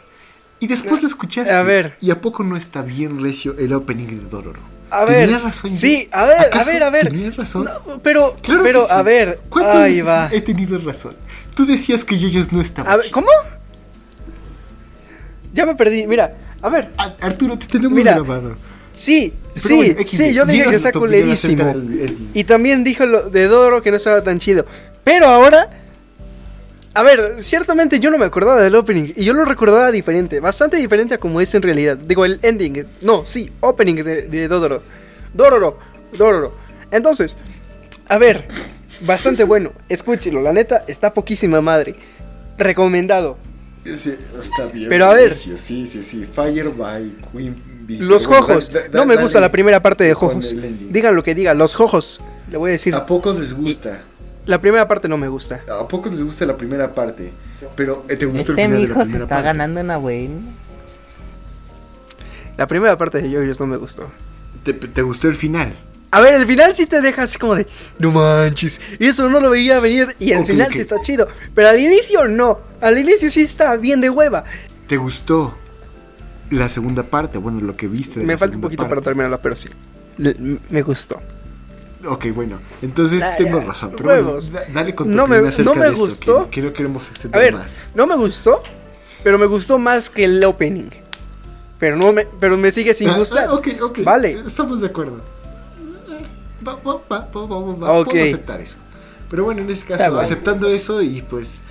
Y 0.59 0.67
después 0.67 1.01
lo 1.01 1.07
escuchaste. 1.07 1.51
A 1.51 1.63
ver. 1.63 1.97
¿Y 2.01 2.11
a 2.11 2.21
poco 2.21 2.43
no 2.43 2.55
está 2.55 2.83
bien 2.83 3.19
recio 3.21 3.55
el 3.57 3.73
opening 3.73 4.05
de 4.07 4.29
Dororo? 4.29 4.59
A 4.91 5.05
ver. 5.05 5.27
Tenía 5.27 5.39
razón. 5.39 5.71
Sí, 5.71 6.07
a 6.11 6.25
ver, 6.25 6.37
a 6.39 6.41
¿Acaso 6.43 6.71
ver, 6.71 6.83
a 6.83 6.89
ver. 6.91 7.09
Tenía 7.09 7.31
razón. 7.31 7.65
No, 7.65 7.99
pero, 8.03 8.35
Claro 8.43 8.61
pero, 8.61 8.81
que 8.81 8.87
sí. 8.87 8.93
a 8.93 9.01
ver. 9.01 9.39
¿Cuántas 9.49 9.75
Ahí 9.77 10.01
va. 10.01 10.29
he 10.31 10.41
tenido 10.41 10.77
razón? 10.77 11.15
Tú 11.55 11.65
decías 11.65 12.05
que 12.05 12.19
Yoyos 12.19 12.51
no 12.51 12.61
estaba 12.61 12.91
A 12.91 12.97
ver. 12.97 13.09
¿cómo? 13.09 13.27
Ya 15.53 15.65
me 15.65 15.75
perdí. 15.75 16.05
Mira, 16.07 16.35
a 16.61 16.69
ver. 16.69 16.91
A- 16.97 17.15
Arturo, 17.21 17.57
te 17.57 17.65
tenemos 17.67 17.93
Mira, 17.97 18.13
grabado. 18.13 18.55
Sí, 18.93 19.33
Pero 19.53 19.65
sí, 19.67 19.75
bueno, 19.75 19.99
X, 19.99 20.17
sí, 20.19 20.33
yo 20.33 20.45
dije 20.45 20.65
que 20.69 20.75
está 20.75 20.91
culerísimo. 20.91 21.65
del. 21.65 22.17
Y 22.33 22.43
también 22.43 22.83
dijo 22.83 23.05
lo 23.05 23.29
de 23.29 23.47
Doro 23.47 23.81
que 23.81 23.91
no 23.91 23.97
estaba 23.97 24.23
tan 24.23 24.39
chido. 24.39 24.65
Pero 25.03 25.27
ahora. 25.27 25.69
A 26.93 27.03
ver, 27.03 27.37
ciertamente 27.39 28.01
yo 28.01 28.11
no 28.11 28.17
me 28.17 28.25
acordaba 28.25 28.61
del 28.61 28.75
opening. 28.75 29.13
Y 29.15 29.23
yo 29.23 29.33
lo 29.33 29.45
recordaba 29.45 29.91
diferente. 29.91 30.41
Bastante 30.41 30.75
diferente 30.75 31.13
a 31.13 31.17
como 31.19 31.39
es 31.39 31.55
en 31.55 31.61
realidad. 31.61 31.97
Digo, 31.97 32.25
el 32.25 32.39
ending. 32.41 32.85
No, 33.01 33.25
sí, 33.25 33.49
opening 33.61 34.03
de, 34.03 34.23
de 34.23 34.47
Dodoro. 34.49 34.83
Dororo, 35.33 35.79
Dororo. 36.17 36.53
Entonces, 36.91 37.37
a 38.09 38.17
ver, 38.17 38.45
bastante 39.01 39.45
bueno. 39.45 39.71
Escúchelo, 39.87 40.41
la 40.41 40.51
neta, 40.51 40.83
está 40.85 41.13
poquísima 41.13 41.61
madre. 41.61 41.95
Recomendado. 42.57 43.37
Sí, 43.85 44.13
está 44.37 44.65
bien. 44.65 44.89
Pero 44.89 45.05
a 45.05 45.13
ver. 45.13 45.33
Sí, 45.33 45.55
sí, 45.57 46.03
sí. 46.03 46.27
Fire 46.35 46.69
by 46.69 47.09
Queen. 47.31 47.70
Los 47.99 48.27
bueno, 48.27 48.43
jojos. 48.43 48.71
da- 48.71 48.81
da- 48.81 48.89
No 48.99 49.05
me 49.05 49.15
gusta 49.17 49.39
la 49.39 49.51
primera 49.51 49.81
parte 49.81 50.03
de 50.03 50.13
jojos. 50.13 50.55
Digan 50.89 51.15
lo 51.15 51.23
que 51.23 51.35
digan, 51.35 51.57
los 51.57 51.75
jojos. 51.75 52.21
Le 52.49 52.57
voy 52.57 52.69
a 52.69 52.73
decir. 52.73 52.93
A 52.95 53.05
pocos 53.05 53.37
les 53.39 53.53
gusta. 53.53 54.01
La 54.45 54.59
primera 54.59 54.87
parte 54.87 55.07
no 55.07 55.17
me 55.17 55.27
gusta. 55.27 55.63
A 55.69 55.87
pocos 55.87 56.11
les 56.11 56.23
gusta 56.23 56.45
la 56.45 56.57
primera 56.57 56.91
parte. 56.93 57.31
Pero 57.75 58.03
eh, 58.09 58.15
te 58.15 58.25
gustó 58.25 58.51
Este 58.53 58.63
el 58.63 58.67
final 58.69 58.87
de 58.87 58.93
la 58.95 59.05
se 59.05 59.17
está 59.17 59.27
parte. 59.27 59.43
ganando 59.45 59.81
una 59.81 59.97
buena. 59.97 60.35
La 62.57 62.67
primera 62.67 62.97
parte 62.97 63.21
de 63.21 63.29
JoJo's 63.29 63.59
no 63.59 63.67
me 63.67 63.77
gustó. 63.77 64.09
Te, 64.63 64.73
te 64.73 65.01
gustó 65.01 65.27
el 65.27 65.35
final. 65.35 65.73
A 66.11 66.19
ver, 66.19 66.33
el 66.33 66.45
final 66.45 66.75
sí 66.75 66.85
te 66.87 66.99
deja 67.01 67.23
así 67.23 67.39
como 67.39 67.55
de, 67.55 67.65
no 67.97 68.11
manches, 68.11 68.81
y 68.99 69.07
eso 69.07 69.29
no 69.29 69.39
lo 69.39 69.49
veía 69.49 69.79
venir 69.79 70.13
y 70.19 70.33
el 70.33 70.39
Ok, 70.41 70.47
final 70.47 70.73
sí 70.73 70.79
está 70.81 70.99
chido, 70.99 71.25
pero 71.55 71.69
al 71.69 71.79
inicio 71.79 72.27
no, 72.27 72.59
al 72.81 72.97
inicio 72.97 73.31
sí 73.31 73.43
está 73.43 73.77
bien 73.77 74.01
de 74.01 74.09
hueva. 74.09 74.43
¿Te 74.87 74.97
gustó 74.97 75.57
la 76.51 76.69
segunda 76.69 77.03
parte? 77.03 77.37
Bueno, 77.39 77.59
lo 77.61 77.75
que 77.75 77.87
viste. 77.87 78.19
de 78.19 78.25
Me 78.25 78.33
la 78.33 78.37
falta 78.39 78.55
un 78.55 78.61
poquito 78.61 78.83
para 78.83 78.95
parte. 78.95 79.05
terminarla, 79.05 79.41
pero 79.41 79.55
sí, 79.55 79.69
me 80.69 80.81
gustó. 80.83 81.19
Ok, 82.07 82.27
bueno. 82.33 82.57
Entonces 82.81 83.21
Ah, 83.23 83.35
tengo 83.37 83.59
ya, 83.59 83.65
razón. 83.65 83.93
Pero 83.95 84.23
bueno, 84.23 84.39
da- 84.51 84.63
dale 84.73 84.95
con 84.95 85.07
tu 85.09 85.15
No 85.15 85.27
me- 85.27 85.37
no 85.37 85.75
me 85.75 85.81
de 85.85 85.89
esto, 85.91 85.99
gustó. 86.01 86.43
Que, 86.45 86.49
que 86.49 86.61
no 86.63 86.73
queremos 86.73 87.07
A 87.07 87.09
extender 87.11 87.41
ver, 87.41 87.53
más. 87.53 87.89
no 87.93 88.07
me 88.07 88.15
gustó, 88.15 88.63
pero 89.23 89.37
me 89.37 89.45
gustó 89.45 89.77
más 89.77 90.09
que 90.09 90.23
el 90.23 90.43
opening. 90.43 90.89
Pero 91.77 91.95
no 91.97 92.11
me, 92.13 92.25
pero 92.39 92.57
me 92.57 92.71
sigue 92.71 92.93
sin 92.93 93.09
Ah, 93.09 93.17
gustar. 93.17 93.47
ah, 93.49 93.53
ok, 93.53 93.67
ok. 93.81 93.99
Vale. 94.03 94.31
Estamos 94.45 94.81
de 94.81 94.87
acuerdo. 94.87 95.17
Eh, 95.17 96.25
Va, 96.67 96.73
va, 96.75 96.93
va, 97.09 97.27
va, 97.33 97.45
va, 97.45 97.73
va, 97.75 97.99
Ok. 97.99 98.09
Puedo 98.09 98.23
aceptar 98.23 98.61
eso. 98.61 98.77
Pero 99.29 99.45
bueno, 99.45 99.61
en 99.61 99.69
este 99.69 99.87
caso, 99.95 100.19
aceptando 100.19 100.67
eso 100.69 101.01
y 101.01 101.21
pues. 101.21 101.61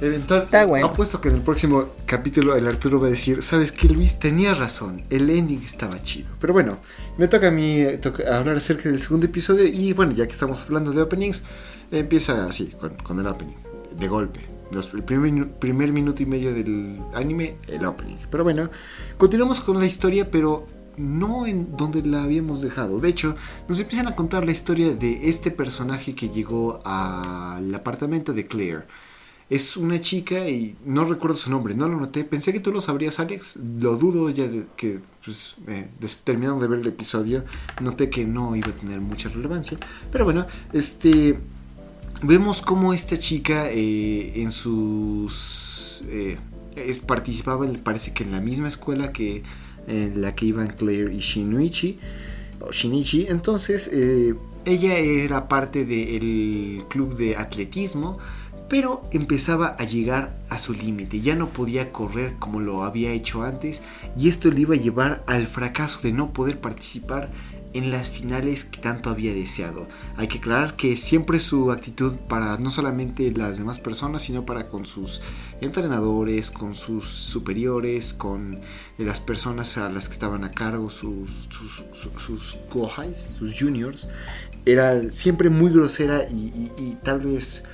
Eventual, 0.00 0.44
Está 0.44 0.64
bueno. 0.64 0.86
apuesto 0.86 1.20
que 1.20 1.28
en 1.28 1.34
el 1.36 1.42
próximo 1.42 1.86
capítulo 2.06 2.56
el 2.56 2.66
Arturo 2.66 3.00
va 3.00 3.08
a 3.08 3.10
decir, 3.10 3.42
¿sabes 3.42 3.70
qué 3.70 3.86
Luis? 3.88 4.18
Tenía 4.18 4.54
razón, 4.54 5.02
el 5.10 5.28
ending 5.28 5.62
estaba 5.62 6.02
chido. 6.02 6.30
Pero 6.40 6.54
bueno, 6.54 6.78
me 7.18 7.28
toca 7.28 7.48
a 7.48 7.50
mí 7.50 7.80
eh, 7.80 7.98
toca 7.98 8.38
hablar 8.38 8.56
acerca 8.56 8.88
del 8.88 8.98
segundo 8.98 9.26
episodio 9.26 9.66
y 9.66 9.92
bueno, 9.92 10.12
ya 10.12 10.26
que 10.26 10.32
estamos 10.32 10.62
hablando 10.62 10.92
de 10.92 11.02
openings, 11.02 11.42
empieza 11.90 12.46
así, 12.46 12.68
con, 12.80 12.94
con 12.96 13.18
el 13.20 13.26
opening, 13.26 13.54
de 13.98 14.08
golpe. 14.08 14.40
Los- 14.72 14.94
el 14.94 15.02
primer, 15.02 15.50
primer 15.50 15.92
minuto 15.92 16.22
y 16.22 16.26
medio 16.26 16.54
del 16.54 16.98
anime, 17.14 17.56
el 17.66 17.84
opening. 17.84 18.16
Pero 18.30 18.42
bueno, 18.44 18.70
continuamos 19.18 19.60
con 19.60 19.78
la 19.78 19.84
historia, 19.86 20.30
pero 20.30 20.64
no 20.96 21.46
en 21.46 21.76
donde 21.76 22.02
la 22.02 22.22
habíamos 22.22 22.62
dejado. 22.62 23.00
De 23.00 23.08
hecho, 23.08 23.36
nos 23.68 23.78
empiezan 23.80 24.08
a 24.08 24.16
contar 24.16 24.44
la 24.46 24.52
historia 24.52 24.94
de 24.94 25.28
este 25.28 25.50
personaje 25.50 26.14
que 26.14 26.30
llegó 26.30 26.78
al 26.84 27.74
apartamento 27.74 28.32
de 28.32 28.46
Claire. 28.46 28.84
Es 29.50 29.76
una 29.76 30.00
chica 30.00 30.48
y 30.48 30.76
no 30.86 31.04
recuerdo 31.04 31.36
su 31.36 31.50
nombre, 31.50 31.74
no 31.74 31.88
lo 31.88 31.98
noté. 31.98 32.22
Pensé 32.22 32.52
que 32.52 32.60
tú 32.60 32.70
lo 32.70 32.80
sabrías, 32.80 33.18
Alex. 33.18 33.58
Lo 33.80 33.96
dudo 33.96 34.30
ya 34.30 34.46
de 34.46 34.66
que, 34.76 35.00
pues, 35.24 35.56
eh, 35.66 35.88
terminando 36.22 36.60
de 36.60 36.68
ver 36.68 36.78
el 36.78 36.86
episodio, 36.86 37.44
noté 37.80 38.08
que 38.10 38.24
no 38.24 38.54
iba 38.54 38.68
a 38.68 38.76
tener 38.76 39.00
mucha 39.00 39.28
relevancia. 39.28 39.76
Pero 40.12 40.24
bueno, 40.24 40.46
este. 40.72 41.36
Vemos 42.22 42.62
cómo 42.62 42.92
esta 42.94 43.18
chica 43.18 43.70
eh, 43.70 44.40
en 44.40 44.52
sus. 44.52 46.04
eh, 46.06 46.38
es, 46.76 47.00
participaba, 47.00 47.66
parece 47.82 48.14
que 48.14 48.22
en 48.22 48.30
la 48.30 48.40
misma 48.40 48.68
escuela 48.68 49.12
que 49.12 49.42
en 49.88 50.22
la 50.22 50.32
que 50.36 50.46
iban 50.46 50.68
Claire 50.68 51.12
y 51.12 51.18
Shinichi. 51.18 51.98
Shinichi. 52.70 53.26
Entonces, 53.28 53.90
ella 54.64 54.96
era 54.96 55.48
parte 55.48 55.84
del 55.84 56.84
club 56.88 57.16
de 57.16 57.36
atletismo 57.36 58.20
pero 58.70 59.02
empezaba 59.10 59.74
a 59.80 59.84
llegar 59.84 60.32
a 60.48 60.56
su 60.56 60.72
límite, 60.72 61.20
ya 61.20 61.34
no 61.34 61.48
podía 61.48 61.90
correr 61.90 62.36
como 62.38 62.60
lo 62.60 62.84
había 62.84 63.10
hecho 63.10 63.42
antes 63.42 63.82
y 64.16 64.28
esto 64.28 64.48
le 64.48 64.60
iba 64.60 64.76
a 64.76 64.78
llevar 64.78 65.24
al 65.26 65.48
fracaso 65.48 65.98
de 66.02 66.12
no 66.12 66.32
poder 66.32 66.60
participar 66.60 67.28
en 67.72 67.90
las 67.90 68.10
finales 68.10 68.64
que 68.64 68.80
tanto 68.80 69.10
había 69.10 69.34
deseado. 69.34 69.88
Hay 70.16 70.28
que 70.28 70.38
aclarar 70.38 70.76
que 70.76 70.96
siempre 70.96 71.40
su 71.40 71.72
actitud 71.72 72.14
para 72.28 72.56
no 72.58 72.70
solamente 72.70 73.32
las 73.32 73.58
demás 73.58 73.80
personas, 73.80 74.22
sino 74.22 74.46
para 74.46 74.68
con 74.68 74.86
sus 74.86 75.20
entrenadores, 75.60 76.52
con 76.52 76.76
sus 76.76 77.08
superiores, 77.08 78.14
con 78.14 78.60
las 78.98 79.18
personas 79.18 79.78
a 79.78 79.88
las 79.88 80.08
que 80.08 80.14
estaban 80.14 80.44
a 80.44 80.52
cargo, 80.52 80.90
sus, 80.90 81.48
sus, 81.48 81.84
sus, 82.16 83.58
juniors, 83.58 84.08
era 84.64 85.10
siempre 85.10 85.50
muy 85.50 85.72
grosera 85.72 86.22
y 86.30 86.96
tal 87.02 87.20
vez 87.20 87.64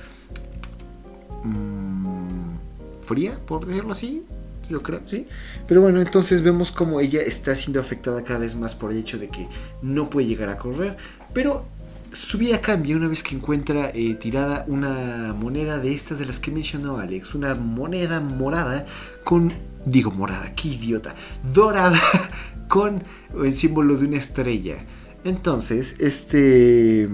mm, 1.47 3.03
fría, 3.03 3.39
por 3.45 3.65
decirlo 3.65 3.91
así. 3.91 4.23
Yo 4.69 4.83
creo, 4.83 5.01
sí. 5.05 5.27
Pero 5.67 5.81
bueno, 5.81 6.01
entonces 6.01 6.41
vemos 6.41 6.71
como 6.71 6.99
ella 6.99 7.21
está 7.21 7.55
siendo 7.55 7.79
afectada 7.79 8.23
cada 8.23 8.39
vez 8.39 8.55
más 8.55 8.75
por 8.75 8.91
el 8.91 8.97
hecho 8.97 9.17
de 9.17 9.29
que 9.29 9.47
no 9.81 10.09
puede 10.09 10.27
llegar 10.27 10.49
a 10.49 10.57
correr. 10.57 10.97
Pero 11.33 11.65
su 12.11 12.37
vida 12.37 12.59
cambia 12.59 12.97
una 12.97 13.07
vez 13.07 13.23
que 13.23 13.35
encuentra 13.35 13.91
eh, 13.93 14.15
tirada 14.15 14.65
una 14.67 15.33
moneda 15.33 15.79
de 15.79 15.93
estas 15.93 16.19
de 16.19 16.25
las 16.25 16.39
que 16.39 16.51
mencionó 16.51 16.97
Alex. 16.97 17.35
Una 17.35 17.55
moneda 17.55 18.19
morada 18.19 18.85
con... 19.23 19.53
Digo 19.85 20.11
morada, 20.11 20.53
qué 20.53 20.69
idiota. 20.69 21.15
Dorada 21.53 22.01
con 22.67 23.01
el 23.41 23.55
símbolo 23.55 23.95
de 23.95 24.07
una 24.07 24.17
estrella. 24.17 24.77
Entonces, 25.23 25.95
este 25.99 27.07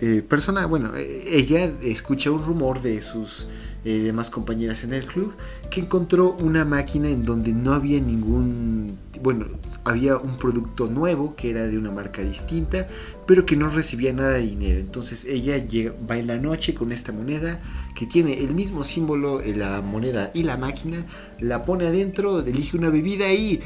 eh, 0.00 0.22
persona, 0.26 0.66
bueno, 0.66 0.94
eh, 0.94 1.24
ella 1.26 1.72
escucha 1.82 2.30
un 2.30 2.42
rumor 2.42 2.82
de 2.82 3.00
sus 3.00 3.48
eh, 3.84 4.00
demás 4.00 4.28
compañeras 4.28 4.84
en 4.84 4.92
el 4.92 5.06
club 5.06 5.32
que 5.70 5.80
encontró 5.80 6.32
una 6.32 6.66
máquina 6.66 7.08
en 7.08 7.24
donde 7.24 7.52
no 7.52 7.72
había 7.72 7.98
ningún, 8.00 8.98
bueno, 9.22 9.46
había 9.84 10.18
un 10.18 10.36
producto 10.36 10.86
nuevo 10.86 11.34
que 11.34 11.50
era 11.50 11.66
de 11.66 11.78
una 11.78 11.90
marca 11.90 12.20
distinta, 12.20 12.88
pero 13.26 13.46
que 13.46 13.56
no 13.56 13.70
recibía 13.70 14.12
nada 14.12 14.32
de 14.32 14.42
dinero. 14.42 14.80
Entonces 14.80 15.24
ella 15.24 15.56
llega, 15.56 15.94
va 16.08 16.18
en 16.18 16.26
la 16.26 16.36
noche 16.36 16.74
con 16.74 16.92
esta 16.92 17.12
moneda 17.12 17.60
que 17.94 18.04
tiene 18.04 18.44
el 18.44 18.54
mismo 18.54 18.84
símbolo, 18.84 19.40
la 19.40 19.80
moneda 19.80 20.30
y 20.34 20.42
la 20.42 20.58
máquina, 20.58 21.06
la 21.40 21.62
pone 21.62 21.86
adentro, 21.86 22.40
elige 22.40 22.76
una 22.76 22.90
bebida 22.90 23.32
y 23.32 23.60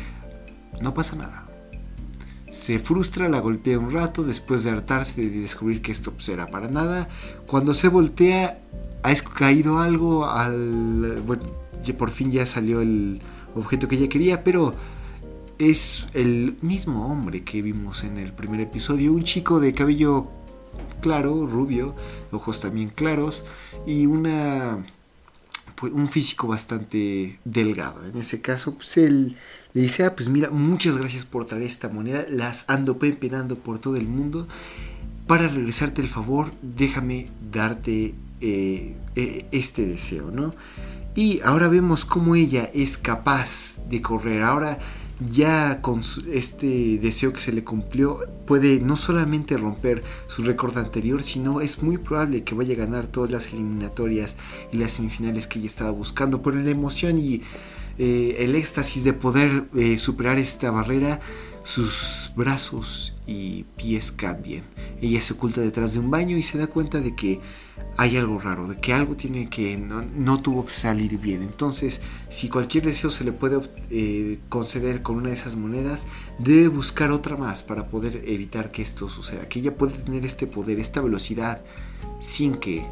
no 0.80 0.94
pasa 0.94 1.16
nada 1.16 1.49
se 2.50 2.80
frustra, 2.80 3.28
la 3.28 3.40
golpea 3.40 3.78
un 3.78 3.92
rato 3.92 4.24
después 4.24 4.64
de 4.64 4.70
hartarse 4.70 5.22
de 5.22 5.40
descubrir 5.40 5.80
que 5.80 5.92
esto 5.92 6.12
pues, 6.12 6.28
era 6.28 6.50
para 6.50 6.68
nada. 6.68 7.08
Cuando 7.46 7.72
se 7.74 7.88
voltea, 7.88 8.58
ha 9.02 9.14
caído 9.14 9.78
algo 9.78 10.26
al... 10.26 11.22
Bueno, 11.24 11.44
por 11.96 12.10
fin 12.10 12.30
ya 12.30 12.44
salió 12.46 12.80
el 12.80 13.20
objeto 13.54 13.88
que 13.88 13.96
ella 13.96 14.08
quería, 14.08 14.44
pero 14.44 14.74
es 15.58 16.08
el 16.14 16.56
mismo 16.60 17.06
hombre 17.06 17.44
que 17.44 17.62
vimos 17.62 18.02
en 18.04 18.16
el 18.16 18.32
primer 18.32 18.60
episodio. 18.60 19.12
Un 19.12 19.22
chico 19.22 19.60
de 19.60 19.72
cabello 19.72 20.28
claro, 21.00 21.46
rubio, 21.46 21.94
ojos 22.32 22.60
también 22.60 22.88
claros 22.88 23.44
y 23.86 24.06
una... 24.06 24.84
Pues, 25.76 25.92
un 25.92 26.08
físico 26.08 26.48
bastante 26.48 27.38
delgado. 27.44 28.04
En 28.06 28.18
ese 28.18 28.40
caso, 28.40 28.74
pues 28.74 28.96
él 28.96 29.36
le 29.72 29.82
dice, 29.82 30.04
ah, 30.04 30.14
pues 30.14 30.28
mira, 30.28 30.50
muchas 30.50 30.98
gracias 30.98 31.24
por 31.24 31.46
traer 31.46 31.64
esta 31.64 31.88
moneda, 31.88 32.26
las 32.28 32.64
ando 32.68 32.98
pempenando 32.98 33.56
por 33.56 33.78
todo 33.78 33.96
el 33.96 34.08
mundo. 34.08 34.46
Para 35.26 35.46
regresarte 35.48 36.02
el 36.02 36.08
favor, 36.08 36.50
déjame 36.60 37.28
darte 37.52 38.14
eh, 38.40 38.96
eh, 39.14 39.44
este 39.52 39.86
deseo, 39.86 40.30
¿no? 40.30 40.52
Y 41.14 41.40
ahora 41.44 41.68
vemos 41.68 42.04
cómo 42.04 42.34
ella 42.34 42.70
es 42.72 42.98
capaz 42.98 43.78
de 43.88 44.02
correr. 44.02 44.42
Ahora 44.42 44.78
ya 45.28 45.82
con 45.82 46.00
este 46.32 46.98
deseo 46.98 47.32
que 47.32 47.40
se 47.40 47.52
le 47.52 47.62
cumplió 47.62 48.20
puede 48.46 48.80
no 48.80 48.96
solamente 48.96 49.56
romper 49.56 50.02
su 50.28 50.42
récord 50.42 50.76
anterior, 50.78 51.22
sino 51.22 51.60
es 51.60 51.82
muy 51.82 51.98
probable 51.98 52.42
que 52.42 52.54
vaya 52.54 52.74
a 52.74 52.78
ganar 52.78 53.06
todas 53.06 53.30
las 53.30 53.52
eliminatorias 53.52 54.36
y 54.72 54.78
las 54.78 54.92
semifinales 54.92 55.46
que 55.46 55.58
ella 55.58 55.68
estaba 55.68 55.90
buscando 55.90 56.42
por 56.42 56.54
la 56.54 56.70
emoción 56.70 57.18
y 57.18 57.42
eh, 58.02 58.44
el 58.44 58.54
éxtasis 58.54 59.04
de 59.04 59.12
poder 59.12 59.66
eh, 59.76 59.98
superar 59.98 60.38
esta 60.38 60.70
barrera, 60.70 61.20
sus 61.62 62.32
brazos 62.34 63.14
y 63.26 63.64
pies 63.76 64.10
cambian. 64.10 64.64
Ella 65.02 65.20
se 65.20 65.34
oculta 65.34 65.60
detrás 65.60 65.92
de 65.92 65.98
un 65.98 66.10
baño 66.10 66.38
y 66.38 66.42
se 66.42 66.56
da 66.56 66.66
cuenta 66.66 67.00
de 67.00 67.14
que 67.14 67.40
hay 67.98 68.16
algo 68.16 68.38
raro, 68.38 68.68
de 68.68 68.78
que 68.78 68.94
algo 68.94 69.16
tiene 69.16 69.50
que 69.50 69.76
no, 69.76 70.40
tuvo 70.40 70.64
que 70.64 70.70
salir 70.70 71.18
bien. 71.18 71.42
Entonces, 71.42 72.00
si 72.30 72.48
cualquier 72.48 72.86
deseo 72.86 73.10
se 73.10 73.22
le 73.22 73.32
puede 73.32 73.60
eh, 73.90 74.38
conceder 74.48 75.02
con 75.02 75.16
una 75.16 75.28
de 75.28 75.34
esas 75.34 75.56
monedas, 75.56 76.06
debe 76.38 76.68
buscar 76.68 77.10
otra 77.10 77.36
más 77.36 77.62
para 77.62 77.88
poder 77.88 78.22
evitar 78.24 78.72
que 78.72 78.80
esto 78.80 79.10
suceda. 79.10 79.46
Que 79.46 79.58
ella 79.58 79.76
puede 79.76 79.92
tener 79.98 80.24
este 80.24 80.46
poder, 80.46 80.80
esta 80.80 81.02
velocidad, 81.02 81.62
sin 82.18 82.54
que 82.54 82.86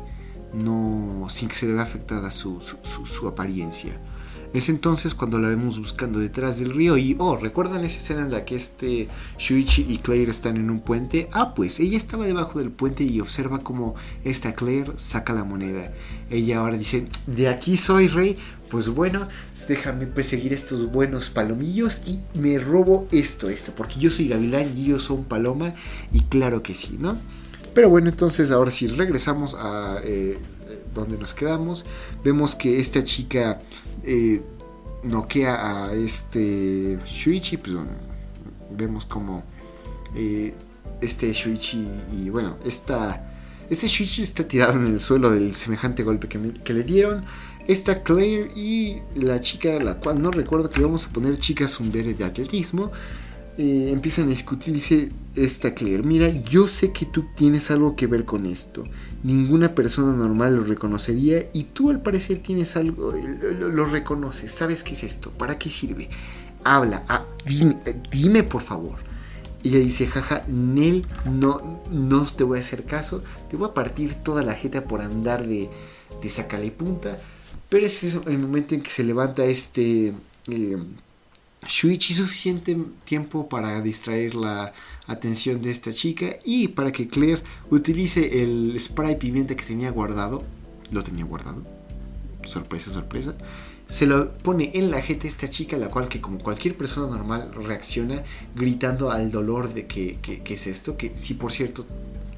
no, 0.53 1.29
sin 1.31 1.49
que 1.49 1.55
se 1.55 1.67
le 1.67 1.73
vea 1.73 1.85
afectada 1.85 2.31
su 2.31 3.27
apariencia. 3.27 3.99
Es 4.55 4.70
entonces 4.70 5.14
cuando 5.14 5.38
la 5.38 5.49
vemos 5.49 5.78
buscando 5.78 6.18
detrás 6.18 6.59
del 6.59 6.74
río 6.74 6.96
y, 6.96 7.16
oh, 7.18 7.36
¿recuerdan 7.36 7.84
esa 7.84 7.99
escena 7.99 8.22
en 8.22 8.30
la 8.30 8.46
que 8.46 8.55
este 8.55 9.09
Shuichi 9.38 9.84
y 9.88 9.99
Claire 9.99 10.30
están 10.30 10.57
en 10.57 10.70
un 10.70 10.80
puente? 10.80 11.28
Ah, 11.32 11.55
pues 11.55 11.80
ella 11.80 11.99
estaba 11.99 12.26
debajo 12.26 12.59
del 12.59 12.70
puente 12.70 13.05
y 13.05 13.20
observa 13.20 13.59
cómo 13.59 13.94
esta 14.24 14.55
Claire 14.55 14.92
saca 14.96 15.34
la 15.34 15.44
moneda. 15.44 15.92
Ella 16.30 16.61
ahora 16.61 16.78
dice, 16.78 17.09
de 17.26 17.49
aquí 17.49 17.76
soy 17.76 18.09
rey, 18.09 18.38
pues 18.70 18.88
bueno, 18.88 19.28
déjame 19.68 20.07
perseguir 20.07 20.55
estos 20.55 20.90
buenos 20.90 21.28
palomillos 21.28 22.03
y 22.07 22.20
me 22.38 22.59
robo 22.59 23.07
esto, 23.12 23.51
esto, 23.51 23.72
porque 23.76 24.01
yo 24.01 24.11
soy 24.11 24.28
gavilán 24.28 24.76
y 24.76 24.86
ellos 24.86 25.05
son 25.05 25.24
paloma 25.24 25.74
y 26.12 26.22
claro 26.22 26.62
que 26.62 26.74
sí, 26.74 26.96
¿no? 26.99 27.18
Pero 27.74 27.90
bueno, 27.90 28.09
entonces 28.09 28.51
ahora 28.51 28.70
sí 28.70 28.86
regresamos 28.86 29.55
a 29.55 30.01
eh, 30.05 30.38
donde 30.94 31.18
nos 31.18 31.34
quedamos, 31.34 31.84
vemos 32.24 32.57
que 32.57 32.80
esta 32.80 33.05
chica 33.05 33.61
eh, 34.11 34.41
noquea 35.03 35.89
a 35.89 35.93
este 35.93 36.99
Shuichi, 37.05 37.59
pues 37.59 37.77
vemos 38.71 39.05
como 39.05 39.45
eh, 40.15 40.55
este 41.03 41.31
Shuichi 41.31 41.87
y 42.17 42.31
bueno, 42.31 42.57
esta, 42.65 43.31
este 43.69 43.87
Shuichi 43.87 44.23
está 44.23 44.49
tirado 44.49 44.79
en 44.79 44.87
el 44.87 44.99
suelo 44.99 45.31
del 45.31 45.55
semejante 45.55 46.05
golpe 46.05 46.27
que, 46.27 46.73
le 46.73 46.83
dieron. 46.85 47.23
Esta 47.67 48.03
Claire 48.03 48.51
y 48.57 48.97
la 49.15 49.43
chica, 49.43 49.79
la 49.79 49.97
cual 49.97 50.23
no 50.23 50.31
recuerdo 50.31 50.71
que 50.71 50.79
le 50.79 50.87
vamos 50.87 51.05
a 51.05 51.11
poner 51.11 51.39
chica 51.39 51.69
zumbere 51.69 52.15
de 52.15 52.25
atletismo, 52.25 52.91
eh, 53.59 53.91
empiezan 53.93 54.25
a 54.25 54.29
discutir. 54.29 54.73
Dice 54.73 55.11
esta 55.37 55.75
Claire: 55.75 56.03
Mira, 56.03 56.29
yo 56.29 56.67
sé 56.67 56.93
que 56.93 57.05
tú 57.05 57.27
tienes 57.37 57.71
algo 57.71 57.95
que 57.95 58.07
ver 58.07 58.25
con 58.25 58.47
esto 58.47 58.85
ninguna 59.23 59.75
persona 59.75 60.12
normal 60.12 60.57
lo 60.57 60.64
reconocería 60.64 61.49
y 61.53 61.64
tú 61.64 61.91
al 61.91 62.01
parecer 62.01 62.39
tienes 62.39 62.77
algo, 62.77 63.12
lo, 63.59 63.85
reconoces, 63.87 64.51
sabes 64.53 64.85
qué 64.85 64.93
es 64.93 65.05
esto, 65.05 65.31
para 65.31 65.59
qué 65.59 65.71
sirve, 65.71 66.09
habla, 66.64 67.05
ah, 67.09 67.25
dime, 67.45 68.43
por 68.43 68.62
favor. 68.62 68.97
Y 69.61 69.71
le 69.71 69.81
dice, 69.81 70.07
jaja, 70.07 70.45
Nel, 70.47 71.05
no, 71.29 71.81
no 71.91 72.25
te 72.25 72.45
voy 72.45 72.59
a 72.59 72.61
hacer 72.61 72.85
caso, 72.85 73.25
te 73.51 73.57
voy 73.57 73.69
a 73.69 73.75
partir 73.75 74.14
toda 74.14 74.45
la 74.45 74.55
jeta 74.55 74.85
por 74.85 75.01
andar 75.01 75.47
de, 75.47 75.69
de 76.23 76.29
sacale 76.29 76.71
punta. 76.71 77.19
Pero 77.69 77.85
es 77.85 78.03
el 78.05 78.39
momento 78.39 78.75
en 78.75 78.83
que 78.83 78.91
se 78.91 79.03
levanta 79.03 79.45
este 79.45 80.14
eh, 80.49 80.77
Shuichi 81.67 82.15
suficiente 82.15 82.77
tiempo 83.05 83.49
para 83.49 83.81
distraer 83.81 84.35
la 84.35 84.73
atención 85.07 85.61
de 85.61 85.71
esta 85.71 85.93
chica 85.93 86.37
y 86.45 86.69
para 86.69 86.93
que 86.93 87.09
Claire 87.09 87.43
utilice 87.71 88.43
el 88.43 88.79
spray 88.79 89.17
pimienta 89.17 89.57
que 89.57 89.65
tenía 89.65 89.91
guardado. 89.91 90.45
Lo 90.91 91.03
tenía 91.03 91.25
guardado. 91.25 91.63
Sorpresa, 92.45 92.93
sorpresa. 92.93 93.35
Se 93.89 94.07
lo 94.07 94.33
pone 94.35 94.71
en 94.75 94.91
la 94.91 95.03
jeta 95.03 95.27
esta 95.27 95.49
chica, 95.49 95.77
la 95.77 95.89
cual 95.89 96.09
que 96.09 96.21
como 96.21 96.39
cualquier 96.39 96.77
persona 96.77 97.09
normal 97.09 97.51
reacciona 97.55 98.23
gritando 98.55 99.11
al 99.11 99.31
dolor 99.31 99.75
de 99.75 99.87
que, 99.87 100.19
es 100.45 100.67
esto. 100.67 100.97
Que 100.97 101.13
si 101.17 101.35
por 101.35 101.53
cierto 101.53 101.87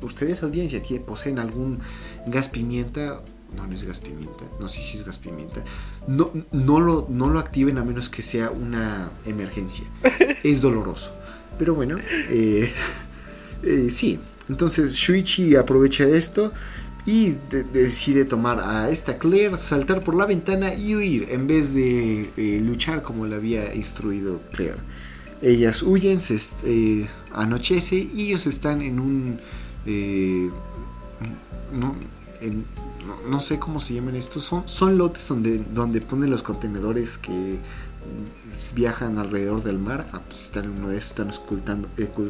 ustedes 0.00 0.42
audiencia 0.42 0.80
poseen 1.04 1.38
algún 1.38 1.78
gas 2.26 2.48
pimienta 2.48 3.20
no, 3.56 3.66
no 3.66 3.74
es 3.74 3.84
gas 3.84 4.00
pimienta. 4.00 4.44
No 4.60 4.68
sé 4.68 4.80
si 4.80 4.98
es 4.98 5.04
gas 5.04 5.18
pimienta. 5.18 5.64
No, 6.06 6.32
no, 6.52 6.80
lo, 6.80 7.06
no 7.08 7.28
lo 7.28 7.38
activen 7.38 7.78
a 7.78 7.84
menos 7.84 8.08
que 8.08 8.22
sea 8.22 8.50
una 8.50 9.10
emergencia. 9.26 9.84
Es 10.42 10.62
doloroso. 10.62 11.12
Pero 11.58 11.74
bueno, 11.74 11.98
eh, 12.30 12.72
eh, 13.62 13.88
sí. 13.90 14.18
Entonces 14.48 14.94
Shuichi 14.94 15.54
aprovecha 15.54 16.08
esto 16.08 16.52
y 17.04 17.36
decide 17.72 18.24
tomar 18.24 18.60
a 18.60 18.90
esta 18.90 19.18
Claire, 19.18 19.56
saltar 19.58 20.02
por 20.02 20.14
la 20.14 20.26
ventana 20.26 20.74
y 20.74 20.94
huir 20.94 21.28
en 21.30 21.46
vez 21.46 21.74
de 21.74 22.30
eh, 22.36 22.60
luchar 22.64 23.02
como 23.02 23.26
le 23.26 23.36
había 23.36 23.74
instruido 23.74 24.40
Claire. 24.52 24.78
Ellas 25.42 25.82
huyen, 25.82 26.20
se 26.20 26.38
anochece 27.32 27.96
y 27.96 28.28
ellos 28.28 28.46
están 28.46 28.82
en 28.82 28.98
un... 28.98 29.40
No, 31.72 31.94
en, 32.40 32.64
no, 33.28 33.40
sé 33.40 33.58
cómo 33.58 33.80
se 33.80 33.94
llaman 33.94 34.16
estos, 34.16 34.44
son, 34.44 34.68
son 34.68 34.98
lotes 34.98 35.28
donde, 35.28 35.64
donde 35.72 36.00
ponen 36.00 36.30
los 36.30 36.42
contenedores 36.42 37.18
que 37.18 37.58
viajan 38.74 39.18
alrededor 39.18 39.62
del 39.62 39.78
mar, 39.78 40.06
ah, 40.12 40.20
pues 40.26 40.42
están 40.44 40.64
en 40.64 40.70
uno 40.72 40.88
de 40.88 40.98
estos, 40.98 41.10
están 41.10 41.30
ocultando, 41.30 41.88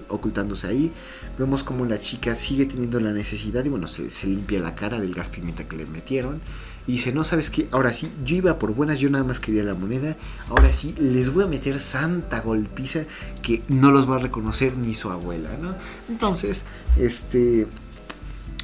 ocultándose 0.09 0.67
ahí. 0.69 0.93
Vemos 1.39 1.65
como 1.65 1.85
la 1.87 1.99
chica 1.99 2.35
sigue 2.35 2.67
teniendo 2.67 3.01
la 3.01 3.13
necesidad 3.13 3.65
y 3.65 3.69
bueno, 3.69 3.87
se, 3.87 4.27
limpia 4.27 4.61
la 4.61 4.75
cara 4.75 5.01
del 5.01 5.15
gas 5.15 5.29
pimienta 5.29 5.65
que 5.65 5.77
le 5.77 5.87
metieron. 5.87 6.41
Y 6.87 6.93
dice, 6.93 7.13
no, 7.13 7.25
sabes 7.25 7.51
que 7.51 7.69
ahora 7.73 7.93
sí, 7.93 8.11
yo 8.25 8.37
iba 8.37 8.59
por 8.59 8.75
buenas, 8.75 9.01
yo 9.01 9.11
nada 9.11 9.25
más 9.25 9.39
quería 9.39 9.63
la 9.63 9.75
moneda. 9.75 10.17
Ahora 10.49 10.73
sí, 10.73 10.95
les 10.99 11.33
voy 11.33 11.45
a 11.45 11.47
meter 11.47 11.79
santa 11.79 12.41
golpiza 12.41 13.05
que 13.43 13.63
no 13.69 13.91
los 13.91 14.09
va 14.11 14.17
a 14.17 14.19
reconocer 14.19 14.77
ni 14.77 14.95
su 14.95 15.11
abuela, 15.11 15.51
¿no? 15.61 15.75
Entonces, 16.09 16.65
este, 16.97 17.67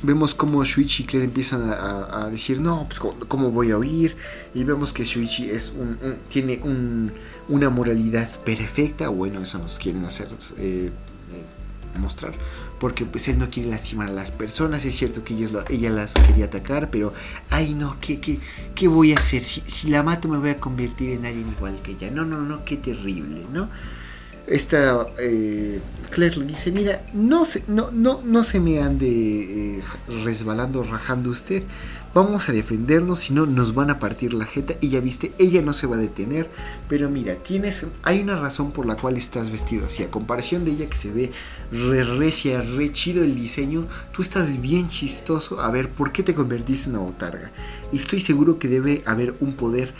vemos 0.02 0.34
como 0.34 0.64
Shuichi 0.64 1.02
y 1.02 1.06
Claire 1.06 1.26
empiezan 1.26 1.70
a, 1.70 2.28
decir, 2.30 2.60
no, 2.60 2.86
pues 2.88 3.00
¿cómo, 3.00 3.50
voy 3.50 3.70
a 3.70 3.78
oír? 3.78 4.16
Y 4.54 4.64
vemos 4.64 4.92
que 4.92 5.04
Shuichi 5.04 5.50
es 5.50 5.72
un, 5.76 5.98
tiene 6.28 6.60
una 7.48 7.70
moralidad 7.70 8.28
perfecta, 8.40 9.08
bueno, 9.08 9.42
eso 9.42 9.58
nos 9.58 9.78
quieren 9.78 10.04
hacer 10.04 10.28
eh, 10.58 10.90
eh, 11.32 11.98
mostrar, 11.98 12.34
porque 12.78 13.04
pues 13.04 13.28
él 13.28 13.38
no 13.38 13.48
quiere 13.50 13.68
lastimar 13.68 14.08
a 14.08 14.12
las 14.12 14.30
personas, 14.30 14.84
es 14.84 14.96
cierto 14.96 15.24
que 15.24 15.34
ella 15.34 15.90
las 15.90 16.14
quería 16.14 16.46
atacar, 16.46 16.90
pero, 16.90 17.12
ay 17.50 17.74
no, 17.74 17.96
¿qué, 18.00 18.20
qué, 18.20 18.38
qué 18.74 18.88
voy 18.88 19.12
a 19.12 19.18
hacer? 19.18 19.42
Si, 19.42 19.62
si 19.66 19.88
la 19.88 20.02
mato 20.02 20.28
me 20.28 20.38
voy 20.38 20.50
a 20.50 20.60
convertir 20.60 21.10
en 21.10 21.26
alguien 21.26 21.48
igual 21.48 21.80
que 21.82 21.92
ella, 21.92 22.10
no, 22.10 22.24
no, 22.24 22.40
no, 22.42 22.64
qué 22.64 22.76
terrible, 22.76 23.46
¿no? 23.52 23.68
Esta 24.46 25.08
eh, 25.18 25.80
Claire 26.10 26.38
le 26.38 26.46
dice, 26.46 26.70
mira, 26.70 27.02
no 27.12 27.44
se, 27.44 27.64
no, 27.66 27.90
no, 27.90 28.20
no 28.24 28.42
se 28.42 28.60
me 28.60 28.80
ande 28.80 29.78
eh, 29.78 29.82
resbalando, 30.24 30.82
rajando 30.84 31.30
usted. 31.30 31.62
Vamos 32.14 32.48
a 32.48 32.52
defendernos, 32.52 33.18
si 33.18 33.34
no 33.34 33.44
nos 33.44 33.74
van 33.74 33.90
a 33.90 33.98
partir 33.98 34.32
la 34.32 34.46
jeta. 34.46 34.74
Y 34.80 34.88
ya 34.88 35.00
viste, 35.00 35.32
ella 35.38 35.60
no 35.60 35.74
se 35.74 35.86
va 35.86 35.96
a 35.96 35.98
detener. 35.98 36.48
Pero 36.88 37.10
mira, 37.10 37.34
tienes, 37.34 37.86
hay 38.04 38.22
una 38.22 38.40
razón 38.40 38.72
por 38.72 38.86
la 38.86 38.96
cual 38.96 39.18
estás 39.18 39.50
vestido 39.50 39.86
así. 39.86 40.02
A 40.02 40.10
comparación 40.10 40.64
de 40.64 40.70
ella 40.70 40.88
que 40.88 40.96
se 40.96 41.12
ve 41.12 41.30
re 41.70 42.04
recia, 42.04 42.62
re 42.62 42.90
chido 42.90 43.22
el 43.22 43.34
diseño, 43.34 43.86
tú 44.12 44.22
estás 44.22 44.60
bien 44.62 44.88
chistoso. 44.88 45.60
A 45.60 45.70
ver, 45.70 45.90
¿por 45.90 46.12
qué 46.12 46.22
te 46.22 46.34
convertiste 46.34 46.88
en 46.88 46.96
una 46.96 47.04
botarga? 47.04 47.50
Estoy 47.92 48.20
seguro 48.20 48.58
que 48.58 48.68
debe 48.68 49.02
haber 49.04 49.34
un 49.40 49.52
poder 49.52 49.92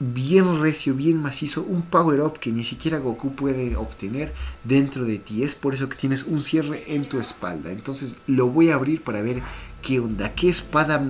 bien 0.00 0.60
recio, 0.60 0.94
bien 0.94 1.20
macizo, 1.20 1.62
un 1.62 1.82
power 1.82 2.20
up 2.20 2.38
que 2.38 2.50
ni 2.50 2.64
siquiera 2.64 2.98
Goku 2.98 3.34
puede 3.34 3.76
obtener 3.76 4.32
dentro 4.64 5.04
de 5.04 5.18
ti. 5.18 5.42
Es 5.42 5.54
por 5.54 5.74
eso 5.74 5.88
que 5.88 5.96
tienes 5.96 6.24
un 6.24 6.40
cierre 6.40 6.84
en 6.94 7.08
tu 7.08 7.18
espalda. 7.18 7.70
Entonces 7.70 8.16
lo 8.26 8.48
voy 8.48 8.70
a 8.70 8.74
abrir 8.74 9.02
para 9.02 9.22
ver 9.22 9.42
qué 9.82 10.00
onda, 10.00 10.34
qué 10.34 10.48
espada 10.48 11.02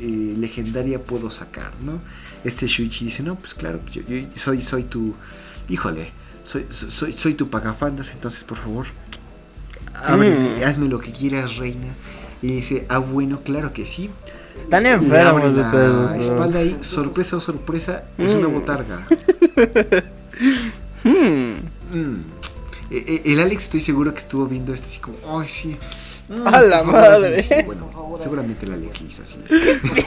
eh, 0.00 0.34
legendaria 0.36 1.02
puedo 1.02 1.30
sacar, 1.30 1.72
¿no? 1.84 2.00
Este 2.44 2.66
Shuichi 2.66 3.04
dice, 3.06 3.22
no, 3.22 3.34
pues 3.34 3.54
claro, 3.54 3.80
yo, 3.90 4.02
yo 4.08 4.26
soy, 4.34 4.62
soy 4.62 4.84
tu, 4.84 5.14
híjole, 5.68 6.12
soy, 6.42 6.66
soy, 6.70 7.12
soy 7.12 7.34
tu 7.34 7.50
pagafandas, 7.50 8.12
entonces 8.12 8.44
por 8.44 8.56
favor, 8.56 8.86
ábreme, 9.94 10.64
hazme 10.64 10.88
lo 10.88 10.98
que 10.98 11.12
quieras, 11.12 11.56
reina. 11.56 11.94
Y 12.42 12.52
dice, 12.52 12.86
ah, 12.88 12.98
bueno, 12.98 13.42
claro 13.42 13.74
que 13.74 13.84
sí. 13.84 14.08
Están 14.60 14.86
enfermos 14.86 15.42
abre 15.42 15.52
la 15.52 16.16
espalda 16.16 16.58
ahí, 16.60 16.76
sorpresa 16.80 17.36
o 17.36 17.40
sorpresa, 17.40 18.04
es 18.18 18.34
una 18.34 18.46
botarga. 18.48 19.06
Hmm. 21.02 21.52
Mm. 21.92 22.24
E- 22.90 23.22
e- 23.24 23.32
El 23.32 23.40
Alex 23.40 23.64
estoy 23.64 23.80
seguro 23.80 24.12
que 24.12 24.20
estuvo 24.20 24.46
viendo 24.46 24.72
esto 24.74 24.86
así 24.86 25.00
como, 25.00 25.16
ay 25.40 25.48
sí. 25.48 25.76
Mm, 26.28 26.46
¡A 26.46 26.60
la 26.60 26.82
madre! 26.84 27.36
hazme 27.38 27.56
así". 27.56 27.64
Bueno, 27.66 27.90
seguramente 28.20 28.66
el 28.66 28.72
Alex 28.72 29.00
le 29.00 29.08
hizo 29.08 29.22
así. 29.22 29.38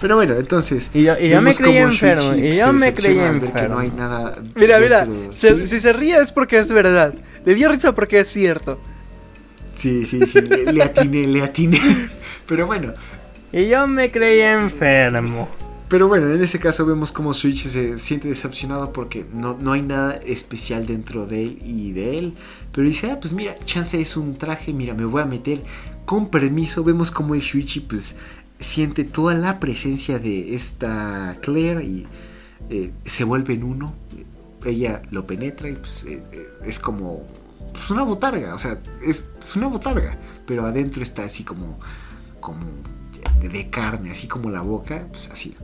Pero 0.00 0.16
bueno, 0.16 0.34
entonces. 0.34 0.90
Y 0.92 1.04
yo, 1.04 1.18
y 1.18 1.30
yo 1.30 1.40
me 1.40 1.54
creí 1.54 1.76
enfermo. 1.78 2.34
Y 2.34 2.52
yo 2.56 2.72
me 2.72 2.92
creí 2.94 3.14
que 3.14 3.20
no 3.68 3.78
hay 3.78 3.86
enfermo. 3.88 3.96
nada. 3.96 4.38
Mira, 4.54 4.78
mira, 4.78 5.06
dentro. 5.06 5.32
se- 5.32 5.60
¿Sí? 5.60 5.66
si 5.66 5.80
se 5.80 5.92
ríe 5.92 6.18
es 6.18 6.32
porque 6.32 6.58
es 6.58 6.70
verdad. 6.70 7.14
Le 7.44 7.54
dio 7.54 7.68
risa 7.70 7.94
porque 7.94 8.20
es 8.20 8.28
cierto. 8.28 8.78
Sí, 9.74 10.04
sí, 10.04 10.24
sí, 10.26 10.40
le, 10.42 10.72
le 10.72 10.82
atiné, 10.82 11.26
le 11.26 11.42
atiné. 11.42 11.80
Pero 12.46 12.66
bueno, 12.66 12.92
Y 13.56 13.68
yo 13.68 13.86
me 13.86 14.10
creí 14.10 14.40
enfermo. 14.40 15.48
pero 15.88 16.08
bueno, 16.08 16.28
en 16.28 16.42
ese 16.42 16.58
caso 16.58 16.84
vemos 16.84 17.12
como 17.12 17.32
Switch 17.32 17.68
se 17.68 17.98
siente 17.98 18.26
decepcionado 18.26 18.92
porque 18.92 19.24
no, 19.32 19.56
no 19.56 19.70
hay 19.70 19.82
nada 19.82 20.14
especial 20.26 20.88
dentro 20.88 21.24
de 21.24 21.42
él 21.42 21.58
y 21.64 21.92
de 21.92 22.18
él. 22.18 22.34
Pero 22.72 22.84
dice, 22.84 23.12
ah, 23.12 23.20
pues 23.20 23.32
mira, 23.32 23.56
chance 23.60 24.00
es 24.00 24.16
un 24.16 24.34
traje, 24.34 24.72
mira, 24.72 24.92
me 24.94 25.04
voy 25.04 25.22
a 25.22 25.24
meter. 25.24 25.62
Con 26.04 26.30
permiso, 26.30 26.82
vemos 26.82 27.12
como 27.12 27.36
el 27.36 27.42
Shuichi 27.42 27.78
pues 27.78 28.16
siente 28.58 29.04
toda 29.04 29.34
la 29.34 29.60
presencia 29.60 30.18
de 30.18 30.56
esta 30.56 31.38
Claire 31.40 31.84
y 31.84 32.08
eh, 32.70 32.90
se 33.04 33.22
vuelve 33.22 33.54
en 33.54 33.62
uno. 33.62 33.94
Ella 34.64 35.00
lo 35.12 35.28
penetra 35.28 35.68
y 35.68 35.76
pues 35.76 36.06
eh, 36.06 36.20
eh, 36.32 36.46
es 36.64 36.80
como 36.80 37.22
pues, 37.70 37.88
una 37.92 38.02
botarga, 38.02 38.52
o 38.52 38.58
sea, 38.58 38.80
es, 39.00 39.26
es 39.40 39.54
una 39.54 39.68
botarga, 39.68 40.18
pero 40.44 40.66
adentro 40.66 41.04
está 41.04 41.22
así 41.22 41.44
como, 41.44 41.78
como 42.40 42.64
de, 43.40 43.70
carne, 43.70 44.10
así 44.10 44.26
como 44.26 44.50
la 44.50 44.60
boca, 44.62 45.06
pues 45.10 45.28
así. 45.30 45.56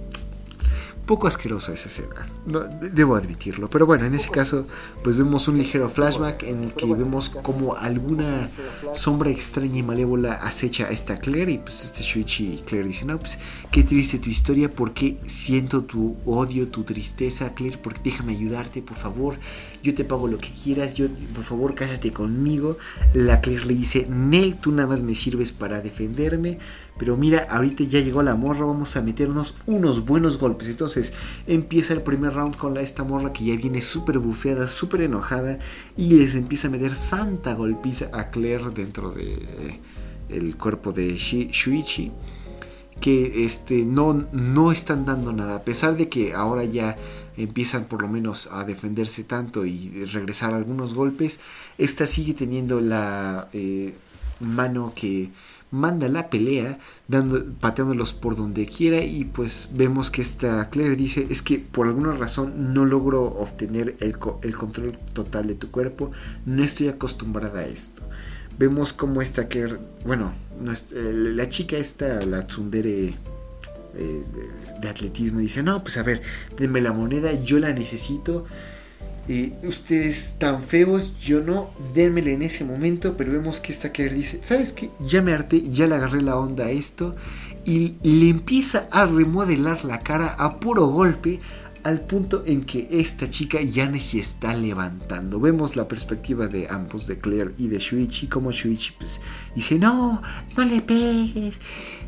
Poco 1.06 1.26
asqueroso 1.26 1.72
esa 1.72 1.88
escena, 1.88 2.14
no, 2.46 2.60
de- 2.60 2.90
debo 2.90 3.16
admitirlo. 3.16 3.68
Pero 3.68 3.84
bueno, 3.84 4.06
en 4.06 4.14
ese 4.14 4.30
caso, 4.30 4.64
pues 5.02 5.16
vemos 5.16 5.48
un 5.48 5.58
ligero 5.58 5.88
flashback 5.88 6.44
en 6.44 6.62
el 6.62 6.72
que 6.72 6.86
vemos 6.86 7.30
como 7.30 7.74
alguna 7.74 8.48
sombra 8.94 9.28
extraña 9.30 9.78
y 9.78 9.82
malévola 9.82 10.34
acecha 10.34 10.86
a 10.86 10.90
esta 10.90 11.16
Claire. 11.16 11.50
Y 11.52 11.58
pues 11.58 11.84
este 11.84 12.02
Shuichi 12.04 12.52
y 12.52 12.56
Claire 12.58 12.86
dicen: 12.86 13.08
No, 13.08 13.18
pues 13.18 13.40
qué 13.72 13.82
triste 13.82 14.20
tu 14.20 14.30
historia, 14.30 14.70
porque 14.70 15.18
siento 15.26 15.82
tu 15.82 16.16
odio, 16.26 16.68
tu 16.68 16.84
tristeza, 16.84 17.54
Claire, 17.54 17.78
porque 17.78 18.02
déjame 18.04 18.32
ayudarte, 18.36 18.80
por 18.80 18.96
favor. 18.96 19.36
Yo 19.82 19.94
te 19.94 20.04
pago 20.04 20.28
lo 20.28 20.38
que 20.38 20.50
quieras, 20.50 20.94
yo, 20.94 21.08
por 21.34 21.42
favor, 21.42 21.74
cásate 21.74 22.12
conmigo. 22.12 22.78
La 23.14 23.40
Claire 23.40 23.64
le 23.66 23.74
dice: 23.74 24.06
Nel, 24.08 24.58
tú 24.58 24.70
nada 24.70 24.86
más 24.86 25.02
me 25.02 25.16
sirves 25.16 25.50
para 25.50 25.80
defenderme. 25.80 26.58
Pero 27.00 27.16
mira, 27.16 27.46
ahorita 27.48 27.82
ya 27.84 27.98
llegó 28.00 28.22
la 28.22 28.34
morra, 28.34 28.66
vamos 28.66 28.94
a 28.94 29.00
meternos 29.00 29.54
unos 29.64 30.04
buenos 30.04 30.36
golpes. 30.36 30.68
Entonces 30.68 31.14
empieza 31.46 31.94
el 31.94 32.02
primer 32.02 32.34
round 32.34 32.58
con 32.58 32.74
la, 32.74 32.82
esta 32.82 33.04
morra 33.04 33.32
que 33.32 33.42
ya 33.42 33.56
viene 33.56 33.80
súper 33.80 34.18
bufeada, 34.18 34.68
súper 34.68 35.00
enojada. 35.00 35.58
Y 35.96 36.10
les 36.10 36.34
empieza 36.34 36.68
a 36.68 36.70
meter 36.70 36.94
santa 36.94 37.54
golpiza 37.54 38.10
a 38.12 38.28
Claire 38.28 38.68
dentro 38.74 39.12
de 39.12 39.80
eh, 40.28 40.54
cuerpo 40.58 40.92
de 40.92 41.16
Shuichi. 41.16 42.12
Que 43.00 43.46
este, 43.46 43.86
no, 43.86 44.26
no 44.32 44.70
están 44.70 45.06
dando 45.06 45.32
nada. 45.32 45.54
A 45.56 45.64
pesar 45.64 45.96
de 45.96 46.10
que 46.10 46.34
ahora 46.34 46.64
ya 46.64 46.96
empiezan 47.38 47.86
por 47.86 48.02
lo 48.02 48.08
menos 48.08 48.50
a 48.52 48.64
defenderse 48.64 49.24
tanto 49.24 49.64
y 49.64 50.04
regresar 50.04 50.52
algunos 50.52 50.92
golpes. 50.92 51.40
Esta 51.78 52.04
sigue 52.04 52.34
teniendo 52.34 52.82
la 52.82 53.48
eh, 53.54 53.94
mano 54.40 54.92
que 54.94 55.30
manda 55.70 56.08
la 56.08 56.30
pelea, 56.30 56.78
dando, 57.08 57.44
pateándolos 57.60 58.12
por 58.12 58.36
donde 58.36 58.66
quiera 58.66 59.02
y 59.02 59.24
pues 59.24 59.68
vemos 59.72 60.10
que 60.10 60.22
esta 60.22 60.68
Claire 60.70 60.96
dice 60.96 61.26
es 61.30 61.42
que 61.42 61.58
por 61.58 61.86
alguna 61.86 62.12
razón 62.12 62.74
no 62.74 62.84
logro 62.84 63.22
obtener 63.22 63.96
el, 64.00 64.16
el 64.42 64.56
control 64.56 64.98
total 65.12 65.46
de 65.46 65.54
tu 65.54 65.70
cuerpo, 65.70 66.10
no 66.46 66.62
estoy 66.62 66.88
acostumbrada 66.88 67.60
a 67.60 67.66
esto. 67.66 68.02
Vemos 68.58 68.92
como 68.92 69.22
esta 69.22 69.48
Claire, 69.48 69.78
bueno, 70.04 70.32
eh, 70.66 71.12
la 71.14 71.48
chica 71.48 71.76
esta, 71.78 72.20
la 72.26 72.46
tsundere 72.46 73.14
eh, 73.94 74.24
de 74.80 74.88
atletismo, 74.88 75.40
dice, 75.40 75.62
no, 75.62 75.82
pues 75.82 75.96
a 75.96 76.02
ver, 76.02 76.20
denme 76.56 76.80
la 76.80 76.92
moneda, 76.92 77.32
yo 77.42 77.58
la 77.58 77.72
necesito. 77.72 78.46
Eh, 79.32 79.52
ustedes 79.62 80.34
tan 80.38 80.60
feos, 80.60 81.16
yo 81.20 81.40
no, 81.40 81.70
denmela 81.94 82.30
en 82.30 82.42
ese 82.42 82.64
momento, 82.64 83.14
pero 83.16 83.30
vemos 83.30 83.60
que 83.60 83.70
esta 83.70 83.92
Claire 83.92 84.16
dice, 84.16 84.40
¿sabes 84.42 84.72
qué? 84.72 84.90
Ya 84.98 85.22
me 85.22 85.32
harté, 85.32 85.70
ya 85.70 85.86
le 85.86 85.94
agarré 85.94 86.20
la 86.20 86.36
onda 86.36 86.64
a 86.64 86.70
esto, 86.72 87.14
y 87.64 87.94
le 88.02 88.28
empieza 88.28 88.88
a 88.90 89.06
remodelar 89.06 89.84
la 89.84 90.00
cara 90.00 90.34
a 90.36 90.58
puro 90.58 90.86
golpe, 90.86 91.38
al 91.84 92.00
punto 92.00 92.42
en 92.44 92.62
que 92.62 92.88
esta 92.90 93.30
chica 93.30 93.60
ya 93.62 93.88
ni 93.88 94.00
se 94.00 94.18
está 94.18 94.52
levantando. 94.52 95.38
Vemos 95.38 95.76
la 95.76 95.86
perspectiva 95.86 96.48
de 96.48 96.66
ambos, 96.68 97.06
de 97.06 97.18
Claire 97.18 97.54
y 97.56 97.68
de 97.68 97.78
Shuichi, 97.78 98.26
como 98.26 98.50
Shuichi 98.50 98.94
pues 98.98 99.20
dice, 99.54 99.78
no, 99.78 100.20
no 100.56 100.64
le 100.64 100.82
pegues, 100.82 101.60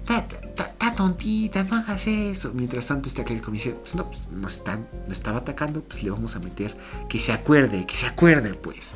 está, 0.02 0.18
está- 0.42 0.64
está 0.66 0.94
tontita, 0.94 1.64
no 1.64 1.76
hagas 1.76 2.06
eso. 2.06 2.52
Mientras 2.54 2.86
tanto 2.86 3.08
esta 3.08 3.24
Claire 3.24 3.42
como 3.42 3.54
dice, 3.54 3.70
pues 3.72 3.94
no, 3.94 4.06
pues 4.08 4.28
no 4.30 4.46
están, 4.48 4.86
no 5.06 5.12
estaba 5.12 5.38
atacando, 5.38 5.80
pues 5.80 6.02
le 6.02 6.10
vamos 6.10 6.36
a 6.36 6.40
meter, 6.40 6.76
que 7.08 7.18
se 7.18 7.32
acuerde, 7.32 7.86
que 7.86 7.96
se 7.96 8.06
acuerde 8.06 8.54
pues. 8.54 8.92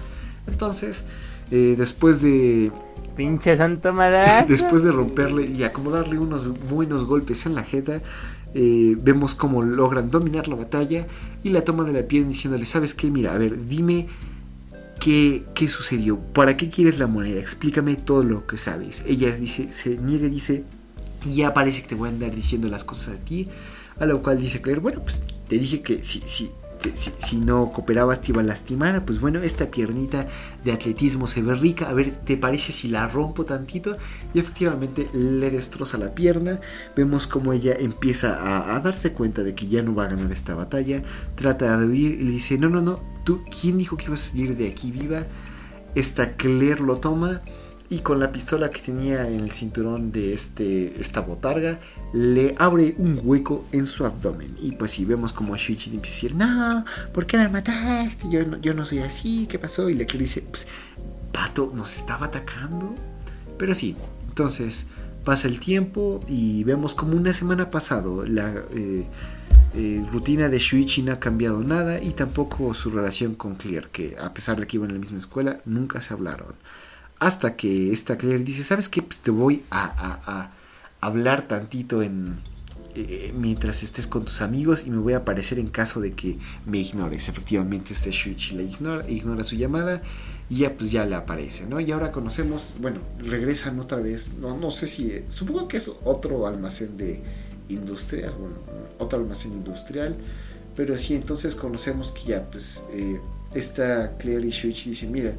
Entonces, 0.47 1.05
eh, 1.51 1.75
después 1.79 2.21
de 2.23 2.73
Pinche 3.17 3.57
santo 3.57 3.95
madrazo. 3.95 4.47
Después 4.49 4.83
de 4.85 4.93
romperle 4.93 5.47
y 5.47 5.63
acomodarle 5.63 6.19
unos 6.19 6.53
buenos 6.69 7.07
golpes 7.07 7.47
en 7.47 7.55
la 7.55 7.63
jeta, 7.63 8.03
eh, 8.55 8.95
vemos 9.01 9.35
cómo 9.35 9.63
logran 9.63 10.11
dominar 10.11 10.49
la 10.49 10.55
batalla 10.57 11.07
y 11.43 11.49
la 11.49 11.63
toma 11.65 11.85
de 11.85 11.95
la 11.95 12.03
pierna 12.07 12.29
diciéndole, 12.29 12.67
¿sabes 12.67 12.95
qué? 12.95 13.11
Mira, 13.11 13.33
a 13.33 13.39
ver, 13.39 13.67
dime 13.69 14.07
qué, 15.01 15.45
qué 15.55 15.67
sucedió, 15.69 16.19
¿para 16.19 16.59
qué 16.59 16.69
quieres 16.69 16.99
la 16.99 17.07
moneda? 17.07 17.41
Explícame 17.41 17.97
todo 17.97 18.23
lo 18.23 18.47
que 18.47 18.59
sabes. 18.59 19.03
Ella 19.07 19.35
dice, 19.35 19.73
se 19.73 19.97
niega 19.97 20.27
y 20.27 20.31
dice, 20.31 20.65
ya 21.35 21.55
parece 21.55 21.83
que 21.83 21.89
te 21.89 21.95
voy 21.95 22.09
a 22.09 22.13
andar 22.13 22.35
diciendo 22.35 22.69
las 22.69 22.85
cosas 22.85 23.17
a 23.17 23.19
ti, 23.19 23.49
a 23.99 24.07
lo 24.07 24.23
cual 24.23 24.41
dice 24.41 24.61
Claire, 24.61 24.81
bueno, 24.81 25.01
pues 25.01 25.21
te 25.49 25.59
dije 25.59 25.83
que 25.83 26.05
si, 26.05 26.21
si, 26.21 26.51
si 26.93 27.37
no 27.39 27.71
cooperabas 27.73 28.21
te 28.21 28.33
iba 28.33 28.43
a 28.43 28.45
lastimar, 28.45 29.05
pues 29.05 29.21
bueno, 29.21 29.41
esta 29.41 29.71
piernita 29.71 30.27
de 30.65 30.73
atletismo 30.73 31.27
se 31.27 31.43
ve 31.43 31.55
rica, 31.55 31.89
a 31.89 31.93
ver, 31.93 32.11
¿te 32.11 32.37
parece 32.37 32.73
si 32.73 32.89
la 32.89 33.09
rompo 33.09 33.45
tantito? 33.45 33.97
Y 34.35 34.39
efectivamente 34.39 35.09
le 35.13 35.51
destroza 35.51 35.99
la 35.99 36.15
pierna, 36.15 36.61
vemos 36.95 37.27
como 37.27 37.53
ella 37.53 37.75
empieza 37.79 38.37
a, 38.41 38.77
a 38.77 38.81
darse 38.81 39.13
cuenta 39.13 39.43
de 39.43 39.55
que 39.55 39.69
ya 39.69 39.83
no 39.83 39.95
va 39.95 40.05
a 40.05 40.09
ganar 40.09 40.31
esta 40.31 40.55
batalla, 40.55 41.03
trata 41.35 41.79
de 41.79 41.87
huir 41.87 42.13
y 42.21 42.25
le 42.25 42.31
dice, 42.33 42.59
no, 42.59 42.69
no, 42.69 42.83
no, 42.83 43.01
tú, 43.25 43.43
¿quién 43.61 43.79
dijo 43.79 43.97
que 43.97 44.07
ibas 44.07 44.29
a 44.29 44.31
salir 44.31 44.57
de 44.57 44.69
aquí 44.69 44.91
viva? 44.91 45.25
Esta 45.95 46.37
Claire 46.37 46.81
lo 46.81 46.99
toma 46.99 47.41
y 47.89 48.01
con 48.01 48.19
la 48.19 48.33
pistola 48.33 48.71
que 48.71 48.81
tenía 48.81 49.29
en 49.29 49.41
el 49.41 49.51
cinturón 49.53 50.13
de 50.13 50.33
este, 50.33 50.99
esta 51.01 51.21
botarga 51.21 51.79
le 52.13 52.55
abre 52.59 52.95
un 52.99 53.21
hueco 53.23 53.67
en 53.73 53.87
su 53.87 54.05
abdomen. 54.05 54.55
Y 54.61 54.73
pues 54.73 54.93
si 54.93 55.05
vemos 55.05 55.33
como 55.33 55.57
Shuichi 55.57 55.95
empieza 55.95 56.29
a 56.29 56.31
no, 56.35 56.85
¿por 57.13 57.27
qué 57.27 57.37
me 57.37 57.49
mataste? 57.49 58.29
Yo 58.31 58.47
no, 58.47 58.59
yo 58.59 58.75
no 58.75 58.85
soy 58.85 59.01
así, 59.01 59.47
¿qué 59.49 59.59
pasó? 59.59 59.89
Y 59.89 59.95
le 59.95 60.05
dice, 60.05 60.43
pues, 60.43 60.67
Pato 61.33 61.73
nos 61.75 61.97
estaba 61.97 62.27
atacando. 62.27 62.95
Pero 63.59 63.75
sí, 63.75 63.97
entonces 64.29 64.87
pasa 65.25 65.49
el 65.49 65.61
tiempo 65.61 66.21
y 66.29 66.65
vemos 66.65 66.95
como 66.95 67.17
una 67.17 67.33
semana 67.33 67.71
pasado 67.71 68.25
la... 68.25 68.53
eh, 68.73 69.07
eh, 69.75 70.03
rutina 70.11 70.49
de 70.49 70.59
Shuichi 70.59 71.03
no 71.03 71.13
ha 71.13 71.21
cambiado 71.21 71.63
nada 71.63 72.03
y 72.03 72.13
tampoco 72.13 72.73
su 72.73 72.89
relación 72.89 73.35
con 73.35 73.57
Claire, 73.57 73.89
que 73.93 74.17
a 74.19 74.33
pesar 74.33 74.59
de 74.59 74.67
que 74.67 74.79
iban 74.79 74.89
en 74.89 74.95
la 74.97 75.01
misma 75.01 75.19
escuela, 75.19 75.61
nunca 75.67 76.01
se 76.01 76.15
hablaron. 76.15 76.55
Hasta 77.19 77.57
que 77.57 77.93
esta 77.93 78.19
Claire 78.19 78.45
dice, 78.45 78.63
¿sabes 78.63 78.89
qué? 78.89 79.03
Pues 79.03 79.19
te 79.19 79.31
voy 79.31 79.65
a, 79.71 80.51
hablar 81.01 81.47
tantito 81.49 82.03
en, 82.03 82.39
eh, 82.95 83.33
mientras 83.37 83.83
estés 83.83 84.07
con 84.07 84.25
tus 84.25 84.43
amigos 84.43 84.87
y 84.87 84.91
me 84.91 84.99
voy 84.99 85.13
a 85.13 85.19
aparecer 85.19 85.59
en 85.59 85.69
caso 85.69 86.01
de 86.01 86.13
que 86.13 86.39
me 86.67 86.79
ignores. 86.79 87.29
Efectivamente, 87.29 87.95
este 87.95 88.11
Shuichi 88.11 88.57
le 88.57 88.65
ignora, 88.65 89.09
ignora 89.09 89.45
su 89.45 89.57
llamada 89.57 90.03
y 90.51 90.59
ya 90.59 90.77
pues 90.77 90.91
ya 90.91 91.07
le 91.07 91.15
aparece, 91.15 91.67
¿no? 91.67 91.81
Y 91.81 91.91
ahora 91.91 92.13
conocemos, 92.13 92.77
bueno, 92.81 93.01
regresan 93.19 93.81
otra 93.81 93.99
vez, 93.99 94.35
no, 94.35 94.57
no 94.57 94.71
sé 94.71 94.87
si, 94.87 95.23
supongo 95.29 95.69
que 95.69 95.79
es 95.79 95.91
otro 96.05 96.47
almacén 96.47 96.97
de 96.97 97.21
industrias, 97.69 98.37
bueno, 98.37 98.57
otro 98.99 99.19
almacén 99.19 99.53
industrial, 99.53 100.17
pero 100.77 100.97
sí, 100.99 101.15
entonces 101.15 101.55
conocemos 101.55 102.13
que 102.13 102.29
ya 102.29 102.45
pues 102.51 102.83
eh, 102.93 103.19
esta 103.55 104.17
Claire 104.19 104.47
y 104.47 104.51
Shuichi 104.51 104.91
dicen, 104.91 105.11
miren, 105.11 105.39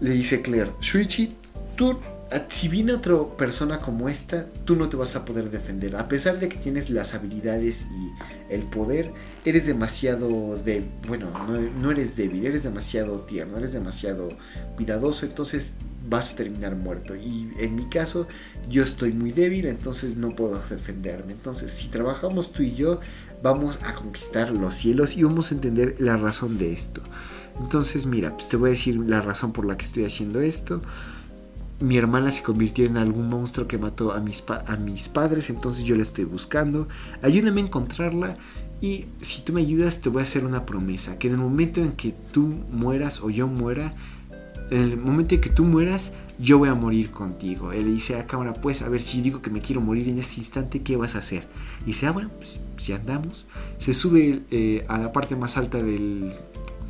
le 0.00 0.10
dice 0.10 0.42
Claire, 0.42 0.72
Shuichi, 0.80 1.34
tú 1.76 1.98
si 2.48 2.68
viene 2.68 2.92
otra 2.92 3.16
persona 3.36 3.80
como 3.80 4.08
esta, 4.08 4.46
tú 4.64 4.76
no 4.76 4.88
te 4.88 4.96
vas 4.96 5.16
a 5.16 5.24
poder 5.24 5.50
defender. 5.50 5.96
A 5.96 6.06
pesar 6.06 6.38
de 6.38 6.48
que 6.48 6.56
tienes 6.56 6.88
las 6.88 7.14
habilidades 7.14 7.86
y 7.90 8.54
el 8.54 8.62
poder, 8.62 9.12
eres 9.44 9.66
demasiado 9.66 10.56
de, 10.56 10.84
bueno, 11.08 11.26
no, 11.80 11.90
eres 11.90 12.14
débil, 12.14 12.46
eres 12.46 12.62
demasiado 12.62 13.20
tierno, 13.22 13.58
eres 13.58 13.72
demasiado 13.72 14.28
cuidadoso, 14.76 15.26
entonces 15.26 15.74
vas 16.08 16.32
a 16.32 16.36
terminar 16.36 16.76
muerto. 16.76 17.16
Y 17.16 17.52
en 17.58 17.74
mi 17.74 17.88
caso, 17.88 18.28
yo 18.68 18.84
estoy 18.84 19.12
muy 19.12 19.32
débil, 19.32 19.66
entonces 19.66 20.16
no 20.16 20.36
puedo 20.36 20.60
defenderme. 20.70 21.32
Entonces, 21.32 21.72
si 21.72 21.88
trabajamos 21.88 22.52
tú 22.52 22.62
y 22.62 22.74
yo, 22.74 23.00
vamos 23.42 23.80
a 23.82 23.94
conquistar 23.94 24.50
los 24.50 24.74
cielos 24.74 25.16
y 25.16 25.24
vamos 25.24 25.50
a 25.50 25.54
entender 25.56 25.96
la 25.98 26.16
razón 26.16 26.58
de 26.58 26.72
esto. 26.72 27.02
Entonces, 27.60 28.06
mira, 28.06 28.32
pues 28.32 28.48
te 28.48 28.56
voy 28.56 28.68
a 28.68 28.70
decir 28.70 28.96
la 28.96 29.20
razón 29.20 29.52
por 29.52 29.64
la 29.64 29.76
que 29.76 29.84
estoy 29.84 30.04
haciendo 30.04 30.40
esto 30.40 30.80
mi 31.80 31.96
hermana 31.96 32.30
se 32.30 32.42
convirtió 32.42 32.84
en 32.84 32.96
algún 32.96 33.28
monstruo 33.28 33.66
que 33.66 33.78
mató 33.78 34.12
a 34.12 34.20
mis, 34.20 34.44
a 34.48 34.76
mis 34.76 35.08
padres, 35.08 35.50
entonces 35.50 35.84
yo 35.84 35.96
la 35.96 36.02
estoy 36.02 36.24
buscando. 36.24 36.88
Ayúdame 37.22 37.62
a 37.62 37.64
encontrarla 37.64 38.36
y 38.80 39.06
si 39.20 39.42
tú 39.42 39.52
me 39.52 39.62
ayudas 39.62 40.00
te 40.00 40.10
voy 40.10 40.20
a 40.20 40.24
hacer 40.24 40.44
una 40.44 40.66
promesa, 40.66 41.18
que 41.18 41.28
en 41.28 41.34
el 41.34 41.40
momento 41.40 41.80
en 41.80 41.92
que 41.92 42.14
tú 42.32 42.54
mueras 42.70 43.20
o 43.20 43.30
yo 43.30 43.46
muera, 43.46 43.94
en 44.70 44.82
el 44.82 44.96
momento 44.98 45.34
en 45.34 45.40
que 45.40 45.50
tú 45.50 45.64
mueras, 45.64 46.12
yo 46.38 46.58
voy 46.58 46.68
a 46.68 46.74
morir 46.74 47.10
contigo. 47.10 47.72
Él 47.72 47.86
dice 47.86 48.16
a 48.16 48.26
cámara, 48.26 48.52
pues 48.54 48.82
a 48.82 48.88
ver 48.88 49.00
si 49.00 49.20
digo 49.20 49.42
que 49.42 49.50
me 49.50 49.60
quiero 49.60 49.80
morir 49.80 50.08
en 50.08 50.18
este 50.18 50.36
instante, 50.38 50.82
¿qué 50.82 50.96
vas 50.96 51.16
a 51.16 51.18
hacer? 51.18 51.48
Y 51.82 51.86
dice, 51.86 52.06
ah, 52.06 52.12
bueno, 52.12 52.30
pues 52.36 52.60
si 52.76 52.92
andamos. 52.92 53.46
Se 53.78 53.92
sube 53.92 54.42
eh, 54.50 54.84
a 54.88 54.98
la 54.98 55.12
parte 55.12 55.34
más 55.34 55.56
alta 55.56 55.82
del 55.82 56.32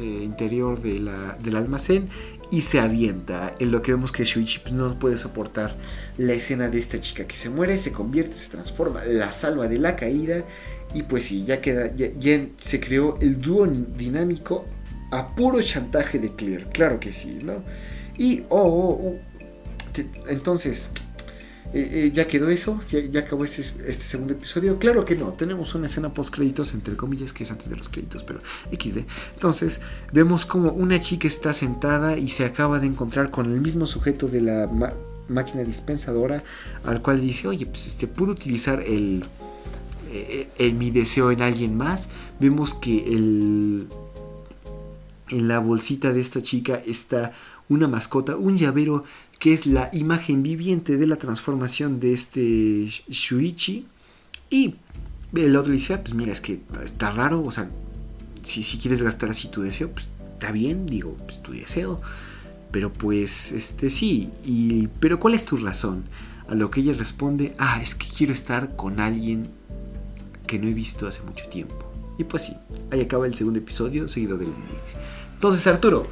eh, 0.00 0.22
interior 0.24 0.80
de 0.80 0.98
la, 0.98 1.36
del 1.42 1.56
almacén 1.56 2.08
y 2.50 2.62
se 2.62 2.80
avienta. 2.80 3.52
En 3.58 3.70
lo 3.70 3.82
que 3.82 3.92
vemos 3.92 4.12
que 4.12 4.24
Shuichi 4.24 4.60
pues, 4.60 4.72
no 4.72 4.98
puede 4.98 5.18
soportar 5.18 5.76
la 6.16 6.32
escena 6.32 6.68
de 6.68 6.78
esta 6.78 7.00
chica 7.00 7.26
que 7.26 7.36
se 7.36 7.50
muere, 7.50 7.78
se 7.78 7.92
convierte, 7.92 8.36
se 8.36 8.48
transforma, 8.48 9.04
la 9.04 9.30
salva 9.30 9.68
de 9.68 9.78
la 9.78 9.96
caída. 9.96 10.44
Y 10.94 11.04
pues 11.04 11.24
sí, 11.24 11.44
ya 11.44 11.60
queda, 11.60 11.94
ya, 11.94 12.40
se 12.56 12.80
creó 12.80 13.16
el 13.20 13.40
dúo 13.40 13.66
dinámico 13.66 14.64
a 15.12 15.34
puro 15.34 15.62
chantaje 15.62 16.18
de 16.18 16.34
Claire. 16.34 16.66
Claro 16.72 16.98
que 16.98 17.12
sí, 17.12 17.40
¿no? 17.42 17.62
Y, 18.18 18.44
oh, 18.48 18.58
oh, 18.58 19.08
oh 19.08 19.30
entonces, 20.28 20.88
eh, 21.72 22.06
eh, 22.06 22.12
ya 22.12 22.26
quedó 22.26 22.50
eso, 22.50 22.80
ya, 22.90 23.20
acabó 23.20 23.44
este, 23.44 23.62
este, 23.62 23.92
segundo 23.92 24.32
episodio. 24.32 24.78
Claro 24.78 25.04
que 25.04 25.14
no, 25.14 25.32
tenemos 25.34 25.74
una 25.74 25.86
escena 25.86 26.12
post 26.12 26.34
créditos, 26.34 26.74
entre 26.74 26.96
comillas, 26.96 27.32
que 27.32 27.44
es 27.44 27.50
antes 27.50 27.70
de 27.70 27.76
los 27.76 27.88
créditos, 27.88 28.24
pero 28.24 28.40
XD. 28.72 29.04
Entonces, 29.34 29.80
vemos 30.12 30.46
como 30.46 30.72
una 30.72 30.98
chica 30.98 31.28
está 31.28 31.52
sentada 31.52 32.18
y 32.18 32.28
se 32.28 32.44
acaba 32.44 32.80
de 32.80 32.88
encontrar 32.88 33.30
con 33.30 33.46
el 33.52 33.60
mismo 33.60 33.86
sujeto 33.86 34.26
de 34.26 34.40
la 34.40 34.68
máquina 35.28 35.62
dispensadora, 35.62 36.42
al 36.84 37.02
cual 37.02 37.20
dice, 37.20 37.46
oye, 37.46 37.66
pues 37.66 37.86
este, 37.86 38.08
pudo 38.08 38.32
utilizar 38.32 38.80
el, 38.80 39.24
eh, 40.10 40.74
mi 40.76 40.90
deseo 40.90 41.30
en 41.30 41.40
alguien 41.40 41.76
más. 41.76 42.08
Vemos 42.40 42.74
que 42.74 42.98
el, 43.14 43.86
en 45.28 45.48
la 45.48 45.60
bolsita 45.60 46.12
de 46.12 46.20
esta 46.20 46.42
chica 46.42 46.80
está 46.84 47.32
una 47.68 47.86
mascota, 47.86 48.36
un 48.36 48.58
llavero 48.58 49.04
que 49.40 49.54
es 49.54 49.66
la 49.66 49.88
imagen 49.94 50.42
viviente 50.42 50.98
de 50.98 51.06
la 51.06 51.16
transformación 51.16 51.98
de 51.98 52.12
este 52.12 52.86
Shuichi. 53.08 53.86
Y 54.50 54.74
el 55.34 55.56
otro 55.56 55.72
dice, 55.72 55.94
ah, 55.94 56.02
pues 56.02 56.14
mira, 56.14 56.30
es 56.30 56.42
que 56.42 56.60
está 56.84 57.10
raro, 57.10 57.42
o 57.42 57.50
sea, 57.50 57.70
si, 58.42 58.62
si 58.62 58.76
quieres 58.76 59.02
gastar 59.02 59.30
así 59.30 59.48
tu 59.48 59.62
deseo, 59.62 59.90
pues 59.90 60.08
está 60.34 60.52
bien, 60.52 60.84
digo, 60.84 61.16
pues 61.24 61.42
tu 61.42 61.52
deseo. 61.52 62.02
Pero 62.70 62.92
pues, 62.92 63.50
este 63.52 63.88
sí, 63.88 64.30
y, 64.44 64.88
pero 65.00 65.18
¿cuál 65.18 65.32
es 65.32 65.46
tu 65.46 65.56
razón? 65.56 66.04
A 66.46 66.54
lo 66.54 66.70
que 66.70 66.80
ella 66.80 66.92
responde, 66.92 67.54
ah, 67.58 67.80
es 67.82 67.94
que 67.94 68.06
quiero 68.06 68.34
estar 68.34 68.76
con 68.76 69.00
alguien 69.00 69.48
que 70.46 70.58
no 70.58 70.68
he 70.68 70.74
visto 70.74 71.06
hace 71.06 71.22
mucho 71.22 71.48
tiempo. 71.48 71.76
Y 72.18 72.24
pues 72.24 72.42
sí, 72.42 72.56
ahí 72.90 73.00
acaba 73.00 73.26
el 73.26 73.34
segundo 73.34 73.58
episodio 73.58 74.06
seguido 74.06 74.36
del. 74.36 74.48
Entonces, 75.34 75.66
Arturo, 75.66 76.06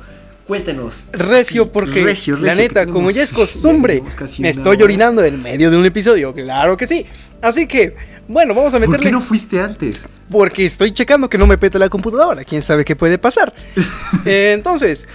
Cuéntenos. 0.49 1.05
Recio, 1.12 1.70
porque 1.70 2.03
la 2.40 2.55
neta, 2.55 2.86
como 2.86 3.11
ya 3.11 3.22
es 3.22 3.34
costumbre, 3.34 4.03
me 4.38 4.49
estoy 4.49 4.82
orinando 4.82 5.22
en 5.22 5.42
medio 5.42 5.70
de 5.70 5.76
un 5.76 5.84
episodio. 5.84 6.32
Claro 6.32 6.74
que 6.74 6.86
sí. 6.86 7.05
Así 7.42 7.66
que, 7.66 7.94
bueno, 8.26 8.55
vamos 8.55 8.72
a 8.72 8.78
meterle. 8.78 8.96
¿Por 8.96 9.05
qué 9.05 9.12
no 9.12 9.20
fuiste 9.20 9.61
antes? 9.61 10.09
Porque 10.30 10.64
estoy 10.64 10.92
checando 10.92 11.28
que 11.28 11.36
no 11.36 11.46
me 11.46 11.59
pete 11.59 11.78
la 11.78 11.90
computadora. 11.90 12.44
Quién 12.44 12.62
sabe 12.62 12.82
qué 12.82 12.96
puede 12.96 13.18
pasar. 13.18 13.53
Eh, 14.24 14.53
entonces. 14.55 15.07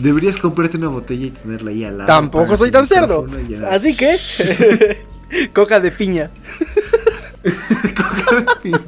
Deberías 0.00 0.36
comprarte 0.36 0.76
una 0.76 0.88
botella 0.88 1.26
y 1.26 1.30
tenerla 1.30 1.70
ahí 1.70 1.82
al 1.82 1.96
lado. 1.96 2.06
Tampoco 2.06 2.56
soy 2.58 2.70
tan 2.70 2.84
cerdo. 2.84 3.26
Así 3.70 3.96
que. 3.96 4.14
coca 5.52 5.80
de 5.80 5.90
piña. 5.90 6.30
Coca 7.94 8.36
de 8.36 8.46
piña. 8.62 8.80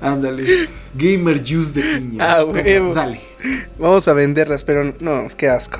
Ándale. 0.00 0.68
Gamer 0.94 1.38
juice 1.38 1.72
de 1.72 1.82
piña. 1.82 2.24
Ah, 2.24 2.44
Dale. 2.94 3.20
Vamos 3.78 4.08
a 4.08 4.12
venderlas, 4.12 4.64
pero 4.64 4.92
no, 5.00 5.28
qué 5.36 5.48
asco. 5.48 5.78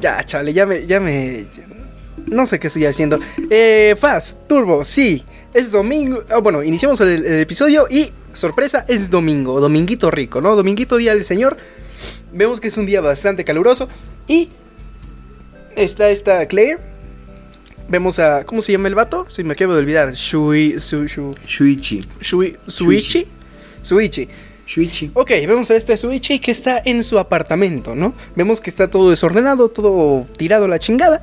Ya, 0.00 0.22
chale, 0.24 0.52
ya 0.52 0.66
me, 0.66 0.86
ya 0.86 1.00
me. 1.00 1.46
No 2.26 2.46
sé 2.46 2.58
qué 2.58 2.66
estoy 2.66 2.84
haciendo. 2.84 3.18
Eh, 3.50 3.96
Fast, 3.98 4.46
Turbo, 4.46 4.84
sí. 4.84 5.24
Es 5.54 5.70
domingo. 5.70 6.24
Ah, 6.28 6.38
bueno, 6.38 6.62
iniciamos 6.62 7.00
el, 7.00 7.24
episodio 7.24 7.86
y 7.88 8.10
sorpresa, 8.32 8.84
es 8.88 9.10
domingo. 9.10 9.60
Dominguito 9.60 10.10
rico, 10.10 10.40
¿no? 10.40 10.54
Dominguito 10.56 10.96
día 10.96 11.14
del 11.14 11.24
Señor. 11.24 11.56
Vemos 12.32 12.60
que 12.60 12.68
es 12.68 12.76
un 12.76 12.86
día 12.86 13.00
bastante 13.00 13.44
caluroso. 13.44 13.88
Y 14.26 14.50
está 15.76 16.10
esta 16.10 16.46
Claire. 16.46 16.78
Vemos 17.88 18.18
a. 18.18 18.44
¿Cómo 18.44 18.62
se 18.62 18.72
llama 18.72 18.88
el 18.88 18.94
vato? 18.94 19.26
Si 19.28 19.42
me 19.44 19.54
acabo 19.54 19.72
de 19.74 19.80
olvidar. 19.80 20.12
Shui. 20.12 20.76
Shuichi. 20.78 22.00
Shui, 22.20 22.56
Suichi. 22.66 23.26
Suichi. 23.82 24.28
Shuichi. 24.66 25.10
Ok, 25.14 25.30
vemos 25.30 25.70
a 25.70 25.76
este 25.76 25.96
Suichi 25.96 26.38
que 26.38 26.50
está 26.50 26.82
en 26.84 27.02
su 27.02 27.18
apartamento, 27.18 27.94
¿no? 27.94 28.14
Vemos 28.36 28.60
que 28.60 28.68
está 28.68 28.90
todo 28.90 29.08
desordenado, 29.08 29.70
todo 29.70 30.26
tirado 30.36 30.66
a 30.66 30.68
la 30.68 30.78
chingada. 30.78 31.22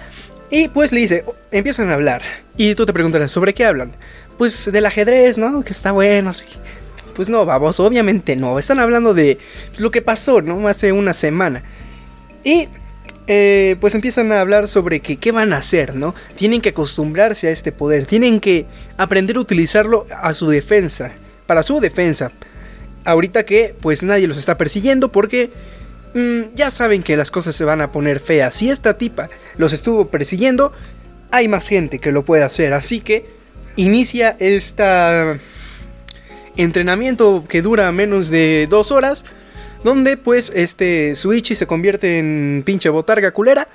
Y 0.49 0.68
pues 0.70 0.91
le 0.91 1.01
dice, 1.01 1.24
empiezan 1.51 1.89
a 1.89 1.93
hablar. 1.93 2.24
Y 2.57 2.74
tú 2.74 2.86
te 2.86 2.93
preguntarás, 2.93 3.32
¿sobre 3.32 3.53
qué 3.53 3.66
hablan? 3.66 3.95
Pues 4.38 4.72
del 4.72 4.86
ajedrez, 4.88 5.38
¿no? 5.38 5.63
Que 5.63 5.74
está 5.74 5.91
bueno, 5.91 6.34
sí. 6.34 6.45
Pues 7.16 7.30
no, 7.30 7.45
vamos, 7.45 7.80
obviamente 7.80 8.36
no. 8.36 8.57
Están 8.57 8.80
hablando 8.80 9.13
de 9.13 9.38
lo 9.78 9.91
que 9.91 10.01
pasó, 10.01 10.41
¿no? 10.41 10.68
Hace 10.68 10.91
una 10.91 11.13
semana. 11.13 11.63
Y 12.43 12.68
eh, 13.28 13.76
pues 13.80 13.95
empiezan 13.95 14.32
a 14.32 14.41
hablar 14.41 14.67
sobre 14.67 14.99
que 14.99 15.17
qué 15.17 15.32
van 15.32 15.53
a 15.53 15.57
hacer, 15.57 15.97
¿no? 15.97 16.15
Tienen 16.36 16.61
que 16.61 16.69
acostumbrarse 16.69 17.47
a 17.47 17.51
este 17.51 17.71
poder, 17.71 18.05
tienen 18.05 18.39
que 18.39 18.65
aprender 18.97 19.38
a 19.38 19.39
utilizarlo 19.39 20.05
a 20.11 20.34
su 20.34 20.47
defensa, 20.47 21.11
para 21.45 21.63
su 21.63 21.80
defensa 21.80 22.32
ahorita 23.05 23.45
que 23.45 23.76
pues 23.80 24.03
nadie 24.03 24.28
los 24.28 24.38
está 24.38 24.57
persiguiendo 24.57 25.11
porque 25.11 25.51
mm, 26.13 26.55
ya 26.55 26.71
saben 26.71 27.03
que 27.03 27.15
las 27.15 27.32
cosas 27.32 27.55
se 27.55 27.63
van 27.63 27.82
a 27.82 27.91
poner 27.91 28.19
feas. 28.19 28.55
Si 28.55 28.69
esta 28.69 28.97
tipa 28.97 29.30
los 29.57 29.71
estuvo 29.71 30.07
persiguiendo, 30.09 30.73
hay 31.32 31.47
más 31.47 31.67
gente 31.67 31.99
que 31.99 32.11
lo 32.11 32.26
puede 32.26 32.43
hacer. 32.43 32.73
Así 32.73 32.99
que 32.99 33.26
inicia 33.78 34.36
este 34.39 35.39
entrenamiento 36.57 37.45
que 37.47 37.61
dura 37.61 37.91
menos 37.91 38.30
de 38.30 38.67
dos 38.69 38.91
horas. 38.91 39.26
Donde 39.86 40.17
pues 40.17 40.51
este 40.55 41.13
Suichi 41.13 41.53
se 41.53 41.67
convierte 41.67 42.17
en 42.17 42.63
pinche 42.65 42.89
botarga 42.89 43.29
culera. 43.29 43.67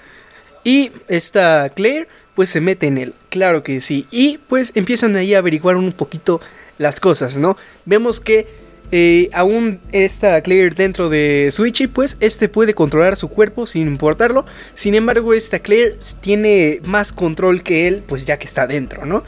Y 0.64 0.90
esta 1.06 1.68
Claire 1.68 2.08
pues 2.34 2.50
se 2.50 2.60
mete 2.60 2.88
en 2.88 2.98
él. 2.98 3.14
Claro 3.28 3.62
que 3.62 3.80
sí. 3.80 4.08
Y 4.10 4.38
pues 4.38 4.72
empiezan 4.74 5.14
ahí 5.14 5.34
a 5.34 5.38
averiguar 5.38 5.76
un 5.76 5.92
poquito 5.92 6.40
las 6.78 6.98
cosas, 6.98 7.36
¿no? 7.36 7.56
Vemos 7.84 8.18
que 8.18 8.48
eh, 8.90 9.30
aún 9.32 9.78
está 9.92 10.40
Claire 10.40 10.74
dentro 10.74 11.10
de 11.10 11.50
Switchy, 11.52 11.86
pues 11.86 12.16
este 12.18 12.48
puede 12.48 12.74
controlar 12.74 13.14
su 13.14 13.28
cuerpo 13.28 13.68
sin 13.68 13.86
importarlo. 13.86 14.46
Sin 14.74 14.96
embargo, 14.96 15.32
esta 15.32 15.60
Claire 15.60 15.96
tiene 16.20 16.80
más 16.82 17.12
control 17.12 17.62
que 17.62 17.86
él, 17.86 18.02
pues 18.04 18.24
ya 18.24 18.36
que 18.36 18.48
está 18.48 18.66
dentro, 18.66 19.06
¿no? 19.06 19.22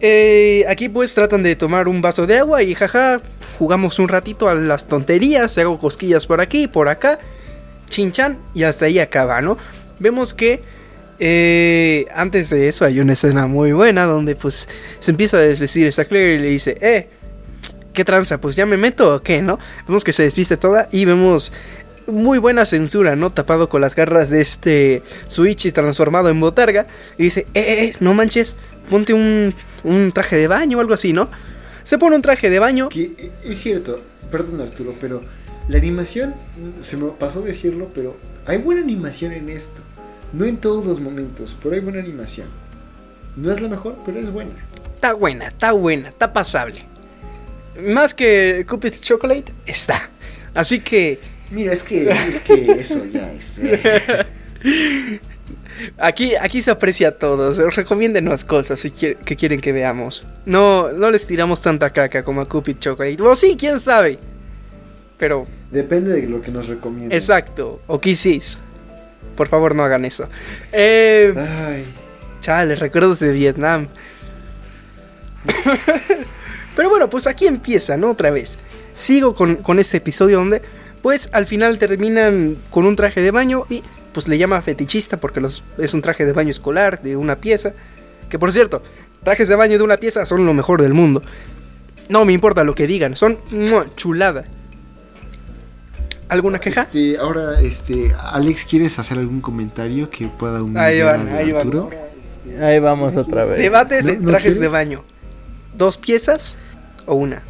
Eh, 0.00 0.64
aquí 0.68 0.88
pues 0.88 1.14
tratan 1.14 1.42
de 1.42 1.56
tomar 1.56 1.88
un 1.88 2.00
vaso 2.00 2.26
de 2.26 2.38
agua 2.38 2.62
y 2.62 2.74
jaja, 2.74 3.20
jugamos 3.58 3.98
un 3.98 4.08
ratito 4.08 4.48
a 4.48 4.54
las 4.54 4.86
tonterías, 4.86 5.58
hago 5.58 5.78
cosquillas 5.78 6.26
por 6.26 6.40
aquí, 6.40 6.68
por 6.68 6.88
acá, 6.88 7.18
chinchan 7.88 8.38
y 8.54 8.62
hasta 8.62 8.84
ahí 8.84 9.00
acaba, 9.00 9.40
¿no? 9.40 9.58
Vemos 9.98 10.34
que 10.34 10.62
eh, 11.18 12.06
antes 12.14 12.50
de 12.50 12.68
eso 12.68 12.84
hay 12.84 13.00
una 13.00 13.14
escena 13.14 13.48
muy 13.48 13.72
buena 13.72 14.04
donde 14.04 14.36
pues 14.36 14.68
se 15.00 15.10
empieza 15.10 15.38
a 15.38 15.40
desvestir 15.40 15.86
esta 15.86 16.04
Claire 16.04 16.34
y 16.34 16.38
le 16.38 16.50
dice, 16.50 16.78
eh, 16.80 17.08
¿qué 17.92 18.04
tranza? 18.04 18.40
Pues 18.40 18.54
ya 18.54 18.66
me 18.66 18.76
meto 18.76 19.16
o 19.16 19.22
qué, 19.22 19.42
¿no? 19.42 19.58
Vemos 19.88 20.04
que 20.04 20.12
se 20.12 20.22
desviste 20.22 20.56
toda 20.56 20.88
y 20.92 21.04
vemos 21.04 21.52
muy 22.08 22.38
buena 22.38 22.66
censura, 22.66 23.16
¿no? 23.16 23.30
Tapado 23.30 23.68
con 23.68 23.80
las 23.80 23.94
garras 23.94 24.30
de 24.30 24.40
este 24.40 25.02
Suichi 25.26 25.70
transformado 25.72 26.28
en 26.28 26.40
botarga. 26.40 26.86
Y 27.18 27.24
dice, 27.24 27.40
eh, 27.54 27.60
eh, 27.60 27.84
eh, 27.84 27.92
no 28.00 28.14
manches, 28.14 28.56
ponte 28.90 29.12
un, 29.14 29.54
un 29.84 30.12
traje 30.12 30.36
de 30.36 30.48
baño 30.48 30.78
o 30.78 30.80
algo 30.80 30.94
así, 30.94 31.12
¿no? 31.12 31.28
Se 31.84 31.98
pone 31.98 32.16
un 32.16 32.22
traje 32.22 32.50
de 32.50 32.58
baño. 32.58 32.88
Que, 32.88 33.32
es 33.44 33.58
cierto, 33.58 34.00
perdón 34.30 34.60
Arturo, 34.60 34.94
pero 35.00 35.22
la 35.68 35.78
animación, 35.78 36.34
se 36.80 36.96
me 36.96 37.08
pasó 37.10 37.40
decirlo, 37.40 37.90
pero 37.94 38.16
hay 38.46 38.58
buena 38.58 38.82
animación 38.82 39.32
en 39.32 39.48
esto. 39.48 39.82
No 40.32 40.44
en 40.44 40.58
todos 40.58 40.84
los 40.84 41.00
momentos, 41.00 41.56
pero 41.62 41.74
hay 41.74 41.80
buena 41.80 42.00
animación. 42.00 42.48
No 43.36 43.52
es 43.52 43.60
la 43.60 43.68
mejor, 43.68 43.96
pero 44.04 44.18
es 44.18 44.30
buena. 44.30 44.52
Está 44.94 45.14
buena, 45.14 45.48
está 45.48 45.72
buena, 45.72 46.08
está 46.08 46.32
pasable. 46.32 46.84
Más 47.80 48.14
que 48.14 48.66
Cupid's 48.68 49.00
Chocolate, 49.00 49.52
está. 49.64 50.10
Así 50.54 50.80
que 50.80 51.20
Mira, 51.50 51.72
es 51.72 51.82
que, 51.82 52.10
es 52.10 52.40
que 52.40 52.72
eso 52.72 53.04
ya 53.06 53.32
es. 53.32 53.58
eh. 53.58 54.26
aquí, 55.98 56.34
aquí 56.36 56.62
se 56.62 56.70
aprecia 56.70 57.08
a 57.08 57.12
todos. 57.12 57.58
Recomiéndenos 57.74 58.44
cosas 58.44 58.80
si 58.80 58.90
quiere- 58.90 59.16
que 59.24 59.36
quieren 59.36 59.60
que 59.60 59.72
veamos. 59.72 60.26
No, 60.46 60.90
no 60.92 61.10
les 61.10 61.26
tiramos 61.26 61.60
tanta 61.62 61.90
caca 61.90 62.22
como 62.22 62.40
a 62.40 62.46
Cupid 62.48 62.78
Chocolate. 62.78 63.22
O 63.22 63.34
sí, 63.36 63.56
quién 63.58 63.78
sabe. 63.80 64.18
Pero, 65.18 65.46
Depende 65.70 66.12
de 66.12 66.26
lo 66.28 66.40
que 66.40 66.50
nos 66.50 66.68
recomienden. 66.68 67.12
exacto. 67.12 67.80
O 67.86 68.00
quisís. 68.00 68.58
Por 69.36 69.48
favor, 69.48 69.74
no 69.74 69.84
hagan 69.84 70.04
eso. 70.04 70.28
Eh, 70.72 71.32
Ay, 71.36 71.84
Chale, 72.40 72.74
recuerdos 72.76 73.18
de 73.20 73.32
Vietnam. 73.32 73.88
Pero 76.76 76.90
bueno, 76.90 77.10
pues 77.10 77.26
aquí 77.26 77.46
empieza, 77.46 77.96
¿no? 77.96 78.10
Otra 78.12 78.30
vez. 78.30 78.58
Sigo 78.94 79.34
con, 79.34 79.56
con 79.56 79.78
este 79.78 79.96
episodio 79.98 80.38
donde, 80.38 80.62
pues 81.02 81.28
al 81.32 81.46
final 81.46 81.78
terminan 81.78 82.56
con 82.70 82.86
un 82.86 82.96
traje 82.96 83.20
de 83.20 83.30
baño 83.30 83.64
y 83.68 83.82
pues 84.12 84.28
le 84.28 84.38
llama 84.38 84.60
fetichista 84.62 85.16
porque 85.18 85.40
los, 85.40 85.62
es 85.78 85.94
un 85.94 86.02
traje 86.02 86.24
de 86.26 86.32
baño 86.32 86.50
escolar 86.50 87.00
de 87.02 87.16
una 87.16 87.36
pieza. 87.36 87.72
Que 88.28 88.38
por 88.38 88.52
cierto, 88.52 88.82
trajes 89.22 89.48
de 89.48 89.54
baño 89.56 89.78
de 89.78 89.84
una 89.84 89.96
pieza 89.96 90.24
son 90.26 90.44
lo 90.46 90.54
mejor 90.54 90.82
del 90.82 90.94
mundo. 90.94 91.22
No 92.08 92.24
me 92.24 92.32
importa 92.32 92.64
lo 92.64 92.74
que 92.74 92.86
digan, 92.86 93.16
son 93.16 93.38
chulada. 93.96 94.44
¿Alguna 96.28 96.58
queja? 96.58 96.82
Este, 96.82 97.16
ahora, 97.18 97.60
este, 97.60 98.12
Alex, 98.32 98.66
¿quieres 98.66 98.98
hacer 98.98 99.18
algún 99.18 99.40
comentario 99.40 100.10
que 100.10 100.26
pueda 100.28 100.62
humillar 100.62 100.84
Ahí 100.84 101.00
van, 101.02 101.28
al 101.28 101.34
ahí 101.36 101.52
van. 101.52 101.66
Arturo? 101.66 101.90
Ahí 102.60 102.78
vamos 102.80 103.16
otra 103.16 103.46
vez. 103.46 103.58
Debates 103.58 104.04
¿No- 104.06 104.12
en 104.12 104.24
no 104.24 104.30
trajes 104.30 104.52
de 104.54 104.68
quieres? 104.68 104.72
baño. 104.72 105.04
¿Dos 105.74 105.96
piezas 105.96 106.56
o 107.06 107.14
una? 107.14 107.42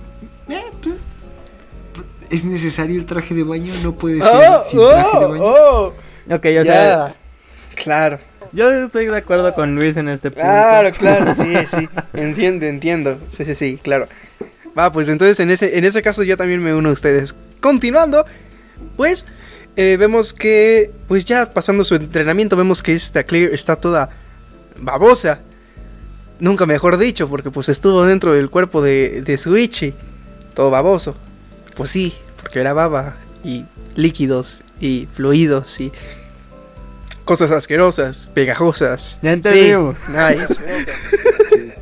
Eh, 0.48 0.61
pues, 0.80 0.96
¿Es 2.30 2.44
necesario 2.44 2.98
el 3.00 3.06
traje 3.06 3.34
de 3.34 3.42
baño? 3.42 3.72
No 3.82 3.94
puede 3.94 4.18
ser 4.20 4.28
Oh, 4.32 4.62
sin 4.68 4.78
traje 4.80 5.18
de 5.18 5.26
baño. 5.26 5.42
oh, 5.44 5.92
Ok, 6.31 6.47
o 6.61 6.64
sea, 6.64 6.64
ya. 6.64 7.14
Claro, 7.74 8.18
yo 8.53 8.70
estoy 8.70 9.07
de 9.07 9.16
acuerdo 9.16 9.55
con 9.55 9.74
Luis 9.74 9.97
en 9.97 10.09
este 10.09 10.31
punto. 10.31 10.43
claro, 10.43 10.91
claro, 10.93 11.35
sí, 11.35 11.55
sí. 11.79 11.89
Entiendo, 12.14 12.66
entiendo. 12.66 13.18
Sí, 13.31 13.45
sí, 13.45 13.55
sí, 13.55 13.79
claro. 13.83 14.09
Va, 14.79 14.93
pues 14.93 15.09
entonces 15.09 15.39
en 15.41 15.51
ese, 15.51 15.79
en 15.79 15.85
ese 15.85 16.03
caso 16.03 16.22
yo 16.22 16.37
también 16.37 16.62
me 16.62 16.74
uno 16.74 16.91
a 16.91 16.93
ustedes. 16.93 17.35
Continuando, 17.61 18.26
pues 18.97 19.26
eh, 19.76 19.97
vemos 19.99 20.33
que, 20.33 20.91
pues 21.09 21.24
ya 21.24 21.51
pasando 21.51 21.85
su 21.85 21.95
entrenamiento, 21.95 22.57
vemos 22.57 22.83
que 22.83 22.95
esta 22.95 23.24
Claire 23.24 23.55
está 23.55 23.76
toda 23.76 24.11
babosa. 24.81 25.41
Nunca 26.41 26.66
mejor 26.66 26.99
dicho, 26.99 27.29
porque 27.29 27.51
pues 27.51 27.68
estuvo 27.68 28.05
dentro 28.05 28.33
del 28.33 28.51
cuerpo 28.51 28.83
de, 28.83 29.22
de 29.22 29.39
Suichi. 29.39 29.95
Todo 30.55 30.70
baboso. 30.70 31.16
Pues 31.74 31.91
sí, 31.91 32.14
porque 32.41 32.61
era 32.61 32.72
baba 32.72 33.16
y 33.45 33.64
líquidos 33.97 34.62
y 34.80 35.09
fluidos 35.12 35.80
y 35.80 35.93
cosas 37.24 37.51
asquerosas, 37.51 38.30
pegajosas. 38.34 39.18
Ya 39.22 39.32
entendimos. 39.32 39.97
Sí, 40.07 40.12
nice. 40.12 41.74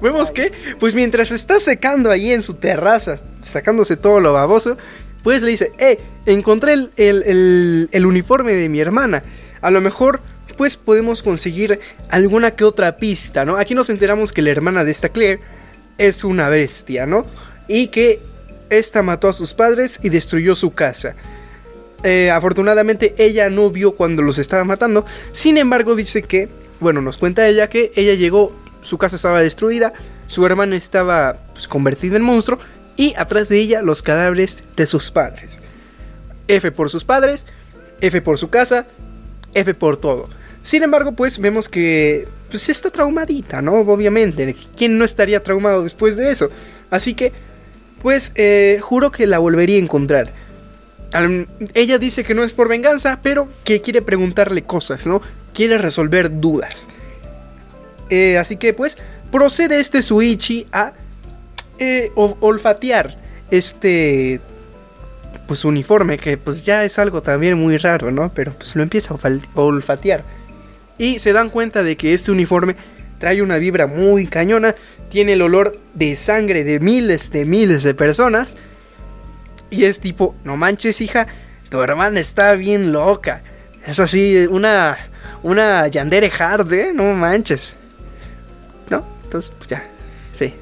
Vemos 0.00 0.30
que, 0.30 0.52
pues 0.78 0.94
mientras 0.94 1.30
está 1.32 1.60
secando 1.60 2.10
ahí 2.10 2.32
en 2.32 2.42
su 2.42 2.54
terraza, 2.54 3.16
sacándose 3.42 3.96
todo 3.96 4.20
lo 4.20 4.32
baboso, 4.32 4.78
pues 5.22 5.42
le 5.42 5.50
dice, 5.50 5.72
eh, 5.78 5.98
encontré 6.26 6.72
el, 6.74 6.92
el- 6.96 7.22
el- 7.26 7.88
el 7.92 8.06
uniforme 8.06 8.54
de 8.54 8.68
mi 8.68 8.80
hermana. 8.80 9.22
A 9.60 9.70
lo 9.70 9.80
mejor, 9.80 10.20
pues 10.56 10.76
podemos 10.76 11.22
conseguir 11.22 11.80
alguna 12.08 12.52
que 12.52 12.64
otra 12.64 12.96
pista, 12.96 13.44
¿no? 13.44 13.56
Aquí 13.56 13.74
nos 13.74 13.90
enteramos 13.90 14.32
que 14.32 14.40
la 14.42 14.50
hermana 14.50 14.84
de 14.84 14.90
esta 14.92 15.10
Claire 15.10 15.40
es 15.98 16.24
una 16.24 16.48
bestia, 16.48 17.04
¿no? 17.06 17.26
Y 17.68 17.88
que 17.88 18.22
esta 18.70 19.02
mató 19.02 19.28
a 19.28 19.32
sus 19.32 19.54
padres 19.54 20.00
y 20.02 20.08
destruyó 20.08 20.54
su 20.54 20.72
casa. 20.72 21.16
Eh, 22.02 22.30
afortunadamente 22.30 23.14
ella 23.18 23.50
no 23.50 23.70
vio 23.70 23.92
cuando 23.92 24.22
los 24.22 24.38
estaba 24.38 24.64
matando. 24.64 25.04
Sin 25.32 25.58
embargo, 25.58 25.96
dice 25.96 26.22
que, 26.22 26.48
bueno, 26.80 27.02
nos 27.02 27.18
cuenta 27.18 27.46
ella 27.46 27.68
que 27.68 27.92
ella 27.94 28.14
llegó, 28.14 28.52
su 28.80 28.96
casa 28.96 29.16
estaba 29.16 29.42
destruida, 29.42 29.92
su 30.26 30.46
hermana 30.46 30.76
estaba 30.76 31.36
pues, 31.52 31.68
convertida 31.68 32.16
en 32.16 32.22
monstruo 32.22 32.58
y 32.96 33.14
atrás 33.16 33.48
de 33.48 33.58
ella 33.58 33.82
los 33.82 34.02
cadáveres 34.02 34.64
de 34.76 34.86
sus 34.86 35.10
padres. 35.10 35.60
F 36.48 36.72
por 36.72 36.90
sus 36.90 37.04
padres, 37.04 37.46
F 38.00 38.22
por 38.22 38.38
su 38.38 38.48
casa, 38.48 38.86
F 39.54 39.74
por 39.74 39.96
todo. 39.96 40.28
Sin 40.62 40.82
embargo, 40.82 41.12
pues 41.12 41.38
vemos 41.38 41.68
que 41.68 42.28
pues 42.50 42.68
está 42.68 42.90
traumadita, 42.90 43.62
¿no? 43.62 43.74
Obviamente, 43.74 44.56
¿quién 44.76 44.98
no 44.98 45.04
estaría 45.04 45.40
traumado 45.40 45.82
después 45.82 46.16
de 46.16 46.30
eso? 46.30 46.50
Así 46.90 47.14
que, 47.14 47.32
pues, 48.00 48.32
eh, 48.34 48.78
juro 48.82 49.10
que 49.12 49.26
la 49.26 49.38
volvería 49.38 49.76
a 49.76 49.80
encontrar. 49.80 50.32
Ella 51.74 51.98
dice 51.98 52.22
que 52.22 52.34
no 52.34 52.44
es 52.44 52.52
por 52.52 52.68
venganza, 52.68 53.18
pero 53.22 53.48
que 53.64 53.80
quiere 53.80 54.00
preguntarle 54.00 54.62
cosas, 54.62 55.06
¿no? 55.06 55.20
Quiere 55.52 55.76
resolver 55.78 56.40
dudas. 56.40 56.88
Eh, 58.10 58.38
así 58.38 58.56
que 58.56 58.72
pues 58.74 58.96
procede 59.30 59.80
este 59.80 60.02
Suichi 60.02 60.66
a 60.72 60.92
eh, 61.78 62.10
ol- 62.16 62.36
olfatear 62.40 63.16
este 63.50 64.40
pues 65.46 65.64
uniforme 65.64 66.18
que 66.18 66.36
pues 66.36 66.64
ya 66.64 66.84
es 66.84 66.98
algo 66.98 67.22
también 67.22 67.58
muy 67.58 67.76
raro, 67.76 68.10
¿no? 68.12 68.32
Pero 68.32 68.52
pues 68.52 68.76
lo 68.76 68.82
empieza 68.82 69.14
a 69.14 69.60
olfatear. 69.60 70.24
Y 70.98 71.18
se 71.18 71.32
dan 71.32 71.50
cuenta 71.50 71.82
de 71.82 71.96
que 71.96 72.14
este 72.14 72.30
uniforme 72.30 72.76
trae 73.18 73.42
una 73.42 73.58
vibra 73.58 73.86
muy 73.88 74.26
cañona, 74.28 74.74
tiene 75.10 75.34
el 75.34 75.42
olor 75.42 75.78
de 75.94 76.16
sangre 76.16 76.64
de 76.64 76.80
miles 76.80 77.30
de 77.32 77.44
miles 77.44 77.82
de 77.82 77.94
personas. 77.94 78.56
Y 79.68 79.84
es 79.84 80.00
tipo, 80.00 80.34
no 80.44 80.56
manches 80.56 81.00
hija, 81.00 81.26
tu 81.68 81.80
hermana 81.82 82.18
está 82.20 82.54
bien 82.54 82.92
loca. 82.92 83.42
Es 83.86 84.00
así, 84.00 84.46
una, 84.50 84.96
una 85.42 85.86
Yandere 85.88 86.30
Hard, 86.38 86.72
¿eh? 86.72 86.92
No 86.94 87.12
manches. 87.14 87.76
¿No? 88.88 89.04
Entonces, 89.24 89.52
pues 89.56 89.68
ya, 89.68 89.86
sí. 90.32 90.54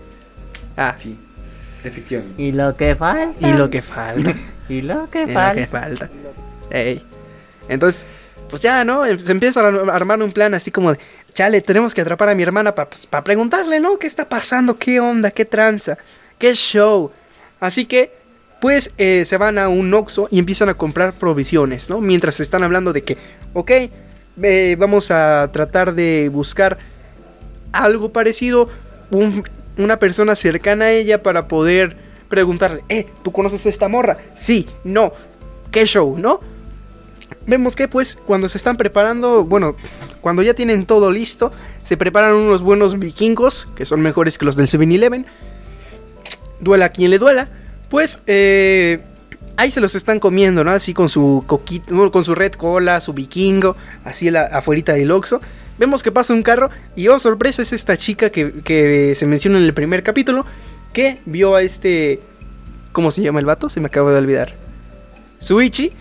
Ah, 0.76 0.94
Sí, 0.96 1.18
efectivamente. 1.84 2.42
Y 2.42 2.52
lo 2.52 2.76
que 2.76 2.94
falta. 2.94 3.48
y 3.48 3.52
lo 3.52 3.70
que 3.70 3.82
falta. 3.82 4.34
Y 4.68 4.82
lo 4.82 5.08
que 5.08 5.22
y 5.22 5.26
lo 5.28 5.32
falta. 5.32 5.54
que 5.62 5.66
falta. 5.66 6.10
Ey. 6.70 7.02
Entonces, 7.70 8.04
pues 8.50 8.60
ya, 8.60 8.84
¿no? 8.84 9.04
Se 9.18 9.32
empieza 9.32 9.60
a 9.62 9.68
ar- 9.68 9.90
armar 9.90 10.22
un 10.22 10.30
plan 10.30 10.52
así 10.52 10.70
como 10.70 10.92
de, 10.92 10.98
chale, 11.32 11.60
tenemos 11.60 11.94
que 11.94 12.00
atrapar 12.00 12.28
a 12.28 12.34
mi 12.34 12.42
hermana 12.42 12.74
para 12.74 13.24
preguntarle, 13.24 13.80
¿no? 13.80 13.98
¿Qué 13.98 14.06
está 14.06 14.28
pasando? 14.28 14.78
¿Qué 14.78 15.00
onda? 15.00 15.30
¿Qué 15.30 15.44
tranza? 15.44 15.98
¿Qué 16.38 16.54
show? 16.54 17.10
Así 17.60 17.86
que, 17.86 18.12
pues, 18.60 18.92
eh, 18.98 19.24
se 19.24 19.36
van 19.36 19.58
a 19.58 19.68
un 19.68 19.92
Oxxo 19.94 20.28
y 20.30 20.38
empiezan 20.38 20.68
a 20.68 20.74
comprar 20.74 21.12
provisiones, 21.12 21.90
¿no? 21.90 22.00
Mientras 22.00 22.40
están 22.40 22.64
hablando 22.64 22.92
de 22.92 23.02
que, 23.04 23.16
ok, 23.54 23.70
vamos 24.78 25.10
a 25.10 25.50
tratar 25.52 25.94
de 25.94 26.28
buscar 26.32 26.78
algo 27.72 28.12
parecido, 28.12 28.68
un- 29.10 29.44
una 29.76 29.98
persona 29.98 30.34
cercana 30.36 30.86
a 30.86 30.90
ella 30.92 31.22
para 31.22 31.48
poder 31.48 31.96
preguntarle, 32.28 32.82
eh, 32.88 33.06
¿tú 33.22 33.32
conoces 33.32 33.64
a 33.66 33.68
esta 33.68 33.88
morra? 33.88 34.18
Sí, 34.34 34.68
no, 34.84 35.12
¿qué 35.70 35.84
show, 35.86 36.16
no? 36.18 36.40
Vemos 37.48 37.74
que 37.74 37.88
pues 37.88 38.18
cuando 38.26 38.46
se 38.50 38.58
están 38.58 38.76
preparando, 38.76 39.42
bueno, 39.42 39.74
cuando 40.20 40.42
ya 40.42 40.52
tienen 40.52 40.84
todo 40.84 41.10
listo, 41.10 41.50
se 41.82 41.96
preparan 41.96 42.34
unos 42.34 42.60
buenos 42.60 42.98
vikingos, 42.98 43.66
que 43.74 43.86
son 43.86 44.02
mejores 44.02 44.36
que 44.36 44.44
los 44.44 44.54
del 44.54 44.66
7-Eleven. 44.66 45.24
Duela 46.60 46.84
a 46.84 46.88
quien 46.90 47.10
le 47.10 47.18
duela, 47.18 47.48
pues 47.88 48.20
eh, 48.26 49.00
ahí 49.56 49.70
se 49.70 49.80
los 49.80 49.94
están 49.94 50.20
comiendo, 50.20 50.62
¿no? 50.62 50.72
Así 50.72 50.92
con 50.92 51.08
su 51.08 51.42
coquito, 51.46 52.12
con 52.12 52.22
su 52.22 52.34
red 52.34 52.52
cola, 52.52 53.00
su 53.00 53.14
vikingo, 53.14 53.76
así 54.04 54.30
la, 54.30 54.42
afuerita 54.42 54.92
del 54.92 55.10
Oxxo. 55.10 55.40
Vemos 55.78 56.02
que 56.02 56.12
pasa 56.12 56.34
un 56.34 56.42
carro 56.42 56.68
y 56.96 57.08
oh 57.08 57.18
sorpresa 57.18 57.62
es 57.62 57.72
esta 57.72 57.96
chica 57.96 58.28
que, 58.28 58.60
que 58.62 59.14
se 59.14 59.26
menciona 59.26 59.56
en 59.56 59.64
el 59.64 59.72
primer 59.72 60.02
capítulo 60.02 60.44
que 60.92 61.18
vio 61.24 61.54
a 61.54 61.62
este... 61.62 62.20
¿Cómo 62.92 63.10
se 63.10 63.22
llama 63.22 63.40
el 63.40 63.46
vato? 63.46 63.70
Se 63.70 63.80
me 63.80 63.86
acaba 63.86 64.12
de 64.12 64.18
olvidar. 64.18 64.54
Suichi. 65.38 65.92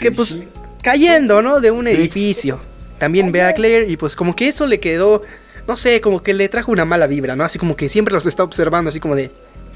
Que 0.00 0.12
pues 0.12 0.36
cayendo, 0.82 1.42
¿no? 1.42 1.60
De 1.60 1.70
un 1.70 1.86
edificio. 1.86 2.60
También 2.98 3.32
ve 3.32 3.42
a 3.42 3.54
Claire 3.54 3.90
y 3.90 3.96
pues 3.96 4.14
como 4.14 4.36
que 4.36 4.48
eso 4.48 4.66
le 4.66 4.78
quedó, 4.78 5.22
no 5.66 5.76
sé, 5.76 6.00
como 6.00 6.22
que 6.22 6.34
le 6.34 6.48
trajo 6.48 6.70
una 6.70 6.84
mala 6.84 7.06
vibra, 7.06 7.34
¿no? 7.34 7.44
Así 7.44 7.58
como 7.58 7.76
que 7.76 7.88
siempre 7.88 8.14
los 8.14 8.26
está 8.26 8.44
observando, 8.44 8.90
así 8.90 9.00
como 9.00 9.16
de, 9.16 9.30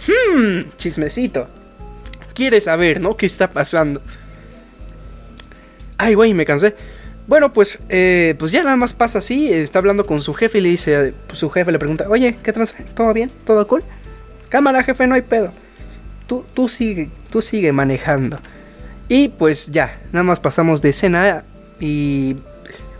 hmm, 0.07 0.76
chismecito. 0.76 1.49
Quiere 2.34 2.61
saber, 2.61 3.01
¿no? 3.01 3.16
¿Qué 3.16 3.26
está 3.26 3.51
pasando? 3.51 4.03
Ay, 5.99 6.14
güey, 6.14 6.34
me 6.34 6.44
cansé. 6.44 6.76
Bueno, 7.26 7.53
pues, 7.53 7.80
eh, 7.88 8.36
pues 8.38 8.53
ya 8.53 8.62
nada 8.62 8.76
más 8.76 8.94
pasa 8.94 9.18
así. 9.18 9.51
Está 9.53 9.78
hablando 9.78 10.07
con 10.07 10.20
su 10.20 10.32
jefe 10.34 10.59
y 10.59 10.61
le 10.61 10.68
dice, 10.68 11.14
pues, 11.26 11.38
su 11.38 11.51
jefe 11.51 11.72
le 11.72 11.78
pregunta, 11.78 12.07
oye, 12.09 12.38
¿qué 12.42 12.53
trans? 12.53 12.76
¿Todo 12.94 13.12
bien? 13.12 13.30
¿Todo 13.44 13.66
cool? 13.66 13.82
Cámara, 14.49 14.84
jefe, 14.84 15.07
no 15.07 15.14
hay 15.14 15.22
pedo. 15.22 15.53
Tú, 16.28 16.44
tú 16.55 16.68
sigue, 16.68 17.09
tú 17.30 17.42
sigue 17.42 17.72
manejando. 17.72 18.38
Y 19.09 19.28
pues 19.28 19.70
ya, 19.70 20.00
nada 20.12 20.24
más 20.24 20.40
pasamos 20.40 20.82
de 20.82 20.88
escena 20.88 21.44
y 21.78 22.36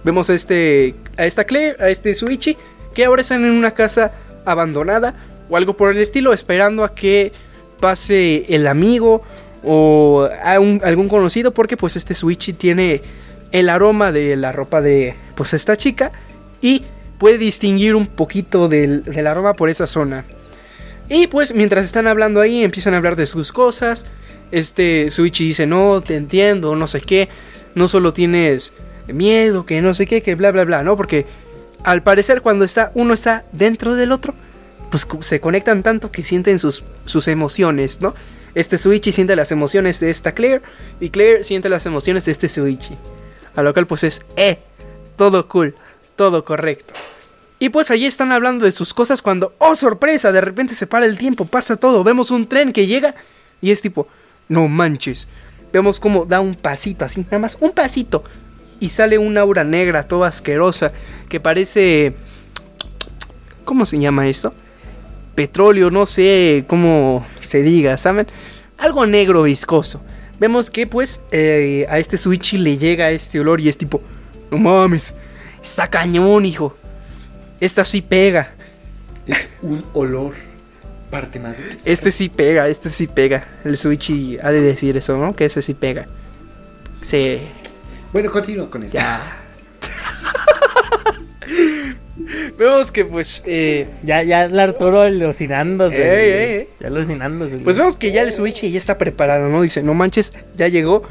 vemos 0.05 0.31
a 0.31 0.35
este, 0.35 0.95
a 1.17 1.27
esta 1.27 1.45
Claire, 1.45 1.77
a 1.81 1.89
este 1.89 2.15
Suichi, 2.15 2.57
que 2.95 3.05
ahora 3.05 3.23
están 3.23 3.45
en 3.45 3.51
una 3.53 3.73
casa 3.73 4.13
abandonada 4.45 5.15
o 5.49 5.57
algo 5.57 5.77
por 5.77 5.91
el 5.91 5.99
estilo, 5.99 6.33
esperando 6.33 6.85
a 6.85 6.95
que 6.95 7.33
pase 7.81 8.47
el 8.49 8.67
amigo 8.67 9.23
o 9.65 10.29
algún 10.45 11.09
conocido, 11.09 11.53
porque 11.53 11.77
pues 11.77 11.97
este 11.97 12.15
Suichi 12.15 12.53
tiene 12.53 13.03
el 13.51 13.69
aroma 13.69 14.13
de 14.13 14.37
la 14.37 14.53
ropa 14.53 14.81
de 14.81 15.17
pues 15.35 15.55
esta 15.55 15.77
chica 15.77 16.13
y 16.63 16.85
puede 17.19 17.39
distinguir 17.39 17.97
un 17.97 18.07
poquito 18.07 18.69
del, 18.69 19.03
del 19.03 19.27
aroma 19.27 19.55
por 19.55 19.69
esa 19.69 19.89
zona. 19.89 20.25
Y 21.09 21.27
pues 21.27 21.55
mientras 21.55 21.85
están 21.85 22.07
hablando 22.07 22.41
ahí, 22.41 22.63
empiezan 22.63 22.95
a 22.95 22.99
hablar 22.99 23.17
de 23.17 23.27
sus 23.27 23.53
cosas 23.53 24.07
este 24.51 25.11
Suichi 25.11 25.49
dice, 25.49 25.67
no, 25.67 26.01
te 26.01 26.17
entiendo, 26.17 26.77
no 26.77 26.87
sé 26.87 27.01
qué, 27.01 27.29
no 27.75 27.89
solo 27.89 28.13
tienes 28.13 28.73
miedo, 29.09 29.67
que 29.67 29.81
no 29.83 29.95
sé 29.95 30.07
qué, 30.07 30.23
que 30.23 30.35
bla, 30.35 30.51
bla, 30.51 30.65
bla, 30.65 30.83
¿no? 30.83 30.97
Porque 30.97 31.27
al 31.85 32.03
parecer 32.03 32.43
cuando 32.43 32.65
está, 32.65 32.91
uno 32.95 33.15
está 33.15 33.45
dentro 33.53 33.95
del 33.95 34.13
otro, 34.13 34.35
pues 34.91 35.07
se 35.21 35.41
conectan 35.41 35.83
tanto 35.83 36.11
que 36.11 36.25
sienten 36.25 36.59
sus, 36.59 36.85
sus 37.05 37.29
emociones, 37.29 38.01
¿no? 38.01 38.15
Este 38.55 38.79
Suichi 38.79 39.13
siente 39.13 39.37
las 39.37 39.53
emociones 39.53 40.01
de 40.01 40.11
esta 40.11 40.33
Claire 40.33 40.63
y 40.99 41.11
Claire 41.11 41.45
siente 41.45 41.69
las 41.69 41.85
emociones 41.85 42.25
de 42.25 42.33
este 42.33 42.49
Suichi. 42.49 42.97
A 43.55 43.63
lo 43.63 43.73
cual 43.73 43.87
pues 43.87 44.05
es, 44.05 44.23
eh, 44.37 44.59
todo 45.17 45.47
cool, 45.49 45.75
todo 46.17 46.45
correcto. 46.45 46.95
Y 47.59 47.71
pues 47.71 47.91
allí 47.91 48.07
están 48.07 48.33
hablando 48.33 48.65
de 48.65 48.73
sus 48.73 48.93
cosas 48.93 49.23
cuando, 49.23 49.55
oh 49.59 49.75
sorpresa, 49.75 50.33
de 50.33 50.41
repente 50.41 50.75
se 50.75 50.87
para 50.87 51.07
el 51.07 51.17
tiempo, 51.19 51.47
pasa 51.47 51.77
todo, 51.77 52.05
vemos 52.05 52.31
un 52.31 52.47
tren 52.47 52.73
que 52.73 52.87
llega 52.87 53.15
y 53.63 53.71
es 53.71 53.81
tipo, 53.81 54.09
no 54.49 54.69
manches. 54.69 55.29
Vemos 55.73 56.01
cómo 56.01 56.25
da 56.25 56.41
un 56.41 56.55
pasito 56.55 57.05
así, 57.05 57.23
nada 57.25 57.39
más 57.39 57.57
un 57.61 57.73
pasito. 57.73 58.25
Y 58.79 58.91
sale 58.91 59.19
una 59.19 59.41
aura 59.41 59.65
negra, 59.65 60.07
toda 60.07 60.29
asquerosa, 60.29 60.93
que 61.29 61.41
parece... 61.41 62.15
¿Cómo 63.65 63.85
se 63.85 63.99
llama 63.99 64.29
esto? 64.29 64.55
Petróleo, 65.35 65.91
no 65.91 66.07
sé 66.07 66.65
cómo 66.69 67.27
se 67.41 67.63
diga, 67.63 67.99
¿saben? 67.99 68.27
Algo 68.79 69.07
negro 69.07 69.43
viscoso. 69.43 70.01
Vemos 70.39 70.71
que 70.71 70.87
pues 70.87 71.21
eh, 71.33 71.87
a 71.89 71.99
este 71.99 72.19
Switchy 72.19 72.59
le 72.59 72.79
llega 72.79 73.11
este 73.11 73.41
olor 73.41 73.61
y 73.61 73.69
es 73.69 73.79
tipo... 73.79 74.01
No 74.51 74.59
mames, 74.59 75.15
está 75.63 75.89
cañón, 75.89 76.47
hijo. 76.47 76.77
Esta 77.61 77.85
sí 77.85 78.03
pega. 78.03 78.53
Es 79.27 79.49
un 79.61 79.85
olor 79.93 80.35
parte 81.11 81.41
madre. 81.41 81.59
Este 81.85 82.13
sí 82.13 82.29
pega, 82.29 82.69
este 82.69 82.91
sí 82.91 83.07
pega. 83.07 83.47
El 83.65 83.77
Switch 83.77 84.39
ha 84.43 84.51
de 84.51 84.61
decir 84.61 84.97
eso, 84.97 85.17
¿no? 85.17 85.35
Que 85.35 85.47
ese 85.47 85.63
sí 85.63 85.75
pega. 85.75 86.07
Sí. 87.03 87.49
Bueno, 88.13 88.31
continúo 88.31 88.71
con 88.71 88.83
esto. 88.83 88.99
Ya. 88.99 89.43
vemos 92.59 92.91
que 92.91 93.05
pues 93.05 93.43
eh, 93.47 93.87
ya 94.03 94.23
ya 94.23 94.45
el 94.45 94.59
Arturo 94.59 95.03
alucinándose 95.03 96.69
ya 96.81 96.89
alucinándose 96.89 97.59
pues 97.59 97.79
vemos 97.79 97.97
que 97.97 98.11
ya 98.11 98.23
el 98.23 98.33
Switch 98.33 98.63
ya 98.63 98.79
está 98.79 98.99
preparado 98.99 99.49
no 99.49 99.63
dice 99.63 99.83
no 99.83 99.95
manches 99.95 100.33
ya 100.57 100.69
llegó 100.69 101.03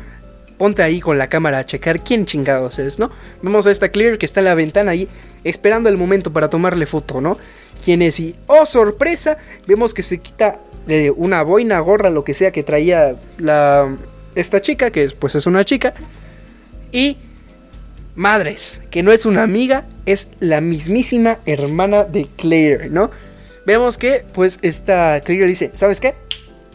ponte 0.58 0.84
ahí 0.84 1.00
con 1.00 1.18
la 1.18 1.30
cámara 1.30 1.60
a 1.60 1.66
checar 1.66 2.04
quién 2.04 2.26
chingados 2.26 2.80
es 2.80 3.00
no 3.00 3.12
vemos 3.42 3.66
a 3.68 3.72
esta 3.72 3.90
Clear 3.90 4.18
que 4.18 4.26
está 4.26 4.42
en 4.42 4.46
la 4.46 4.56
ventana 4.56 4.92
ahí 4.92 5.08
esperando 5.44 5.90
el 5.90 5.98
momento 5.98 6.34
para 6.34 6.50
tomarle 6.50 6.86
foto 6.86 7.22
no 7.22 7.38
quién 7.86 8.02
es. 8.02 8.20
Y 8.20 8.36
oh 8.48 8.66
sorpresa 8.66 9.38
vemos 9.68 9.94
que 9.94 10.04
se 10.04 10.18
quita 10.18 10.60
de 10.88 11.12
una 11.12 11.44
boina 11.44 11.80
gorra 11.80 12.10
lo 12.10 12.24
que 12.24 12.34
sea 12.34 12.52
que 12.52 12.64
traía 12.64 13.16
la 13.38 13.96
esta 14.34 14.60
chica 14.60 14.92
que 14.92 15.10
pues 15.18 15.36
es 15.36 15.46
una 15.46 15.64
chica. 15.64 15.94
Y 16.92 17.18
madres 18.16 18.82
que 18.90 19.04
no 19.04 19.12
es 19.12 19.26
una 19.26 19.44
amiga 19.44 19.86
es 20.06 20.30
la 20.40 20.62
mismísima 20.62 21.40
hermana 21.46 22.06
de 22.06 22.30
Claire 22.38 22.90
no 22.90 23.12
vemos 23.66 23.98
que 23.98 24.24
pues 24.34 24.58
esta 24.62 25.20
Claire 25.20 25.48
dice 25.48 25.72
sabes 25.76 26.00
qué 26.00 26.16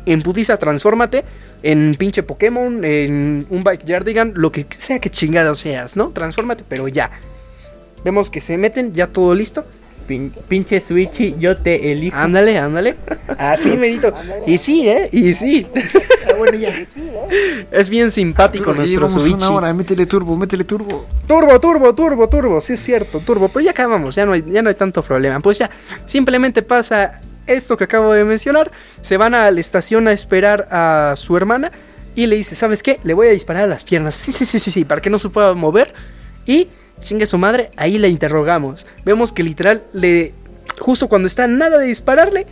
en 0.04 0.20
putiza 0.20 0.58
transfórmate 0.58 1.24
en 1.62 1.94
pinche 1.98 2.22
Pokémon, 2.22 2.84
en 2.84 3.46
un 3.50 3.64
Backyardigan, 3.64 4.32
lo 4.34 4.50
que 4.50 4.66
sea 4.70 4.98
que 4.98 5.10
chingado 5.10 5.54
seas, 5.54 5.94
¿no? 5.94 6.08
Transfórmate, 6.08 6.64
pero 6.66 6.88
ya. 6.88 7.10
Vemos 8.02 8.30
que 8.30 8.40
se 8.40 8.56
meten, 8.56 8.94
ya 8.94 9.08
todo 9.08 9.34
listo 9.34 9.66
pinche 10.48 10.80
Switchy, 10.80 11.36
yo 11.38 11.56
te 11.56 11.92
elijo. 11.92 12.16
Ándale, 12.16 12.58
ándale. 12.58 12.96
Así, 13.38 13.70
merito. 13.76 14.12
Y 14.46 14.58
sí, 14.58 14.88
¿eh? 14.88 15.08
Y 15.12 15.32
sí. 15.34 15.66
Ah, 16.28 16.34
bueno, 16.36 16.58
ya. 16.58 16.74
Es 17.70 17.88
bien 17.88 18.10
simpático 18.10 18.72
nuestro 18.72 19.08
Switchy. 19.08 19.34
una 19.34 19.50
hora, 19.50 19.74
métele 19.74 20.06
turbo, 20.06 20.36
métele 20.36 20.64
turbo. 20.64 21.06
Turbo, 21.26 21.60
turbo, 21.60 21.94
turbo, 21.94 22.28
turbo. 22.28 22.60
Sí 22.60 22.74
es 22.74 22.80
cierto, 22.80 23.20
turbo. 23.20 23.48
Pero 23.48 23.64
ya 23.64 23.70
acabamos, 23.70 24.14
ya 24.14 24.26
no 24.26 24.32
hay, 24.32 24.44
ya 24.46 24.62
no 24.62 24.68
hay 24.68 24.74
tanto 24.74 25.02
problema. 25.02 25.40
Pues 25.40 25.58
ya, 25.58 25.70
simplemente 26.06 26.62
pasa 26.62 27.20
esto 27.46 27.76
que 27.76 27.84
acabo 27.84 28.12
de 28.12 28.24
mencionar. 28.24 28.70
Se 29.02 29.16
van 29.16 29.34
a 29.34 29.50
la 29.50 29.60
estación 29.60 30.08
a 30.08 30.12
esperar 30.12 30.68
a 30.70 31.14
su 31.16 31.36
hermana. 31.36 31.72
Y 32.16 32.26
le 32.26 32.36
dice, 32.36 32.56
¿sabes 32.56 32.82
qué? 32.82 32.98
Le 33.04 33.14
voy 33.14 33.28
a 33.28 33.30
disparar 33.30 33.64
a 33.64 33.66
las 33.68 33.84
piernas. 33.84 34.16
Sí, 34.16 34.32
sí, 34.32 34.44
sí, 34.44 34.58
sí, 34.58 34.70
sí, 34.72 34.84
para 34.84 35.00
que 35.00 35.10
no 35.10 35.18
se 35.20 35.28
pueda 35.28 35.54
mover. 35.54 35.94
Y 36.44 36.68
chingue 37.00 37.26
su 37.26 37.38
madre, 37.38 37.70
ahí 37.76 37.98
la 37.98 38.08
interrogamos. 38.08 38.86
Vemos 39.04 39.32
que 39.32 39.42
literal 39.42 39.82
le. 39.92 40.34
Justo 40.78 41.08
cuando 41.08 41.26
está 41.26 41.46
nada 41.46 41.78
de 41.78 41.86
dispararle, 41.86 42.46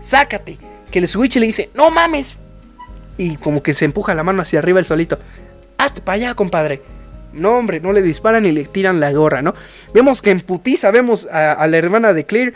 sácate. 0.00 0.58
Que 0.90 0.98
el 0.98 1.08
switch 1.08 1.36
le 1.36 1.46
dice, 1.46 1.70
no 1.74 1.90
mames. 1.90 2.38
Y 3.16 3.36
como 3.36 3.62
que 3.62 3.74
se 3.74 3.84
empuja 3.84 4.14
la 4.14 4.22
mano 4.22 4.42
hacia 4.42 4.58
arriba 4.58 4.78
el 4.78 4.84
solito. 4.84 5.18
Hazte 5.78 6.00
para 6.00 6.16
allá, 6.16 6.34
compadre. 6.34 6.82
No, 7.32 7.56
hombre, 7.56 7.80
no 7.80 7.92
le 7.92 8.02
disparan 8.02 8.44
y 8.44 8.52
le 8.52 8.64
tiran 8.64 8.98
la 8.98 9.12
gorra, 9.12 9.40
¿no? 9.40 9.54
Vemos 9.94 10.20
que 10.20 10.30
en 10.30 10.40
putiza 10.40 10.90
vemos 10.90 11.26
a, 11.30 11.64
la 11.66 11.76
hermana 11.76 12.12
de 12.12 12.24
Claire 12.24 12.54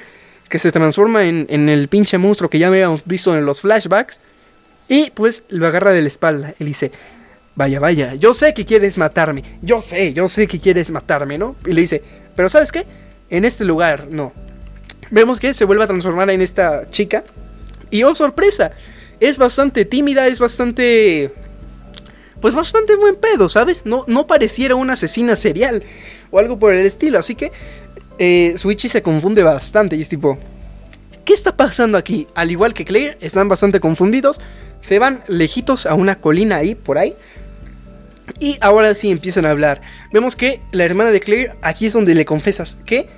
que 0.49 0.59
se 0.59 0.73
transforma 0.73 1.25
en, 1.25 1.47
en, 1.49 1.69
el 1.69 1.89
pinche 1.89 2.19
monstruo 2.19 2.51
que 2.51 2.59
ya 2.59 2.67
habíamos 2.67 3.05
visto 3.05 3.37
en 3.37 3.47
los 3.47 3.61
flashbacks. 3.61 4.21
Y 4.89 5.11
pues 5.11 5.45
lo 5.49 5.67
agarra 5.67 5.93
de 5.93 6.03
la 6.03 6.09
espalda. 6.09 6.55
Él 6.59 6.67
dice, 6.67 6.91
vaya, 7.57 7.81
vaya, 7.81 8.15
yo 8.15 8.35
sé 8.35 8.55
que 8.55 8.65
quieres 8.65 8.99
matarme, 8.99 9.43
yo 9.63 9.81
sé, 9.81 10.13
yo 10.13 10.29
sé 10.29 10.47
que 10.47 10.59
quieres 10.59 10.91
matarme, 10.91 11.39
¿no? 11.39 11.57
Y 11.67 11.73
le 11.73 11.81
dice, 11.83 12.03
pero 12.35 12.49
¿sabes 12.49 12.73
qué? 12.73 12.87
En 13.31 13.45
este 13.45 13.65
lugar, 13.65 14.09
no. 14.11 14.33
Vemos 15.11 15.39
que 15.39 15.55
se 15.55 15.65
vuelve 15.65 15.85
a 15.85 15.87
transformar 15.87 16.31
en 16.31 16.43
esta 16.43 16.89
chica. 16.89 17.25
Y 17.91 18.03
oh, 18.03 18.15
sorpresa, 18.15 18.73
es 19.21 19.39
bastante 19.39 19.85
tímida, 19.85 20.27
es 20.27 20.39
bastante... 20.39 21.33
Pues 22.41 22.55
bastante 22.55 22.95
buen 22.97 23.17
pedo, 23.17 23.49
¿sabes? 23.49 23.87
No, 23.87 24.05
no 24.07 24.27
pareciera 24.27 24.75
una 24.75 24.95
asesina 24.95 25.35
serial 25.35 25.83
o 26.31 26.39
algo 26.39 26.59
por 26.59 26.75
el 26.75 26.85
estilo. 26.85 27.19
Así 27.19 27.35
que 27.35 27.53
eh, 28.19 28.55
Switchy 28.57 28.89
se 28.89 29.03
confunde 29.03 29.43
bastante 29.43 29.97
y 29.97 30.03
es 30.03 30.09
tipo... 30.09 30.39
¿Qué 31.25 31.33
está 31.33 31.57
pasando 31.57 31.97
aquí? 31.97 32.27
Al 32.35 32.51
igual 32.51 32.75
que 32.75 32.85
Claire, 32.85 33.17
están 33.21 33.49
bastante 33.49 33.81
confundidos. 33.81 34.43
Se 34.83 34.99
van 34.99 35.25
lejitos 35.27 35.87
a 35.87 35.95
una 35.95 36.21
colina 36.21 36.57
ahí, 36.57 36.75
por 36.75 36.99
ahí. 36.99 37.15
Y 38.45 38.59
ahora 38.61 38.95
sí 38.95 39.11
empiezan 39.11 39.47
a 39.47 39.51
hablar. 39.53 39.81
Vemos 40.13 40.37
que 40.37 40.61
la 40.71 40.85
hermana 40.85 41.11
de 41.13 41.21
Claire, 41.21 41.53
aquí 41.63 41.87
es 41.87 41.95
donde 41.95 42.15
le 42.15 42.27
confesas 42.27 42.77
que 42.85 43.09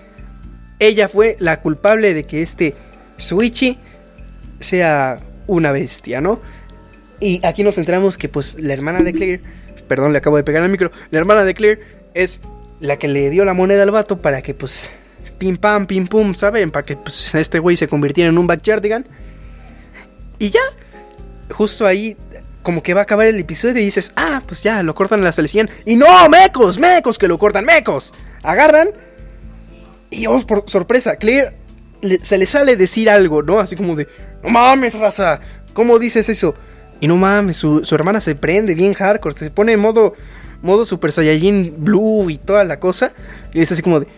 ella 0.79 1.09
fue 1.09 1.37
la 1.41 1.61
culpable 1.62 2.14
de 2.14 2.22
que 2.22 2.43
este 2.43 2.77
Switchy 3.16 3.77
sea 4.61 5.18
una 5.49 5.72
bestia, 5.72 6.20
¿no? 6.20 6.41
Y 7.18 7.45
aquí 7.45 7.64
nos 7.64 7.74
centramos 7.74 8.16
que 8.16 8.29
pues 8.29 8.61
la 8.61 8.72
hermana 8.72 9.01
de 9.01 9.12
Claire, 9.12 9.41
perdón, 9.89 10.12
le 10.12 10.18
acabo 10.18 10.37
de 10.37 10.45
pegar 10.45 10.62
el 10.62 10.70
micro, 10.70 10.93
la 11.11 11.18
hermana 11.18 11.43
de 11.43 11.55
Claire 11.55 11.81
es 12.14 12.41
la 12.79 12.97
que 12.97 13.09
le 13.09 13.29
dio 13.29 13.45
la 13.45 13.53
moneda 13.53 13.83
al 13.83 13.91
vato 13.91 14.22
para 14.22 14.43
que 14.43 14.55
pues 14.55 14.93
pim 15.39 15.57
pam, 15.57 15.89
pim 15.89 16.07
pum, 16.07 16.37
¿saben? 16.37 16.70
Para 16.70 16.87
que 16.87 16.97
pues, 16.97 17.35
este 17.35 17.59
güey 17.59 17.77
se 17.77 17.89
convirtiera 17.89 18.31
en 18.31 18.39
un 18.39 18.47
backyardigan. 18.47 19.05
Y 20.39 20.51
ya, 20.51 20.62
justo 21.51 21.85
ahí 21.85 22.16
como 22.67 22.83
que 22.83 22.95
va 22.95 23.03
a 23.03 23.03
acabar 23.05 23.29
el 23.29 23.39
episodio 23.39 23.81
y 23.81 23.85
dices, 23.85 24.11
ah, 24.17 24.43
pues 24.45 24.64
ya, 24.64 24.83
lo 24.83 24.93
cortan 24.93 25.25
hasta 25.25 25.41
el 25.41 25.49
100. 25.49 25.71
Y 25.85 25.95
no, 25.95 26.29
mecos, 26.29 26.81
mecos 26.81 27.17
que 27.17 27.29
lo 27.29 27.39
cortan, 27.39 27.64
mecos. 27.64 28.12
Agarran 28.43 28.89
Y 30.11 30.27
oh, 30.27 30.45
por 30.45 30.64
sorpresa, 30.67 31.14
Claire 31.14 31.55
se 32.23 32.37
le 32.37 32.45
sale 32.45 32.75
decir 32.75 33.09
algo, 33.09 33.41
¿no? 33.41 33.61
Así 33.61 33.77
como 33.77 33.95
de, 33.95 34.09
no 34.43 34.49
mames, 34.49 34.99
raza, 34.99 35.39
¿cómo 35.75 36.01
dices 36.01 36.29
eso? 36.29 36.57
Y 37.01 37.07
no 37.07 37.14
mames, 37.17 37.57
su, 37.57 37.85
su 37.85 37.95
hermana 37.95 38.21
se 38.21 38.35
prende 38.35 38.75
bien 38.75 38.95
hardcore, 38.95 39.39
se 39.39 39.53
pone 39.53 39.71
en 39.71 39.79
modo, 39.79 40.14
modo 40.61 40.85
Super 40.85 41.12
Saiyajin 41.12 41.77
Blue 41.79 42.29
y 42.31 42.37
toda 42.37 42.64
la 42.64 42.81
cosa. 42.81 43.12
Y 43.55 43.61
es 43.61 43.71
así 43.71 43.81
como 43.81 44.01
de, 44.01 44.09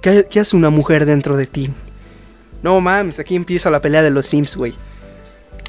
¿qué, 0.00 0.26
qué 0.30 0.40
hace 0.40 0.56
una 0.56 0.70
mujer 0.70 1.04
dentro 1.04 1.36
de 1.36 1.46
ti? 1.46 1.68
No 2.62 2.80
mames, 2.80 3.18
aquí 3.18 3.36
empieza 3.36 3.68
la 3.68 3.82
pelea 3.82 4.00
de 4.00 4.08
los 4.08 4.24
Sims, 4.24 4.56
güey. 4.56 4.72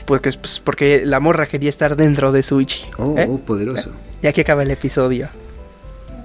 Porque, 0.06 0.32
pues, 0.34 0.60
porque 0.60 1.04
la 1.06 1.20
morra 1.20 1.46
quería 1.46 1.70
estar 1.70 1.96
dentro 1.96 2.32
de 2.32 2.44
Suichi. 2.44 2.82
Oh, 2.98 3.18
¿eh? 3.18 3.28
oh, 3.30 3.38
poderoso. 3.40 3.92
Ya 4.22 4.34
que 4.34 4.42
acaba 4.42 4.64
el 4.64 4.72
episodio. 4.72 5.30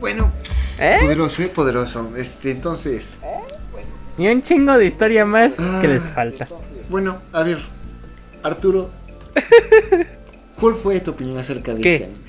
Bueno, 0.01 0.33
pues, 0.43 0.81
¿Eh? 0.83 0.99
poderoso, 1.01 1.43
eh, 1.43 1.49
poderoso. 1.49 2.11
Este, 2.17 2.51
entonces, 2.51 3.17
Y 4.19 4.29
un 4.29 4.43
chingo 4.43 4.73
de 4.79 4.87
historia 4.87 5.25
más 5.25 5.57
Ah. 5.59 5.79
que 5.81 5.89
les 5.89 6.03
falta. 6.03 6.49
bueno, 6.89 7.19
a 7.33 7.43
ver, 7.43 7.59
Arturo, 8.43 8.91
¿cuál 10.61 10.75
fue 10.75 11.01
tu 11.01 11.11
opinión 11.13 11.39
acerca 11.39 11.75
de 11.75 11.81
¿Qué? 11.81 11.95
este 11.95 12.05
anime? 12.07 12.21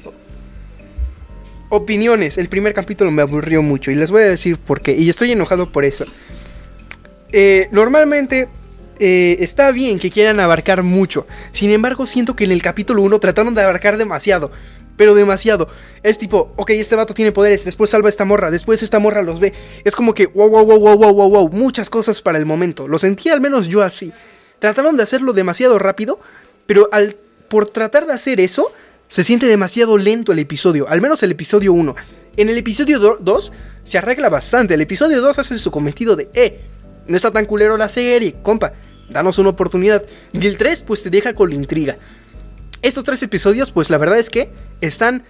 Opiniones. 1.69 2.37
El 2.37 2.47
primer 2.47 2.73
capítulo 2.73 3.11
me 3.11 3.21
aburrió 3.21 3.61
mucho 3.61 3.91
y 3.91 3.95
les 3.95 4.09
voy 4.11 4.21
a 4.23 4.25
decir 4.27 4.57
por 4.57 4.79
qué. 4.81 4.93
Y 4.93 5.09
estoy 5.09 5.31
enojado 5.33 5.69
por 5.69 5.83
eso. 5.83 6.05
Eh, 7.33 7.67
normalmente 7.73 8.47
eh, 8.99 9.37
está 9.39 9.71
bien 9.71 9.99
que 9.99 10.09
quieran 10.09 10.39
abarcar 10.39 10.83
mucho. 10.83 11.27
Sin 11.51 11.71
embargo, 11.71 12.05
siento 12.05 12.35
que 12.35 12.45
en 12.45 12.51
el 12.51 12.61
capítulo 12.61 13.01
1 13.03 13.19
trataron 13.19 13.55
de 13.55 13.61
abarcar 13.61 13.97
demasiado. 13.97 14.51
Pero 14.95 15.13
demasiado. 15.13 15.69
Es 16.01 16.17
tipo, 16.17 16.53
ok, 16.55 16.71
este 16.71 16.95
vato 16.95 17.13
tiene 17.13 17.31
poderes, 17.31 17.63
después 17.63 17.91
salva 17.91 18.07
a 18.07 18.09
esta 18.09 18.25
morra, 18.25 18.49
después 18.49 18.81
esta 18.81 18.97
morra 18.99 19.21
los 19.21 19.39
ve. 19.39 19.53
Es 19.83 19.95
como 19.95 20.13
que, 20.13 20.25
wow, 20.25 20.49
wow, 20.49 20.65
wow, 20.65 20.79
wow, 20.79 20.97
wow, 20.97 21.13
wow, 21.13 21.29
wow. 21.29 21.49
Muchas 21.49 21.89
cosas 21.89 22.21
para 22.21 22.39
el 22.39 22.45
momento. 22.45 22.87
Lo 22.87 22.97
sentí 22.97 23.29
al 23.29 23.39
menos 23.39 23.67
yo 23.67 23.83
así. 23.83 24.11
Trataron 24.59 24.97
de 24.97 25.03
hacerlo 25.03 25.33
demasiado 25.33 25.77
rápido, 25.77 26.19
pero 26.65 26.89
al, 26.91 27.15
por 27.47 27.69
tratar 27.69 28.07
de 28.07 28.13
hacer 28.13 28.39
eso, 28.39 28.71
se 29.07 29.23
siente 29.23 29.45
demasiado 29.45 29.97
lento 29.97 30.31
el 30.31 30.39
episodio. 30.39 30.87
Al 30.89 31.01
menos 31.01 31.21
el 31.23 31.31
episodio 31.31 31.73
1. 31.73 31.95
En 32.37 32.49
el 32.49 32.57
episodio 32.57 32.99
2 33.19 33.53
se 33.83 33.97
arregla 33.97 34.29
bastante. 34.29 34.73
El 34.73 34.81
episodio 34.81 35.21
2 35.21 35.39
hace 35.39 35.59
su 35.59 35.71
cometido 35.71 36.15
de, 36.15 36.29
eh, 36.33 36.59
no 37.07 37.15
está 37.15 37.31
tan 37.31 37.45
culero 37.45 37.77
la 37.77 37.89
serie, 37.89 38.35
compa. 38.41 38.73
Danos 39.09 39.37
una 39.37 39.49
oportunidad. 39.49 40.03
Y 40.33 40.45
el 40.45 40.57
3 40.57 40.81
pues 40.81 41.03
te 41.03 41.09
deja 41.09 41.33
con 41.33 41.49
la 41.49 41.55
intriga. 41.55 41.97
Estos 42.81 43.03
tres 43.03 43.23
episodios 43.23 43.71
pues 43.71 43.89
la 43.89 43.97
verdad 43.97 44.19
es 44.19 44.29
que 44.29 44.49
están 44.81 45.23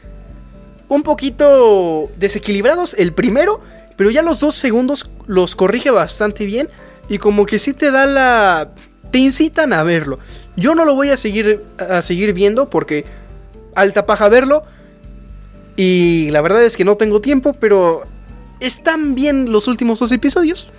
un 0.90 1.04
poquito 1.04 2.10
desequilibrados 2.18 2.94
el 2.96 3.14
primero, 3.14 3.62
pero 3.96 4.12
ya 4.12 4.22
los 4.22 4.40
dos 4.40 4.56
segundos 4.56 5.10
los 5.28 5.56
corrige 5.56 5.92
bastante 5.92 6.46
bien 6.46 6.70
y 7.10 7.18
como 7.18 7.46
que 7.46 7.60
sí 7.60 7.74
te 7.74 7.92
da 7.92 8.06
la... 8.06 8.72
te 9.12 9.20
incitan 9.20 9.74
a 9.74 9.84
verlo. 9.84 10.20
Yo 10.56 10.76
no 10.76 10.86
lo 10.86 10.96
voy 10.96 11.10
a 11.10 11.18
seguir, 11.18 11.64
a 11.78 12.02
seguir 12.02 12.34
viendo 12.34 12.70
porque 12.70 13.06
alta 13.76 14.06
paja 14.06 14.28
verlo 14.28 14.64
y 15.76 16.30
la 16.32 16.42
verdad 16.42 16.64
es 16.64 16.76
que 16.76 16.84
no 16.84 16.96
tengo 16.98 17.22
tiempo, 17.22 17.54
pero 17.54 18.04
están 18.60 19.16
bien 19.16 19.52
los 19.52 19.68
últimos 19.68 20.00
dos 20.00 20.12
episodios. 20.12 20.70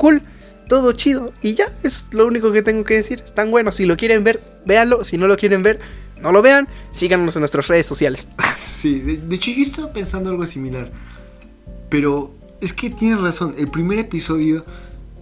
Cool, 0.00 0.22
todo 0.66 0.92
chido 0.92 1.26
y 1.42 1.52
ya, 1.52 1.70
es 1.82 2.06
lo 2.12 2.26
único 2.26 2.52
que 2.52 2.62
tengo 2.62 2.84
que 2.84 2.94
decir. 2.94 3.20
Están 3.22 3.50
buenos, 3.50 3.74
si 3.74 3.84
lo 3.84 3.98
quieren 3.98 4.24
ver, 4.24 4.42
véanlo, 4.64 5.04
si 5.04 5.18
no 5.18 5.26
lo 5.26 5.36
quieren 5.36 5.62
ver, 5.62 5.78
no 6.22 6.32
lo 6.32 6.40
vean, 6.40 6.68
síganos 6.90 7.36
en 7.36 7.40
nuestras 7.40 7.68
redes 7.68 7.86
sociales. 7.86 8.26
Sí, 8.64 9.00
de, 9.00 9.18
de 9.18 9.36
hecho 9.36 9.50
yo 9.50 9.60
estaba 9.60 9.92
pensando 9.92 10.30
algo 10.30 10.46
similar. 10.46 10.90
Pero 11.90 12.34
es 12.62 12.72
que 12.72 12.88
tienes 12.88 13.20
razón, 13.20 13.54
el 13.58 13.68
primer 13.68 13.98
episodio 13.98 14.64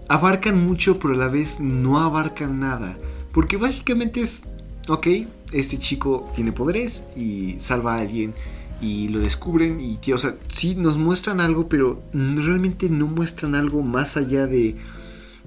abarcan 0.07 0.64
mucho, 0.64 1.01
pero 1.01 1.14
a 1.14 1.16
la 1.16 1.26
vez 1.26 1.59
no 1.59 1.99
abarcan 1.99 2.61
nada. 2.61 2.97
Porque 3.33 3.57
básicamente 3.57 4.20
es, 4.20 4.45
ok, 4.87 5.09
este 5.53 5.79
chico 5.79 6.31
tiene 6.37 6.53
poderes 6.53 7.03
y 7.16 7.57
salva 7.59 7.97
a 7.97 7.99
alguien 7.99 8.33
y 8.81 9.09
lo 9.09 9.20
descubren 9.20 9.81
y, 9.81 9.97
tío, 9.97 10.14
o 10.14 10.18
sea, 10.18 10.37
sí 10.49 10.74
nos 10.74 10.99
muestran 10.99 11.41
algo, 11.41 11.68
pero 11.68 12.03
realmente 12.12 12.89
no 12.89 13.07
muestran 13.07 13.55
algo 13.55 13.83
más 13.83 14.16
allá 14.16 14.47
de 14.47 14.76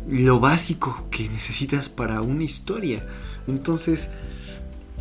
lo 0.09 0.39
básico 0.39 1.07
que 1.11 1.29
necesitas 1.29 1.89
para 1.89 2.21
una 2.21 2.43
historia. 2.43 3.05
Entonces, 3.47 4.09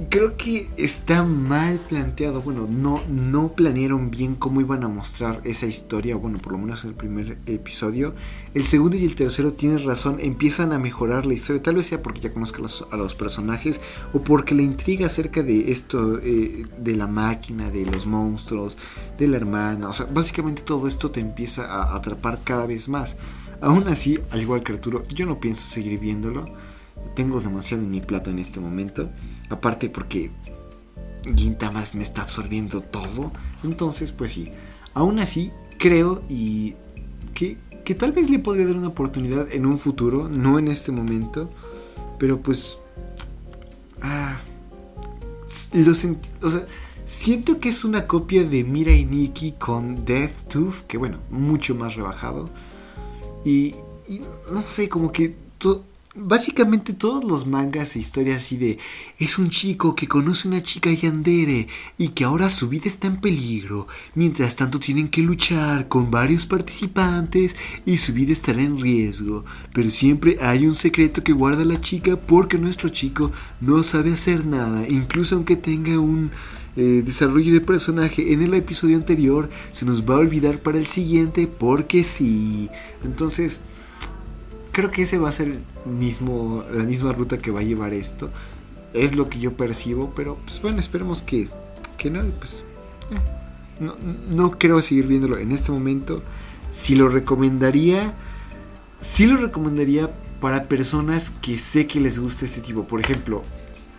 creo 0.09 0.37
que 0.37 0.69
está 0.77 1.25
mal 1.25 1.79
planteado. 1.89 2.41
Bueno, 2.43 2.67
no, 2.71 3.03
no 3.09 3.49
planearon 3.49 4.11
bien 4.11 4.35
cómo 4.35 4.61
iban 4.61 4.83
a 4.85 4.89
mostrar 4.89 5.41
esa 5.45 5.67
historia. 5.67 6.17
Bueno, 6.17 6.39
por 6.39 6.53
lo 6.53 6.59
menos 6.59 6.85
en 6.85 6.91
el 6.91 6.97
primer 6.97 7.39
episodio. 7.47 8.15
El 8.55 8.65
segundo 8.65 8.97
y 8.97 9.05
el 9.05 9.15
tercero, 9.15 9.53
tienes 9.53 9.85
razón, 9.85 10.17
empiezan 10.21 10.73
a 10.73 10.79
mejorar 10.79 11.27
la 11.27 11.35
historia. 11.35 11.63
Tal 11.63 11.77
vez 11.77 11.87
sea 11.87 12.03
porque 12.03 12.21
ya 12.21 12.33
conozcan 12.33 12.63
los- 12.63 12.87
a 12.91 12.97
los 12.97 13.15
personajes 13.15 13.81
o 14.13 14.23
porque 14.23 14.55
la 14.55 14.63
intriga 14.63 15.07
acerca 15.07 15.43
de 15.43 15.71
esto, 15.71 16.19
eh, 16.23 16.65
de 16.79 16.97
la 16.97 17.07
máquina, 17.07 17.71
de 17.71 17.85
los 17.87 18.07
monstruos, 18.07 18.79
de 19.19 19.29
la 19.29 19.37
hermana. 19.37 19.89
O 19.89 19.93
sea, 19.93 20.07
básicamente 20.07 20.63
todo 20.63 20.89
esto 20.89 21.11
te 21.11 21.21
empieza 21.21 21.67
a 21.67 21.95
atrapar 21.97 22.41
cada 22.45 22.67
vez 22.67 22.89
más. 22.89 23.17
Aún 23.61 23.89
así, 23.89 24.19
al 24.31 24.41
igual 24.41 24.63
que 24.63 24.73
Arturo, 24.73 25.05
yo 25.09 25.27
no 25.27 25.39
pienso 25.39 25.69
seguir 25.69 26.01
viéndolo. 26.01 26.47
Tengo 27.15 27.41
demasiado 27.41 27.83
en 27.83 27.91
mi 27.91 28.01
plato 28.01 28.31
en 28.31 28.39
este 28.39 28.61
momento. 28.61 29.11
Aparte 29.49 29.91
porque 29.91 30.31
Gintamas 31.37 31.95
me 31.95 32.03
está 32.03 32.23
absorbiendo 32.23 32.81
todo. 32.81 33.33
Entonces, 33.65 34.13
pues 34.13 34.33
sí. 34.33 34.51
Aún 34.95 35.19
así, 35.19 35.51
creo 35.79 36.23
y 36.29 36.75
que, 37.35 37.59
que 37.85 37.95
tal 37.95 38.13
vez 38.13 38.31
le 38.31 38.39
podría 38.39 38.67
dar 38.67 38.77
una 38.77 38.89
oportunidad 38.89 39.51
en 39.53 39.67
un 39.67 39.79
futuro, 39.79 40.29
no 40.29 40.59
en 40.59 40.69
este 40.69 40.93
momento. 40.93 41.51
Pero 42.19 42.41
pues... 42.41 42.79
Ah, 44.03 44.39
lo 45.73 45.93
o 45.93 46.51
sea, 46.51 46.65
siento 47.07 47.59
que 47.59 47.71
es 47.71 47.85
una 47.85 48.07
copia 48.07 48.45
de 48.45 48.65
Mira 48.65 48.93
y 48.93 49.05
Nikki 49.05 49.53
con 49.53 50.05
Death 50.05 50.49
Tooth, 50.49 50.87
que 50.87 50.97
bueno, 50.97 51.19
mucho 51.31 51.75
más 51.75 51.97
rebajado. 51.97 52.49
Y, 53.45 53.75
no 54.53 54.63
sé, 54.67 54.89
como 54.89 55.13
que 55.13 55.35
básicamente 56.17 56.93
todos 56.93 57.25
los 57.25 57.47
mangas 57.47 57.95
e 57.95 58.01
historias 58.01 58.39
así 58.39 58.57
de 58.57 58.79
es 59.19 59.39
un 59.39 59.49
chico 59.49 59.95
que 59.95 60.09
conoce 60.09 60.49
una 60.49 60.61
chica 60.61 60.91
yandere 60.91 61.69
y 61.99 62.09
que 62.09 62.25
ahora 62.25 62.51
su 62.51 62.69
vida 62.69 62.87
está 62.87 63.07
en 63.07 63.19
peligro. 63.19 63.87
Mientras 64.15 64.57
tanto 64.57 64.81
tienen 64.81 65.09
que 65.09 65.23
luchar 65.23 65.89
con 65.89 66.11
varios 66.11 66.47
participantes 66.47 67.55
y 67.87 67.99
su 67.99 68.13
vida 68.13 68.33
estará 68.33 68.61
en 68.61 68.81
riesgo. 68.81 69.45
Pero 69.73 69.91
siempre 69.91 70.39
hay 70.41 70.67
un 70.67 70.75
secreto 70.75 71.23
que 71.23 71.33
guarda 71.33 71.65
la 71.65 71.81
chica 71.81 72.17
porque 72.17 72.59
nuestro 72.59 72.89
chico 72.89 73.31
no 73.61 73.83
sabe 73.83 74.13
hacer 74.13 74.47
nada, 74.47 74.89
incluso 74.89 75.37
aunque 75.37 75.57
tenga 75.57 75.99
un 75.99 76.31
eh, 76.77 77.03
desarrollo 77.05 77.53
de 77.53 77.61
personaje 77.61 78.33
en 78.33 78.43
el 78.43 78.55
episodio 78.55 78.97
anterior 78.97 79.51
se 79.73 79.85
nos 79.85 80.09
va 80.09 80.15
a 80.15 80.19
olvidar 80.19 80.59
para 80.59 80.79
el 80.79 80.87
siguiente 80.87 81.47
porque 81.47 82.05
sí. 82.05 82.69
Entonces, 83.05 83.61
creo 84.73 84.91
que 84.91 85.03
ese 85.03 85.19
va 85.19 85.29
a 85.29 85.33
ser 85.33 85.59
mismo, 85.87 86.65
la 86.73 86.85
misma 86.85 87.13
ruta 87.13 87.39
que 87.39 87.51
va 87.51 87.61
a 87.61 87.65
llevar 87.65 87.95
esto. 87.95 88.31
Es 88.93 89.15
lo 89.15 89.29
que 89.29 89.39
yo 89.39 89.53
percibo, 89.53 90.13
pero 90.15 90.37
pues 90.45 90.61
bueno, 90.61 90.81
esperemos 90.81 91.23
que, 91.23 91.49
que 91.97 92.11
no. 92.11 92.23
Pues, 92.39 92.65
eh, 93.11 93.81
no, 93.81 93.97
no 94.31 94.59
creo 94.59 94.83
seguir 94.83 95.07
viéndolo 95.07 95.39
en 95.39 95.53
este 95.53 95.73
momento. 95.73 96.23
Si 96.71 96.95
lo 96.95 97.09
recomendaría, 97.09 98.15
sí 99.01 99.27
lo 99.27 99.37
recomendaría 99.37 100.11
para 100.41 100.65
personas 100.65 101.31
que 101.43 101.59
sé 101.59 101.87
que 101.87 102.01
les 102.01 102.19
gusta 102.19 102.45
este 102.45 102.61
tipo. 102.61 102.85
Por 102.85 103.01
ejemplo, 103.01 103.43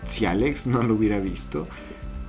si 0.05 0.25
Alex 0.25 0.67
no 0.67 0.83
lo 0.83 0.95
hubiera 0.95 1.19
visto, 1.19 1.67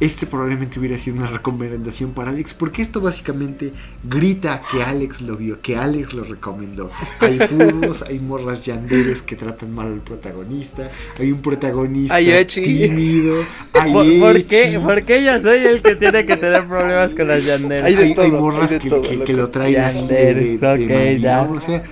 este 0.05 0.27
probablemente 0.27 0.81
hubiera 0.81 0.99
sido 0.99 1.17
una 1.19 1.29
recomendación 1.29 2.13
para 2.13 2.31
Alex, 2.31 2.55
porque 2.55 2.83
esto 2.83 3.01
básicamente 3.01 3.73
grita 4.03 4.63
que 4.71 4.83
Alex 4.83 5.23
lo 5.23 5.37
vio, 5.37 5.61
que 5.61 5.77
Alex 5.77 6.13
lo 6.15 6.25
recomendó. 6.25 6.91
Hay 7.21 7.39
furros, 7.49 8.03
hay 8.03 8.19
morras 8.19 8.67
yanderes 8.67 9.23
que 9.23 9.37
tratan 9.37 9.73
mal 9.75 9.87
al 9.93 10.01
protagonista, 10.01 10.91
hay 11.19 11.31
un 11.31 11.41
protagonista 11.41 12.17
Hay 12.17 12.45
tímido, 12.47 13.45
hay 13.75 13.93
¿Por, 13.93 14.19
por 14.19 14.45
qué? 14.45 14.81
¿Por 14.83 15.03
qué 15.05 15.25
yo 15.25 15.41
soy 15.41 15.61
el 15.61 15.81
que 15.83 15.95
tiene 15.95 16.27
que 16.27 16.37
tener 16.37 16.67
problemas 16.67 17.15
con 17.15 17.29
las 17.29 17.45
yanderas? 17.45 17.85
Hay 17.85 17.95
de 17.95 18.03
hay, 18.05 18.15
hay 18.19 18.31
morras 18.33 18.73
hay 18.73 18.79
que, 18.79 18.89
todo, 18.91 19.03
que- 19.03 19.13
loco. 19.13 19.25
que 19.25 19.33
lo 19.35 19.49
traen 19.51 19.81
así 19.81 20.07
de, 20.09 20.35
de, 20.35 20.59
Yanderes, 20.59 21.51
o 21.51 21.61
sea, 21.61 21.85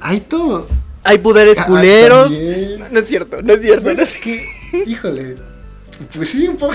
hay 0.00 0.20
todo. 0.20 0.66
Hay 1.02 1.18
poderes 1.18 1.58
Ah, 1.58 1.66
culeros. 1.66 2.32
también. 2.32 2.84
No 2.92 2.98
es 3.00 3.08
cierto, 3.08 3.42
no 3.42 3.52
es 3.52 3.60
cierto. 3.60 3.94
No 3.94 4.02
es 4.02 4.14
es 4.14 4.20
que, 4.20 4.44
híjole, 4.86 5.36
pues 6.14 6.28
sí, 6.30 6.48
un 6.48 6.56
poco. 6.56 6.74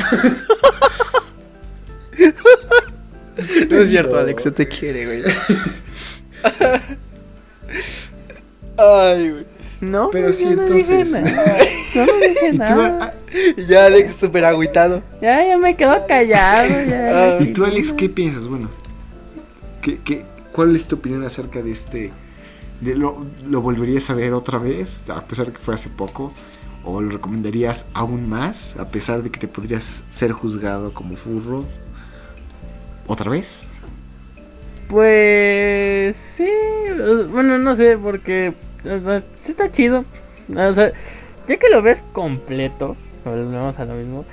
No 3.69 3.77
es 3.79 3.89
cierto, 3.89 4.17
Alex, 4.17 4.43
se 4.43 4.51
te 4.51 4.67
quiere, 4.67 5.05
güey. 5.05 5.23
Ay, 8.77 9.29
güey. 9.31 9.45
No, 9.81 10.09
Pero 10.11 10.31
sí, 10.31 10.43
yo 10.43 10.55
no 10.57 10.63
dije 10.67 10.93
entonces. 11.01 11.11
nada. 11.11 11.57
No, 11.95 12.05
no 12.05 12.13
dije 12.19 12.47
¿Y 12.51 12.51
tú, 12.51 12.57
nada. 12.57 12.97
ah, 13.01 13.13
Ya 13.67 13.85
Alex 13.85 14.15
súper 14.15 14.45
agüitado. 14.45 15.01
Ya, 15.21 15.43
ya 15.43 15.57
me 15.57 15.75
quedo 15.75 16.05
callado. 16.07 16.67
Ya. 16.87 17.39
¿Y 17.41 17.47
tú, 17.51 17.65
Alex, 17.65 17.91
qué 17.93 18.07
piensas? 18.07 18.47
Bueno, 18.47 18.69
¿qué, 19.81 19.97
qué, 20.03 20.23
cuál 20.51 20.75
es 20.75 20.87
tu 20.87 20.97
opinión 20.97 21.23
acerca 21.25 21.63
de 21.63 21.71
este 21.71 22.11
de 22.81 22.95
lo, 22.95 23.25
¿Lo 23.47 23.61
volverías 23.61 24.07
a 24.11 24.13
ver 24.13 24.33
otra 24.33 24.59
vez, 24.59 25.09
a 25.09 25.21
pesar 25.25 25.47
de 25.47 25.53
que 25.53 25.59
fue 25.59 25.73
hace 25.73 25.89
poco? 25.89 26.31
¿O 26.83 26.99
lo 26.99 27.09
recomendarías 27.09 27.85
aún 27.93 28.27
más, 28.27 28.75
a 28.77 28.87
pesar 28.87 29.21
de 29.21 29.29
que 29.29 29.39
te 29.39 29.47
podrías 29.47 30.03
ser 30.09 30.31
juzgado 30.31 30.93
como 30.93 31.15
furro? 31.15 31.65
¿Otra 33.07 33.29
vez? 33.29 33.67
Pues 34.87 36.17
sí, 36.17 36.49
bueno, 37.29 37.57
no 37.57 37.75
sé, 37.75 37.97
porque 37.97 38.53
sí 39.39 39.51
está 39.51 39.71
chido. 39.71 40.03
O 40.55 40.73
sea, 40.73 40.91
ya 41.47 41.57
que 41.57 41.69
lo 41.69 41.81
ves 41.81 42.03
completo, 42.13 42.97
volvemos 43.23 43.77
a 43.79 43.85
lo 43.85 43.93
mismo, 43.93 44.25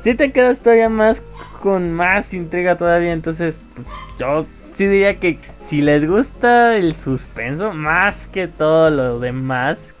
sí 0.00 0.14
te 0.14 0.30
quedas 0.30 0.60
todavía 0.60 0.88
más 0.88 1.22
con 1.62 1.92
más 1.92 2.34
intriga 2.34 2.76
todavía. 2.76 3.12
Entonces, 3.12 3.58
pues 3.74 3.86
yo 4.18 4.46
sí 4.74 4.86
diría 4.86 5.18
que 5.18 5.38
si 5.64 5.80
les 5.80 6.08
gusta 6.08 6.76
el 6.76 6.94
suspenso, 6.94 7.72
más 7.72 8.26
que 8.26 8.46
todo 8.46 8.90
lo 8.90 9.18
demás, 9.18 9.94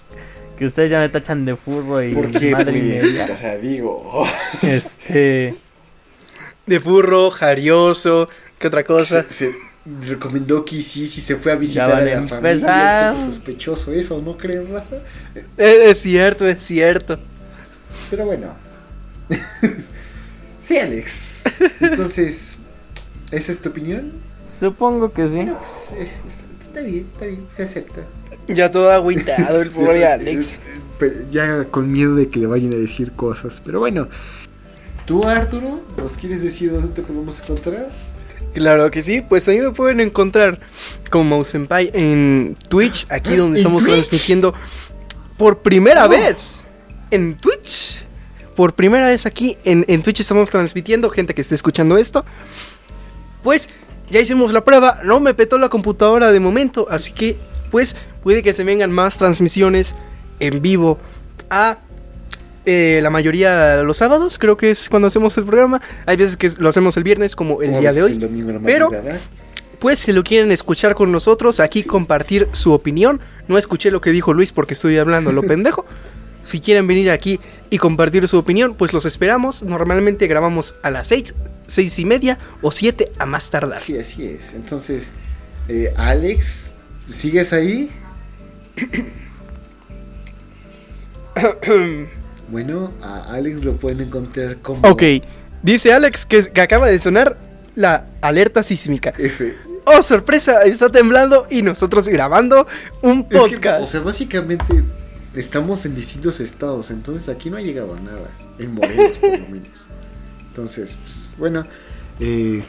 que 0.56 0.64
ustedes 0.64 0.90
ya 0.90 0.98
me 1.00 1.08
tachan 1.08 1.44
de 1.44 1.56
furro 1.56 2.02
y 2.02 2.14
madre 2.14 2.98
Pues, 3.00 3.30
o 3.30 3.36
sea, 3.36 3.58
digo... 3.58 4.26
Este. 4.62 5.54
De 6.66 6.80
furro, 6.80 7.30
jarioso, 7.30 8.28
¿qué 8.58 8.68
otra 8.68 8.84
cosa? 8.84 9.24
Se, 9.28 9.52
se 9.52 9.54
recomendó 10.08 10.64
que 10.64 10.80
sí, 10.80 11.06
sí 11.06 11.20
se 11.20 11.36
fue 11.36 11.52
a 11.52 11.56
visitar 11.56 11.90
van 11.90 11.98
a 12.02 12.04
la 12.04 12.22
familia. 12.22 12.50
empezar. 12.52 13.12
Un 13.12 13.18
poco 13.20 13.32
sospechoso 13.32 13.92
eso, 13.92 14.22
¿no 14.22 14.36
creen, 14.38 14.72
raza? 14.72 14.96
Eh, 15.34 15.90
Es 15.90 16.00
cierto, 16.00 16.46
es 16.48 16.62
cierto. 16.64 17.18
Pero 18.10 18.24
bueno. 18.26 18.54
sí, 20.60 20.78
Alex. 20.78 21.44
Entonces, 21.80 22.56
¿esa 23.30 23.52
es 23.52 23.60
tu 23.60 23.68
opinión? 23.68 24.12
Supongo 24.58 25.12
que 25.12 25.28
sí. 25.28 25.46
Pues, 25.46 26.00
eh, 26.00 26.10
está, 26.26 26.64
está 26.66 26.80
bien, 26.80 27.06
está 27.12 27.26
bien, 27.26 27.46
se 27.54 27.62
acepta. 27.64 28.00
Ya 28.48 28.70
todo 28.70 28.90
agüitado 28.90 29.62
el 29.62 29.70
pobre 29.72 30.06
Alex. 30.06 30.58
Ya 31.30 31.64
con 31.64 31.90
miedo 31.90 32.14
de 32.14 32.28
que 32.28 32.38
le 32.40 32.46
vayan 32.46 32.72
a 32.72 32.76
decir 32.76 33.12
cosas. 33.12 33.60
Pero 33.64 33.80
bueno. 33.80 34.08
¿Tú, 35.06 35.24
Arturo, 35.24 35.82
nos 35.98 36.12
quieres 36.12 36.42
decir 36.42 36.72
dónde 36.72 36.88
te 36.88 37.02
podemos 37.02 37.38
encontrar? 37.40 37.90
Claro 38.54 38.90
que 38.90 39.02
sí, 39.02 39.20
pues 39.20 39.46
a 39.48 39.50
mí 39.50 39.58
me 39.58 39.72
pueden 39.72 40.00
encontrar 40.00 40.60
como 41.10 41.24
Mousenpai 41.24 41.90
en 41.92 42.56
Twitch, 42.68 43.06
aquí 43.10 43.34
donde 43.36 43.56
¿En 43.58 43.66
estamos 43.66 43.82
Twitch? 43.82 43.94
transmitiendo 43.96 44.54
por 45.36 45.58
primera 45.58 46.06
Oh. 46.06 46.08
vez 46.08 46.62
en 47.10 47.34
Twitch. 47.36 48.06
Por 48.54 48.74
primera 48.74 49.08
vez 49.08 49.26
aquí 49.26 49.56
en, 49.64 49.84
en 49.88 50.02
Twitch 50.02 50.20
estamos 50.20 50.48
transmitiendo, 50.48 51.10
gente 51.10 51.34
que 51.34 51.40
esté 51.40 51.56
escuchando 51.56 51.98
esto. 51.98 52.24
Pues 53.42 53.68
ya 54.10 54.20
hicimos 54.20 54.52
la 54.52 54.62
prueba, 54.64 55.00
no 55.04 55.18
me 55.20 55.34
petó 55.34 55.58
la 55.58 55.68
computadora 55.68 56.30
de 56.30 56.38
momento, 56.40 56.86
así 56.88 57.12
que 57.12 57.36
pues 57.74 57.96
puede 58.22 58.44
que 58.44 58.52
se 58.52 58.62
vengan 58.62 58.92
más 58.92 59.18
transmisiones 59.18 59.96
en 60.38 60.62
vivo 60.62 60.96
a 61.50 61.78
eh, 62.66 63.00
la 63.02 63.10
mayoría 63.10 63.82
los 63.82 63.96
sábados, 63.96 64.38
creo 64.38 64.56
que 64.56 64.70
es 64.70 64.88
cuando 64.88 65.08
hacemos 65.08 65.36
el 65.38 65.44
programa. 65.44 65.82
Hay 66.06 66.16
veces 66.16 66.36
que 66.36 66.52
lo 66.58 66.68
hacemos 66.68 66.96
el 66.96 67.02
viernes 67.02 67.34
como 67.34 67.62
el 67.62 67.80
día 67.80 67.92
de 67.92 68.04
hoy. 68.04 68.12
el 68.12 68.60
pero-. 68.64 68.92
Pues 69.80 69.98
si 69.98 70.12
lo 70.12 70.22
quieren 70.22 70.52
escuchar 70.52 70.94
con 70.94 71.10
nosotros, 71.10 71.58
aquí 71.58 71.82
compartir 71.82 72.46
su 72.52 72.72
opinión. 72.72 73.20
No 73.48 73.58
escuché 73.58 73.90
lo 73.90 74.00
que 74.00 74.10
dijo 74.10 74.32
Luis 74.32 74.52
porque 74.52 74.74
estoy 74.74 74.96
hablando 74.96 75.32
lo 75.32 75.42
pendejo. 75.42 75.84
Si 76.44 76.60
quieren 76.60 76.86
venir 76.86 77.10
aquí 77.10 77.40
y 77.70 77.78
compartir 77.78 78.28
su 78.28 78.36
opinión, 78.36 78.74
pues 78.74 78.92
los 78.92 79.06
esperamos. 79.06 79.62
Normalmente 79.62 80.26
grabamos 80.26 80.74
a 80.82 80.90
las 80.90 81.08
6, 81.08 81.34
6 81.68 81.98
y 82.00 82.04
media 82.04 82.38
o 82.60 82.70
7 82.70 83.08
a 83.18 83.24
más 83.24 83.50
tardar. 83.50 83.80
Sí, 83.80 83.96
así 83.96 84.26
es. 84.26 84.52
Entonces, 84.52 85.12
eh, 85.68 85.90
Alex, 85.96 86.73
¿sigues 87.06 87.52
ahí? 87.52 87.90
bueno, 92.50 92.90
a 93.02 93.34
Alex 93.34 93.64
lo 93.64 93.76
pueden 93.76 94.02
encontrar 94.02 94.58
como 94.58 94.88
Ok, 94.88 95.02
dice 95.62 95.92
Alex 95.92 96.26
que, 96.26 96.50
que 96.50 96.60
acaba 96.60 96.88
de 96.88 96.98
sonar 96.98 97.36
la 97.74 98.06
alerta 98.20 98.62
sísmica. 98.62 99.12
F. 99.18 99.56
Oh, 99.86 100.02
sorpresa, 100.02 100.62
está 100.62 100.88
temblando 100.88 101.46
y 101.50 101.62
nosotros 101.62 102.08
grabando 102.08 102.66
un 103.02 103.20
Es 103.20 103.26
que, 103.28 103.38
podcast. 103.56 103.82
o 103.82 103.86
sea, 103.86 104.00
básicamente 104.00 104.82
estamos 105.34 105.84
en 105.84 105.94
distintos 105.94 106.40
estados, 106.40 106.90
entonces 106.90 107.28
aquí 107.28 107.50
no 107.50 107.58
ha 107.58 107.60
llegado 107.60 107.94
a 107.94 108.00
nada. 108.00 108.30
En 108.58 108.72
Morelos, 108.72 109.18
por 109.18 109.38
lo 109.38 109.48
menos. 109.48 109.86
Entonces, 110.48 110.96
pues, 111.04 111.32
bueno, 111.36 111.66
eh, 112.20 112.62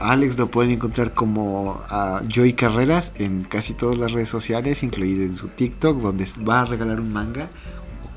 Alex 0.00 0.38
lo 0.38 0.50
pueden 0.50 0.72
encontrar 0.72 1.12
como 1.12 1.82
a 1.88 2.22
Joy 2.26 2.54
Carreras 2.54 3.12
en 3.16 3.44
casi 3.44 3.74
todas 3.74 3.98
las 3.98 4.12
redes 4.12 4.28
sociales, 4.28 4.82
incluido 4.82 5.22
en 5.22 5.36
su 5.36 5.48
TikTok, 5.48 6.00
donde 6.00 6.26
va 6.48 6.62
a 6.62 6.64
regalar 6.64 7.00
un 7.00 7.12
manga. 7.12 7.48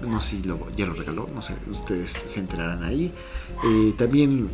No 0.08 0.20
sé 0.22 0.38
si 0.38 0.44
lo, 0.44 0.70
ya 0.76 0.86
lo 0.86 0.94
regaló, 0.94 1.30
no 1.34 1.42
sé, 1.42 1.56
ustedes 1.70 2.12
se 2.12 2.40
enterarán 2.40 2.84
ahí. 2.84 3.14
Eh, 3.64 3.94
también 3.98 4.50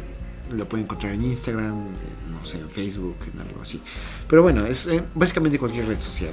lo 0.51 0.65
pueden 0.65 0.85
encontrar 0.85 1.14
en 1.14 1.23
Instagram, 1.23 1.85
eh, 1.85 1.89
no 2.31 2.43
sé, 2.43 2.60
en 2.60 2.69
Facebook, 2.69 3.15
en 3.34 3.41
algo 3.41 3.61
así. 3.61 3.80
Pero 4.27 4.41
bueno, 4.41 4.65
es 4.65 4.88
eh, 4.88 5.03
básicamente 5.14 5.60
cualquier 5.60 5.88
red 5.88 5.99
social, 5.99 6.31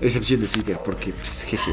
excepción 0.00 0.40
de 0.40 0.48
Twitter, 0.48 0.78
porque, 0.84 1.12
pues, 1.12 1.44
jeje. 1.44 1.72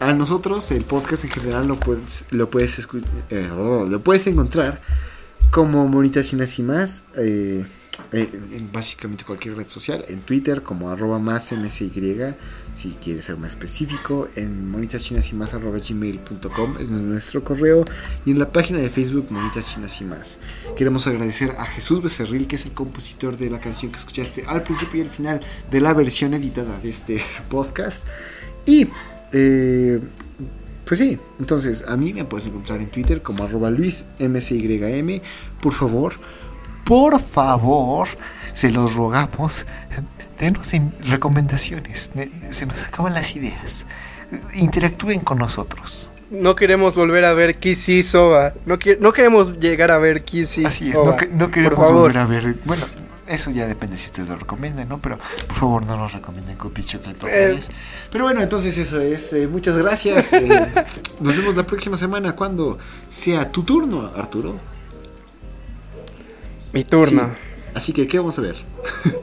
A 0.00 0.12
nosotros, 0.12 0.70
el 0.72 0.84
podcast 0.84 1.24
en 1.24 1.30
general 1.30 1.68
lo 1.68 1.78
puedes, 1.78 2.26
lo 2.30 2.50
puedes, 2.50 2.88
eh, 3.30 3.50
oh, 3.56 3.86
lo 3.88 4.02
puedes 4.02 4.26
encontrar 4.26 4.80
como 5.52 5.86
Monitas 5.86 6.30
Chinas 6.30 6.58
y 6.58 6.62
más, 6.62 7.04
eh, 7.18 7.62
eh, 8.12 8.28
en 8.52 8.72
básicamente 8.72 9.22
cualquier 9.22 9.54
red 9.54 9.68
social, 9.68 10.02
en 10.08 10.20
Twitter 10.20 10.62
como 10.62 10.88
arroba 10.88 11.18
más 11.18 11.52
msy, 11.52 11.92
si 12.74 12.88
quieres 12.92 13.26
ser 13.26 13.36
más 13.36 13.50
específico, 13.50 14.28
en 14.34 14.70
monitas 14.70 15.04
chinas 15.04 15.30
y 15.30 15.34
más 15.34 15.52
arroba 15.52 15.76
gmail.com 15.76 16.76
es 16.80 16.88
nuestro 16.88 17.44
correo 17.44 17.84
y 18.24 18.30
en 18.30 18.38
la 18.38 18.50
página 18.50 18.78
de 18.78 18.88
Facebook 18.88 19.26
Monitas 19.28 19.70
Chinas 19.74 20.00
y 20.00 20.04
más. 20.04 20.38
Queremos 20.74 21.06
agradecer 21.06 21.50
a 21.58 21.66
Jesús 21.66 22.02
Becerril, 22.02 22.46
que 22.46 22.56
es 22.56 22.64
el 22.64 22.72
compositor 22.72 23.36
de 23.36 23.50
la 23.50 23.60
canción 23.60 23.92
que 23.92 23.98
escuchaste 23.98 24.44
al 24.46 24.62
principio 24.62 25.00
y 25.00 25.04
al 25.04 25.10
final 25.10 25.40
de 25.70 25.80
la 25.82 25.92
versión 25.92 26.32
editada 26.32 26.80
de 26.80 26.88
este 26.88 27.22
podcast. 27.50 28.06
Y 28.64 28.88
eh, 29.32 30.00
pues 30.92 30.98
sí, 30.98 31.18
entonces 31.40 31.84
a 31.88 31.96
mí 31.96 32.12
me 32.12 32.26
puedes 32.26 32.46
encontrar 32.48 32.78
en 32.78 32.88
Twitter 32.90 33.22
como 33.22 33.44
arroba 33.44 33.70
luismcym. 33.70 35.20
Por 35.62 35.72
favor, 35.72 36.12
por 36.84 37.18
favor, 37.18 38.08
se 38.52 38.68
los 38.68 38.94
rogamos, 38.94 39.64
denos 40.38 40.70
recomendaciones, 41.08 42.10
ne- 42.14 42.30
se 42.50 42.66
nos 42.66 42.84
acaban 42.84 43.14
las 43.14 43.34
ideas. 43.36 43.86
Interactúen 44.56 45.20
con 45.20 45.38
nosotros. 45.38 46.10
No 46.30 46.54
queremos 46.56 46.94
volver 46.94 47.24
a 47.24 47.32
ver 47.32 47.56
Kissy 47.56 48.02
Soba. 48.02 48.52
No, 48.66 48.78
queremos 48.78 49.58
llegar 49.60 49.92
a 49.92 49.96
ver 49.96 50.24
Kissy 50.24 50.66
Así 50.66 50.90
es, 50.90 50.96
no, 51.02 51.16
que- 51.16 51.28
no 51.28 51.50
queremos 51.50 51.90
volver 51.90 52.18
a 52.18 52.26
ver. 52.26 52.54
Bueno, 52.66 52.84
eso 53.32 53.50
ya 53.50 53.66
depende 53.66 53.96
si 53.96 54.06
ustedes 54.08 54.28
lo 54.28 54.36
recomiendan, 54.36 54.88
¿no? 54.88 55.00
Pero 55.00 55.18
por 55.46 55.56
favor 55.56 55.86
no 55.86 55.96
nos 55.96 56.12
recomienden 56.12 56.56
Cookies 56.56 56.86
Chocolate 56.86 57.16
otra 57.16 57.30
Eh. 57.30 57.60
Pero 58.10 58.24
bueno, 58.24 58.42
entonces 58.42 58.76
eso 58.76 59.00
es. 59.00 59.32
eh, 59.32 59.46
muchas 59.46 59.76
gracias. 59.78 60.32
eh, 60.34 60.72
nos 61.20 61.36
vemos 61.36 61.56
la 61.56 61.64
próxima 61.64 61.96
semana 61.96 62.36
cuando 62.36 62.78
sea 63.10 63.50
tu 63.50 63.62
turno, 63.62 64.10
Arturo. 64.14 64.56
Mi 66.72 66.84
turno. 66.84 67.22
Sí. 67.22 67.68
Así 67.74 67.92
que, 67.92 68.06
¿qué 68.06 68.18
vamos 68.18 68.38
a 68.38 68.42
ver? 68.42 68.56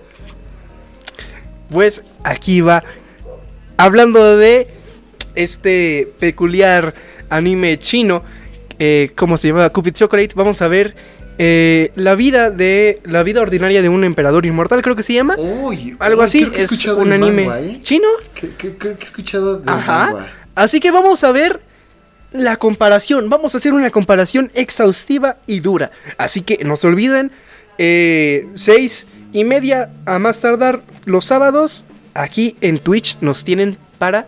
Pues 1.69 2.01
aquí 2.23 2.61
va. 2.61 2.83
Hablando 3.77 4.37
de 4.37 4.73
este 5.35 6.11
peculiar 6.17 6.95
anime 7.29 7.77
chino, 7.77 8.23
eh, 8.79 9.11
¿cómo 9.15 9.37
se 9.37 9.49
llama? 9.49 9.69
Cupid 9.69 9.93
Chocolate. 9.93 10.33
Vamos 10.35 10.63
a 10.63 10.67
ver 10.67 10.95
eh, 11.41 11.91
la 11.95 12.15
vida 12.15 12.51
de 12.51 12.99
la 13.05 13.23
vida 13.23 13.41
ordinaria 13.41 13.81
de 13.81 13.87
un 13.89 14.03
emperador 14.03 14.45
inmortal, 14.45 14.81
creo 14.81 14.95
que 14.95 15.03
se 15.03 15.13
llama. 15.13 15.35
Uy, 15.37 15.95
Algo 15.99 16.19
uy, 16.19 16.25
así. 16.25 16.39
creo 16.41 16.51
que 16.51 16.57
he 16.59 16.63
Es 16.65 16.71
escuchado 16.71 16.97
un 17.01 17.13
anime 17.13 17.45
manga, 17.47 17.61
¿eh? 17.61 17.79
chino. 17.81 18.07
Creo 18.57 18.77
que 18.77 18.89
he 18.89 19.03
escuchado 19.03 19.57
del 19.59 19.69
Ajá. 19.69 20.11
manga. 20.11 20.27
Así 20.55 20.79
que 20.81 20.91
vamos 20.91 21.23
a 21.23 21.31
ver 21.31 21.61
la 22.33 22.57
comparación. 22.57 23.29
Vamos 23.29 23.53
a 23.55 23.57
hacer 23.57 23.71
una 23.73 23.89
comparación 23.89 24.51
exhaustiva 24.53 25.37
y 25.47 25.61
dura. 25.61 25.91
Así 26.17 26.41
que 26.41 26.59
no 26.65 26.75
se 26.75 26.87
olviden, 26.87 27.31
eh, 27.77 28.47
seis 28.55 29.07
y 29.31 29.45
media 29.45 29.89
a 30.05 30.19
más 30.19 30.41
tardar 30.41 30.81
los 31.05 31.23
sábados. 31.25 31.85
Aquí 32.13 32.57
en 32.59 32.79
Twitch 32.79 33.17
nos 33.21 33.45
tienen 33.45 33.77
para 33.97 34.27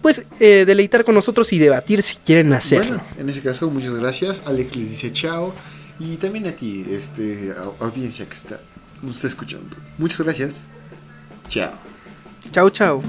pues 0.00 0.22
eh, 0.40 0.64
deleitar 0.66 1.04
con 1.04 1.14
nosotros 1.14 1.52
y 1.52 1.58
debatir 1.58 2.02
si 2.02 2.16
quieren 2.16 2.52
hacerlo. 2.54 2.96
Bueno, 2.96 3.02
en 3.18 3.28
ese 3.28 3.42
caso, 3.42 3.68
muchas 3.68 3.92
gracias. 3.94 4.44
Alex 4.46 4.74
les 4.76 4.90
dice 4.90 5.12
chao. 5.12 5.52
Y 5.98 6.16
también 6.16 6.46
a 6.46 6.52
ti, 6.52 6.84
este, 6.90 7.52
au- 7.56 7.74
audiencia 7.80 8.26
que 8.26 8.34
está, 8.34 8.60
nos 9.02 9.16
está 9.16 9.28
escuchando. 9.28 9.76
Muchas 9.98 10.20
gracias. 10.20 10.64
Chao. 11.48 11.72
Chao, 12.52 12.70
chao. 12.70 13.02